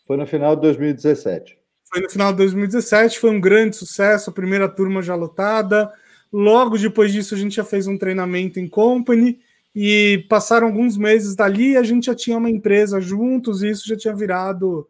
Foi 0.06 0.16
no 0.16 0.28
final 0.28 0.56
de 0.56 0.62
2017. 0.62 1.58
Foi 1.92 2.02
no 2.02 2.10
final 2.10 2.32
de 2.32 2.38
2017, 2.38 3.20
foi 3.20 3.32
um 3.32 3.42
grande 3.42 3.76
sucesso, 3.76 4.30
a 4.30 4.34
primeira 4.34 4.70
turma 4.70 5.02
já 5.02 5.16
lotada. 5.16 5.92
Logo 6.32 6.78
depois 6.78 7.12
disso, 7.12 7.34
a 7.34 7.38
gente 7.38 7.56
já 7.56 7.64
fez 7.64 7.88
um 7.88 7.98
treinamento 7.98 8.60
em 8.60 8.68
company 8.68 9.40
e 9.76 10.26
passaram 10.30 10.68
alguns 10.68 10.96
meses 10.96 11.36
dali, 11.36 11.76
a 11.76 11.84
gente 11.84 12.06
já 12.06 12.16
tinha 12.16 12.38
uma 12.38 12.50
empresa 12.50 13.02
juntos 13.02 13.62
e 13.62 13.70
isso 13.70 13.86
já 13.86 13.98
tinha 13.98 14.16
virado 14.16 14.88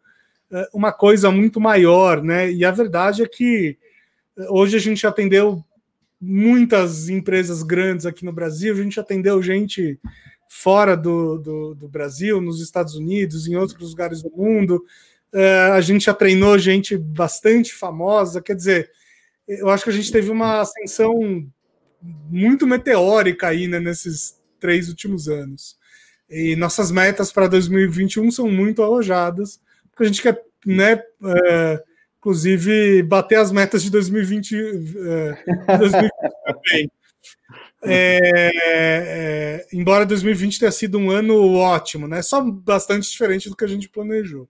é, 0.48 0.68
uma 0.72 0.92
coisa 0.92 1.28
muito 1.28 1.60
maior, 1.60 2.22
né? 2.22 2.52
E 2.52 2.64
a 2.64 2.70
verdade 2.70 3.22
é 3.22 3.26
que 3.26 3.76
é, 4.38 4.48
hoje 4.48 4.76
a 4.76 4.80
gente 4.80 5.04
atendeu 5.04 5.64
muitas 6.20 7.08
empresas 7.08 7.64
grandes 7.64 8.06
aqui 8.06 8.24
no 8.24 8.32
Brasil, 8.32 8.72
a 8.72 8.82
gente 8.82 9.00
atendeu 9.00 9.42
gente 9.42 9.98
fora 10.48 10.96
do, 10.96 11.38
do, 11.38 11.74
do 11.74 11.88
Brasil, 11.88 12.40
nos 12.40 12.62
Estados 12.62 12.94
Unidos, 12.94 13.48
em 13.48 13.56
outros 13.56 13.90
lugares 13.90 14.22
do 14.22 14.30
mundo. 14.30 14.84
Uh, 15.34 15.72
a 15.72 15.80
gente 15.80 16.04
já 16.04 16.14
treinou 16.14 16.56
gente 16.56 16.96
bastante 16.96 17.74
famosa, 17.74 18.40
quer 18.40 18.54
dizer, 18.54 18.90
eu 19.46 19.68
acho 19.68 19.82
que 19.84 19.90
a 19.90 19.92
gente 19.92 20.10
teve 20.10 20.30
uma 20.30 20.60
ascensão 20.60 21.44
muito 22.30 22.66
meteórica 22.66 23.48
aí 23.48 23.66
né, 23.66 23.80
nesses 23.80 24.40
três 24.66 24.88
últimos 24.88 25.28
anos. 25.28 25.76
E 26.28 26.56
nossas 26.56 26.90
metas 26.90 27.30
para 27.30 27.46
2021 27.46 28.32
são 28.32 28.50
muito 28.50 28.82
arrojadas 28.82 29.60
porque 29.96 30.02
a 30.02 30.06
gente 30.06 30.20
quer, 30.20 30.42
né, 30.66 31.02
é, 31.24 31.82
inclusive, 32.18 33.02
bater 33.02 33.36
as 33.36 33.50
metas 33.50 33.82
de 33.82 33.90
2020, 33.90 34.54
é, 34.54 35.78
2020 35.78 36.12
também. 36.44 36.90
É, 37.82 39.66
embora 39.72 40.04
2020 40.04 40.58
tenha 40.58 40.72
sido 40.72 40.98
um 40.98 41.10
ano 41.10 41.54
ótimo, 41.54 42.08
né? 42.08 42.20
Só 42.20 42.42
bastante 42.42 43.08
diferente 43.08 43.48
do 43.48 43.56
que 43.56 43.64
a 43.64 43.68
gente 43.68 43.88
planejou. 43.88 44.48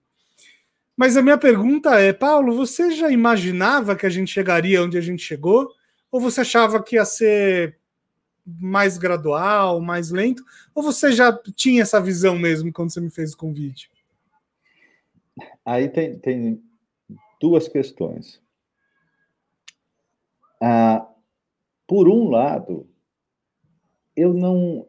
Mas 0.97 1.15
a 1.15 1.21
minha 1.21 1.37
pergunta 1.37 1.99
é, 1.99 2.11
Paulo, 2.11 2.55
você 2.55 2.91
já 2.91 3.11
imaginava 3.11 3.95
que 3.95 4.05
a 4.05 4.09
gente 4.09 4.33
chegaria 4.33 4.83
onde 4.83 4.97
a 4.97 5.01
gente 5.01 5.21
chegou? 5.21 5.69
Ou 6.11 6.19
você 6.19 6.41
achava 6.41 6.81
que 6.81 6.95
ia 6.95 7.05
ser 7.05 7.77
mais 8.47 8.97
gradual, 8.97 9.81
mais 9.81 10.09
lento? 10.09 10.43
Ou 10.73 10.81
você 10.81 11.11
já 11.11 11.37
tinha 11.55 11.81
essa 11.81 11.99
visão 11.99 12.37
mesmo 12.37 12.71
quando 12.71 12.91
você 12.91 13.01
me 13.01 13.09
fez 13.09 13.33
o 13.33 13.37
convite? 13.37 13.91
aí 15.67 15.89
tem, 15.89 16.17
tem 16.17 16.63
duas 17.41 17.67
questões. 17.67 18.41
Ah, 20.61 21.05
por 21.85 22.07
um 22.07 22.29
lado, 22.29 22.89
eu 24.15 24.33
não 24.33 24.87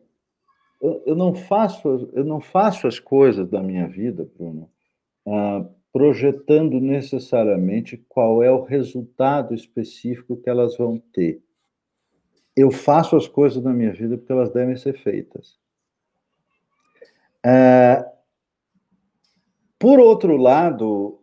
eu, 0.81 1.03
eu, 1.07 1.17
não 1.17 1.35
faço 1.35 2.09
eu 2.13 2.25
não 2.25 2.41
faço 2.41 2.87
as 2.87 3.01
coisas 3.01 3.49
da 3.49 3.61
minha 3.61 3.89
vida, 3.89 4.25
Bruno, 4.37 4.71
ah, 5.27 5.69
projetando 5.93 6.81
necessariamente 6.81 7.97
qual 8.09 8.43
é 8.43 8.51
o 8.51 8.63
resultado 8.63 9.55
específico 9.55 10.37
que 10.37 10.49
elas 10.49 10.77
vão 10.77 10.99
ter. 11.13 11.43
Eu 12.59 12.73
faço 12.73 13.15
as 13.15 13.29
coisas 13.29 13.63
da 13.63 13.73
minha 13.73 13.93
vida 13.93 14.19
porque 14.19 14.33
elas 14.33 14.51
devem 14.51 14.77
ser 14.77 14.99
feitas. 14.99 15.57
Ah, 17.45 18.05
por 19.79 20.01
outro 20.01 20.37
lado, 20.37 21.21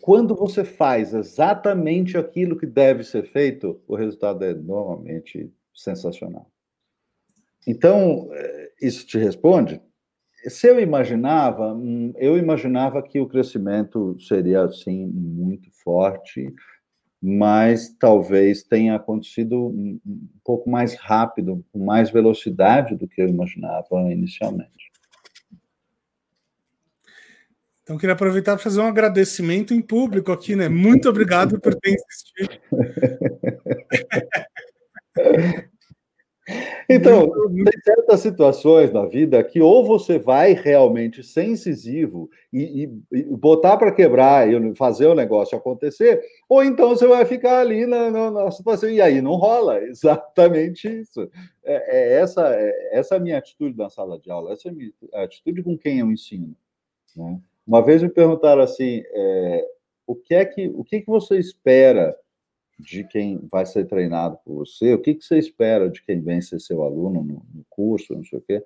quando 0.00 0.36
você 0.36 0.64
faz 0.64 1.14
exatamente 1.14 2.16
aquilo 2.16 2.56
que 2.56 2.64
deve 2.64 3.02
ser 3.02 3.24
feito, 3.24 3.80
o 3.88 3.96
resultado 3.96 4.44
é 4.44 4.54
normalmente 4.54 5.52
sensacional. 5.74 6.48
Então, 7.66 8.28
eh, 8.32 8.72
isso 8.80 9.04
te 9.04 9.18
responde? 9.18 9.82
Se 10.46 10.68
eu 10.68 10.78
imaginava, 10.78 11.72
hum, 11.74 12.12
eu 12.16 12.38
imaginava 12.38 13.02
que 13.02 13.18
o 13.18 13.28
crescimento 13.28 14.16
seria 14.20 14.62
assim 14.62 15.06
muito 15.06 15.70
forte, 15.72 16.54
mas 17.22 17.88
talvez 18.00 18.64
tenha 18.64 18.96
acontecido 18.96 19.68
um 19.68 20.00
pouco 20.42 20.68
mais 20.68 20.94
rápido, 20.96 21.64
com 21.72 21.84
mais 21.84 22.10
velocidade 22.10 22.96
do 22.96 23.06
que 23.06 23.22
eu 23.22 23.28
imaginava 23.28 24.10
inicialmente. 24.10 24.90
Então, 27.84 27.96
queria 27.96 28.14
aproveitar 28.14 28.54
para 28.54 28.62
fazer 28.62 28.80
um 28.80 28.86
agradecimento 28.86 29.72
em 29.74 29.80
público 29.80 30.32
aqui, 30.32 30.56
né? 30.56 30.68
Muito 30.68 31.08
obrigado 31.08 31.60
por 31.60 31.74
ter 31.76 31.94
insistido. 31.94 32.58
Então, 36.88 37.30
tem 37.30 37.80
certas 37.84 38.20
situações 38.20 38.92
na 38.92 39.06
vida 39.06 39.42
que 39.42 39.60
ou 39.60 39.84
você 39.84 40.18
vai 40.18 40.52
realmente 40.52 41.22
ser 41.22 41.44
incisivo 41.44 42.28
e, 42.52 42.84
e, 42.84 43.18
e 43.18 43.22
botar 43.36 43.76
para 43.76 43.92
quebrar 43.92 44.50
e 44.50 44.74
fazer 44.74 45.06
o 45.06 45.14
negócio 45.14 45.56
acontecer, 45.56 46.22
ou 46.48 46.62
então 46.62 46.90
você 46.90 47.06
vai 47.06 47.24
ficar 47.24 47.60
ali 47.60 47.86
na, 47.86 48.10
na, 48.10 48.30
na 48.30 48.50
situação 48.50 48.90
e 48.90 49.00
aí 49.00 49.20
não 49.20 49.36
rola. 49.36 49.82
Exatamente 49.86 50.88
isso. 50.88 51.30
É, 51.64 52.16
é 52.16 52.20
essa, 52.20 52.48
é, 52.54 52.98
essa 52.98 53.14
é 53.14 53.18
a 53.18 53.20
minha 53.20 53.38
atitude 53.38 53.76
na 53.76 53.88
sala 53.88 54.18
de 54.18 54.30
aula, 54.30 54.52
essa 54.52 54.68
é 54.68 54.70
a 54.70 54.74
minha 54.74 54.92
atitude 55.14 55.62
com 55.62 55.78
quem 55.78 56.00
eu 56.00 56.10
ensino. 56.10 56.54
Né? 57.16 57.40
Uma 57.66 57.82
vez 57.82 58.02
me 58.02 58.08
perguntaram 58.08 58.62
assim, 58.62 59.02
é, 59.06 59.66
o 60.06 60.14
que 60.14 60.34
é 60.34 60.44
que 60.44 60.68
o 60.68 60.84
que, 60.84 61.00
que 61.00 61.06
você 61.06 61.38
espera 61.38 62.16
de 62.82 63.04
quem 63.04 63.38
vai 63.50 63.64
ser 63.64 63.86
treinado 63.86 64.36
por 64.44 64.66
você? 64.66 64.92
O 64.92 65.00
que, 65.00 65.14
que 65.14 65.24
você 65.24 65.38
espera 65.38 65.88
de 65.88 66.02
quem 66.02 66.20
vem 66.20 66.40
ser 66.40 66.60
seu 66.60 66.82
aluno 66.82 67.22
no, 67.22 67.46
no 67.54 67.64
curso, 67.70 68.14
não 68.14 68.24
sei 68.24 68.38
o 68.38 68.42
quê? 68.42 68.64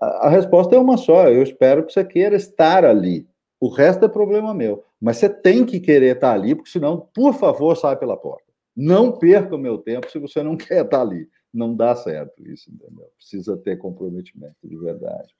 A, 0.00 0.26
a 0.26 0.30
resposta 0.30 0.74
é 0.74 0.78
uma 0.78 0.96
só. 0.96 1.28
Eu 1.28 1.42
espero 1.42 1.84
que 1.84 1.92
você 1.92 2.04
queira 2.04 2.34
estar 2.34 2.84
ali. 2.84 3.28
O 3.60 3.68
resto 3.68 4.06
é 4.06 4.08
problema 4.08 4.54
meu. 4.54 4.82
Mas 5.00 5.18
você 5.18 5.28
tem 5.28 5.66
que 5.66 5.78
querer 5.78 6.16
estar 6.16 6.32
ali, 6.32 6.54
porque 6.54 6.70
senão, 6.70 7.08
por 7.14 7.34
favor, 7.34 7.76
sai 7.76 7.96
pela 7.96 8.16
porta. 8.16 8.50
Não 8.74 9.12
perca 9.12 9.54
o 9.54 9.58
meu 9.58 9.76
tempo 9.78 10.10
se 10.10 10.18
você 10.18 10.42
não 10.42 10.56
quer 10.58 10.84
estar 10.84 11.02
ali. 11.02 11.28
Não 11.52 11.74
dá 11.74 11.94
certo 11.94 12.48
isso, 12.48 12.70
entendeu? 12.72 13.06
Precisa 13.16 13.56
ter 13.56 13.76
comprometimento 13.76 14.56
de 14.64 14.76
verdade. 14.76 15.34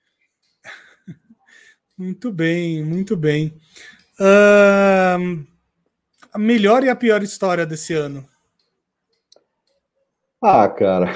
Muito 1.97 2.33
bem, 2.33 2.83
muito 2.83 3.15
bem. 3.15 3.53
Uh, 4.19 5.47
a 6.33 6.39
melhor 6.39 6.85
e 6.85 6.89
a 6.89 6.97
pior 6.97 7.23
história 7.23 7.67
desse 7.67 7.95
ano? 7.95 8.25
Ah, 10.43 10.69
cara. 10.69 11.15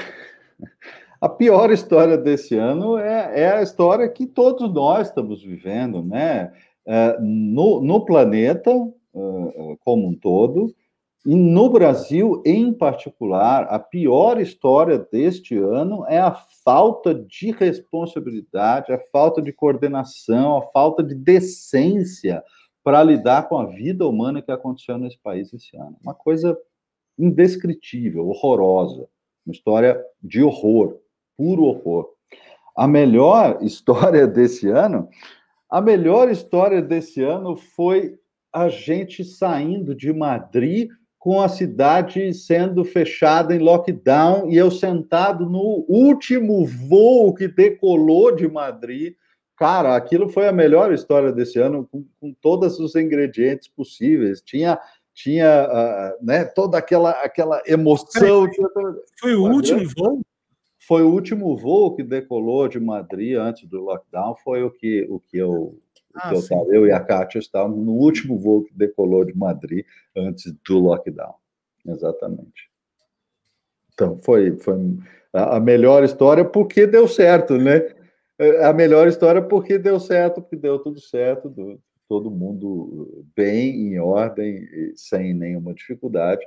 A 1.19 1.29
pior 1.29 1.71
história 1.71 2.17
desse 2.17 2.55
ano 2.55 2.97
é, 2.97 3.41
é, 3.41 3.51
a 3.57 3.63
história 3.63 4.07
que 4.07 4.27
todos 4.27 4.71
nós 4.71 5.07
estamos 5.07 5.41
vivendo, 5.41 6.03
né? 6.03 6.53
É, 6.85 7.17
no, 7.19 7.81
no, 7.81 8.05
planeta 8.05 8.71
uh, 8.71 9.77
como 9.83 10.07
um 10.07 10.13
todo, 10.13 10.75
e 11.25 11.33
no 11.33 11.67
Brasil 11.67 12.43
em 12.45 12.71
particular, 12.71 13.63
a 13.63 13.79
pior 13.79 14.39
história 14.39 14.99
deste 14.99 15.57
ano 15.57 16.05
é 16.07 16.19
a 16.19 16.37
falta 16.63 17.15
de 17.15 17.49
responsabilidade, 17.51 18.93
a 18.93 18.99
falta 19.11 19.41
de 19.41 19.51
coordenação, 19.51 20.57
a 20.57 20.61
falta 20.71 21.01
de 21.01 21.15
decência 21.15 22.43
para 22.85 23.03
lidar 23.03 23.49
com 23.49 23.57
a 23.57 23.65
vida 23.65 24.07
humana 24.07 24.43
que 24.43 24.51
aconteceu 24.51 24.95
nesse 24.99 25.17
país 25.17 25.51
esse 25.51 25.75
ano. 25.75 25.97
Uma 26.03 26.13
coisa 26.13 26.55
indescritível, 27.17 28.27
horrorosa, 28.27 29.07
uma 29.43 29.51
história 29.51 29.99
de 30.21 30.43
horror, 30.43 30.99
puro 31.35 31.63
horror. 31.63 32.07
A 32.77 32.87
melhor 32.87 33.57
história 33.65 34.27
desse 34.27 34.69
ano, 34.69 35.09
a 35.67 35.81
melhor 35.81 36.29
história 36.29 36.79
desse 36.79 37.23
ano 37.23 37.55
foi 37.55 38.19
a 38.53 38.69
gente 38.69 39.23
saindo 39.23 39.95
de 39.95 40.13
Madrid 40.13 40.87
com 41.17 41.41
a 41.41 41.49
cidade 41.49 42.31
sendo 42.35 42.85
fechada 42.85 43.55
em 43.55 43.57
lockdown 43.57 44.51
e 44.51 44.57
eu 44.57 44.69
sentado 44.69 45.49
no 45.49 45.83
último 45.89 46.63
voo 46.67 47.33
que 47.33 47.47
decolou 47.47 48.35
de 48.35 48.47
Madrid 48.47 49.15
Cara, 49.57 49.95
aquilo 49.95 50.27
foi 50.27 50.47
a 50.47 50.51
melhor 50.51 50.91
história 50.91 51.31
desse 51.31 51.59
ano, 51.59 51.87
com, 51.89 52.05
com 52.19 52.33
todos 52.33 52.77
os 52.79 52.95
ingredientes 52.95 53.69
possíveis. 53.69 54.41
Tinha, 54.41 54.79
tinha 55.13 55.67
uh, 56.19 56.25
né, 56.25 56.43
toda 56.43 56.77
aquela, 56.77 57.11
aquela 57.11 57.61
emoção. 57.65 58.49
Foi 59.19 59.33
o 59.35 59.43
último 59.43 59.89
voo? 59.95 60.21
Foi 60.87 61.01
o 61.03 61.09
último 61.09 61.57
voo 61.57 61.95
que 61.95 62.03
decolou 62.03 62.67
de 62.67 62.79
Madrid 62.79 63.37
antes 63.37 63.67
do 63.67 63.81
lockdown. 63.81 64.35
Foi 64.43 64.61
o 64.61 64.69
que, 64.69 65.07
o 65.09 65.19
que 65.19 65.37
eu. 65.37 65.79
Ah, 66.13 66.29
que 66.29 66.35
eu, 66.35 66.47
tava, 66.47 66.65
eu 66.75 66.85
e 66.85 66.91
a 66.91 66.99
Kátia 66.99 67.39
estávamos 67.39 67.83
no 67.83 67.93
último 67.93 68.37
voo 68.37 68.63
que 68.63 68.73
decolou 68.73 69.25
de 69.25 69.35
Madrid 69.35 69.85
antes 70.15 70.53
do 70.67 70.79
lockdown. 70.79 71.33
Exatamente. 71.85 72.69
Então, 73.93 74.19
foi, 74.21 74.57
foi 74.57 74.75
a 75.33 75.59
melhor 75.59 76.03
história 76.03 76.43
porque 76.43 76.85
deu 76.85 77.07
certo, 77.07 77.57
né? 77.57 77.94
É 78.37 78.65
a 78.65 78.73
melhor 78.73 79.07
história 79.07 79.41
porque 79.41 79.77
deu 79.77 79.99
certo, 79.99 80.41
porque 80.41 80.57
deu 80.57 80.77
tudo 80.79 80.99
certo, 80.99 81.53
todo 82.07 82.29
mundo 82.29 83.25
bem, 83.35 83.93
em 83.93 83.99
ordem, 83.99 84.67
sem 84.95 85.33
nenhuma 85.33 85.73
dificuldade. 85.73 86.45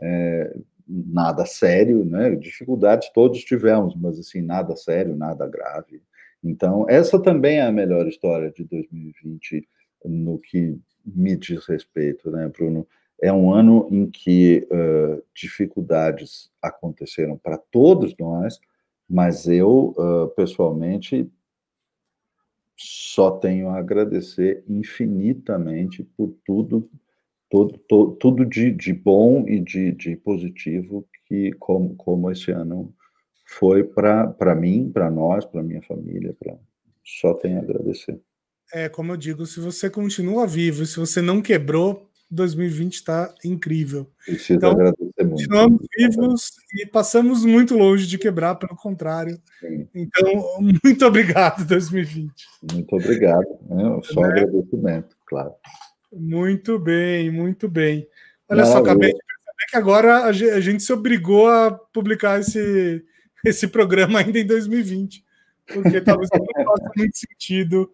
É, 0.00 0.56
nada 0.86 1.44
sério, 1.46 2.04
né? 2.04 2.34
Dificuldades 2.36 3.10
todos 3.10 3.44
tivemos, 3.44 3.94
mas 3.96 4.18
assim, 4.18 4.40
nada 4.40 4.76
sério, 4.76 5.16
nada 5.16 5.46
grave. 5.46 6.02
Então, 6.42 6.86
essa 6.88 7.18
também 7.18 7.58
é 7.58 7.62
a 7.62 7.72
melhor 7.72 8.06
história 8.06 8.50
de 8.50 8.64
2020 8.64 9.66
no 10.04 10.38
que 10.38 10.78
me 11.04 11.36
diz 11.36 11.66
respeito, 11.66 12.30
né, 12.30 12.48
Bruno? 12.48 12.86
É 13.20 13.32
um 13.32 13.52
ano 13.52 13.88
em 13.90 14.10
que 14.10 14.68
uh, 14.70 15.22
dificuldades 15.34 16.50
aconteceram 16.60 17.38
para 17.38 17.56
todos 17.56 18.14
nós, 18.18 18.60
mas 19.08 19.46
eu, 19.46 19.94
uh, 19.96 20.28
pessoalmente, 20.34 21.30
só 22.76 23.30
tenho 23.32 23.68
a 23.68 23.78
agradecer 23.78 24.64
infinitamente 24.68 26.02
por 26.16 26.34
tudo, 26.44 26.90
tudo, 27.50 27.78
tudo, 27.88 28.12
tudo 28.16 28.44
de, 28.44 28.72
de 28.72 28.92
bom 28.92 29.44
e 29.48 29.60
de, 29.60 29.92
de 29.92 30.16
positivo 30.16 31.06
que, 31.26 31.52
como, 31.52 31.94
como 31.96 32.30
esse 32.30 32.50
ano 32.50 32.94
foi 33.46 33.84
para 33.84 34.54
mim, 34.54 34.90
para 34.92 35.10
nós, 35.10 35.44
para 35.44 35.62
minha 35.62 35.82
família, 35.82 36.36
só 37.04 37.34
tenho 37.34 37.58
a 37.58 37.62
agradecer. 37.62 38.20
É, 38.72 38.88
como 38.88 39.12
eu 39.12 39.16
digo, 39.16 39.46
se 39.46 39.60
você 39.60 39.88
continua 39.88 40.46
vivo, 40.46 40.84
se 40.84 40.98
você 40.98 41.20
não 41.20 41.40
quebrou, 41.40 42.10
2020 42.30 42.94
está 42.94 43.34
incrível. 43.44 44.10
Preciso 44.24 44.54
então. 44.54 44.76
Continuamos 45.16 45.86
vivos 45.96 46.52
e 46.74 46.86
passamos 46.86 47.44
muito 47.44 47.76
longe 47.76 48.06
de 48.06 48.18
quebrar, 48.18 48.56
pelo 48.56 48.76
contrário. 48.76 49.38
Sim. 49.60 49.88
Então, 49.94 50.58
muito 50.84 51.06
obrigado, 51.06 51.64
2020. 51.66 52.32
Muito 52.72 52.96
obrigado. 52.96 53.46
Né? 53.68 54.00
Só 54.04 54.24
é. 54.24 54.28
agradecimento, 54.28 55.16
claro. 55.26 55.52
Muito 56.12 56.78
bem, 56.78 57.30
muito 57.30 57.68
bem. 57.68 58.06
Olha 58.48 58.62
Maravilha. 58.62 58.72
só, 58.72 58.78
acabei 58.78 59.12
de 59.12 59.18
perceber 59.18 59.70
que 59.70 59.76
agora 59.76 60.24
a 60.24 60.32
gente 60.60 60.82
se 60.82 60.92
obrigou 60.92 61.48
a 61.48 61.70
publicar 61.72 62.40
esse, 62.40 63.04
esse 63.44 63.68
programa 63.68 64.20
ainda 64.20 64.38
em 64.38 64.46
2020, 64.46 65.24
porque 65.66 66.00
talvez 66.00 66.28
não 66.32 66.44
faça 66.64 66.90
muito 66.96 67.16
sentido 67.16 67.92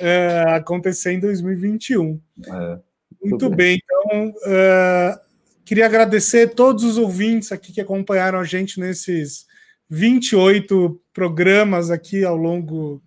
é, 0.00 0.44
acontecer 0.48 1.12
em 1.12 1.20
2021. 1.20 2.20
É. 2.46 2.93
Muito 3.24 3.48
bem. 3.50 3.80
Então, 3.82 4.28
uh, 4.28 5.20
queria 5.64 5.86
agradecer 5.86 6.48
a 6.48 6.50
todos 6.50 6.84
os 6.84 6.98
ouvintes 6.98 7.52
aqui 7.52 7.72
que 7.72 7.80
acompanharam 7.80 8.38
a 8.38 8.44
gente 8.44 8.78
nesses 8.78 9.46
28 9.88 11.00
programas 11.12 11.90
aqui 11.90 12.24
ao 12.24 12.36
longo 12.36 13.02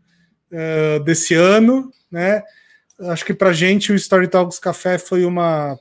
uh, 0.51 1.03
desse 1.03 1.33
ano, 1.33 1.91
né? 2.11 2.43
Acho 2.99 3.25
que 3.25 3.33
para 3.33 3.49
a 3.49 3.53
gente 3.53 3.91
o 3.91 3.95
Story 3.95 4.27
Talks 4.27 4.57
Café 4.57 4.97
foi 4.97 5.23
uma, 5.23 5.79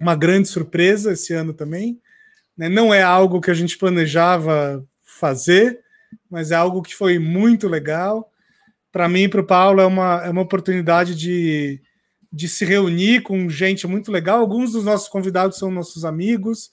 uma 0.00 0.16
grande 0.16 0.48
surpresa 0.48 1.12
esse 1.12 1.32
ano 1.32 1.54
também. 1.54 2.00
Né? 2.56 2.68
Não 2.68 2.92
é 2.92 3.00
algo 3.00 3.40
que 3.40 3.50
a 3.50 3.54
gente 3.54 3.78
planejava 3.78 4.84
fazer, 5.04 5.80
mas 6.28 6.50
é 6.50 6.56
algo 6.56 6.82
que 6.82 6.94
foi 6.94 7.18
muito 7.18 7.68
legal. 7.68 8.28
Para 8.90 9.08
mim 9.08 9.22
e 9.22 9.28
para 9.28 9.40
o 9.40 9.46
Paulo 9.46 9.80
é 9.80 9.86
uma, 9.86 10.22
é 10.24 10.30
uma 10.30 10.42
oportunidade 10.42 11.14
de 11.14 11.80
de 12.36 12.48
se 12.48 12.66
reunir 12.66 13.22
com 13.22 13.48
gente 13.48 13.86
muito 13.86 14.12
legal. 14.12 14.40
Alguns 14.40 14.72
dos 14.72 14.84
nossos 14.84 15.08
convidados 15.08 15.56
são 15.56 15.70
nossos 15.70 16.04
amigos, 16.04 16.70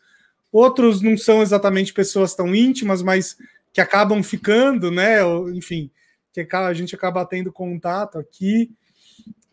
outros 0.52 1.02
não 1.02 1.15
são 1.18 1.41
exatamente 1.41 1.94
pessoas 1.94 2.35
tão 2.35 2.53
íntimas, 2.53 3.02
mas 3.02 3.38
que 3.72 3.80
acabam 3.80 4.22
ficando, 4.22 4.91
né? 4.91 5.19
Enfim, 5.53 5.90
que 6.34 6.45
a 6.52 6.73
gente 6.73 6.94
acaba 6.94 7.26
tendo 7.26 7.49
contato 7.49 8.19
aqui. 8.19 8.72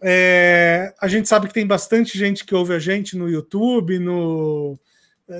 É, 0.02 0.92
a 1.00 1.06
gente 1.06 1.28
sabe 1.28 1.46
que 1.46 1.54
tem 1.54 1.64
bastante 1.64 2.18
gente 2.18 2.44
que 2.44 2.56
ouve 2.56 2.74
a 2.74 2.80
gente 2.80 3.16
no 3.16 3.28
YouTube, 3.28 4.00
no, 4.00 4.76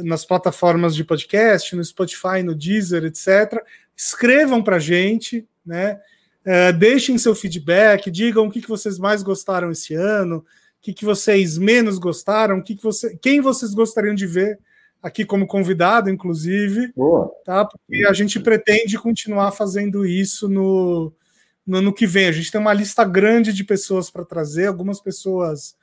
nas 0.05 0.25
plataformas 0.25 0.95
de 0.95 1.03
podcast, 1.03 1.75
no 1.75 1.85
Spotify, 1.85 2.45
no 2.45 2.55
Deezer, 2.55 3.05
etc. 3.05 3.61
Escrevam 3.97 4.63
para 4.63 4.77
a 4.77 4.81
gente, 4.81 5.45
né? 5.67 5.99
É, 6.45 6.73
deixem 6.73 7.19
seu 7.19 7.35
feedback, 7.35 8.09
digam 8.09 8.47
o 8.47 8.51
que, 8.51 8.63
que 8.63 8.69
vocês 8.69 9.01
mais 9.01 9.21
gostaram 9.21 9.73
esse 9.73 9.95
ano, 9.95 10.47
o 10.81 10.83
que, 10.83 10.95
que 10.95 11.05
vocês 11.05 11.59
menos 11.59 11.99
gostaram, 11.99 12.59
o 12.59 12.63
que, 12.63 12.75
que 12.75 12.83
você, 12.83 13.15
quem 13.21 13.39
vocês 13.39 13.75
gostariam 13.75 14.15
de 14.15 14.27
ver 14.27 14.59
aqui 15.03 15.27
como 15.27 15.47
convidado, 15.47 16.09
inclusive. 16.09 16.91
Boa. 16.97 17.31
Tá? 17.45 17.67
Porque 17.67 18.07
a 18.07 18.13
gente 18.15 18.41
pretende 18.41 18.99
continuar 18.99 19.53
fazendo 19.53 20.07
isso 20.07 20.49
no, 20.49 21.13
no 21.67 21.79
ano 21.79 21.93
que 21.93 22.07
vem. 22.07 22.29
A 22.29 22.33
gente 22.33 22.51
tem 22.51 22.61
uma 22.61 22.73
lista 22.73 23.05
grande 23.05 23.53
de 23.53 23.63
pessoas 23.63 24.11
para 24.11 24.25
trazer, 24.25 24.67
algumas 24.67 25.01
pessoas 25.01 25.77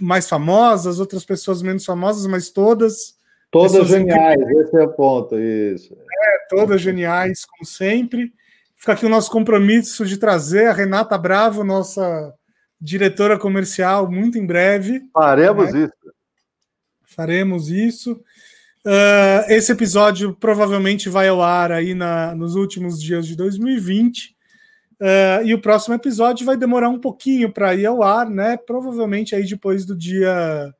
mais 0.00 0.26
famosas, 0.26 0.98
outras 0.98 1.24
pessoas 1.24 1.60
menos 1.60 1.84
famosas, 1.84 2.26
mas 2.26 2.48
todas. 2.48 3.18
Todas 3.50 3.88
geniais, 3.88 4.40
esse 4.40 4.76
é 4.76 4.82
o 4.82 4.92
ponto, 4.92 5.36
isso. 5.38 5.92
É, 5.92 6.46
todas 6.48 6.80
geniais, 6.80 7.44
como 7.44 7.66
sempre. 7.66 8.32
Fica 8.76 8.92
aqui 8.92 9.04
o 9.04 9.10
nosso 9.10 9.30
compromisso 9.30 10.06
de 10.06 10.16
trazer 10.16 10.68
a 10.68 10.72
Renata 10.72 11.18
Bravo, 11.18 11.62
nossa 11.62 12.32
diretora 12.80 13.38
comercial, 13.38 14.10
muito 14.10 14.38
em 14.38 14.46
breve. 14.46 15.02
Faremos 15.12 15.72
né? 15.72 15.84
isso. 15.84 16.14
Faremos 17.04 17.68
isso. 17.68 18.12
Uh, 18.86 19.44
esse 19.48 19.72
episódio 19.72 20.34
provavelmente 20.34 21.08
vai 21.08 21.28
ao 21.28 21.42
ar 21.42 21.70
aí 21.70 21.94
na, 21.94 22.34
nos 22.34 22.54
últimos 22.54 23.00
dias 23.00 23.26
de 23.26 23.36
2020. 23.36 24.28
Uh, 24.28 25.02
ah, 25.02 25.42
e 25.42 25.54
o 25.54 25.60
próximo 25.60 25.94
episódio 25.94 26.46
vai 26.46 26.56
demorar 26.56 26.88
um 26.88 26.98
pouquinho 26.98 27.52
para 27.52 27.74
ir 27.74 27.86
ao 27.86 28.02
ar, 28.02 28.28
né? 28.28 28.56
Provavelmente 28.56 29.34
aí 29.34 29.46
depois 29.46 29.84
do 29.84 29.96
dia 29.96 30.74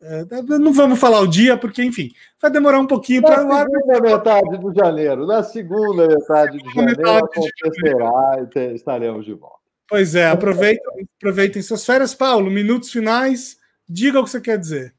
é, 0.00 0.24
não 0.58 0.72
vamos 0.72 1.00
falar 1.00 1.20
o 1.20 1.26
dia, 1.26 1.56
porque, 1.56 1.82
enfim, 1.82 2.10
vai 2.40 2.50
demorar 2.50 2.78
um 2.78 2.86
pouquinho 2.86 3.22
para 3.22 3.44
o 3.44 3.52
ar. 3.52 3.66
Na 3.66 3.80
segunda 3.80 4.00
metade 4.00 4.58
de 4.58 4.74
janeiro, 4.78 5.26
na 5.26 5.42
segunda 5.42 6.06
metade 6.06 6.58
de 6.58 6.74
janeiro, 6.74 7.10
acontecerá 7.10 8.46
e 8.54 8.74
estaremos 8.74 9.24
de 9.24 9.32
volta. 9.32 9.65
Pois 9.88 10.14
é, 10.14 10.26
aproveitem, 10.26 11.08
aproveitem 11.16 11.62
suas 11.62 11.84
férias. 11.84 12.14
Paulo, 12.14 12.50
minutos 12.50 12.90
finais, 12.90 13.58
diga 13.88 14.20
o 14.20 14.24
que 14.24 14.30
você 14.30 14.40
quer 14.40 14.58
dizer. 14.58 14.94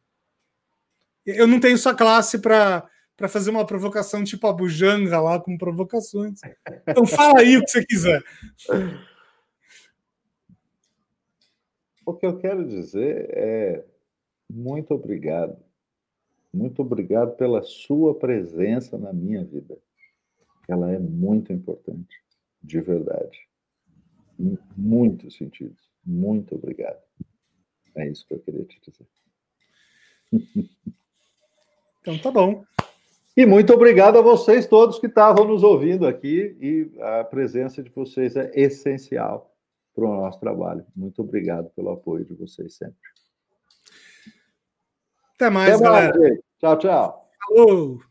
Eu 1.25 1.45
não 1.45 1.59
tenho 1.59 1.77
sua 1.77 1.93
classe 1.93 2.39
para 2.39 2.89
para 3.17 3.27
fazer 3.27 3.49
uma 3.49 3.65
provocação 3.65 4.23
tipo 4.23 4.45
a 4.45 4.53
bujanga 4.53 5.19
lá 5.19 5.39
com 5.39 5.57
provocações. 5.57 6.39
Então 6.87 7.03
fala 7.07 7.39
aí 7.39 7.57
o 7.57 7.63
que 7.63 7.71
você 7.71 7.83
quiser. 7.83 8.23
O 12.05 12.13
que 12.13 12.27
eu 12.27 12.37
quero 12.37 12.65
dizer 12.65 13.27
é 13.33 13.83
muito 14.47 14.93
obrigado. 14.93 15.57
Muito 16.53 16.81
obrigado 16.83 17.35
pela 17.35 17.63
sua 17.63 18.17
presença 18.17 18.97
na 18.97 19.11
minha 19.11 19.43
vida. 19.43 19.77
ela 20.67 20.91
é 20.91 20.99
muito 20.99 21.51
importante, 21.51 22.21
de 22.61 22.79
verdade. 22.81 23.46
Em 24.39 24.57
muitos 24.75 25.35
sentidos. 25.35 25.89
Muito 26.05 26.55
obrigado. 26.55 27.01
É 27.95 28.07
isso 28.07 28.25
que 28.27 28.33
eu 28.33 28.39
queria 28.39 28.65
te 28.65 28.79
dizer. 28.81 29.07
Então 31.99 32.17
tá 32.19 32.31
bom. 32.31 32.63
E 33.35 33.45
muito 33.45 33.73
obrigado 33.73 34.17
a 34.17 34.21
vocês 34.21 34.65
todos 34.65 34.97
que 34.97 35.07
estavam 35.07 35.45
nos 35.45 35.61
ouvindo 35.61 36.07
aqui 36.07 36.57
e 36.61 36.89
a 37.01 37.25
presença 37.25 37.83
de 37.83 37.89
vocês 37.89 38.37
é 38.37 38.49
essencial 38.55 39.53
para 39.93 40.05
o 40.05 40.21
nosso 40.21 40.39
trabalho. 40.39 40.85
Muito 40.95 41.21
obrigado 41.21 41.69
pelo 41.71 41.89
apoio 41.89 42.23
de 42.23 42.33
vocês 42.33 42.75
sempre. 42.75 42.95
Até 45.35 45.49
mais, 45.49 45.73
Até 45.73 45.83
galera. 45.83 46.17
Mais, 46.17 46.39
tchau, 46.59 46.77
tchau. 46.79 47.29
Falou! 47.45 47.99